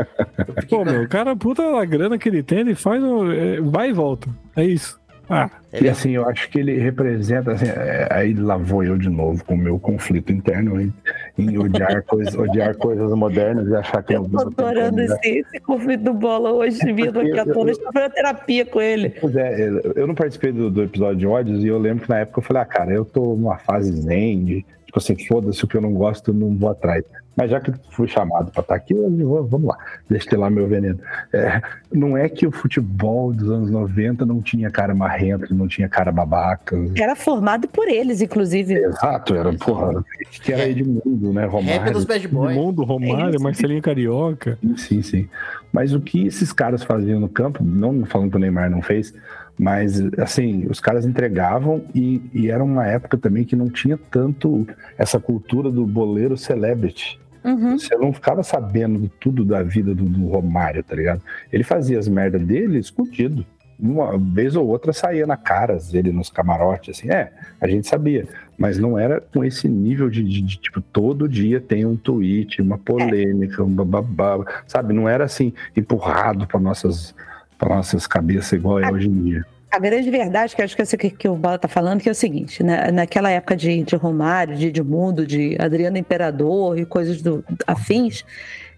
Pô, 0.70 0.84
meu, 0.86 1.04
o 1.04 1.08
cara, 1.08 1.36
puta 1.36 1.64
a 1.80 1.86
grana 1.86 2.18
que 2.18 2.30
ele 2.30 2.44
tem, 2.44 2.60
ele 2.60 2.76
faz, 2.76 3.04
o- 3.04 3.32
é, 3.32 3.60
vai 3.62 3.90
e 3.90 3.94
volta. 3.94 4.28
É 4.56 4.64
isso. 4.64 5.00
Ah, 5.32 5.48
E 5.72 5.86
é 5.86 5.92
assim, 5.92 6.10
eu 6.14 6.28
acho 6.28 6.50
que 6.50 6.58
ele 6.60 6.80
representa, 6.80 7.52
assim, 7.52 7.68
é, 7.68 8.08
aí 8.10 8.34
lá 8.34 8.58
vou 8.58 8.84
eu 8.84 8.98
de 8.98 9.10
novo 9.10 9.46
com 9.46 9.54
o 9.54 9.58
meu 9.58 9.78
conflito 9.78 10.32
interno 10.34 10.82
em, 10.82 10.92
em 11.38 11.56
odiar, 11.56 12.02
coisas, 12.10 12.34
odiar 12.34 12.76
coisas 12.76 13.12
modernas 13.14 13.68
e 13.68 13.76
achar 13.76 14.02
que 14.02 14.16
Eu 14.16 14.28
tô 14.28 14.42
adorando 14.42 15.00
esse, 15.00 15.30
esse 15.30 15.60
conflito 15.60 16.02
do 16.06 16.14
bola 16.16 16.52
hoje, 16.52 16.80
vindo 16.92 17.20
aqui 17.20 17.38
à 17.40 17.46
tona. 17.46 17.70
Estou 17.70 17.94
fazendo 17.94 18.12
terapia 18.14 18.66
com 18.66 18.82
ele. 18.82 19.12
Pois 19.22 19.36
é, 19.36 19.70
eu- 19.70 19.94
eu 19.98 20.08
não 20.08 20.16
participei 20.16 20.52
do, 20.52 20.72
do 20.72 20.82
episódio 20.82 21.18
de 21.18 21.28
ódios 21.28 21.64
e 21.64 21.68
eu 21.68 21.78
lembro 21.78 22.06
que 22.06 22.10
na 22.10 22.18
época 22.22 22.40
eu 22.40 22.44
falei, 22.44 22.64
ah, 22.64 22.66
cara, 22.66 22.92
eu 22.92 23.06
tô 23.06 23.36
numa 23.36 23.60
fase 23.60 23.92
zen, 23.92 24.44
de, 24.44 24.66
tipo 24.88 24.98
assim, 24.98 25.16
foda-se 25.28 25.64
o 25.64 25.68
que 25.68 25.78
eu 25.78 25.82
não 25.82 25.94
gosto, 25.94 26.32
eu 26.32 26.34
não 26.34 26.56
vou 26.58 26.72
atrás. 26.72 27.04
Mas 27.40 27.52
já 27.52 27.60
que 27.62 27.72
fui 27.92 28.06
chamado 28.08 28.52
pra 28.52 28.60
estar 28.62 28.76
aqui, 28.76 28.94
eu 28.94 29.10
vou- 29.26 29.48
vamos 29.48 29.70
lá, 29.70 29.78
deixa 30.10 30.38
lá 30.38 30.50
meu 30.50 30.68
veneno. 30.68 31.00
É, 31.32 31.62
não 31.92 32.18
é 32.18 32.28
que 32.28 32.46
o 32.46 32.52
futebol 32.52 33.32
dos 33.34 33.50
anos 33.50 33.72
90 33.72 34.26
não 34.26 34.42
tinha 34.42 34.70
cara 34.70 34.94
marrento, 34.94 35.56
não 35.56 35.66
tinha 35.68 35.88
cara 35.88 36.12
babaca. 36.12 36.76
Era 36.98 37.16
formado 37.16 37.68
por 37.70 37.88
eles, 37.88 38.22
inclusive. 38.22 38.74
Exato, 38.74 39.34
era, 39.36 39.54
porra, 39.54 40.04
que 40.44 40.52
era 40.52 40.68
Edmundo, 40.68 41.32
né, 41.32 41.46
Romário. 41.46 41.94
dos 41.94 42.04
bad 42.04 42.28
boys. 42.28 42.56
Mundo, 42.58 42.84
Romário, 42.84 43.36
isso. 43.36 43.42
Marcelinho 43.44 43.82
Carioca. 43.82 44.58
Sim, 44.62 44.76
sim, 44.76 45.02
sim. 45.02 45.30
Mas 45.72 45.94
o 45.94 46.02
que 46.02 46.28
esses 46.28 46.52
caras 46.52 46.84
faziam 46.84 47.20
no 47.22 47.30
campo, 47.30 47.64
não 47.64 48.04
falando 48.06 48.32
que 48.32 48.36
o 48.36 48.40
Neymar 48.40 48.70
não 48.70 48.82
fez, 48.82 49.14
mas 49.58 50.02
assim, 50.18 50.66
os 50.70 50.80
caras 50.80 51.06
entregavam 51.06 51.84
e, 51.96 52.22
e 52.34 52.50
era 52.50 52.64
uma 52.64 52.86
época 52.86 53.18
também 53.18 53.44
que 53.46 53.56
não 53.56 53.70
tinha 53.70 53.98
tanto 54.10 54.68
essa 54.98 55.20
cultura 55.20 55.70
do 55.72 55.86
boleiro 55.86 56.36
celebrity. 56.38 57.20
Uhum. 57.44 57.78
Você 57.80 57.96
não 57.96 58.12
ficava 58.14 58.44
sabendo 58.44 59.10
tudo 59.20 59.46
da 59.46 59.64
vida 59.64 59.94
do, 59.96 60.04
do 60.06 60.28
Romário, 60.28 60.84
tá 60.84 60.96
ligado? 60.96 61.22
Ele 61.52 61.64
fazia 61.64 61.98
as 62.00 62.08
merdas 62.08 62.42
dele 62.42 62.80
escondido. 62.80 63.46
Uma 63.82 64.18
vez 64.18 64.58
ou 64.58 64.68
outra 64.68 64.92
saía 64.92 65.26
na 65.26 65.38
cara 65.38 65.78
dele 65.92 66.12
nos 66.12 66.30
camarotes, 66.30 66.98
assim, 66.98 67.10
é, 67.10 67.32
a 67.62 67.68
gente 67.68 67.88
sabia. 67.88 68.28
Mas 68.58 68.78
não 68.78 69.00
era 69.00 69.22
com 69.22 69.42
esse 69.42 69.70
nível 69.70 70.10
de, 70.10 70.22
de- 70.22 70.42
de, 70.42 70.58
tipo, 70.58 70.82
todo 70.82 71.30
dia 71.30 71.62
tem 71.62 71.86
um 71.86 71.96
tweet, 71.96 72.62
uma 72.62 72.78
polêmica, 72.78 73.64
um 73.64 73.70
bababá, 73.74 74.44
sabe? 74.68 74.94
Não 74.94 75.08
era 75.08 75.24
assim, 75.24 75.54
empurrado 75.78 76.46
para 76.46 76.60
nossas, 76.60 77.16
pra 77.58 77.74
nossas 77.78 78.06
cabeças 78.06 78.52
igual 78.52 78.82
é 78.82 78.92
hoje 78.92 79.08
em 79.08 79.24
dia. 79.24 79.46
A 79.72 79.78
grande 79.78 80.10
verdade, 80.10 80.56
que 80.56 80.62
acho 80.62 80.76
que 80.76 80.82
é 80.82 80.84
isso 80.84 80.98
que, 80.98 81.10
que 81.12 81.28
o 81.28 81.36
Bala 81.36 81.60
tá 81.60 81.68
falando, 81.68 82.02
que 82.02 82.10
é 82.10 82.12
o 82.12 82.16
seguinte, 82.16 82.64
né? 82.64 82.92
naquela 82.92 83.30
época 83.30 83.56
de, 83.56 83.84
de 83.84 83.96
Romário, 83.96 84.56
de 84.56 84.68
Edmundo, 84.68 85.28
de 85.28 85.56
Adriano 85.60 85.98
Imperador 85.98 86.78
e 86.80 86.86
coisas 86.86 87.22
do, 87.22 87.46
afins, 87.68 88.26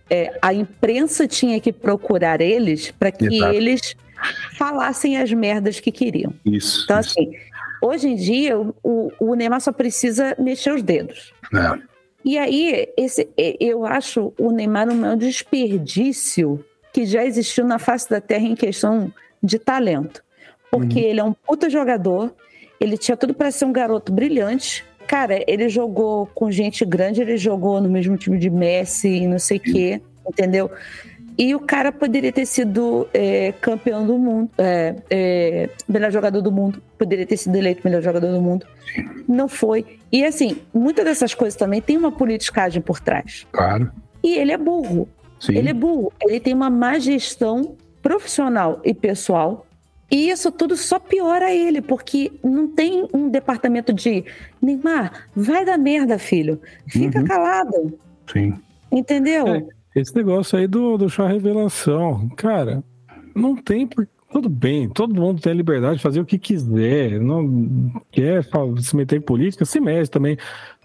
é, 0.09 0.37
a 0.41 0.53
imprensa 0.53 1.25
tinha 1.25 1.59
que 1.61 1.71
procurar 1.71 2.41
eles 2.41 2.91
para 2.91 3.11
que 3.11 3.25
Exato. 3.25 3.53
eles 3.53 3.95
falassem 4.57 5.17
as 5.17 5.31
merdas 5.31 5.79
que 5.79 5.91
queriam. 5.91 6.33
Isso. 6.45 6.83
Então, 6.83 6.99
isso. 6.99 7.11
assim, 7.11 7.31
hoje 7.81 8.09
em 8.09 8.15
dia, 8.15 8.59
o, 8.59 9.11
o 9.17 9.33
Neymar 9.33 9.61
só 9.61 9.71
precisa 9.71 10.35
mexer 10.37 10.73
os 10.73 10.83
dedos. 10.83 11.33
É. 11.53 11.79
E 12.23 12.37
aí, 12.37 12.89
esse, 12.97 13.29
eu 13.59 13.85
acho 13.85 14.33
o 14.37 14.51
Neymar 14.51 14.89
um 14.89 14.95
maior 14.95 15.15
desperdício 15.15 16.63
que 16.93 17.05
já 17.05 17.25
existiu 17.25 17.65
na 17.65 17.79
face 17.79 18.09
da 18.09 18.19
Terra 18.19 18.43
em 18.43 18.55
questão 18.55 19.11
de 19.41 19.57
talento. 19.57 20.21
Porque 20.71 20.99
ele 20.99 21.19
é 21.19 21.23
um 21.23 21.33
puta 21.33 21.69
jogador, 21.69 22.33
ele 22.79 22.97
tinha 22.97 23.17
tudo 23.17 23.33
para 23.33 23.51
ser 23.51 23.65
um 23.65 23.73
garoto 23.73 24.11
brilhante. 24.11 24.85
Cara, 25.05 25.43
ele 25.45 25.67
jogou 25.67 26.25
com 26.27 26.49
gente 26.49 26.85
grande, 26.85 27.21
ele 27.21 27.35
jogou 27.35 27.81
no 27.81 27.89
mesmo 27.89 28.15
time 28.15 28.39
de 28.39 28.49
Messi 28.49 29.09
e 29.09 29.27
não 29.27 29.37
sei 29.37 29.57
o 29.57 29.59
quê, 29.59 30.01
entendeu? 30.25 30.71
E 31.37 31.53
o 31.55 31.59
cara 31.59 31.91
poderia 31.91 32.31
ter 32.31 32.45
sido 32.45 33.07
é, 33.13 33.53
campeão 33.59 34.05
do 34.05 34.17
mundo, 34.17 34.49
é, 34.57 34.95
é, 35.09 35.69
melhor 35.87 36.11
jogador 36.11 36.41
do 36.41 36.51
mundo, 36.51 36.81
poderia 36.97 37.25
ter 37.25 37.37
sido 37.37 37.55
eleito 37.55 37.81
melhor 37.83 38.01
jogador 38.01 38.31
do 38.31 38.41
mundo. 38.41 38.65
Não 39.27 39.47
foi. 39.47 39.99
E 40.11 40.23
assim, 40.23 40.57
muitas 40.73 41.03
dessas 41.03 41.33
coisas 41.33 41.57
também 41.57 41.81
tem 41.81 41.97
uma 41.97 42.11
politicagem 42.11 42.81
por 42.81 42.99
trás. 42.99 43.45
Claro. 43.51 43.91
E 44.23 44.35
ele 44.35 44.51
é 44.51 44.57
burro. 44.57 45.09
Sim. 45.39 45.57
Ele 45.57 45.69
é 45.69 45.73
burro. 45.73 46.13
Ele 46.21 46.39
tem 46.39 46.53
uma 46.53 46.69
má 46.69 46.99
gestão 46.99 47.75
profissional 48.01 48.79
e 48.83 48.93
pessoal 48.93 49.65
E 50.11 50.29
isso 50.29 50.51
tudo 50.51 50.75
só 50.75 50.99
piora 50.99 51.53
ele, 51.53 51.81
porque 51.81 52.31
não 52.43 52.67
tem 52.67 53.07
um 53.13 53.29
departamento 53.29 53.93
de 53.93 54.25
Neymar, 54.61 55.27
vai 55.33 55.63
dar 55.63 55.77
merda, 55.77 56.19
filho. 56.19 56.59
Fica 56.85 57.19
Uhum. 57.19 57.25
calado. 57.25 57.97
Sim. 58.31 58.53
Entendeu? 58.91 59.47
É. 59.47 59.65
Esse 59.95 60.13
negócio 60.15 60.57
aí 60.59 60.67
do, 60.67 60.97
do 60.97 61.09
chá 61.09 61.27
revelação, 61.27 62.27
cara, 62.35 62.83
não 63.35 63.55
tem 63.55 63.87
por... 63.87 64.07
Tudo 64.31 64.47
bem, 64.47 64.87
todo 64.87 65.13
mundo 65.13 65.41
tem 65.41 65.51
a 65.51 65.55
liberdade 65.55 65.97
de 65.97 66.03
fazer 66.03 66.21
o 66.21 66.25
que 66.25 66.37
quiser, 66.39 67.19
não 67.19 67.91
quer 68.11 68.45
se 68.81 68.95
meter 68.95 69.17
em 69.17 69.21
política, 69.21 69.65
se 69.65 69.77
mete 69.81 70.09
também. 70.09 70.37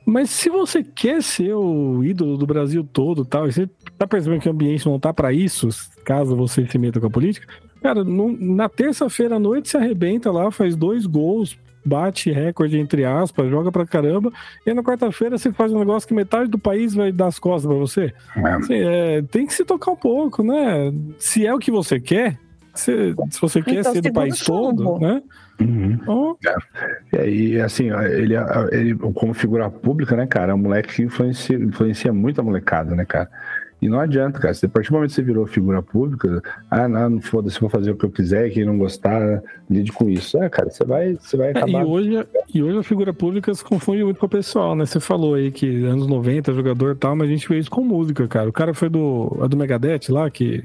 Mas 0.05 0.31
se 0.31 0.49
você 0.51 0.83
quer 0.83 1.23
ser 1.23 1.55
o 1.55 2.03
ídolo 2.03 2.37
do 2.37 2.45
Brasil 2.47 2.83
todo 2.93 3.23
e 3.23 3.27
tal, 3.27 3.47
e 3.47 3.53
você 3.53 3.69
tá 3.97 4.05
percebendo 4.05 4.41
que 4.41 4.49
o 4.49 4.53
ambiente 4.53 4.87
não 4.87 4.99
tá 4.99 5.15
pra 5.15 5.33
isso, 5.33 5.69
caso 6.05 6.35
você 6.35 6.67
se 6.67 6.77
meta 6.77 6.99
com 7.01 7.07
a 7.07 7.11
política, 7.11 7.47
cara, 7.87 8.05
não- 8.05 8.37
na 8.39 8.69
terça-feira 8.69 9.37
à 9.37 9.39
noite 9.39 9.69
se 9.69 9.77
arrebenta 9.77 10.31
lá, 10.31 10.51
faz 10.51 10.75
dois 10.77 11.07
gols, 11.07 11.57
bate 11.85 12.33
recorde 12.33 12.79
entre 12.79 13.05
aspas, 13.05 13.49
joga 13.49 13.71
pra 13.71 13.87
caramba, 13.87 14.33
e 14.67 14.75
na 14.75 14.83
quarta-feira 14.83 15.39
você 15.39 15.53
faz 15.53 15.73
um 15.73 15.79
negócio 15.79 16.09
que 16.09 16.15
metade 16.15 16.51
do 16.51 16.59
país 16.59 16.95
vai 16.95 17.13
dar 17.13 17.29
as 17.29 17.39
costas 17.39 17.71
pra 17.71 17.79
você. 17.79 18.13
É. 18.37 18.49
Assim, 18.51 18.75
é, 18.75 19.23
tem 19.31 19.47
que 19.47 19.55
se 19.55 19.65
tocar 19.65 19.93
um 19.93 19.97
pouco, 19.97 20.43
né? 20.43 20.93
Se 21.19 21.47
é 21.47 21.55
o 21.55 21.59
que 21.59 21.71
você 21.71 22.01
quer, 22.01 22.39
se, 22.75 23.15
se 23.31 23.41
você 23.41 23.63
quer 23.63 23.81
Então, 23.81 23.93
ser 23.93 24.01
do 24.03 24.13
país 24.13 24.41
todo, 24.41 24.99
né? 24.99 25.23
Uhum. 25.61 25.93
Então, 26.03 26.37
E 27.13 27.17
aí, 27.19 27.61
assim, 27.61 27.91
ele, 27.91 28.35
ele, 28.73 28.95
como 29.15 29.33
figura 29.33 29.71
pública, 29.71 30.15
né, 30.17 30.27
cara, 30.27 30.53
é 30.53 30.55
um 30.55 30.59
moleque 30.59 30.97
que 30.97 31.03
influencia, 31.03 31.57
influencia 31.57 32.13
muito 32.13 32.41
a 32.41 32.45
molecada, 32.45 32.95
né, 32.95 33.05
cara? 33.05 33.31
E 33.81 33.89
não 33.89 34.01
adianta, 34.01 34.39
cara. 34.41 34.55
Se 34.55 34.65
a 34.65 34.69
partir 34.69 34.89
do 34.89 34.95
momento 34.95 35.11
que 35.11 35.17
você 35.17 35.23
virou 35.23 35.47
figura 35.47 35.83
pública, 35.83 36.43
ah, 36.71 36.89
não, 36.89 37.21
foda-se, 37.21 37.61
vou 37.61 37.69
fazer 37.69 37.91
o 37.91 37.97
que 37.97 38.05
eu 38.05 38.11
quiser, 38.11 38.51
quem 38.51 38.65
não 38.65 38.79
gostar, 38.79 39.43
lide 39.69 39.93
com 39.93 40.09
isso. 40.09 40.39
É, 40.43 40.49
cara, 40.49 40.71
você 40.71 40.85
vai, 40.85 41.15
você 41.15 41.37
vai 41.37 41.49
é, 41.49 41.51
e, 41.51 41.57
acabar. 41.59 41.85
hoje, 41.85 42.27
e 42.55 42.63
hoje 42.63 42.79
a 42.79 42.83
figura 42.83 43.13
pública 43.13 43.53
se 43.55 43.63
confunde 43.63 44.03
muito 44.03 44.19
com 44.19 44.27
o 44.27 44.31
pessoal, 44.31 44.75
né? 44.75 44.87
Você 44.87 44.99
falou 44.99 45.35
aí 45.35 45.51
que 45.51 45.85
anos 45.85 46.07
90, 46.07 46.55
jogador 46.55 46.93
e 46.93 46.99
tal, 46.99 47.15
mas 47.15 47.29
a 47.29 47.33
gente 47.33 47.49
vê 47.49 47.59
isso 47.59 47.71
com 47.71 47.83
música, 47.83 48.27
cara. 48.27 48.49
O 48.49 48.53
cara 48.53 48.73
foi 48.73 48.89
do, 48.89 49.39
é 49.43 49.49
do 49.49 49.57
Megadeth 49.57 50.09
lá, 50.09 50.31
que 50.31 50.63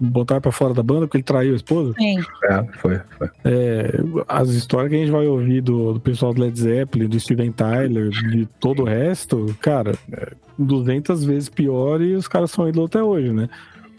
botaram 0.00 0.40
pra 0.40 0.52
fora 0.52 0.74
da 0.74 0.82
banda 0.82 1.06
porque 1.06 1.18
ele 1.18 1.24
traiu 1.24 1.52
a 1.52 1.56
esposa. 1.56 1.92
Sim. 1.98 2.18
É, 2.44 2.64
foi, 2.78 3.00
foi. 3.18 3.28
É, 3.44 4.00
as 4.28 4.50
histórias 4.50 4.90
que 4.90 4.96
a 4.96 4.98
gente 5.00 5.10
vai 5.10 5.26
ouvir 5.26 5.60
do, 5.60 5.94
do 5.94 6.00
pessoal 6.00 6.32
do 6.32 6.40
Led 6.40 6.58
Zeppelin, 6.58 7.08
do 7.08 7.18
Steven 7.18 7.52
Tyler, 7.52 8.10
de 8.10 8.46
todo 8.60 8.82
o 8.82 8.84
resto, 8.84 9.54
cara, 9.60 9.94
é 10.12 10.32
200 10.58 11.24
vezes 11.24 11.48
pior 11.48 12.00
e 12.00 12.14
os 12.14 12.26
caras 12.28 12.50
são 12.50 12.68
ídolos 12.68 12.88
até 12.88 13.02
hoje, 13.02 13.32
né? 13.32 13.48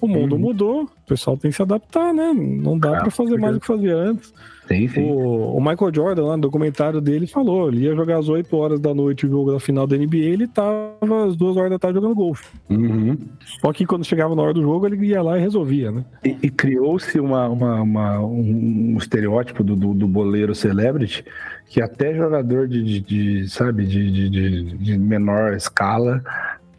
O 0.02 0.08
mundo 0.08 0.34
Uhum. 0.36 0.40
mudou, 0.42 0.84
o 0.84 0.90
pessoal 1.08 1.36
tem 1.38 1.52
que 1.52 1.58
se 1.58 1.62
adaptar, 1.62 2.14
né? 2.14 2.32
Não 2.34 2.78
dá 2.78 2.98
Ah, 2.98 3.02
pra 3.02 3.12
fazer 3.12 3.38
mais 3.38 3.56
do 3.56 3.60
que 3.60 3.68
fazia 3.68 3.96
antes. 3.96 4.34
Sim, 4.68 4.88
sim. 4.88 5.02
O, 5.02 5.58
o 5.58 5.60
Michael 5.60 5.92
Jordan, 5.94 6.26
lá 6.26 6.38
no 6.38 6.44
documentário 6.44 7.02
dele, 7.02 7.26
falou: 7.26 7.68
ele 7.70 7.86
ia 7.86 7.96
jogar 7.96 8.20
às 8.20 8.30
8 8.30 8.56
horas 8.56 8.80
da 8.80 8.94
noite 8.94 9.26
o 9.26 9.30
jogo 9.30 9.52
da 9.52 9.60
final 9.60 9.88
da 9.88 9.98
NBA, 9.98 10.18
ele 10.18 10.48
tava 10.48 11.26
às 11.28 11.36
2 11.36 11.58
horas 11.58 11.72
da 11.72 11.80
tarde 11.80 11.96
jogando 12.00 12.14
golfe. 12.16 12.48
Uhum. 12.70 13.18
Só 13.62 13.74
que 13.74 13.86
quando 13.86 14.06
chegava 14.06 14.36
na 14.36 14.42
hora 14.44 14.54
do 14.54 14.62
jogo, 14.62 14.86
ele 14.86 15.08
ia 15.08 15.22
lá 15.24 15.38
e 15.40 15.42
resolvia, 15.42 15.92
né? 15.92 16.06
E, 16.24 16.38
e 16.44 16.50
criou-se 16.52 17.20
uma, 17.20 17.48
uma- 17.50 17.82
uma- 17.82 18.20
um, 18.20 18.94
um 18.94 18.98
estereótipo 18.98 19.64
do, 19.64 19.76
do, 19.76 19.94
do 19.96 20.08
boleiro 20.08 20.54
celebrity 20.54 21.26
que 21.68 21.82
até 21.82 22.14
jogador 22.16 22.68
de, 22.68 22.84
de- 22.84 23.00
de, 23.00 23.50
sabe, 23.50 23.86
de, 23.86 24.30
de- 24.30 24.78
de 24.78 24.98
menor 25.00 25.54
escala 25.54 26.24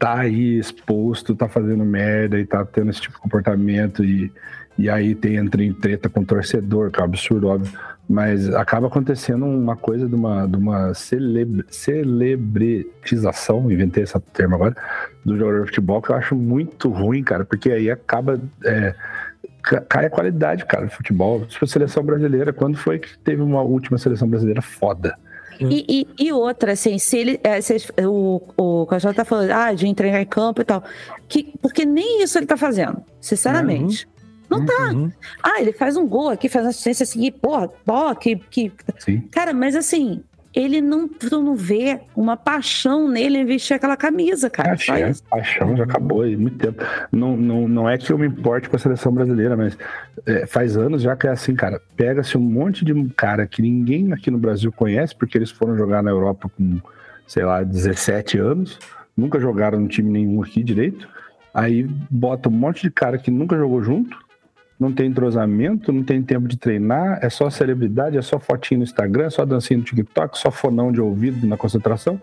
tá 0.01 0.21
aí 0.21 0.57
exposto, 0.57 1.35
tá 1.35 1.47
fazendo 1.47 1.85
merda 1.85 2.39
e 2.39 2.45
tá 2.45 2.65
tendo 2.65 2.89
esse 2.89 2.99
tipo 3.01 3.15
de 3.17 3.21
comportamento 3.21 4.03
e, 4.03 4.31
e 4.75 4.89
aí 4.89 5.13
tem 5.13 5.35
entra 5.35 5.63
em 5.63 5.71
treta 5.71 6.09
com 6.09 6.21
o 6.21 6.25
torcedor, 6.25 6.89
que 6.89 6.97
é 6.99 7.03
um 7.03 7.05
absurdo, 7.05 7.47
óbvio. 7.49 7.71
Mas 8.09 8.51
acaba 8.53 8.87
acontecendo 8.87 9.45
uma 9.45 9.77
coisa 9.77 10.07
de 10.07 10.15
uma, 10.15 10.47
de 10.47 10.57
uma 10.57 10.91
celebre, 10.95 11.63
celebritização, 11.69 13.71
inventei 13.71 14.01
esse 14.03 14.19
termo 14.33 14.55
agora, 14.55 14.75
do 15.23 15.37
jogador 15.37 15.61
de 15.61 15.67
futebol, 15.67 16.01
que 16.01 16.09
eu 16.11 16.15
acho 16.15 16.35
muito 16.35 16.89
ruim, 16.89 17.23
cara, 17.23 17.45
porque 17.45 17.71
aí 17.71 17.89
acaba. 17.91 18.41
é, 18.65 18.95
ca- 19.61 19.81
cai 19.81 20.07
a 20.07 20.09
qualidade, 20.09 20.65
cara, 20.65 20.87
do 20.87 20.91
futebol. 20.91 21.45
Tipo, 21.45 21.63
a 21.63 21.67
seleção 21.67 22.03
brasileira, 22.03 22.51
quando 22.51 22.75
foi 22.75 22.97
que 22.99 23.17
teve 23.19 23.41
uma 23.41 23.61
última 23.61 23.97
seleção 23.99 24.27
brasileira 24.27 24.61
foda? 24.63 25.15
E, 25.69 25.85
e- 26.19 26.25
e 26.27 26.31
outra, 26.31 26.71
assim, 26.73 26.97
se 26.97 27.17
ele. 27.17 27.39
é, 27.43 27.59
se- 27.61 27.77
o, 28.05 28.41
o 28.57 28.85
Cajó 28.87 29.13
tá 29.13 29.23
falando, 29.25 29.51
ah, 29.51 29.73
de 29.73 29.87
entregar 29.87 30.21
em 30.21 30.25
campo 30.25 30.61
e 30.61 30.65
tal. 30.65 30.83
Que, 31.27 31.53
porque 31.61 31.85
nem 31.85 32.23
isso 32.23 32.37
ele 32.37 32.45
tá 32.45 32.57
fazendo, 32.57 33.01
sinceramente. 33.19 34.07
Não 34.49 34.65
tá. 34.65 34.91
Uhum. 34.91 35.09
Ah, 35.41 35.61
ele 35.61 35.71
faz 35.71 35.95
um 35.95 36.05
gol 36.05 36.29
aqui, 36.29 36.49
faz 36.49 36.65
uma 36.65 36.71
assistência 36.71 37.03
assim, 37.03 37.31
porra, 37.31 37.69
ó, 37.87 38.13
que, 38.13 38.35
que. 38.35 38.71
Sim. 38.99 39.21
Cara, 39.31 39.53
mas 39.53 39.75
assim, 39.77 40.23
ele 40.53 40.81
não, 40.81 41.07
tu 41.07 41.41
não 41.41 41.55
vê 41.55 42.01
uma 42.15 42.35
paixão 42.35 43.07
nele 43.07 43.37
em 43.37 43.45
vestir 43.45 43.73
aquela 43.73 43.95
camisa, 43.95 44.49
cara. 44.49 44.77
Só 44.77 44.91
Paixão, 44.91 45.09
isso. 45.09 45.23
paixão 45.23 45.77
já 45.77 45.83
acabou 45.83 46.23
há 46.23 46.27
muito 46.27 46.57
tempo. 46.57 46.83
Não, 47.11 47.37
não, 47.37 47.67
não 47.67 47.89
é 47.89 47.97
que 47.97 48.11
eu 48.11 48.17
me 48.17 48.27
importe 48.27 48.69
com 48.69 48.75
a 48.75 48.79
seleção 48.79 49.13
brasileira, 49.13 49.55
mas 49.55 49.77
é, 50.25 50.45
faz 50.45 50.75
anos 50.75 51.01
já 51.01 51.15
que 51.15 51.27
é 51.27 51.29
assim, 51.29 51.55
cara. 51.55 51.81
Pega-se 51.95 52.37
um 52.37 52.41
monte 52.41 52.83
de 52.83 52.93
cara 53.15 53.47
que 53.47 53.61
ninguém 53.61 54.11
aqui 54.11 54.29
no 54.29 54.37
Brasil 54.37 54.71
conhece, 54.71 55.15
porque 55.15 55.37
eles 55.37 55.51
foram 55.51 55.77
jogar 55.77 56.03
na 56.03 56.11
Europa 56.11 56.51
com, 56.57 56.79
sei 57.25 57.45
lá, 57.45 57.63
17 57.63 58.37
anos, 58.37 58.77
nunca 59.15 59.39
jogaram 59.39 59.79
no 59.79 59.87
time 59.87 60.09
nenhum 60.09 60.43
aqui 60.43 60.63
direito. 60.63 61.07
Aí 61.53 61.83
bota 62.09 62.49
um 62.49 62.53
monte 62.53 62.81
de 62.81 62.91
cara 62.91 63.17
que 63.17 63.31
nunca 63.31 63.57
jogou 63.57 63.81
junto, 63.81 64.17
não 64.81 64.91
tem 64.91 65.05
entrosamento, 65.05 65.93
não 65.93 66.01
tem 66.01 66.23
tempo 66.23 66.47
de 66.47 66.57
treinar, 66.57 67.19
é 67.21 67.29
só 67.29 67.51
celebridade, 67.51 68.17
é 68.17 68.21
só 68.21 68.39
fotinho 68.39 68.79
no 68.79 68.83
Instagram, 68.83 69.25
é 69.25 69.29
só 69.29 69.45
dancinha 69.45 69.77
no 69.77 69.85
TikTok, 69.85 70.35
só 70.39 70.49
fonão 70.49 70.91
de 70.91 70.99
ouvido 70.99 71.45
na 71.45 71.55
concentração. 71.55 72.19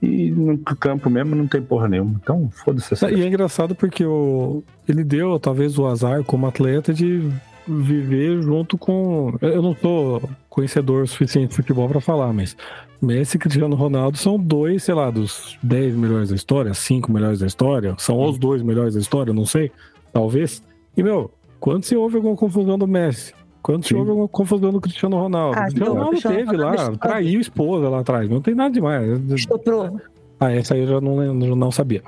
E 0.00 0.30
no 0.30 0.56
campo 0.58 1.10
mesmo 1.10 1.36
não 1.36 1.46
tem 1.46 1.60
porra 1.60 1.86
nenhuma. 1.86 2.18
Então, 2.22 2.48
foda-se 2.50 2.94
essa. 2.94 3.10
E 3.10 3.20
é 3.20 3.26
engraçado 3.26 3.74
porque 3.74 4.06
o, 4.06 4.62
ele 4.88 5.04
deu, 5.04 5.38
talvez, 5.38 5.78
o 5.78 5.86
azar 5.86 6.24
como 6.24 6.46
atleta 6.46 6.94
de 6.94 7.30
viver 7.66 8.40
junto 8.40 8.78
com. 8.78 9.36
Eu 9.42 9.60
não 9.60 9.76
sou 9.76 10.22
conhecedor 10.48 11.06
suficiente 11.06 11.50
de 11.50 11.56
futebol 11.56 11.88
pra 11.90 12.00
falar, 12.00 12.32
mas 12.32 12.56
Messi 13.02 13.36
e 13.36 13.40
Cristiano 13.40 13.76
Ronaldo 13.76 14.16
são 14.16 14.38
dois, 14.38 14.84
sei 14.84 14.94
lá, 14.94 15.10
dos 15.10 15.58
10 15.62 15.94
melhores 15.94 16.30
da 16.30 16.36
história, 16.36 16.72
5 16.72 17.12
melhores 17.12 17.40
da 17.40 17.46
história, 17.46 17.94
são 17.98 18.18
os 18.22 18.38
dois 18.38 18.62
melhores 18.62 18.94
da 18.94 19.00
história, 19.00 19.34
não 19.34 19.44
sei, 19.44 19.70
talvez. 20.10 20.62
E, 20.96 21.02
meu, 21.02 21.30
quando 21.60 21.84
se 21.84 21.96
houve 21.96 22.16
alguma 22.16 22.36
confusão 22.36 22.78
do 22.78 22.86
Messi? 22.86 23.32
Quando 23.62 23.84
se 23.84 23.94
houve 23.94 24.10
alguma 24.10 24.28
confusão 24.28 24.72
do 24.72 24.80
Cristiano 24.80 25.16
Ronaldo? 25.18 25.58
Ah, 25.58 25.62
o 25.62 25.64
Cristiano 25.64 25.86
não, 25.86 25.92
Ronaldo 25.94 26.10
Cristiano 26.12 26.36
teve 26.36 26.56
lá, 26.56 26.70
Ronaldo 26.70 26.98
traiu 26.98 27.38
a 27.38 27.42
esposa 27.42 27.88
lá 27.88 28.00
atrás, 28.00 28.28
não 28.30 28.40
tem 28.40 28.54
nada 28.54 28.70
demais. 28.72 29.20
Estuprou. 29.32 30.00
Ah, 30.40 30.52
essa 30.52 30.74
aí 30.74 30.80
eu 30.80 30.86
já 30.86 31.00
não, 31.00 31.16
lembro, 31.16 31.56
não 31.56 31.70
sabia. 31.70 32.02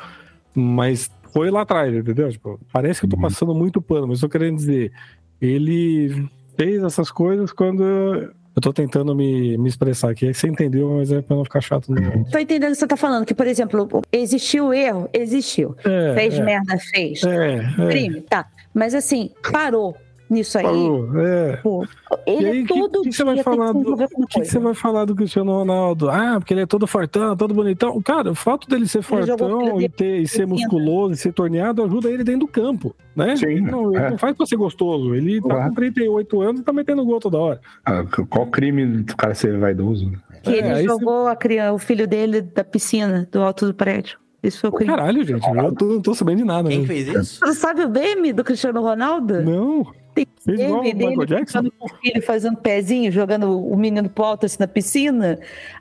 Mas 0.55 1.11
foi 1.33 1.51
lá 1.51 1.63
atrás, 1.63 1.95
entendeu? 1.95 2.31
Tipo, 2.31 2.59
parece 2.73 3.01
que 3.01 3.07
eu 3.07 3.11
tô 3.11 3.17
Uhum. 3.17 3.23
passando 3.23 3.55
muito 3.55 3.83
pano, 3.83 4.07
mas 4.09 4.23
eu 4.23 4.29
tô 4.29 4.33
querendo 4.33 4.57
dizer, 4.57 4.93
ele 5.41 6.29
fez 6.57 6.83
essas 6.83 7.11
coisas 7.11 7.53
quando 7.53 7.83
eu 7.83 8.61
tô 8.63 8.73
tentando 8.73 9.15
me, 9.15 9.57
me 9.59 9.69
expressar 9.69 10.11
aqui. 10.11 10.33
Você 10.33 10.49
entendeu, 10.49 10.97
mas 10.97 11.11
é 11.13 11.21
pra 11.23 11.37
não 11.37 11.45
ficar 11.45 11.61
chato. 11.61 11.91
Não. 11.93 12.25
Tô 12.25 12.39
entendendo 12.39 12.71
o 12.71 12.73
que 12.73 12.79
você 12.79 12.87
tá 12.87 12.97
falando, 12.97 13.25
que, 13.25 13.35
por 13.35 13.47
exemplo, 13.47 13.89
existiu 14.13 14.73
erro? 14.73 15.09
Existiu. 15.13 15.75
É, 15.85 16.15
Fez 16.15 16.35
é, 16.35 16.43
merda? 16.45 16.79
Fez. 16.79 17.23
É, 17.25 17.57
é, 17.57 17.87
Crime? 17.89 18.21
Tá. 18.23 18.47
Mas 18.75 18.95
assim, 18.95 19.31
parou 19.53 19.97
nisso 20.29 20.57
aí. 20.59 20.65
falou, 20.65 21.21
é. 21.21 21.57
Pô, 21.57 21.85
E 22.25 22.31
ele 22.31 22.47
aí, 22.49 22.67
todo 22.67 23.03
que, 23.03 23.09
que 23.11 23.17
você 23.17 23.25
vai 23.25 23.43
falar 23.43 23.73
do, 23.73 23.95
uma 23.95 24.07
que, 24.29 24.41
que 24.41 24.45
você 24.45 24.59
vai 24.61 24.75
falar 24.75 25.05
do 25.05 25.15
Cristiano 25.17 25.51
Ronaldo? 25.51 26.09
Ah, 26.09 26.37
porque 26.39 26.55
ele 26.55 26.61
é 26.61 26.67
todo 26.67 26.87
fortão, 26.87 27.37
todo 27.37 27.53
bonitão. 27.53 28.01
Cara, 28.01 28.31
o 28.31 28.35
fato 28.35 28.69
dele 28.69 28.87
ser 28.87 28.99
Ele 28.99 29.07
fortão 29.07 29.81
e, 29.81 29.89
ter, 29.89 30.19
e 30.21 30.29
ser 30.29 30.47
musculoso 30.47 31.15
e 31.15 31.17
ser 31.17 31.33
torneado 31.33 31.83
ajuda 31.83 32.09
ele 32.09 32.23
dentro 32.23 32.43
do 32.43 32.49
campo, 32.49 32.95
né? 33.17 33.37
Sim, 33.37 33.47
Ele 33.47 33.61
não, 33.63 33.93
ele 33.93 34.05
é. 34.05 34.11
não 34.11 34.19
faz 34.19 34.37
pra 34.37 34.47
ser 34.47 34.57
gostoso. 34.57 35.15
Ele 35.17 35.41
tá 35.41 35.49
Claro. 35.49 35.69
com 35.71 35.75
38 35.75 36.41
anos 36.41 36.61
e 36.61 36.65
tá 36.65 36.73
metendo 36.73 37.05
gol 37.05 37.19
toda 37.19 37.37
hora. 37.37 37.61
Ah, 37.85 38.05
qual 38.29 38.47
crime 38.47 38.87
do 39.03 39.17
cara 39.17 39.35
ser 39.35 39.59
vaidoso? 39.59 40.13
Que 40.45 40.61
É, 40.61 40.79
ele 40.79 40.85
jogou 40.85 41.27
a 41.27 41.35
criança, 41.35 41.73
o 41.73 41.79
filho 41.79 42.07
dele 42.07 42.41
da 42.41 42.63
piscina, 42.63 43.29
do 43.33 43.43
alto 43.43 43.67
do 43.67 43.75
prédio. 43.75 44.17
Isso 44.43 44.61
foi 44.61 44.71
o 44.71 44.73
crime. 44.73 44.91
Caralho, 44.91 45.25
gente, 45.25 45.47
eu 45.47 45.75
tô- 45.75 45.85
não 45.87 46.01
tô 46.01 46.15
sabendo 46.15 46.39
de 46.39 46.45
nada. 46.45 46.69
Quem 46.69 46.81
né? 46.81 46.87
fez 46.87 47.09
isso? 47.09 47.41
Você 47.41 47.55
sabe 47.55 47.85
o 47.85 47.89
meme 47.91 48.33
do 48.33 48.43
Cristiano 48.43 48.81
Ronaldo? 48.81 49.43
Não. 49.43 49.87
Tem 50.15 50.27
Fez 50.45 50.59
igual 50.61 50.81
o 50.81 50.83
Michael 50.83 50.97
dele 51.17 51.27
Jackson? 51.27 51.71
o 51.79 51.89
filho 51.89 52.23
fazendo 52.23 52.57
pezinho, 52.57 53.13
jogando 53.13 53.61
o 53.65 53.77
menino 53.77 54.09
pro 54.09 54.25
alto 54.25 54.47
assim 54.47 54.57
na 54.59 54.67
piscina. 54.67 55.39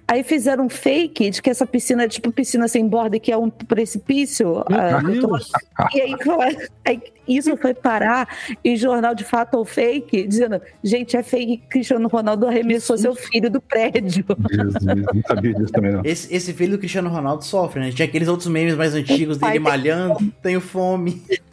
Aí 0.09 0.23
fizeram 0.23 0.65
um 0.65 0.69
fake 0.69 1.29
de 1.29 1.39
que 1.39 1.51
essa 1.51 1.67
piscina 1.67 2.05
é 2.05 2.07
tipo 2.07 2.31
piscina 2.31 2.67
sem 2.67 2.87
borda, 2.87 3.19
que 3.19 3.31
é 3.31 3.37
um 3.37 3.47
precipício. 3.47 4.63
ah. 5.77 5.87
E 5.93 6.01
aí, 6.01 6.15
aí 6.83 6.99
isso 7.27 7.55
foi 7.57 7.75
parar 7.75 8.27
em 8.65 8.75
jornal 8.75 9.13
de 9.13 9.23
fato 9.23 9.53
ou 9.53 9.63
fake, 9.63 10.27
dizendo: 10.27 10.59
gente, 10.83 11.15
é 11.15 11.21
fake 11.21 11.57
que 11.57 11.67
Cristiano 11.67 12.07
Ronaldo 12.07 12.47
arremessou 12.47 12.97
seu 12.97 13.13
filho 13.13 13.51
do 13.51 13.61
prédio. 13.61 14.09
Jesus, 14.09 14.35
não 15.13 15.21
sabia 15.27 15.53
disso 15.53 15.71
também, 15.71 15.91
não. 15.91 16.01
Esse, 16.03 16.33
esse 16.33 16.53
filho 16.53 16.71
do 16.71 16.79
Cristiano 16.79 17.07
Ronaldo 17.07 17.45
sofre, 17.45 17.79
né? 17.79 17.91
Tinha 17.91 18.07
aqueles 18.07 18.27
outros 18.27 18.47
memes 18.47 18.73
mais 18.73 18.95
antigos 18.95 19.37
dele 19.37 19.59
malhando, 19.59 20.33
tenho 20.41 20.59
fome. 20.59 21.21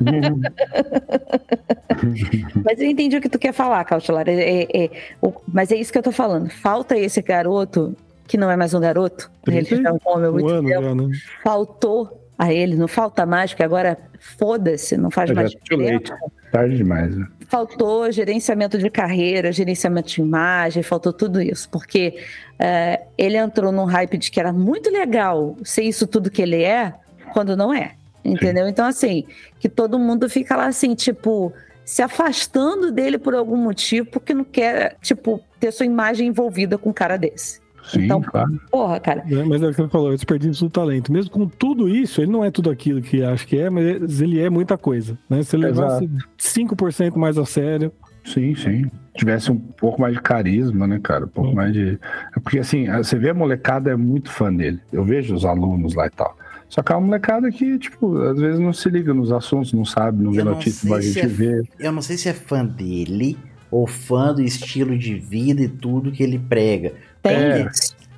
Mas 2.64 2.80
eu 2.80 2.86
entendi 2.86 3.16
o 3.16 3.20
que 3.20 3.28
tu 3.28 3.38
quer 3.38 3.52
falar, 3.52 3.84
Cautelar. 3.84 4.28
É, 4.28 4.32
é, 4.62 4.84
é, 4.84 4.90
o- 5.20 5.32
mas 5.52 5.70
é 5.70 5.76
isso 5.76 5.92
que 5.92 5.98
eu 5.98 6.02
tô 6.02 6.12
falando. 6.12 6.50
Falta 6.50 6.96
esse 6.96 7.20
garoto, 7.22 7.94
que 8.26 8.36
não 8.36 8.50
é 8.50 8.56
mais 8.56 8.74
um 8.74 8.80
garoto, 8.80 9.30
ele 9.46 9.64
Trinta 9.64 9.74
e 9.74 9.82
já 9.82 9.88
é 9.90 9.92
um 9.92 9.98
homem 10.04 10.26
há 10.26 10.30
Um 10.30 10.32
muito 10.32 10.48
ano 10.48 10.68
tempo. 10.68 10.82
já, 10.82 10.94
né? 10.94 11.08
Faltou 11.42 12.20
a 12.38 12.52
ele, 12.52 12.76
não 12.76 12.88
falta 12.88 13.26
mais, 13.26 13.50
porque 13.50 13.62
agora 13.62 13.98
foda-se, 14.18 14.96
não 14.96 15.10
faz 15.10 15.30
mais 15.30 15.50
diferença. 15.50 16.16
Tarde 16.50 16.76
demais, 16.76 17.16
né? 17.16 17.26
Faltou 17.48 18.10
gerenciamento 18.12 18.78
de 18.78 18.88
carreira, 18.88 19.52
gerenciamento 19.52 20.08
de 20.08 20.20
imagem, 20.20 20.82
faltou 20.82 21.12
tudo 21.12 21.42
isso, 21.42 21.68
porque 21.68 22.16
é, 22.58 23.02
ele 23.18 23.36
entrou 23.36 23.72
num 23.72 23.84
hype 23.84 24.16
de 24.16 24.30
que 24.30 24.38
era 24.40 24.52
muito 24.52 24.88
legal 24.90 25.56
ser 25.64 25.82
isso 25.82 26.06
tudo 26.06 26.30
que 26.30 26.40
ele 26.40 26.62
é, 26.62 26.94
quando 27.32 27.56
não 27.56 27.74
é. 27.74 27.92
Entendeu? 28.24 28.68
Então, 28.68 28.86
assim, 28.86 29.24
que 29.58 29.68
todo 29.68 29.98
mundo 29.98 30.28
fica 30.28 30.56
lá 30.56 30.66
assim, 30.66 30.94
tipo, 30.94 31.52
se 31.84 32.02
afastando 32.02 32.92
dele 32.92 33.18
por 33.18 33.34
algum 33.34 33.56
motivo, 33.56 34.08
porque 34.10 34.34
não 34.34 34.44
quer, 34.44 34.96
tipo, 35.00 35.40
ter 35.58 35.72
sua 35.72 35.86
imagem 35.86 36.28
envolvida 36.28 36.76
com 36.78 36.90
um 36.90 36.92
cara 36.92 37.16
desse. 37.16 37.60
Sim, 37.82 38.04
Então- 38.04 38.20
claro. 38.22 38.60
Porra, 38.70 39.00
cara. 39.00 39.24
É, 39.28 39.42
Mas 39.44 39.62
é 39.62 39.66
o 39.66 39.70
que 39.70 39.76
você 39.82 39.88
falou, 39.88 40.10
é 40.10 40.12
o 40.12 40.14
desperdício 40.14 40.66
do 40.66 40.70
talento. 40.70 41.10
Mesmo 41.10 41.30
com 41.30 41.48
tudo 41.48 41.88
isso, 41.88 42.20
ele 42.20 42.30
não 42.30 42.44
é 42.44 42.50
tudo 42.50 42.70
aquilo 42.70 43.00
que 43.00 43.24
acha 43.24 43.44
que 43.46 43.58
é, 43.58 43.70
mas 43.70 44.20
ele 44.20 44.38
é 44.38 44.50
muita 44.50 44.76
coisa. 44.76 45.18
Né? 45.28 45.42
Se 45.42 45.56
ele 45.56 45.64
levasse 45.66 46.08
5% 46.38 47.16
mais 47.18 47.38
a 47.38 47.44
sério, 47.46 47.90
Sim, 48.22 48.54
sim. 48.54 48.84
Tivesse 49.16 49.50
um 49.50 49.56
pouco 49.56 49.98
mais 49.98 50.12
de 50.14 50.20
carisma, 50.20 50.86
né, 50.86 51.00
cara? 51.02 51.24
Um 51.24 51.28
pouco 51.28 51.50
Hum. 51.52 51.54
mais 51.54 51.72
de. 51.72 51.98
É 52.36 52.40
Porque 52.40 52.58
assim, 52.58 52.86
você 52.98 53.16
vê 53.18 53.30
a 53.30 53.34
molecada 53.34 53.90
é 53.90 53.96
muito 53.96 54.30
fã 54.30 54.52
dele. 54.54 54.78
Eu 54.92 55.02
vejo 55.02 55.34
os 55.34 55.46
alunos 55.46 55.94
lá 55.94 56.06
e 56.06 56.10
tal. 56.10 56.36
Só 56.70 56.82
que 56.82 56.92
é 56.92 56.94
uma 56.94 57.04
molecada 57.06 57.50
que, 57.50 57.78
tipo, 57.78 58.16
às 58.22 58.38
vezes 58.38 58.58
não 58.60 58.72
se 58.72 58.88
liga 58.88 59.12
nos 59.12 59.30
assuntos, 59.32 59.72
não 59.74 59.84
sabe, 59.84 60.22
não 60.22 60.30
vê 60.32 60.40
Eu 60.40 60.44
não 60.46 60.52
notícia 60.52 60.72
sei 60.80 60.86
igual 60.88 60.98
a 61.00 61.02
se 61.02 61.08
gente 61.12 61.24
é- 61.24 61.28
vê. 61.28 61.62
Eu 61.78 61.92
não 61.92 62.00
sei 62.00 62.16
se 62.16 62.28
é 62.28 62.32
fã 62.32 62.64
dele 62.64 63.36
ou 63.70 63.86
fã 63.86 64.32
do 64.32 64.40
estilo 64.40 64.96
de 64.96 65.16
vida 65.16 65.60
e 65.62 65.68
tudo 65.68 66.12
que 66.12 66.22
ele 66.22 66.38
prega. 66.38 66.94
Tem 67.22 67.34
É. 67.36 67.68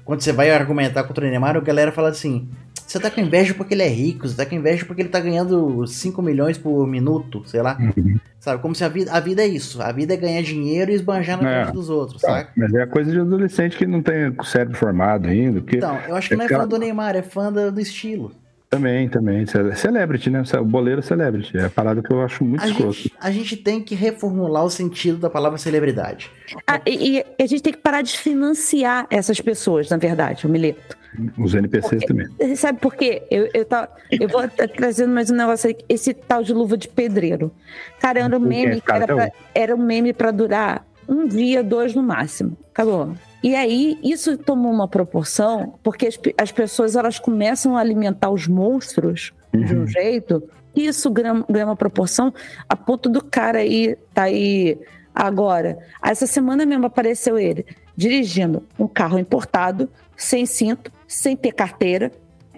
Quando 0.05 0.20
você 0.20 0.33
vai 0.33 0.51
argumentar 0.51 1.05
contra 1.05 1.24
o 1.27 1.31
Neymar, 1.31 1.57
a 1.57 1.61
galera 1.61 1.93
fala 1.93 2.09
assim: 2.11 2.47
você 2.87 2.99
tá 3.01 3.09
com 3.11 3.20
inveja 3.20 3.55
porque 3.55 3.73
ele 3.73 3.85
é 3.85 3.89
rico, 3.89 4.29
você 4.29 4.37
tá 4.37 4.45
com 4.45 4.55
inveja 4.55 4.85
porque 4.85 5.01
ele 5.01 5.09
tá 5.09 5.20
ganhando 5.20 5.87
5 5.87 6.20
milhões 6.20 6.59
por 6.59 6.87
minuto, 6.87 7.43
sei 7.47 7.62
lá. 7.62 7.79
Uhum. 7.81 8.19
Sabe? 8.41 8.61
Como 8.61 8.74
se 8.74 8.83
a 8.85 8.89
vida, 8.89 9.12
a 9.12 9.20
vida 9.20 9.43
é 9.43 9.47
isso. 9.47 9.81
A 9.81 9.93
vida 9.93 10.12
é 10.12 10.16
ganhar 10.16 10.43
dinheiro 10.43 10.91
e 10.91 10.95
esbanjar 10.95 11.41
na 11.41 11.49
É. 11.49 11.62
frente 11.62 11.74
dos 11.74 11.89
outros, 11.89 12.20
Tá, 12.20 12.29
saca? 12.29 12.51
mas 12.57 12.74
é 12.74 12.85
coisa 12.85 13.12
de 13.12 13.20
adolescente 13.20 13.77
que 13.79 13.87
não 13.87 14.03
tem 14.03 14.29
o 14.37 14.45
cérebro 14.45 14.77
formado 14.77 15.29
ainda. 15.29 15.61
Porque 15.61 15.77
Então, 15.77 15.97
eu 16.09 16.16
acho 16.16 16.29
que 16.29 16.37
não 16.37 16.45
é 16.45 16.49
fã 16.49 16.66
do 16.66 16.77
Neymar, 16.77 17.15
é 17.15 17.23
fã 17.23 17.53
do, 17.53 17.70
do 17.70 17.81
estilo. 17.81 18.33
Também, 18.73 19.07
também. 19.07 19.44
Ce- 19.44 19.74
Celebrity, 19.77 20.31
né? 20.31 20.43
O 20.59 20.65
boleiro 20.65 21.03
celebrity. 21.03 21.59
É 21.59 21.66
a 21.66 21.70
parada 21.70 22.03
que 22.03 22.11
eu 22.11 22.23
acho 22.23 22.43
muito 22.43 22.65
A 22.65 22.69
escroto. 22.69 22.94
gente, 22.94 23.12
a 23.20 23.31
gente 23.31 23.55
tem 23.59 23.82
que 23.82 23.94
reformular 23.94 24.65
o 24.65 24.70
sentido 24.70 25.19
da 25.19 25.28
palavra 25.28 25.59
celebridade. 25.59 26.31
Ah, 26.66 26.81
e, 26.86 27.19
e 27.19 27.43
a 27.43 27.47
gente 27.47 27.62
tem 27.62 27.73
que 27.74 27.78
parar 27.78 28.01
de 28.01 28.16
financiar 28.16 29.07
essas 29.11 29.39
pessoas, 29.43 29.90
na 29.90 29.99
verdade, 29.99 30.47
o 30.47 30.49
Mileto. 30.49 30.97
Os 31.36 31.55
NPCs 31.55 32.07
também. 32.07 32.27
Você 32.40 32.57
Sabe 32.57 32.81
por 32.81 32.94
quê? 32.94 33.23
Eu, 33.31 33.47
eu, 33.53 33.66
tá, 33.66 33.90
eu 34.11 34.27
vou 34.27 34.49
tá 34.49 34.66
trazendo 34.66 35.12
mais 35.12 35.31
um 35.31 35.36
negócio 35.36 35.69
aí. 35.69 35.77
Esse 35.86 36.15
tal 36.15 36.43
de 36.43 36.55
luva 36.55 36.74
de 36.74 36.89
pedreiro. 36.89 37.53
Cara, 38.01 38.20
era 38.20 38.35
um 38.39 38.40
quê? 38.40 38.47
meme 38.49 38.81
que 38.81 38.90
era, 38.90 39.01
Cara, 39.07 39.15
pra, 39.16 39.32
era 39.55 39.77
um 39.77 39.85
meme 39.85 40.15
pra 40.15 40.31
durar 40.31 40.86
um 41.07 41.27
dia, 41.27 41.62
dois 41.62 41.94
no 41.94 42.03
máximo. 42.03 42.57
Acabou. 42.70 43.12
E 43.43 43.56
aí, 43.56 43.98
isso 44.02 44.39
tomou 44.39 44.73
uma 44.73 44.86
proporção, 44.86 45.74
porque 45.82 46.06
as, 46.06 46.19
as 46.39 46.52
pessoas 46.52 46.94
elas 46.94 47.19
começam 47.19 47.77
a 47.77 47.81
alimentar 47.81 48.31
os 48.31 48.47
monstros 48.47 49.32
de 49.52 49.74
um 49.74 49.81
Uhum. 49.81 49.86
jeito, 49.86 50.43
que 50.74 50.82
isso 50.82 51.10
ganha, 51.10 51.44
ganha 51.48 51.66
uma 51.66 51.77
proporção 51.77 52.32
a 52.69 52.77
ponto 52.77 53.09
do 53.09 53.23
cara 53.23 53.59
aí, 53.59 53.97
tá 54.14 54.23
aí 54.24 54.78
agora. 55.14 55.78
Essa 56.02 56.27
semana 56.27 56.64
mesmo 56.64 56.86
apareceu 56.86 57.39
ele 57.39 57.66
dirigindo 57.97 58.66
um 58.78 58.86
carro 58.86 59.19
importado, 59.19 59.89
sem 60.16 60.47
cinto, 60.47 60.90
sem 61.06 61.36
ter 61.36 61.52
carteira, 61.52 62.10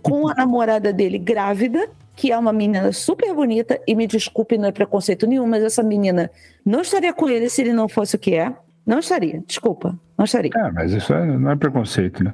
com 0.02 0.28
a 0.28 0.34
namorada 0.34 0.92
dele 0.92 1.18
grávida, 1.18 1.88
que 2.14 2.30
é 2.30 2.38
uma 2.38 2.52
menina 2.52 2.92
super 2.92 3.34
bonita, 3.34 3.80
e 3.86 3.96
me 3.96 4.06
desculpe, 4.06 4.56
não 4.56 4.68
é 4.68 4.72
preconceito 4.72 5.26
nenhum, 5.26 5.46
mas 5.46 5.64
essa 5.64 5.82
menina 5.82 6.30
não 6.64 6.82
estaria 6.82 7.12
com 7.12 7.28
ele 7.28 7.48
se 7.48 7.62
ele 7.62 7.72
não 7.72 7.88
fosse 7.88 8.14
o 8.14 8.18
que 8.18 8.34
é. 8.34 8.54
Não 8.86 8.98
estaria, 8.98 9.42
desculpa, 9.46 9.98
não 10.16 10.24
estaria. 10.24 10.50
É, 10.54 10.70
mas 10.72 10.92
isso 10.92 11.12
é- 11.12 11.24
não 11.26 11.50
é 11.50 11.56
preconceito, 11.56 12.22
né? 12.24 12.32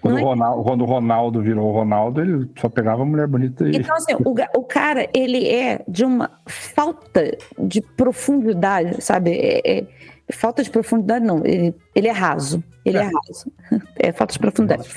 Quando, 0.00 0.18
é- 0.18 0.22
o 0.22 0.24
Ronaldo, 0.24 0.62
quando 0.64 0.80
o 0.80 0.84
Ronaldo 0.86 1.42
virou 1.42 1.68
o 1.68 1.72
Ronaldo, 1.72 2.20
ele 2.22 2.50
só 2.58 2.68
pegava 2.68 3.04
mulher 3.04 3.26
bonita 3.26 3.64
e. 3.68 3.76
Então, 3.76 3.94
assim, 3.94 4.14
o, 4.14 4.34
o 4.58 4.64
cara, 4.64 5.06
ele 5.14 5.46
é 5.46 5.84
de 5.86 6.04
uma 6.04 6.30
falta 6.46 7.36
de 7.58 7.82
profundidade, 7.82 9.02
sabe? 9.02 9.32
É, 9.32 9.78
é- 9.78 9.86
falta 10.32 10.62
de 10.62 10.70
profundidade, 10.70 11.24
não. 11.24 11.44
Ele, 11.44 11.74
ele 11.94 12.08
é 12.08 12.12
raso. 12.12 12.62
Ele 12.84 12.98
é. 12.98 13.02
raso. 13.02 13.52
É 14.02 14.12
falta 14.12 14.32
de 14.32 14.38
profundidade. 14.38 14.88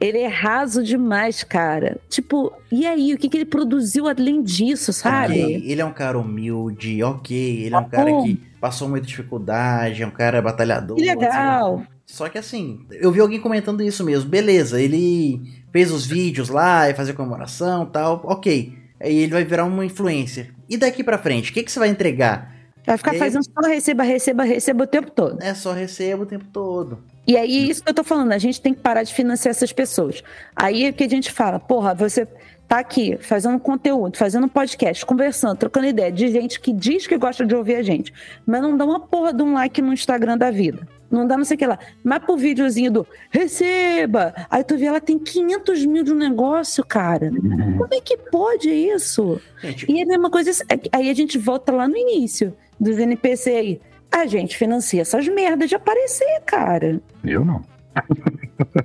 Ele 0.00 0.18
é 0.18 0.28
raso 0.28 0.84
demais, 0.84 1.42
cara. 1.42 1.98
Tipo, 2.08 2.52
e 2.70 2.86
aí? 2.86 3.12
O 3.12 3.18
que, 3.18 3.28
que 3.28 3.36
ele 3.36 3.44
produziu 3.44 4.06
além 4.06 4.40
disso, 4.40 4.92
sabe? 4.92 5.42
Ok, 5.42 5.64
ele 5.66 5.80
é 5.80 5.84
um 5.84 5.92
cara 5.92 6.16
humilde, 6.16 7.02
ok. 7.02 7.64
Ele 7.64 7.74
é 7.74 7.78
um 7.78 7.88
cara 7.88 8.10
bom. 8.10 8.22
que 8.22 8.34
passou 8.60 8.88
muita 8.88 9.04
dificuldade, 9.04 10.02
é 10.02 10.06
um 10.06 10.12
cara 10.12 10.40
batalhador. 10.40 10.96
Que 10.96 11.04
legal. 11.04 11.82
Só 12.06 12.28
que 12.28 12.38
assim, 12.38 12.86
eu 12.92 13.10
vi 13.10 13.20
alguém 13.20 13.40
comentando 13.40 13.82
isso 13.82 14.04
mesmo. 14.04 14.30
Beleza, 14.30 14.80
ele 14.80 15.40
fez 15.72 15.90
os 15.90 16.06
vídeos 16.06 16.48
lá 16.48 16.88
e 16.88 16.94
fazer 16.94 17.14
comemoração 17.14 17.84
e 17.84 17.86
tal. 17.86 18.20
Ok. 18.24 18.78
Aí 19.00 19.16
ele 19.16 19.32
vai 19.32 19.44
virar 19.44 19.64
uma 19.64 19.84
influencer. 19.84 20.54
E 20.68 20.76
daqui 20.76 21.02
pra 21.02 21.18
frente, 21.18 21.50
o 21.50 21.54
que, 21.54 21.62
que 21.64 21.72
você 21.72 21.80
vai 21.80 21.88
entregar? 21.88 22.54
Vai 22.86 22.96
ficar 22.96 23.12
E 23.12 23.14
aí- 23.14 23.18
fazendo 23.20 23.44
só 23.44 23.68
receba, 23.68 24.02
receba, 24.02 24.42
receba 24.44 24.84
o 24.84 24.86
tempo 24.86 25.10
todo. 25.10 25.42
É 25.42 25.54
só 25.54 25.72
recebo 25.72 26.24
o 26.24 26.26
tempo 26.26 26.44
todo. 26.52 26.98
E 27.26 27.36
aí, 27.36 27.70
isso 27.70 27.82
que 27.84 27.88
eu 27.90 27.94
tô 27.94 28.02
falando, 28.02 28.32
a 28.32 28.38
gente 28.38 28.60
tem 28.60 28.74
que 28.74 28.80
parar 28.80 29.04
de 29.04 29.14
financiar 29.14 29.50
essas 29.50 29.72
pessoas. 29.72 30.22
Aí 30.56 30.84
é 30.86 30.92
que 30.92 31.04
a 31.04 31.08
gente 31.08 31.30
fala, 31.30 31.60
porra, 31.60 31.94
você 31.94 32.26
tá 32.66 32.78
aqui 32.80 33.16
fazendo 33.20 33.60
conteúdo, 33.60 34.16
fazendo 34.16 34.48
podcast, 34.48 35.06
conversando, 35.06 35.56
trocando 35.56 35.86
ideia 35.86 36.10
de 36.10 36.26
gente 36.28 36.58
que 36.58 36.72
diz 36.72 37.06
que 37.06 37.16
gosta 37.16 37.46
de 37.46 37.54
ouvir 37.54 37.76
a 37.76 37.82
gente, 37.82 38.12
mas 38.44 38.60
não 38.60 38.76
dá 38.76 38.84
uma 38.84 38.98
porra 38.98 39.32
de 39.32 39.42
um 39.42 39.52
like 39.52 39.80
no 39.80 39.92
Instagram 39.92 40.36
da 40.36 40.50
vida. 40.50 40.88
Não 41.10 41.26
dá 41.26 41.36
não 41.36 41.44
sei 41.44 41.54
o 41.56 41.58
que 41.58 41.66
lá. 41.66 41.78
Mas 42.02 42.24
pro 42.24 42.36
videozinho 42.38 42.90
do 42.90 43.06
receba! 43.30 44.34
Aí 44.50 44.64
tu 44.64 44.76
vê, 44.78 44.86
ela 44.86 45.00
tem 45.00 45.18
500 45.18 45.84
mil 45.84 46.02
de 46.02 46.12
um 46.12 46.16
negócio, 46.16 46.84
cara. 46.84 47.26
Uhum. 47.30 47.76
Como 47.78 47.94
é 47.94 48.00
que 48.00 48.16
pode 48.16 48.70
isso? 48.70 49.40
Gente, 49.60 49.92
E 49.92 50.00
é 50.00 50.04
a 50.04 50.06
mesma 50.06 50.30
coisa, 50.30 50.50
aí 50.90 51.10
a 51.10 51.14
gente 51.14 51.36
volta 51.38 51.70
lá 51.70 51.86
no 51.86 51.96
início 51.96 52.54
dos 52.80 52.98
NPC 52.98 53.50
aí. 53.50 53.80
A 54.10 54.26
gente 54.26 54.56
financia 54.56 55.02
essas 55.02 55.26
merdas 55.28 55.68
de 55.70 55.74
aparecer, 55.74 56.40
cara. 56.46 57.00
Eu 57.24 57.44
não. 57.44 57.62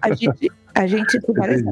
A 0.02 0.14
gente, 0.14 0.52
a 0.74 0.88
gente 0.88 1.20
parece. 1.36 1.64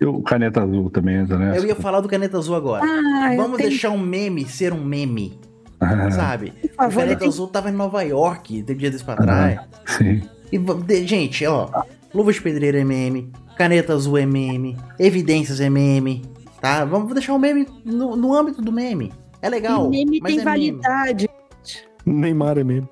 E 0.00 0.04
o 0.04 0.20
Caneta 0.22 0.62
Azul 0.62 0.90
também 0.90 1.16
entra 1.16 1.38
nessa. 1.38 1.58
eu 1.58 1.66
ia 1.66 1.74
falar 1.74 2.00
do 2.00 2.08
Caneta 2.08 2.38
Azul 2.38 2.54
agora. 2.54 2.82
Ah, 2.84 3.32
Vamos 3.36 3.56
tenho, 3.56 3.70
deixar 3.70 3.90
um 3.90 3.98
meme 3.98 4.44
ser 4.46 4.72
um 4.72 4.82
meme, 4.84 5.38
Ah, 5.80 6.10
sabe? 6.10 6.52
O 6.64 6.68
favor, 6.74 7.00
ele 7.00 7.08
Caneta 7.08 7.18
tem 7.20 7.28
Azul 7.28 7.46
tava 7.48 7.70
em 7.70 7.74
Nova 7.74 8.02
York, 8.02 8.62
tem 8.62 8.76
dia 8.76 8.90
desse 8.90 9.04
pra 9.04 9.16
trás. 9.16 9.60
Sim. 9.86 10.22
E, 10.50 10.58
de- 10.58 11.06
gente, 11.06 11.46
ó, 11.46 11.68
Luva 12.14 12.32
de 12.32 12.40
Pedreiro 12.42 12.76
é 12.78 12.84
meme, 12.84 13.30
Caneta 13.56 13.94
Azul 13.94 14.18
é 14.18 14.26
meme, 14.26 14.76
Evidências 14.98 15.60
é 15.60 15.70
meme, 15.70 16.22
tá? 16.60 16.84
Vamos 16.84 17.12
deixar 17.14 17.32
o 17.34 17.38
meme 17.38 17.66
no, 17.84 18.16
no 18.16 18.34
âmbito 18.34 18.60
do 18.60 18.70
meme. 18.72 19.12
É 19.40 19.48
legal, 19.48 19.88
meme 19.88 20.20
mas 20.22 20.32
tem 20.32 20.40
é 20.42 20.44
meme. 20.44 20.80
Neymar 22.04 22.58
é 22.58 22.64
mesmo. 22.64 22.88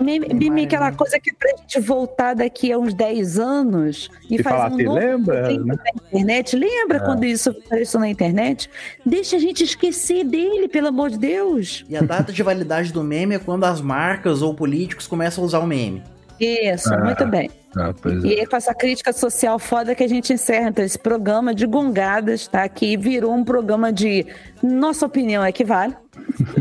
Meme, 0.00 0.26
meme 0.28 0.46
é 0.46 0.50
mais, 0.50 0.64
aquela 0.64 0.92
coisa 0.92 1.20
que 1.20 1.30
é 1.30 1.34
pra 1.38 1.50
gente 1.58 1.78
voltar 1.80 2.34
daqui 2.34 2.72
a 2.72 2.78
uns 2.78 2.94
10 2.94 3.38
anos 3.38 4.08
e, 4.28 4.36
E 4.36 4.42
fazer 4.42 4.56
falar 4.56 4.72
um 4.72 4.78
novo 4.78 4.98
lembra? 4.98 5.48
né? 5.50 5.58
na 5.64 5.74
internet. 6.08 6.56
Lembra 6.56 7.00
quando 7.00 7.24
isso 7.24 7.50
apareceu 7.50 8.00
na 8.00 8.08
internet? 8.08 8.68
Deixa 9.04 9.36
a 9.36 9.38
gente 9.38 9.62
esquecer 9.62 10.24
dele, 10.24 10.66
pelo 10.68 10.88
amor 10.88 11.10
de 11.10 11.18
Deus. 11.18 11.84
E 11.88 11.96
a 11.96 12.00
data 12.00 12.32
de 12.32 12.42
validade 12.42 12.92
do 12.92 13.04
meme 13.04 13.34
é 13.34 13.38
quando 13.38 13.64
as 13.64 13.80
marcas 13.80 14.42
ou 14.42 14.54
políticos 14.54 15.06
começam 15.06 15.44
a 15.44 15.46
usar 15.46 15.58
o 15.60 15.66
meme. 15.66 16.02
Isso, 16.40 16.92
Ah. 16.92 16.98
muito 17.04 17.26
bem. 17.26 17.50
Ah, 17.76 17.92
é. 18.04 18.26
E 18.26 18.40
é 18.40 18.46
com 18.46 18.56
essa 18.56 18.74
crítica 18.74 19.12
social 19.12 19.58
foda 19.58 19.94
que 19.94 20.02
a 20.02 20.08
gente 20.08 20.32
encerra 20.32 20.68
então, 20.70 20.84
esse 20.84 20.98
programa 20.98 21.54
de 21.54 21.66
gongadas, 21.66 22.48
tá? 22.48 22.66
Que 22.68 22.96
virou 22.96 23.34
um 23.34 23.44
programa 23.44 23.92
de 23.92 24.26
nossa 24.62 25.04
opinião 25.06 25.44
é 25.44 25.52
que 25.52 25.64
vale. 25.64 25.94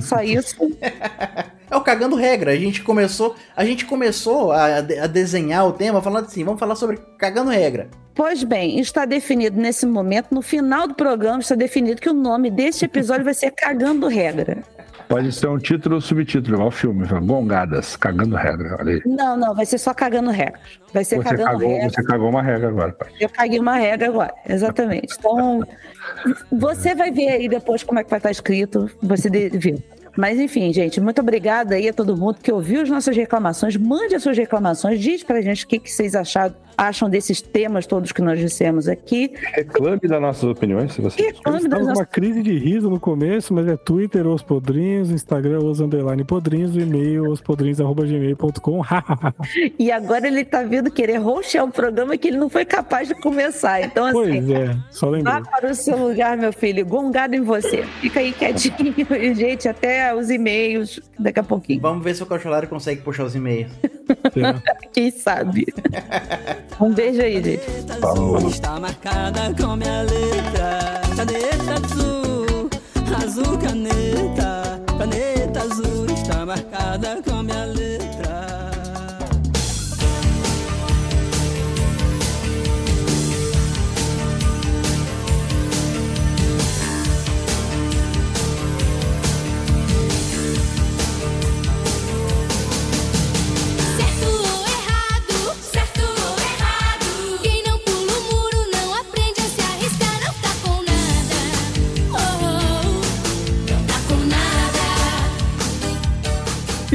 Só 0.01 0.21
isso. 0.21 0.55
É 1.69 1.75
o 1.75 1.81
cagando 1.81 2.15
regra. 2.15 2.51
A 2.51 2.55
gente 2.55 2.81
começou, 2.81 3.35
a 3.55 3.65
gente 3.65 3.85
começou 3.85 4.51
a, 4.51 4.77
a 4.77 5.07
desenhar 5.07 5.67
o 5.67 5.73
tema 5.73 6.01
falando 6.01 6.25
assim, 6.25 6.43
vamos 6.43 6.59
falar 6.59 6.75
sobre 6.75 6.97
cagando 7.17 7.49
regra. 7.49 7.89
Pois 8.13 8.43
bem, 8.43 8.79
está 8.79 9.03
definido 9.03 9.59
nesse 9.59 9.85
momento, 9.85 10.33
no 10.33 10.41
final 10.41 10.87
do 10.87 10.93
programa, 10.93 11.39
está 11.39 11.53
definido 11.53 11.99
que 12.01 12.09
o 12.09 12.13
nome 12.13 12.49
deste 12.49 12.85
episódio 12.85 13.25
vai 13.25 13.33
ser 13.33 13.51
Cagando 13.51 14.07
Regra. 14.07 14.63
Pode 15.09 15.31
ser 15.33 15.47
um 15.47 15.57
título 15.59 15.95
ou 15.95 16.01
subtítulo, 16.01 16.55
igual 16.55 16.69
o 16.69 16.71
filme, 16.71 17.05
Gongadas, 17.05 17.95
cagando 17.95 18.35
regra. 18.35 18.77
Olha 18.79 18.93
aí. 18.93 19.01
Não, 19.05 19.37
não, 19.37 19.53
vai 19.53 19.65
ser 19.65 19.77
só 19.77 19.93
cagando 19.93 20.31
regra. 20.31 20.59
Vai 20.93 21.03
ser 21.03 21.17
Você 21.17 21.23
cagando 21.23 21.43
cagou, 21.43 21.69
regra. 21.69 21.89
você 21.89 22.03
cagou 22.03 22.29
uma 22.29 22.41
regra 22.41 22.69
agora, 22.69 22.91
pai. 22.93 23.09
Eu 23.19 23.29
caguei 23.29 23.59
uma 23.59 23.75
regra 23.75 24.07
agora, 24.07 24.33
exatamente. 24.47 25.15
Então, 25.19 25.61
você 26.51 26.95
vai 26.95 27.11
ver 27.11 27.29
aí 27.29 27.47
depois 27.49 27.83
como 27.83 27.99
é 27.99 28.03
que 28.03 28.09
vai 28.09 28.17
estar 28.17 28.31
escrito, 28.31 28.89
você 29.03 29.29
viu. 29.29 29.77
Mas 30.15 30.39
enfim, 30.39 30.71
gente, 30.71 31.01
muito 31.01 31.19
obrigada 31.19 31.75
aí 31.75 31.89
a 31.89 31.93
todo 31.93 32.15
mundo 32.15 32.37
que 32.41 32.51
ouviu 32.51 32.81
as 32.81 32.89
nossas 32.89 33.15
reclamações. 33.15 33.75
Mande 33.75 34.15
as 34.15 34.23
suas 34.23 34.37
reclamações, 34.37 34.99
diz 34.99 35.23
pra 35.23 35.41
gente 35.41 35.65
o 35.65 35.67
que, 35.67 35.79
que 35.79 35.91
vocês 35.91 36.15
acharam, 36.15 36.55
acham 36.77 37.09
desses 37.09 37.41
temas 37.41 37.85
todos 37.85 38.11
que 38.11 38.21
nós 38.21 38.39
dissemos 38.39 38.87
aqui. 38.87 39.31
Reclame 39.53 39.99
das 39.99 40.21
nossas 40.21 40.43
opiniões, 40.43 40.93
se 40.93 41.01
você 41.01 41.21
Reclame 41.21 41.67
das 41.67 41.79
nossas 41.81 41.93
numa 41.95 42.05
crise 42.05 42.41
de 42.41 42.57
riso 42.57 42.89
no 42.89 42.99
começo, 42.99 43.53
mas 43.53 43.67
é 43.67 43.75
Twitter 43.77 44.27
Os 44.27 44.41
Podrinhos, 44.41 45.11
Instagram 45.11 45.59
Os 45.59 45.79
Underline 45.79 46.23
Podrinhos, 46.23 46.75
o 46.75 46.79
e-mail 46.79 47.29
ospodrinhos.gmail.com. 47.31 48.81
E 49.77 49.91
agora 49.91 50.27
ele 50.27 50.43
tá 50.43 50.63
vindo 50.63 50.91
querer 50.91 51.17
roxear 51.17 51.65
um 51.65 51.71
programa 51.71 52.17
que 52.17 52.27
ele 52.27 52.37
não 52.37 52.49
foi 52.49 52.65
capaz 52.65 53.07
de 53.07 53.15
começar. 53.15 53.81
Então, 53.81 54.05
assim, 54.05 54.13
pois 54.13 54.49
é, 54.49 54.77
só 54.89 55.07
vá 55.07 55.17
lembrei. 55.17 55.43
para 55.43 55.71
o 55.71 55.75
seu 55.75 55.97
lugar, 55.97 56.37
meu 56.37 56.53
filho, 56.53 56.85
gongado 56.85 57.35
em 57.35 57.41
você. 57.41 57.83
Fica 58.01 58.19
aí 58.19 58.31
quietinho, 58.31 58.93
gente, 59.35 59.67
até 59.67 60.13
os 60.15 60.29
e-mails 60.29 60.99
daqui 61.19 61.39
a 61.39 61.43
pouquinho. 61.43 61.81
Vamos 61.81 62.03
ver 62.03 62.15
se 62.15 62.23
o 62.23 62.25
Cacholari 62.25 62.67
consegue 62.67 63.01
puxar 63.01 63.25
os 63.25 63.35
e-mails. 63.35 63.71
Quem 64.93 65.11
sabe? 65.11 65.65
Um 66.79 66.93
beijo 66.93 67.21
aí, 67.21 67.41
gente. 67.43 67.63
Falou. 67.99 68.37
Está 68.47 68.79
marcada 68.79 69.53
com 69.59 69.75
minha 69.75 70.01
letra. 70.01 71.01
Caneta 71.15 71.73
azul, 71.85 72.69
azul 73.23 73.57
caneta. 73.57 74.81
Caneta 74.97 75.61
azul 75.61 76.05
está 76.13 76.45
marcada 76.45 77.21
com 77.23 77.34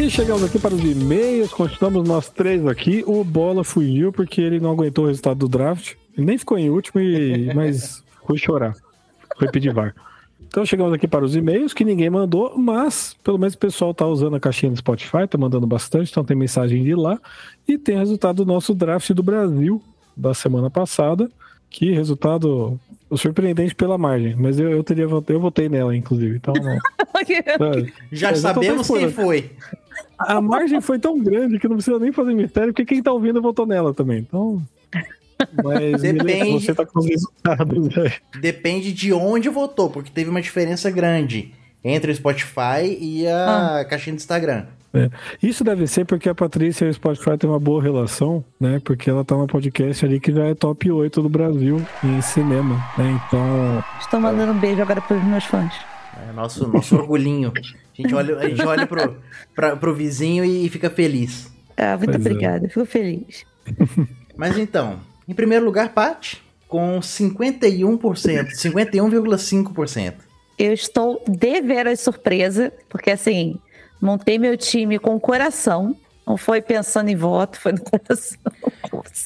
E 0.01 0.09
chegamos 0.09 0.43
aqui 0.43 0.59
para 0.59 0.75
os 0.75 0.83
e-mails, 0.83 1.53
continuamos 1.53 2.09
nós 2.09 2.31
três 2.31 2.67
aqui. 2.67 3.05
O 3.07 3.23
Bola 3.23 3.63
fugiu 3.63 4.11
porque 4.11 4.41
ele 4.41 4.59
não 4.59 4.71
aguentou 4.71 5.05
o 5.05 5.09
resultado 5.09 5.41
do 5.41 5.47
draft. 5.47 5.93
Ele 6.17 6.25
nem 6.25 6.39
ficou 6.39 6.57
em 6.57 6.71
último, 6.71 7.03
e... 7.03 7.53
mas 7.55 8.03
foi 8.27 8.39
chorar. 8.39 8.75
Foi 9.39 9.51
pedir 9.51 9.75
VAR. 9.75 9.95
Então 10.49 10.65
chegamos 10.65 10.95
aqui 10.95 11.07
para 11.07 11.23
os 11.23 11.37
e-mails 11.37 11.75
que 11.75 11.85
ninguém 11.85 12.09
mandou, 12.09 12.57
mas 12.57 13.15
pelo 13.23 13.37
menos 13.37 13.53
o 13.53 13.59
pessoal 13.59 13.93
tá 13.93 14.07
usando 14.07 14.37
a 14.37 14.41
caixinha 14.41 14.73
do 14.73 14.79
Spotify, 14.79 15.29
tá 15.29 15.37
mandando 15.37 15.67
bastante, 15.67 16.11
então 16.11 16.25
tem 16.25 16.35
mensagem 16.35 16.83
de 16.83 16.95
lá. 16.95 17.21
E 17.69 17.77
tem 17.77 17.99
resultado 17.99 18.43
do 18.43 18.51
nosso 18.51 18.75
draft 18.75 19.11
do 19.11 19.23
Brasil 19.23 19.83
da 20.17 20.33
semana 20.33 20.71
passada, 20.71 21.31
que 21.69 21.93
resultado 21.93 22.81
surpreendente 23.17 23.75
pela 23.75 23.99
margem, 23.99 24.35
mas 24.37 24.59
eu, 24.59 24.71
eu 24.71 24.83
teria 24.83 25.07
votei- 25.07 25.37
eu 25.37 25.41
votei 25.41 25.69
nela, 25.69 25.95
inclusive. 25.95 26.37
Então, 26.37 26.55
não. 26.55 26.73
É, 26.73 27.93
Já 28.13 28.31
Mas 28.31 28.41
sabemos 28.41 28.89
bem 28.89 28.99
quem 29.01 29.11
foi. 29.11 29.51
A 30.19 30.41
margem 30.41 30.81
foi 30.81 30.99
tão 30.99 31.19
grande 31.19 31.59
que 31.59 31.69
não 31.69 31.77
precisa 31.77 31.99
nem 31.99 32.12
fazer 32.12 32.35
mistério, 32.35 32.73
porque 32.73 32.85
quem 32.95 33.03
tá 33.03 33.12
ouvindo 33.12 33.41
votou 33.41 33.67
nela 33.67 33.93
também. 33.95 34.19
Então. 34.19 34.62
Mas 35.65 36.03
Depende. 36.03 36.65
você 36.65 36.75
tá 36.75 36.85
com 36.85 36.99
os 37.01 37.07
resultados. 37.07 37.97
né? 37.97 38.12
Depende 38.41 38.93
de 38.93 39.12
onde 39.12 39.49
votou, 39.49 39.89
porque 39.89 40.11
teve 40.11 40.29
uma 40.29 40.43
diferença 40.43 40.91
grande 40.91 41.55
entre 41.83 42.12
o 42.12 42.15
Spotify 42.15 42.99
e 43.01 43.27
a 43.27 43.87
caixinha 43.89 44.15
do 44.15 44.19
Instagram. 44.19 44.67
Isso 45.43 45.62
deve 45.62 45.87
ser 45.87 46.05
porque 46.05 46.29
a 46.29 46.35
Patrícia 46.35 46.85
e 46.85 46.89
o 46.89 46.95
Spotify 46.95 47.39
têm 47.39 47.49
uma 47.49 47.61
boa 47.61 47.81
relação, 47.83 48.45
né? 48.61 48.81
Porque 48.85 49.09
ela 49.09 49.25
tá 49.25 49.37
no 49.37 49.47
podcast 49.47 50.05
ali 50.05 50.19
que 50.19 50.33
já 50.33 50.45
é 50.47 50.55
top 50.55 50.91
8 50.91 51.23
do 51.23 51.29
Brasil 51.29 51.81
em 52.03 52.21
cinema, 52.21 52.75
né? 52.99 53.21
Então. 53.27 53.85
Estou 54.01 54.21
mandando 54.21 54.53
um 54.53 54.59
beijo 54.59 54.83
agora 54.83 55.01
pros 55.01 55.23
meus 55.25 55.45
fãs. 55.45 55.73
É 56.28 56.32
nosso, 56.32 56.66
nosso 56.69 56.97
orgulhinho. 56.97 57.53
A 57.57 58.03
gente 58.03 58.15
olha, 58.15 58.37
a 58.39 58.49
gente 58.49 58.62
olha 58.62 58.87
pro, 58.87 59.16
pra, 59.55 59.77
pro 59.77 59.95
vizinho 59.95 60.45
e 60.45 60.69
fica 60.69 60.91
feliz. 60.91 61.51
Ah, 61.77 61.97
muito 61.97 62.12
Pois 62.12 62.27
é. 62.27 62.28
obrigada, 62.28 62.69
fico 62.69 62.85
feliz. 62.87 63.45
Mas 64.37 64.59
então, 64.59 65.01
em 65.28 65.35
primeiro 65.35 65.65
lugar, 65.65 65.93
Paty, 65.93 66.43
com 66.69 66.99
51%, 67.01 67.99
51,5%. 68.55 70.15
Eu 70.59 70.73
estou 70.73 71.23
deveras 71.27 72.01
surpresa, 72.01 72.73
porque 72.89 73.11
assim, 73.11 73.59
montei 74.01 74.39
meu 74.39 74.57
time 74.57 74.99
com 74.99 75.15
o 75.16 75.20
coração. 75.20 75.97
Não 76.27 76.37
foi 76.37 76.61
pensando 76.61 77.09
em 77.09 77.16
voto, 77.16 77.59
foi 77.59 77.73
no 77.73 77.81
coração. 77.81 78.39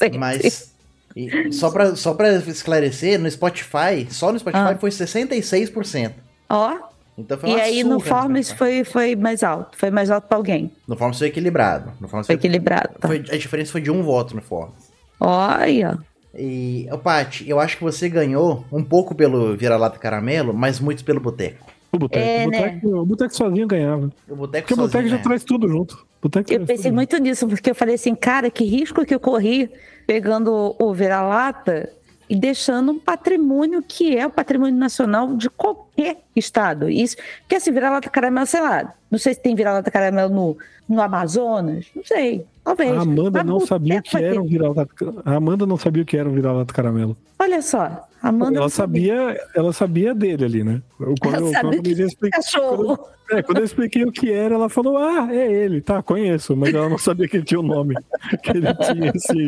Mas, 0.17 0.73
e 1.15 1.51
só 1.51 1.69
pra, 1.69 1.95
só 1.95 2.13
pra 2.13 2.33
esclarecer, 2.35 3.19
no 3.19 3.29
Spotify, 3.29 4.07
só 4.09 4.31
no 4.31 4.39
Spotify 4.39 4.63
Ah. 4.71 4.77
foi 4.77 4.89
66%. 4.89 6.13
Ó, 6.55 6.77
Então 7.17 7.37
foi 7.37 7.49
e 7.51 7.59
aí 7.61 7.81
surra 7.81 7.93
no 7.93 7.99
Forms 7.99 8.47
Spotify. 8.47 8.57
foi, 8.57 8.83
foi 8.83 9.15
mais 9.15 9.43
alto. 9.43 9.77
Foi 9.77 9.89
mais 9.91 10.09
alto 10.11 10.27
pra 10.27 10.37
alguém. 10.37 10.71
No 10.87 10.95
Forms 10.95 11.17
foi 11.17 11.27
equilibrado. 11.27 11.91
No 11.99 12.07
Forms 12.07 12.25
Foi 12.27 12.35
foi, 12.35 12.39
equilibrado. 12.41 12.89
Tá? 12.99 13.07
foi- 13.07 13.23
a 13.29 13.37
diferença 13.37 13.71
foi 13.71 13.81
de 13.81 13.91
um 13.91 14.01
voto 14.03 14.35
no 14.35 14.41
Forms. 14.41 14.73
Olha. 15.19 15.97
E, 16.37 16.87
ô, 16.91 16.97
Paty, 16.97 17.49
eu 17.49 17.59
acho 17.59 17.77
que 17.77 17.83
você 17.83 18.09
ganhou 18.09 18.65
um 18.71 18.83
pouco 18.83 19.15
pelo 19.15 19.55
Vira-Lata 19.55 19.97
Caramelo, 19.97 20.53
mas 20.53 20.79
muito 20.79 21.03
pelo 21.05 21.19
Boteco. 21.21 21.65
O 21.93 21.97
Boteco, 21.97 22.25
É, 22.27 22.45
o 22.45 22.49
né? 22.49 22.57
Boteco, 22.61 22.87
o 22.99 23.05
Boteco 23.05 23.35
sozinho 23.35 23.67
ganhava. 23.67 24.11
O 24.27 24.35
Boteco 24.35 24.67
Porque 24.67 24.73
o 24.73 24.83
Boteco 24.85 25.07
já 25.07 25.15
né? 25.15 25.23
traz 25.23 25.43
tudo 25.45 25.67
junto. 25.69 25.95
O 26.21 26.27
Boteco 26.27 26.51
Eu 26.51 26.65
pensei 26.65 26.91
muito 26.91 27.17
nisso, 27.19 27.47
porque 27.47 27.69
eu 27.69 27.75
falei 27.75 27.95
assim, 27.95 28.13
cara, 28.15 28.49
que 28.49 28.65
risco 28.65 29.05
que 29.05 29.15
eu 29.15 29.19
corri 29.19 29.69
pegando 30.05 30.75
o 30.77 30.93
vira-lata 30.93 31.89
e 32.29 32.35
deixando 32.35 32.91
um 32.91 32.99
patrimônio 32.99 33.81
que 33.81 34.17
é 34.17 34.25
o 34.25 34.29
patrimônio 34.29 34.75
nacional 34.75 35.35
de 35.35 35.49
qualquer 35.49 36.21
estado. 36.35 36.89
Isso, 36.89 37.15
porque 37.41 37.55
assim, 37.55 37.71
vira-lata 37.71 38.09
caramelo, 38.09 38.47
sei 38.47 38.61
lá, 38.61 38.93
não 39.09 39.19
sei 39.19 39.33
se 39.33 39.41
tem 39.41 39.55
vira-lata 39.55 39.91
caramelo 39.91 40.33
no, 40.33 40.57
no 40.87 41.01
Amazonas, 41.01 41.85
não 41.95 42.03
sei, 42.03 42.45
talvez. 42.65 42.91
A 42.91 43.01
Amanda 43.01 43.43
Mas 43.43 43.45
não 43.45 43.59
sabia 43.61 43.99
o 43.99 44.01
que 44.01 44.17
era 44.17 44.41
um 44.41 44.47
vira-lata. 44.47 44.87
A 45.23 45.35
Amanda 45.35 45.65
não 45.65 45.77
sabia 45.77 46.03
o 46.03 46.05
que 46.05 46.17
era 46.17 46.27
um 46.27 46.33
vira-lata 46.33 46.73
caramelo. 46.73 47.15
Olha 47.39 47.61
só, 47.61 48.07
a 48.21 48.29
Amanda 48.29 48.57
ela 48.57 48.65
não 48.65 48.69
sabia, 48.69 49.39
ela 49.55 49.71
sabia 49.71 50.15
dele 50.15 50.45
ali, 50.45 50.63
né? 50.63 50.81
Quando, 50.97 51.35
Ela 51.35 51.47
eu, 51.47 51.51
sabia 51.51 51.69
quando, 51.69 51.83
que 51.83 52.01
eu 52.01 52.07
expliquei, 52.07 52.41
cachorro. 52.41 53.07
é, 53.29 53.43
quando 53.43 53.57
eu 53.59 53.65
expliquei 53.65 54.03
o 54.03 54.11
que 54.11 54.31
era, 54.31 54.55
ela 54.55 54.67
falou: 54.67 54.97
Ah, 54.97 55.27
é 55.31 55.51
ele, 55.51 55.79
tá, 55.79 56.01
conheço, 56.01 56.55
mas 56.55 56.73
ela 56.73 56.89
não 56.89 56.97
sabia 56.97 57.27
que 57.27 57.37
ele 57.37 57.45
tinha 57.45 57.59
o 57.59 57.63
nome. 57.63 57.95
Que 58.41 58.51
ele 58.51 58.73
tinha 58.73 59.11
esse. 59.15 59.47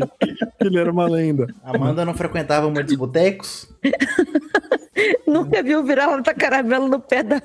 Que 0.59 0.67
ele 0.67 0.77
era 0.77 0.91
uma 0.91 1.07
lenda. 1.09 1.47
A 1.63 1.75
Amanda 1.75 2.05
não 2.05 2.13
frequentava 2.13 2.69
muitos 2.69 2.95
botecos. 2.95 3.67
Nunca 5.25 5.61
viu 5.63 5.83
vira-lata 5.83 6.33
caramelo 6.33 6.87
no 6.87 6.99
pé 6.99 7.23
da, 7.23 7.41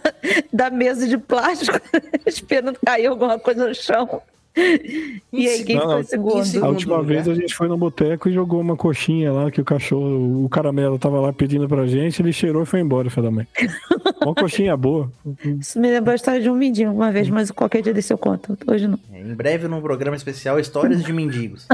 da 0.53 0.71
mesa 0.71 1.07
de 1.07 1.19
plástico, 1.19 1.79
esperando 2.27 2.79
cair 2.85 3.07
alguma 3.07 3.39
coisa 3.39 3.69
no 3.69 3.75
chão. 3.75 4.23
E 5.33 5.49
aí, 5.49 5.65
quem 5.65 5.77
Não, 5.77 5.89
foi 5.93 6.05
segundo? 6.05 6.37
Em 6.37 6.41
A 6.41 6.45
segundo 6.45 6.69
última 6.75 6.97
lugar. 6.99 7.09
vez 7.09 7.27
a 7.29 7.35
gente 7.35 7.55
foi 7.55 7.67
no 7.69 7.77
boteco 7.79 8.29
e 8.29 8.33
jogou 8.33 8.61
uma 8.61 8.77
coxinha 8.77 9.33
lá 9.33 9.51
que 9.51 9.61
o 9.63 9.65
cachorro, 9.65 10.45
o 10.45 10.49
caramelo 10.51 10.99
tava 10.99 11.19
lá 11.21 11.33
pedindo 11.33 11.67
pra 11.67 11.87
gente, 11.87 12.21
ele 12.21 12.35
cheirou 12.35 12.63
e 12.63 12.67
foi 12.67 12.81
embora, 12.81 13.09
filho 13.09 13.23
da 13.23 13.31
mãe. 13.31 13.47
Uma 14.23 14.35
coxinha 14.35 14.77
boa. 14.77 15.11
Isso 15.59 15.81
me 15.81 15.91
lembrou 15.91 16.13
a 16.13 16.15
história 16.15 16.41
de 16.41 16.49
um 16.49 16.55
mindinho 16.55 16.93
uma 16.93 17.11
vez, 17.11 17.29
mas 17.29 17.51
qualquer 17.51 17.83
dia 17.83 17.93
desse 17.93 18.13
eu 18.13 18.19
conto. 18.19 18.57
Hoje 18.69 18.87
não. 18.87 18.97
É, 19.13 19.21
Em 19.21 19.35
breve, 19.35 19.67
num 19.67 19.81
programa 19.81 20.15
especial, 20.17 20.61
Histórias 20.61 21.03
de 21.03 21.13
Mendigos. 21.13 21.67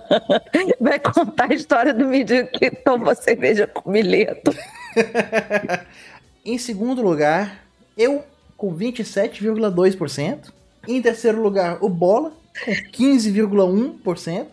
Vai 0.80 0.98
contar 0.98 1.50
a 1.50 1.54
história 1.54 1.92
do 1.92 2.06
mindinho 2.06 2.46
que 2.46 2.70
toma 2.70 3.14
cerveja 3.14 3.66
com 3.66 3.90
milheto. 3.90 4.54
em 6.44 6.56
segundo 6.58 7.02
lugar, 7.02 7.64
eu, 7.98 8.22
com 8.56 8.74
27,2%. 8.74 10.52
Em 10.86 11.00
terceiro 11.02 11.42
lugar, 11.42 11.78
o 11.80 11.88
Bola, 11.88 12.32
com 12.64 12.72
15,1%. 12.72 14.46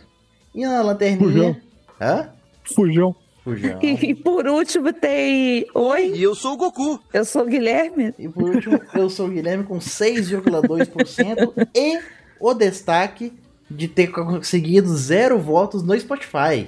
E 0.53 0.65
na 0.65 0.81
lanterninha... 0.81 1.61
Hã? 1.99 2.29
Fujão. 2.63 3.15
Fujão. 3.43 3.79
E, 3.81 4.09
e 4.11 4.15
por 4.15 4.45
último 4.47 4.93
tem. 4.93 5.65
Oi, 5.73 6.11
E 6.15 6.23
eu 6.23 6.35
sou 6.35 6.53
o 6.53 6.57
Goku. 6.57 6.99
eu 7.13 7.25
sou 7.25 7.43
o 7.43 7.45
Guilherme. 7.45 8.13
E 8.19 8.27
por 8.29 8.43
último, 8.55 8.79
eu 8.93 9.09
sou 9.09 9.27
o 9.27 9.29
Guilherme 9.29 9.63
com 9.63 9.79
6,2% 9.79 11.69
e 11.75 11.99
o 12.39 12.53
destaque 12.53 13.33
de 13.71 13.87
ter 13.87 14.07
conseguido 14.07 14.87
zero 14.95 15.39
votos 15.39 15.83
no 15.83 15.97
Spotify. 15.99 16.67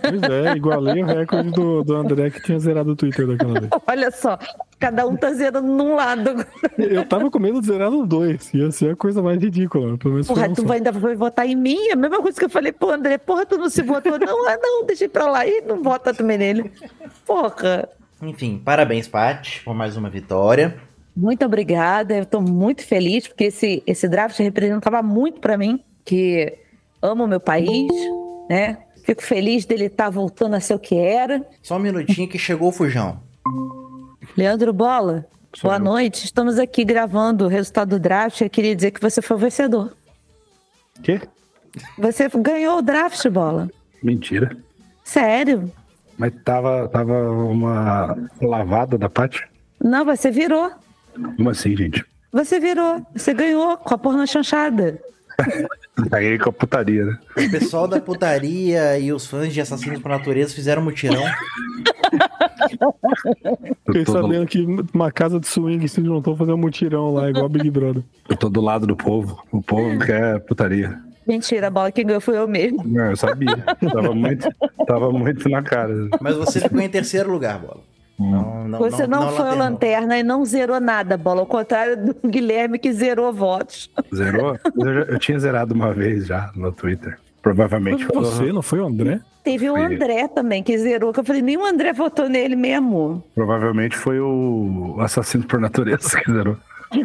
Pois 0.00 0.22
é, 0.22 0.56
igualei 0.56 1.02
o 1.02 1.06
recorde 1.06 1.50
do, 1.50 1.84
do 1.84 1.96
André 1.96 2.30
que 2.30 2.42
tinha 2.42 2.58
zerado 2.58 2.92
o 2.92 2.96
Twitter 2.96 3.26
daquela 3.26 3.60
vez. 3.60 3.70
Olha 3.86 4.10
só, 4.10 4.38
cada 4.78 5.06
um 5.06 5.16
tá 5.16 5.32
zerando 5.32 5.68
num 5.68 5.94
lado. 5.94 6.44
Eu 6.78 7.04
tava 7.04 7.30
com 7.30 7.38
medo 7.38 7.60
de 7.60 7.66
zerar 7.66 7.90
no 7.90 8.06
dois. 8.06 8.52
Ia 8.54 8.70
ser 8.70 8.92
a 8.92 8.96
coisa 8.96 9.22
mais 9.22 9.40
ridícula. 9.40 9.96
Pelo 9.98 10.14
menos 10.14 10.26
Porra, 10.26 10.52
tu 10.52 10.64
vai 10.66 10.78
ainda 10.78 10.92
vai 10.92 11.14
votar 11.14 11.46
em 11.46 11.56
mim? 11.56 11.90
A 11.90 11.96
mesma 11.96 12.20
coisa 12.20 12.38
que 12.38 12.44
eu 12.44 12.50
falei 12.50 12.72
pro 12.72 12.90
André. 12.90 13.18
Porra, 13.18 13.44
tu 13.44 13.58
não 13.58 13.68
se 13.68 13.82
votou? 13.82 14.18
Não, 14.18 14.48
ah, 14.48 14.58
não, 14.60 14.86
deixa 14.86 15.08
pra 15.08 15.30
lá. 15.30 15.46
E 15.46 15.60
não 15.62 15.82
vota 15.82 16.14
também 16.14 16.38
nele. 16.38 16.72
Porra. 17.26 17.88
Enfim, 18.22 18.60
parabéns, 18.62 19.08
Paty, 19.08 19.62
por 19.64 19.74
mais 19.74 19.96
uma 19.96 20.10
vitória. 20.10 20.76
Muito 21.16 21.44
obrigada. 21.44 22.16
Eu 22.16 22.26
tô 22.26 22.40
muito 22.40 22.82
feliz 22.82 23.26
porque 23.26 23.44
esse, 23.44 23.82
esse 23.86 24.08
draft 24.08 24.38
representava 24.38 25.02
muito 25.02 25.40
pra 25.40 25.56
mim, 25.56 25.82
que 26.10 26.58
amo 27.00 27.24
meu 27.28 27.38
país, 27.38 27.88
né? 28.48 28.78
Fico 29.04 29.22
feliz 29.22 29.64
dele 29.64 29.84
estar 29.84 30.10
voltando 30.10 30.56
a 30.56 30.60
ser 30.60 30.74
o 30.74 30.78
que 30.78 30.96
era. 30.96 31.46
Só 31.62 31.76
um 31.76 31.78
minutinho 31.78 32.28
que 32.28 32.36
chegou 32.36 32.70
o 32.70 32.72
Fujão. 32.72 33.20
Leandro 34.36 34.72
Bola, 34.72 35.24
Sou 35.54 35.70
boa 35.70 35.78
eu. 35.78 35.84
noite. 35.84 36.24
Estamos 36.24 36.58
aqui 36.58 36.84
gravando 36.84 37.44
o 37.44 37.48
resultado 37.48 37.90
do 37.90 38.00
draft. 38.00 38.40
Eu 38.40 38.50
queria 38.50 38.74
dizer 38.74 38.90
que 38.90 39.00
você 39.00 39.22
foi 39.22 39.36
o 39.36 39.40
vencedor. 39.40 39.96
Quê? 41.00 41.20
Você 41.96 42.28
ganhou 42.28 42.78
o 42.78 42.82
draft, 42.82 43.24
Bola. 43.28 43.70
Mentira. 44.02 44.56
Sério? 45.04 45.70
Mas 46.18 46.32
tava, 46.44 46.88
tava 46.88 47.30
uma 47.30 48.16
lavada 48.42 48.98
da 48.98 49.08
Paty? 49.08 49.46
Não, 49.80 50.04
você 50.04 50.28
virou. 50.28 50.72
Como 51.36 51.50
assim, 51.50 51.76
gente? 51.76 52.04
Você 52.32 52.58
virou. 52.58 53.00
Você 53.14 53.32
ganhou 53.32 53.76
com 53.76 53.94
a 53.94 53.98
porno 53.98 54.26
chanchada. 54.26 55.00
Aí 56.12 56.38
com 56.38 56.50
a 56.50 56.52
putaria, 56.52 57.04
né? 57.04 57.18
O 57.36 57.50
pessoal 57.50 57.86
da 57.86 58.00
putaria 58.00 58.98
e 58.98 59.12
os 59.12 59.26
fãs 59.26 59.52
de 59.52 59.60
Assassinos 59.60 60.00
por 60.00 60.08
Natureza 60.08 60.54
fizeram 60.54 60.82
um 60.82 60.86
mutirão. 60.86 61.22
Fiquei 63.86 64.04
tô, 64.04 64.12
sabendo 64.12 64.46
que 64.46 64.66
uma 64.94 65.10
casa 65.10 65.38
de 65.38 65.46
swing 65.46 65.86
se 65.88 66.02
juntou 66.02 66.36
fazer 66.36 66.52
um 66.52 66.56
mutirão 66.56 67.12
lá, 67.14 67.28
igual 67.28 67.48
Big 67.48 67.70
Brother. 67.70 68.02
eu 68.28 68.36
tô 68.36 68.48
do 68.48 68.60
lado 68.60 68.86
do 68.86 68.96
povo. 68.96 69.42
O 69.52 69.62
povo 69.62 69.98
quer 69.98 70.40
putaria. 70.40 70.98
Mentira, 71.26 71.70
bola. 71.70 71.92
Quem 71.92 72.06
ganhou 72.06 72.20
foi 72.20 72.36
eu 72.36 72.48
mesmo. 72.48 72.82
Não, 72.84 73.10
eu 73.10 73.16
sabia. 73.16 73.56
tava, 73.92 74.14
muito, 74.14 74.48
tava 74.86 75.12
muito 75.12 75.48
na 75.48 75.62
cara. 75.62 76.08
Mas 76.20 76.36
você 76.36 76.60
ficou 76.60 76.80
em 76.80 76.88
terceiro 76.88 77.30
lugar, 77.30 77.58
bola. 77.58 77.82
Não, 78.20 78.68
não, 78.68 78.78
Você 78.78 79.06
não, 79.06 79.22
foi 79.30 79.30
o 79.30 79.48
lanternou. 79.48 79.58
lanterna 79.58 80.18
e 80.18 80.22
não 80.22 80.44
zerou 80.44 80.78
nada, 80.78 81.16
bola. 81.16 81.40
Ao 81.40 81.46
contrário 81.46 81.96
do 81.96 82.14
Guilherme 82.28 82.78
que 82.78 82.92
zerou 82.92 83.32
votos. 83.32 83.90
Zerou? 84.14 84.58
Eu, 84.76 84.94
já- 84.94 85.00
eu 85.12 85.18
tinha 85.18 85.38
zerado 85.38 85.74
uma 85.74 85.92
vez 85.92 86.26
já 86.26 86.50
no 86.54 86.70
Twitter. 86.70 87.18
Provavelmente 87.42 88.04
Foi 88.04 88.16
você, 88.16 88.52
não 88.52 88.60
foi 88.60 88.80
o 88.80 88.86
André? 88.86 89.18
Teve 89.42 89.70
o 89.70 89.72
Foi. 89.72 89.82
André 89.94 90.28
também 90.28 90.62
que 90.62 90.76
zerou, 90.76 91.10
que 91.14 91.20
eu 91.20 91.24
falei, 91.24 91.40
nem 91.40 91.56
o 91.56 91.64
André 91.64 91.94
votou 91.94 92.28
nele 92.28 92.54
mesmo. 92.54 93.24
Provavelmente 93.34 93.96
foi 93.96 94.20
o 94.20 94.96
assassino 95.00 95.44
por 95.44 95.58
natureza 95.58 96.20
que 96.20 96.30
zerou. 96.30 96.58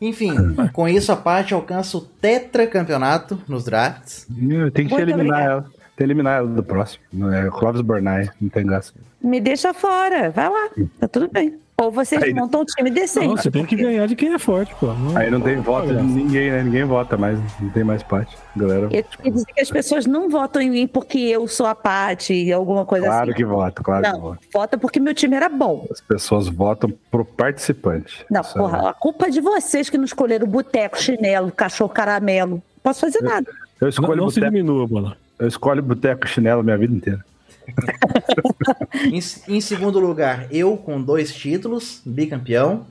Enfim, 0.00 0.32
com 0.72 0.88
isso 0.88 1.10
a 1.10 1.16
Paty 1.16 1.54
alcança 1.54 1.96
o 1.96 2.00
tetracampeonato 2.00 3.40
nos 3.48 3.64
drafts. 3.64 4.26
Eu 4.30 4.70
tenho 4.70 4.88
que 4.88 4.94
Muito 4.94 5.10
eliminar 5.10 5.40
obrigada. 5.40 5.50
ela. 5.52 5.77
Tem 5.98 6.06
que 6.06 6.12
eliminar 6.12 6.38
ela 6.38 6.46
do 6.48 6.62
próximo. 6.62 7.02
Não 7.12 7.32
É 7.32 7.50
Clóvis 7.50 7.80
Bornai, 7.80 8.28
não 8.40 8.48
tem 8.48 8.64
graça. 8.64 8.92
Me 9.20 9.40
deixa 9.40 9.74
fora, 9.74 10.30
vai 10.30 10.48
lá, 10.48 10.68
tá 11.00 11.08
tudo 11.08 11.28
bem. 11.28 11.58
Ou 11.80 11.90
vocês 11.92 12.20
Aí- 12.22 12.34
montam 12.34 12.60
um 12.60 12.64
time 12.64 12.90
decente. 12.90 13.26
Não, 13.28 13.36
você 13.36 13.50
tem 13.52 13.64
que 13.64 13.76
ganhar 13.76 14.06
de 14.06 14.14
quem 14.16 14.32
é 14.32 14.38
forte, 14.38 14.72
pô. 14.80 14.86
Não- 14.94 15.16
Aí 15.16 15.28
não 15.30 15.40
tem 15.40 15.60
voto 15.60 15.88
de 15.88 16.02
ninguém, 16.02 16.50
né? 16.50 16.62
Ninguém 16.64 16.84
vota 16.84 17.16
mais. 17.16 17.38
Não 17.60 17.70
tem 17.70 17.82
mais 17.84 18.02
parte. 18.02 18.36
Galera, 18.56 18.88
Eu 18.90 19.04
queria 19.04 19.32
dizer 19.32 19.46
que 19.46 19.60
as 19.60 19.70
pessoas 19.70 20.04
não 20.06 20.28
votam 20.28 20.60
em 20.62 20.70
mim 20.70 20.86
porque 20.88 21.18
eu 21.18 21.46
sou 21.48 21.66
a 21.66 21.74
Paty, 21.76 22.52
alguma 22.52 22.84
coisa 22.84 23.06
claro 23.06 23.30
assim. 23.30 23.36
que 23.36 23.44
vota, 23.44 23.82
claro 23.82 24.02
que 24.04 24.10
Não, 24.12 24.20
vota. 24.20 24.40
vota 24.52 24.78
porque 24.78 24.98
meu 25.00 25.14
time 25.14 25.36
era 25.36 25.48
bom. 25.48 25.86
As 25.90 26.00
pessoas 26.00 26.48
votam 26.48 26.92
pro 27.12 27.24
participante. 27.24 28.24
Não, 28.30 28.40
Isso 28.40 28.56
é- 28.58 28.60
porra, 28.60 28.90
a 28.90 28.94
culpa 28.94 29.26
é 29.26 29.30
de 29.30 29.40
vocês 29.40 29.88
que 29.88 29.96
não 29.98 30.04
escolheram 30.04 30.46
boteco, 30.48 31.00
chinelo, 31.00 31.50
cachorro 31.52 31.90
caramelo. 31.90 32.54
Não 32.56 32.62
posso 32.82 33.00
fazer 33.00 33.20
nada. 33.22 33.48
Eu 33.80 33.82
Não, 33.82 33.88
escolho 33.88 34.16
não 34.22 34.30
se 34.30 34.40
boteco, 34.40 34.56
diminua, 34.56 34.86
bola. 34.86 35.16
Eu 35.38 35.46
escolho 35.48 35.82
boteco 35.82 36.26
chinelo 36.26 36.62
minha 36.62 36.76
vida 36.78 36.94
inteira. 36.94 37.24
Em, 39.12 39.20
em 39.56 39.60
segundo 39.60 39.98
lugar, 40.00 40.46
eu 40.50 40.76
com 40.76 41.00
dois 41.00 41.32
títulos, 41.34 42.00
bicampeão. 42.04 42.86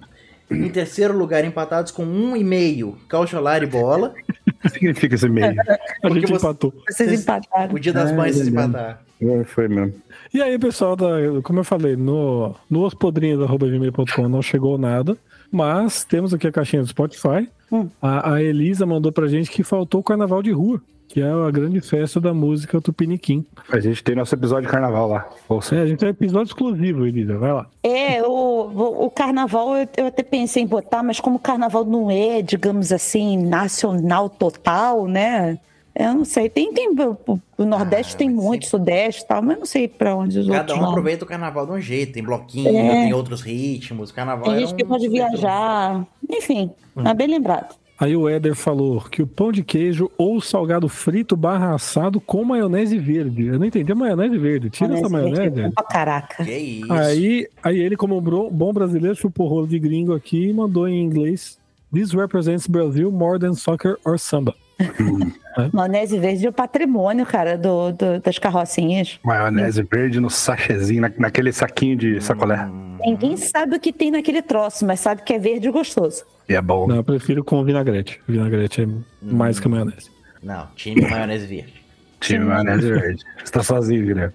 Em 0.49 0.69
terceiro 0.69 1.17
lugar, 1.17 1.43
empatados 1.43 1.91
com 1.91 2.05
um 2.05 2.35
e 2.37 2.43
meio, 2.43 2.97
Caucholar 3.09 3.61
e 3.63 3.65
Bola. 3.65 4.13
O 4.47 4.53
que 4.61 4.69
significa 4.69 5.15
esse 5.15 5.27
meio? 5.27 5.53
A 6.03 6.09
gente 6.09 6.27
você- 6.27 6.35
empatou. 6.35 6.73
Vocês 6.89 7.21
empataram. 7.21 7.75
O 7.75 7.79
dia 7.79 7.91
das 7.91 8.11
É, 8.11 8.15
mães 8.15 8.35
vocês 8.35 8.47
verdade. 8.47 8.69
empataram. 8.69 9.41
É, 9.41 9.43
Foi 9.43 9.67
mesmo. 9.67 9.93
E 10.33 10.41
aí, 10.41 10.57
pessoal, 10.57 10.95
da, 10.95 11.07
como 11.43 11.59
eu 11.59 11.63
falei, 11.65 11.95
no, 11.97 12.55
no 12.69 12.81
ospodrinhos.gmail.com 12.83 14.29
não 14.29 14.41
chegou 14.41 14.77
nada, 14.77 15.17
mas 15.51 16.03
temos 16.05 16.33
aqui 16.33 16.47
a 16.47 16.51
caixinha 16.51 16.81
do 16.81 16.87
Spotify. 16.87 17.49
Hum. 17.71 17.89
A, 18.01 18.35
a 18.35 18.41
Elisa 18.43 18.85
mandou 18.85 19.11
pra 19.11 19.27
gente 19.27 19.51
que 19.51 19.63
faltou 19.63 19.99
o 19.99 20.03
Carnaval 20.03 20.41
de 20.41 20.51
Rua, 20.51 20.81
que 21.07 21.21
é 21.21 21.29
a 21.31 21.49
grande 21.51 21.79
festa 21.81 22.19
da 22.19 22.33
música 22.33 22.81
Tupiniquim. 22.81 23.45
A 23.71 23.79
gente 23.79 24.03
tem 24.03 24.15
nosso 24.15 24.35
episódio 24.35 24.65
de 24.65 24.71
carnaval 24.71 25.07
lá. 25.07 25.27
Ouça. 25.47 25.75
É, 25.75 25.81
a 25.81 25.85
gente 25.87 25.99
tem 25.99 26.07
um 26.09 26.11
episódio 26.11 26.49
exclusivo, 26.49 27.05
Elisa, 27.05 27.37
vai 27.37 27.53
lá. 27.53 27.67
É, 27.83 28.21
o, 28.23 29.05
o, 29.05 29.09
carnaval 29.09 29.77
eu, 29.77 29.87
eu 29.97 30.05
até 30.07 30.21
pensei 30.23 30.63
em 30.63 30.67
botar, 30.67 31.01
mas 31.03 31.19
como 31.19 31.37
o 31.37 31.39
carnaval 31.39 31.85
não 31.85 32.11
é, 32.11 32.41
digamos 32.41 32.91
assim, 32.91 33.37
nacional 33.37 34.29
total, 34.29 35.07
né? 35.07 35.57
Eu 35.99 36.13
não 36.13 36.25
sei. 36.25 36.47
Tem, 36.47 36.71
tem 36.73 36.89
o, 36.89 37.65
Nordeste 37.65 38.13
Ah, 38.13 38.17
tem 38.19 38.29
muito, 38.29 38.67
Sudeste 38.67 39.23
e 39.23 39.27
tal, 39.27 39.41
mas 39.41 39.53
eu 39.55 39.59
não 39.61 39.65
sei 39.65 39.87
pra 39.87 40.15
onde 40.15 40.37
os 40.37 40.45
Cada 40.47 40.59
outros 40.59 40.77
um 40.77 40.81
vão. 40.81 40.89
aproveita 40.91 41.25
o 41.25 41.27
carnaval 41.27 41.65
de 41.65 41.71
um 41.71 41.81
jeito. 41.81 42.13
Tem 42.13 42.23
bloquinho, 42.23 42.69
É. 42.77 43.05
tem 43.05 43.13
outros 43.13 43.41
ritmos. 43.41 44.11
Carnaval 44.11 44.43
Tem 44.45 44.53
é 44.53 44.59
gente 44.59 44.75
que 44.75 44.83
um 44.83 44.87
pode 44.87 45.05
super 45.05 45.15
viajar. 45.15 46.05
Enfim, 46.29 46.69
Hum. 46.95 47.01
mas 47.03 47.13
bem 47.17 47.27
lembrado. 47.27 47.75
Aí 47.99 48.15
o 48.15 48.29
Éder 48.29 48.53
falou 48.55 49.01
que 49.01 49.23
o 49.23 49.27
pão 49.27 49.51
de 49.51 49.63
queijo 49.63 50.11
ou 50.17 50.39
salgado 50.39 50.87
frito 50.87 51.35
barra 51.35 51.73
assado 51.73 52.21
com 52.21 52.43
maionese 52.43 52.97
verde. 52.99 53.47
Eu 53.47 53.57
não 53.57 53.65
entendi 53.65 53.91
a 53.91 53.95
maionese 53.95 54.37
verde. 54.37 54.69
Tira 54.69 54.93
essa 54.93 55.09
maionese, 55.09 55.49
verde 55.49 55.61
é 55.79 55.83
caraca. 55.91 56.43
Que 56.45 56.51
isso. 56.55 56.93
Aí, 56.93 57.47
aí 57.63 57.79
ele, 57.79 57.95
como 57.97 58.17
um 58.17 58.49
bom 58.51 58.71
brasileiro, 58.71 59.15
chupou 59.15 59.47
o 59.47 59.49
rolo 59.49 59.67
de 59.67 59.79
gringo 59.79 60.13
aqui 60.13 60.49
e 60.49 60.53
mandou 60.53 60.87
em 60.87 61.01
inglês: 61.01 61.57
This 61.91 62.11
represents 62.13 62.67
Brazil 62.67 63.11
more 63.11 63.39
than 63.39 63.53
soccer 63.55 63.97
or 64.05 64.19
samba. 64.19 64.53
Maionese 65.73 66.19
verde 66.19 66.45
é 66.45 66.49
o 66.49 66.53
patrimônio, 66.53 67.25
cara, 67.25 67.57
do, 67.57 67.91
do- 67.91 68.19
das 68.21 68.37
carrocinhas. 68.37 69.19
Maionese 69.23 69.81
verde 69.81 70.19
no 70.19 70.29
sachêzinho, 70.29 71.01
na- 71.01 71.11
naquele 71.17 71.51
saquinho 71.51 71.95
de 71.95 72.21
sacolé. 72.21 72.67
Ninguém 73.03 73.35
sabe 73.37 73.75
o 73.75 73.79
que 73.79 73.91
tem 73.91 74.11
naquele 74.11 74.43
troço, 74.43 74.85
mas 74.85 74.99
sabe 74.99 75.23
que 75.23 75.33
é 75.33 75.39
verde 75.39 75.67
e 75.67 75.71
gostoso. 75.71 76.23
E 76.49 76.53
é 76.55 76.61
bom. 76.61 76.87
Não, 76.87 76.97
eu 76.97 77.03
prefiro 77.03 77.43
com 77.43 77.63
vinagrete. 77.63 78.19
Vinagrete 78.27 78.83
é 78.83 78.87
mais 79.21 79.59
que 79.59 79.67
maionese. 79.67 80.09
Não, 80.41 80.67
time 80.75 81.01
maionese 81.01 81.45
verde. 81.45 81.73
Time 82.21 82.45
maionese 82.45 82.89
verde. 82.89 83.23
Você 83.43 83.51
tá 83.51 83.63
sozinho, 83.63 84.05
Guilherme. 84.05 84.33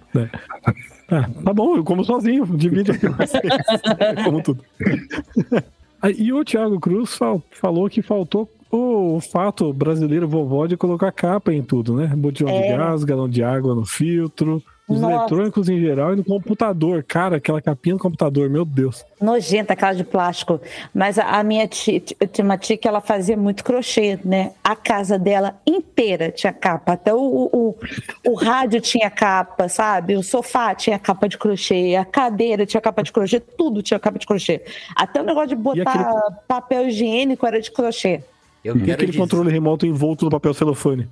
Ah, 1.11 1.29
tá 1.45 1.53
bom, 1.53 1.77
eu 1.77 1.85
como 1.85 2.05
sozinho, 2.05 2.47
divide 2.57 2.91
aqui 2.93 3.07
com 3.09 3.15
vocês. 3.15 3.43
Eu 4.19 4.25
como 4.25 4.43
tudo. 4.43 4.65
Aí, 6.03 6.15
E 6.19 6.33
o 6.33 6.45
Thiago 6.45 6.81
Cruz 6.81 7.15
fal- 7.15 7.43
falou 7.51 7.89
que 7.89 8.03
faltou 8.03 8.51
o 8.71 9.21
fato 9.21 9.73
brasileiro 9.73 10.27
vovó 10.27 10.67
de 10.67 10.77
colocar 10.77 11.13
capa 11.13 11.53
em 11.53 11.63
tudo, 11.63 11.95
né? 11.95 12.07
Botijão 12.17 12.49
de 12.49 12.55
É. 12.67 12.77
gás, 12.77 13.05
galão 13.05 13.29
de 13.29 13.43
água 13.43 13.75
no 13.75 13.85
filtro, 13.85 14.63
os 14.93 15.01
Nossa. 15.01 15.15
eletrônicos 15.15 15.69
em 15.69 15.81
geral 15.81 16.13
e 16.13 16.17
no 16.17 16.25
computador. 16.25 17.03
Cara, 17.03 17.37
aquela 17.37 17.61
capinha 17.61 17.95
no 17.95 18.01
computador, 18.01 18.49
meu 18.49 18.65
Deus. 18.65 19.05
Nojenta 19.21 19.73
aquela 19.73 19.93
de 19.93 20.05
plástico. 20.05 20.61
Mas 20.95 21.19
a, 21.19 21.25
a 21.39 21.43
minha 21.43 21.67
tia, 21.67 22.03
eu 22.21 22.27
tinha 22.27 22.45
uma 22.45 22.59
tia 22.59 22.77
que 22.77 22.87
ela 22.89 23.01
fazia 23.01 23.37
muito 23.37 23.63
crochê, 23.65 24.19
né? 24.25 24.53
A 24.63 24.75
casa 24.77 25.19
dela 25.19 25.55
inteira 25.67 26.31
tinha 26.31 26.53
capa. 26.53 26.93
Até 26.93 27.15
o, 27.15 27.19
o, 27.53 27.77
o 28.27 28.35
rádio 28.35 28.81
tinha 28.81 29.11
capa, 29.11 29.69
sabe? 29.69 30.17
O 30.17 30.23
sofá 30.23 30.75
tinha 30.75 30.99
capa 30.99 31.29
de 31.29 31.39
crochê, 31.39 31.97
a 31.97 32.05
cadeira 32.05 32.67
tinha 32.67 32.81
capa 32.81 33.03
de 33.03 33.13
crochê, 33.13 33.41
tudo 33.41 33.83
tinha 33.83 33.99
capa 33.99 34.19
de 34.19 34.27
crochê. 34.27 34.63
Até 34.97 35.21
o 35.21 35.25
negócio 35.25 35.49
de 35.51 35.57
botar 35.57 35.91
aquele- 35.93 36.37
papel 36.49 36.89
higiênico 36.89 37.47
era 37.47 37.61
de 37.61 37.71
crochê. 37.71 38.23
Eu 38.65 38.77
E 38.77 38.81
quero 38.81 38.93
aquele 38.93 39.11
dizer- 39.11 39.19
controle 39.23 39.51
remoto 39.51 39.85
envolto 39.85 40.25
no 40.25 40.31
papel 40.31 40.55
celofane. 40.55 41.09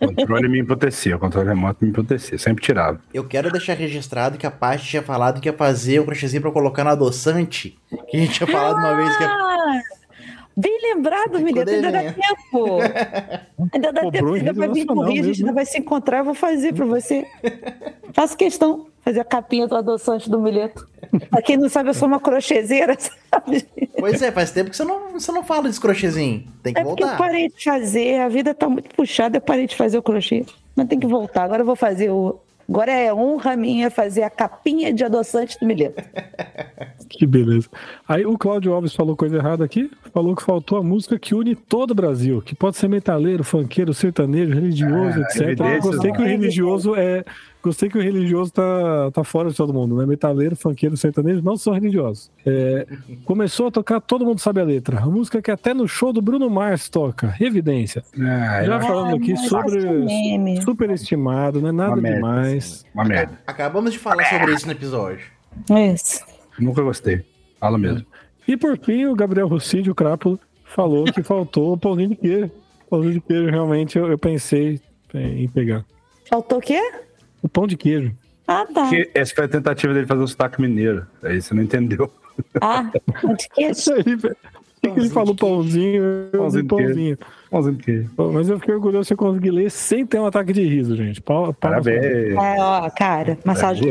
O 0.00 0.06
controle 0.16 0.48
me 0.48 0.58
emputecia, 0.58 1.14
o 1.16 1.18
controle 1.18 1.48
remoto 1.48 1.84
me 1.84 1.90
emputecia. 1.90 2.38
Sempre 2.38 2.64
tirava. 2.64 3.00
Eu 3.12 3.24
quero 3.24 3.50
deixar 3.50 3.74
registrado 3.74 4.38
que 4.38 4.46
a 4.46 4.50
Paty 4.50 4.84
tinha 4.86 5.02
falado 5.02 5.40
que 5.40 5.48
ia 5.48 5.52
fazer 5.52 6.00
o 6.00 6.04
crochêzinho 6.06 6.40
pra 6.42 6.50
colocar 6.50 6.84
no 6.84 6.90
adoçante. 6.90 7.76
Que 8.08 8.16
a 8.16 8.20
gente 8.20 8.32
tinha 8.34 8.46
falado 8.46 8.78
uma 8.78 8.96
vez 8.96 9.14
que 9.16 9.22
ia... 9.24 9.28
Ah, 9.28 9.80
bem 10.56 10.78
lembrado, 10.82 11.38
Mileta. 11.38 11.70
Ainda 11.70 11.92
dá 11.92 12.02
tempo. 12.12 12.78
Ainda 13.74 13.92
dá 13.92 14.00
Cobrou 14.00 14.10
tempo. 14.32 14.36
em 14.36 14.38
Ainda 14.40 14.52
vai 14.54 14.68
vir 14.68 14.86
a 14.90 15.22
gente 15.22 15.40
ainda 15.42 15.52
vai 15.52 15.66
se 15.66 15.78
encontrar. 15.78 16.18
Eu 16.18 16.24
vou 16.24 16.34
fazer 16.34 16.72
pra 16.72 16.86
você. 16.86 17.26
Faço 18.14 18.36
questão. 18.36 18.86
Fazer 19.04 19.20
a 19.20 19.24
capinha 19.24 19.66
do 19.66 19.74
adoçante 19.76 20.28
do 20.30 20.40
Mileto. 20.40 20.86
Pra 21.30 21.40
quem 21.42 21.56
não 21.56 21.68
sabe, 21.68 21.88
eu 21.90 21.94
sou 21.94 22.06
uma 22.06 22.20
crochêzeira, 22.20 22.94
sabe? 23.30 23.66
Pois 23.98 24.20
é, 24.22 24.30
faz 24.30 24.52
tempo 24.52 24.70
que 24.70 24.76
você 24.76 24.84
não, 24.84 25.10
você 25.12 25.32
não 25.32 25.42
fala 25.42 25.64
desse 25.64 25.80
crochêzinho? 25.80 26.44
Tem 26.62 26.74
que 26.74 26.80
É 26.80 26.84
porque 26.84 27.02
eu 27.02 27.08
voltar. 27.08 27.18
parei 27.24 27.48
de 27.48 27.64
fazer, 27.64 28.20
a 28.20 28.28
vida 28.28 28.54
tá 28.54 28.68
muito 28.68 28.94
puxada, 28.94 29.38
eu 29.38 29.40
parei 29.40 29.66
de 29.66 29.74
fazer 29.74 29.98
o 29.98 30.02
crochê. 30.02 30.44
Mas 30.76 30.86
tem 30.88 30.98
que 31.00 31.06
voltar. 31.06 31.44
Agora 31.44 31.62
eu 31.62 31.66
vou 31.66 31.76
fazer 31.76 32.10
o. 32.10 32.38
Agora 32.68 32.92
é 32.92 33.12
honra 33.12 33.56
minha 33.56 33.90
fazer 33.90 34.22
a 34.22 34.30
capinha 34.30 34.92
de 34.92 35.02
adoçante 35.04 35.58
do 35.58 35.66
milheto. 35.66 36.00
Que 37.10 37.26
beleza. 37.26 37.68
Aí 38.08 38.24
o 38.24 38.38
Cláudio 38.38 38.72
Alves 38.72 38.94
falou 38.94 39.16
coisa 39.16 39.36
errada 39.36 39.64
aqui. 39.64 39.90
Falou 40.14 40.34
que 40.36 40.42
faltou 40.44 40.78
a 40.78 40.82
música 40.82 41.18
que 41.18 41.34
une 41.34 41.56
todo 41.56 41.90
o 41.90 41.94
Brasil, 41.94 42.40
que 42.40 42.54
pode 42.54 42.76
ser 42.76 42.88
metaleiro, 42.88 43.42
funkeiro, 43.42 43.92
sertanejo, 43.92 44.54
religioso, 44.54 45.18
Ah, 45.18 45.22
etc. 45.22 45.60
Eu 45.60 45.80
gostei 45.82 46.12
que 46.12 46.22
o 46.22 46.24
religioso 46.24 46.94
é. 46.94 47.24
Gostei 47.62 47.90
que 47.90 47.98
o 47.98 48.02
religioso 48.02 48.50
tá, 48.52 49.10
tá 49.12 49.22
fora 49.22 49.50
de 49.50 49.56
todo 49.56 49.74
mundo, 49.74 49.94
né? 49.96 50.06
Metaleiro, 50.06 50.56
funkeiro, 50.56 50.96
sertanejo 50.96 51.42
não 51.42 51.56
são 51.58 51.74
religiosos. 51.74 52.30
É, 52.46 52.86
começou 53.26 53.66
a 53.66 53.70
tocar, 53.70 54.00
todo 54.00 54.24
mundo 54.24 54.38
sabe 54.40 54.60
a 54.60 54.64
letra. 54.64 54.98
A 54.98 55.06
música 55.06 55.42
que 55.42 55.50
até 55.50 55.74
no 55.74 55.86
show 55.86 56.10
do 56.12 56.22
Bruno 56.22 56.48
Mars 56.48 56.88
toca, 56.88 57.34
Evidência. 57.38 58.02
Ah, 58.18 58.64
Já 58.64 58.76
é 58.76 58.80
falando 58.80 59.16
aqui 59.16 59.36
sobre 59.36 59.80
superestimado, 60.62 61.60
não 61.60 61.68
é 61.68 61.72
nada 61.72 61.92
Uma 61.92 61.96
merda, 62.00 62.16
demais. 62.16 62.84
uma 62.94 63.04
merda. 63.04 63.38
Acabamos 63.46 63.92
de 63.92 63.98
falar 63.98 64.24
sobre 64.24 64.54
isso 64.54 64.66
no 64.66 64.72
episódio. 64.72 65.26
Isso. 65.94 66.24
Nunca 66.58 66.82
gostei. 66.82 67.24
Fala 67.58 67.76
mesmo. 67.76 68.06
E 68.48 68.56
por 68.56 68.78
fim, 68.78 69.04
o 69.04 69.14
Gabriel 69.14 69.46
Rossídio, 69.48 69.92
o 69.92 69.94
Crápula, 69.94 70.38
falou 70.64 71.04
que 71.04 71.22
faltou 71.22 71.74
o 71.74 71.78
pãozinho 71.78 72.08
de 72.08 72.16
queijo. 72.16 72.50
Pãozinho 72.88 73.14
de 73.14 73.20
queijo, 73.20 73.50
realmente, 73.50 73.98
eu, 73.98 74.08
eu 74.10 74.18
pensei 74.18 74.80
em 75.14 75.46
pegar. 75.48 75.84
Faltou 76.28 76.58
o 76.58 76.60
quê? 76.60 76.80
O 77.42 77.48
pão 77.48 77.66
de 77.66 77.76
queijo. 77.76 78.12
Ah, 78.46 78.66
tá. 78.72 78.82
Porque 78.82 79.10
essa 79.14 79.34
foi 79.34 79.44
a 79.44 79.48
tentativa 79.48 79.94
dele 79.94 80.06
fazer 80.06 80.22
o 80.22 80.26
sotaque 80.28 80.60
mineiro. 80.60 81.06
Aí 81.22 81.40
você 81.40 81.54
não 81.54 81.62
entendeu. 81.62 82.10
Ah, 82.60 82.90
de 83.36 83.48
quê? 83.54 83.66
Isso 83.70 83.92
aí, 83.92 84.02
velho. 84.16 84.36
Que 84.82 84.90
que 84.90 85.00
ele 85.00 85.10
falou 85.10 85.34
pãozinho? 85.34 86.02
Pãozinho 86.32 86.66
queijo. 86.66 86.84
pãozinho. 86.86 87.18
Pãozinho 87.50 87.76
de 87.76 87.82
queijo. 87.84 88.10
Mas 88.32 88.48
eu 88.48 88.58
fiquei 88.58 88.74
orgulhoso 88.74 89.08
de 89.10 89.14
conseguir 89.16 89.50
ler 89.50 89.70
sem 89.70 90.06
ter 90.06 90.18
um 90.18 90.24
ataque 90.26 90.52
de 90.54 90.62
riso, 90.64 90.96
gente. 90.96 91.20
Pau- 91.20 91.52
pra 91.52 91.70
Parabéns. 91.70 92.02
É, 92.02 92.36
ó, 92.58 92.88
cara, 92.90 93.38
massagem 93.44 93.84
de. 93.84 93.90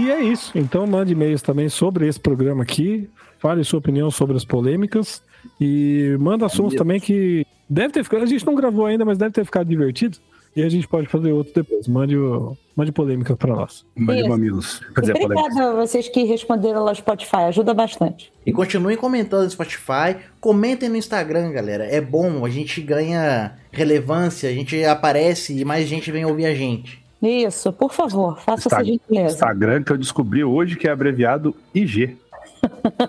E 0.00 0.10
é 0.10 0.22
isso. 0.22 0.56
Então 0.56 0.86
mande 0.86 1.12
e-mails 1.12 1.42
também 1.42 1.68
sobre 1.68 2.06
esse 2.06 2.20
programa 2.20 2.62
aqui. 2.62 3.08
Fale 3.38 3.64
sua 3.64 3.78
opinião 3.78 4.10
sobre 4.10 4.36
as 4.36 4.44
polêmicas. 4.44 5.22
E 5.60 6.16
manda 6.20 6.46
assuntos 6.46 6.74
também 6.74 7.00
que 7.00 7.46
deve 7.68 7.92
ter 7.92 8.04
ficado. 8.04 8.22
A 8.22 8.26
gente 8.26 8.46
não 8.46 8.54
gravou 8.54 8.86
ainda, 8.86 9.04
mas 9.04 9.18
deve 9.18 9.32
ter 9.32 9.44
ficado 9.44 9.66
divertido. 9.68 10.18
E 10.56 10.62
a 10.62 10.68
gente 10.70 10.88
pode 10.88 11.06
fazer 11.06 11.32
outro 11.32 11.52
depois. 11.54 11.86
Mande, 11.86 12.16
o, 12.16 12.56
mande 12.74 12.90
polêmicas 12.90 13.36
pra 13.36 13.54
nós. 13.54 13.84
Mande 13.94 14.20
Isso. 14.20 14.28
mamilos. 14.30 14.80
Polêmica. 14.94 15.24
Obrigada 15.24 15.70
a 15.70 15.74
vocês 15.74 16.08
que 16.08 16.24
responderam 16.24 16.82
lá 16.82 16.90
no 16.92 16.96
Spotify, 16.96 17.36
ajuda 17.48 17.74
bastante. 17.74 18.32
E 18.46 18.52
continuem 18.52 18.96
comentando 18.96 19.44
no 19.44 19.50
Spotify. 19.50 20.16
Comentem 20.40 20.88
no 20.88 20.96
Instagram, 20.96 21.52
galera. 21.52 21.84
É 21.84 22.00
bom, 22.00 22.44
a 22.46 22.48
gente 22.48 22.80
ganha 22.80 23.52
relevância, 23.70 24.48
a 24.48 24.52
gente 24.52 24.82
aparece 24.84 25.58
e 25.60 25.64
mais 25.64 25.86
gente 25.86 26.10
vem 26.10 26.24
ouvir 26.24 26.46
a 26.46 26.54
gente. 26.54 27.04
Isso, 27.22 27.72
por 27.72 27.92
favor, 27.92 28.38
faça 28.40 28.68
essa 28.68 28.82
Insta- 28.82 28.84
gentileza. 28.84 29.34
Instagram 29.34 29.82
que 29.82 29.90
eu 29.92 29.98
descobri 29.98 30.44
hoje 30.44 30.76
que 30.76 30.86
é 30.86 30.90
abreviado 30.92 31.54
IG. 31.74 32.16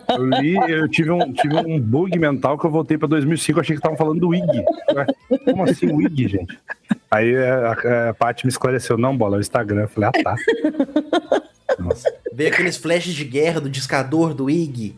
Eu 0.09 0.25
li, 0.25 0.55
eu 0.55 0.87
tive 0.87 1.11
um, 1.11 1.31
tive 1.33 1.55
um 1.55 1.79
bug 1.79 2.17
mental 2.17 2.57
que 2.57 2.65
eu 2.65 2.71
voltei 2.71 2.97
pra 2.97 3.07
2005, 3.07 3.57
eu 3.57 3.61
achei 3.61 3.75
que 3.75 3.79
estavam 3.79 3.97
falando 3.97 4.19
do 4.19 4.33
IG. 4.33 4.65
Ué, 4.93 5.05
Como 5.45 5.63
assim 5.63 5.87
o 5.87 6.01
IG, 6.01 6.27
gente? 6.27 6.59
Aí 7.09 7.33
é, 7.33 7.49
a, 7.49 8.09
a 8.09 8.13
Paty 8.13 8.45
me 8.45 8.51
esclareceu, 8.51 8.97
não, 8.97 9.17
bola, 9.17 9.35
é 9.35 9.39
o 9.39 9.41
Instagram. 9.41 9.81
Eu 9.81 9.87
falei, 9.89 10.09
ah, 10.09 10.23
tá. 10.23 10.35
Nossa, 11.79 12.11
Veio 12.33 12.51
aqueles 12.51 12.77
flashes 12.77 13.13
de 13.13 13.23
guerra 13.23 13.59
do 13.59 13.69
discador 13.69 14.33
do 14.33 14.49
IG. 14.49 14.95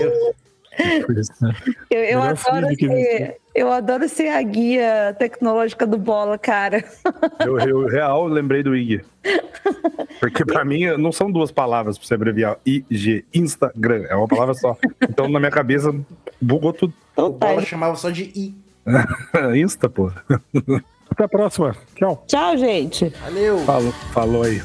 isso. 0.00 0.34
Eu, 1.90 2.00
eu 2.02 2.22
adoro 2.22 2.66
ser, 2.74 3.36
eu 3.54 3.72
adoro 3.72 4.08
ser 4.08 4.28
a 4.28 4.42
guia 4.42 5.16
tecnológica 5.18 5.86
do 5.86 5.98
bola, 5.98 6.38
cara. 6.38 6.84
Eu, 7.44 7.58
eu 7.58 7.86
real 7.86 8.26
lembrei 8.26 8.62
do 8.62 8.76
IG. 8.76 9.02
Porque 10.20 10.44
pra 10.44 10.64
mim 10.64 10.86
não 10.96 11.12
são 11.12 11.30
duas 11.30 11.50
palavras 11.50 11.98
pra 11.98 12.06
você 12.06 12.14
abreviar 12.14 12.58
IG, 12.64 13.24
Instagram, 13.34 14.06
é 14.08 14.14
uma 14.14 14.28
palavra 14.28 14.54
só. 14.54 14.76
Então 15.02 15.28
na 15.28 15.38
minha 15.38 15.50
cabeça 15.50 15.94
bugou 16.40 16.72
tudo. 16.72 16.92
O. 17.16 17.30
Bola 17.30 17.62
chamava 17.62 17.96
só 17.96 18.10
de 18.10 18.24
I. 18.34 18.54
Insta, 19.56 19.88
pô. 19.88 20.12
Até 21.10 21.24
a 21.24 21.28
próxima. 21.28 21.74
Tchau. 21.94 22.24
Tchau, 22.26 22.56
gente. 22.56 23.08
Valeu! 23.22 23.58
Falou, 23.60 23.92
falou 24.12 24.42
aí. 24.42 24.60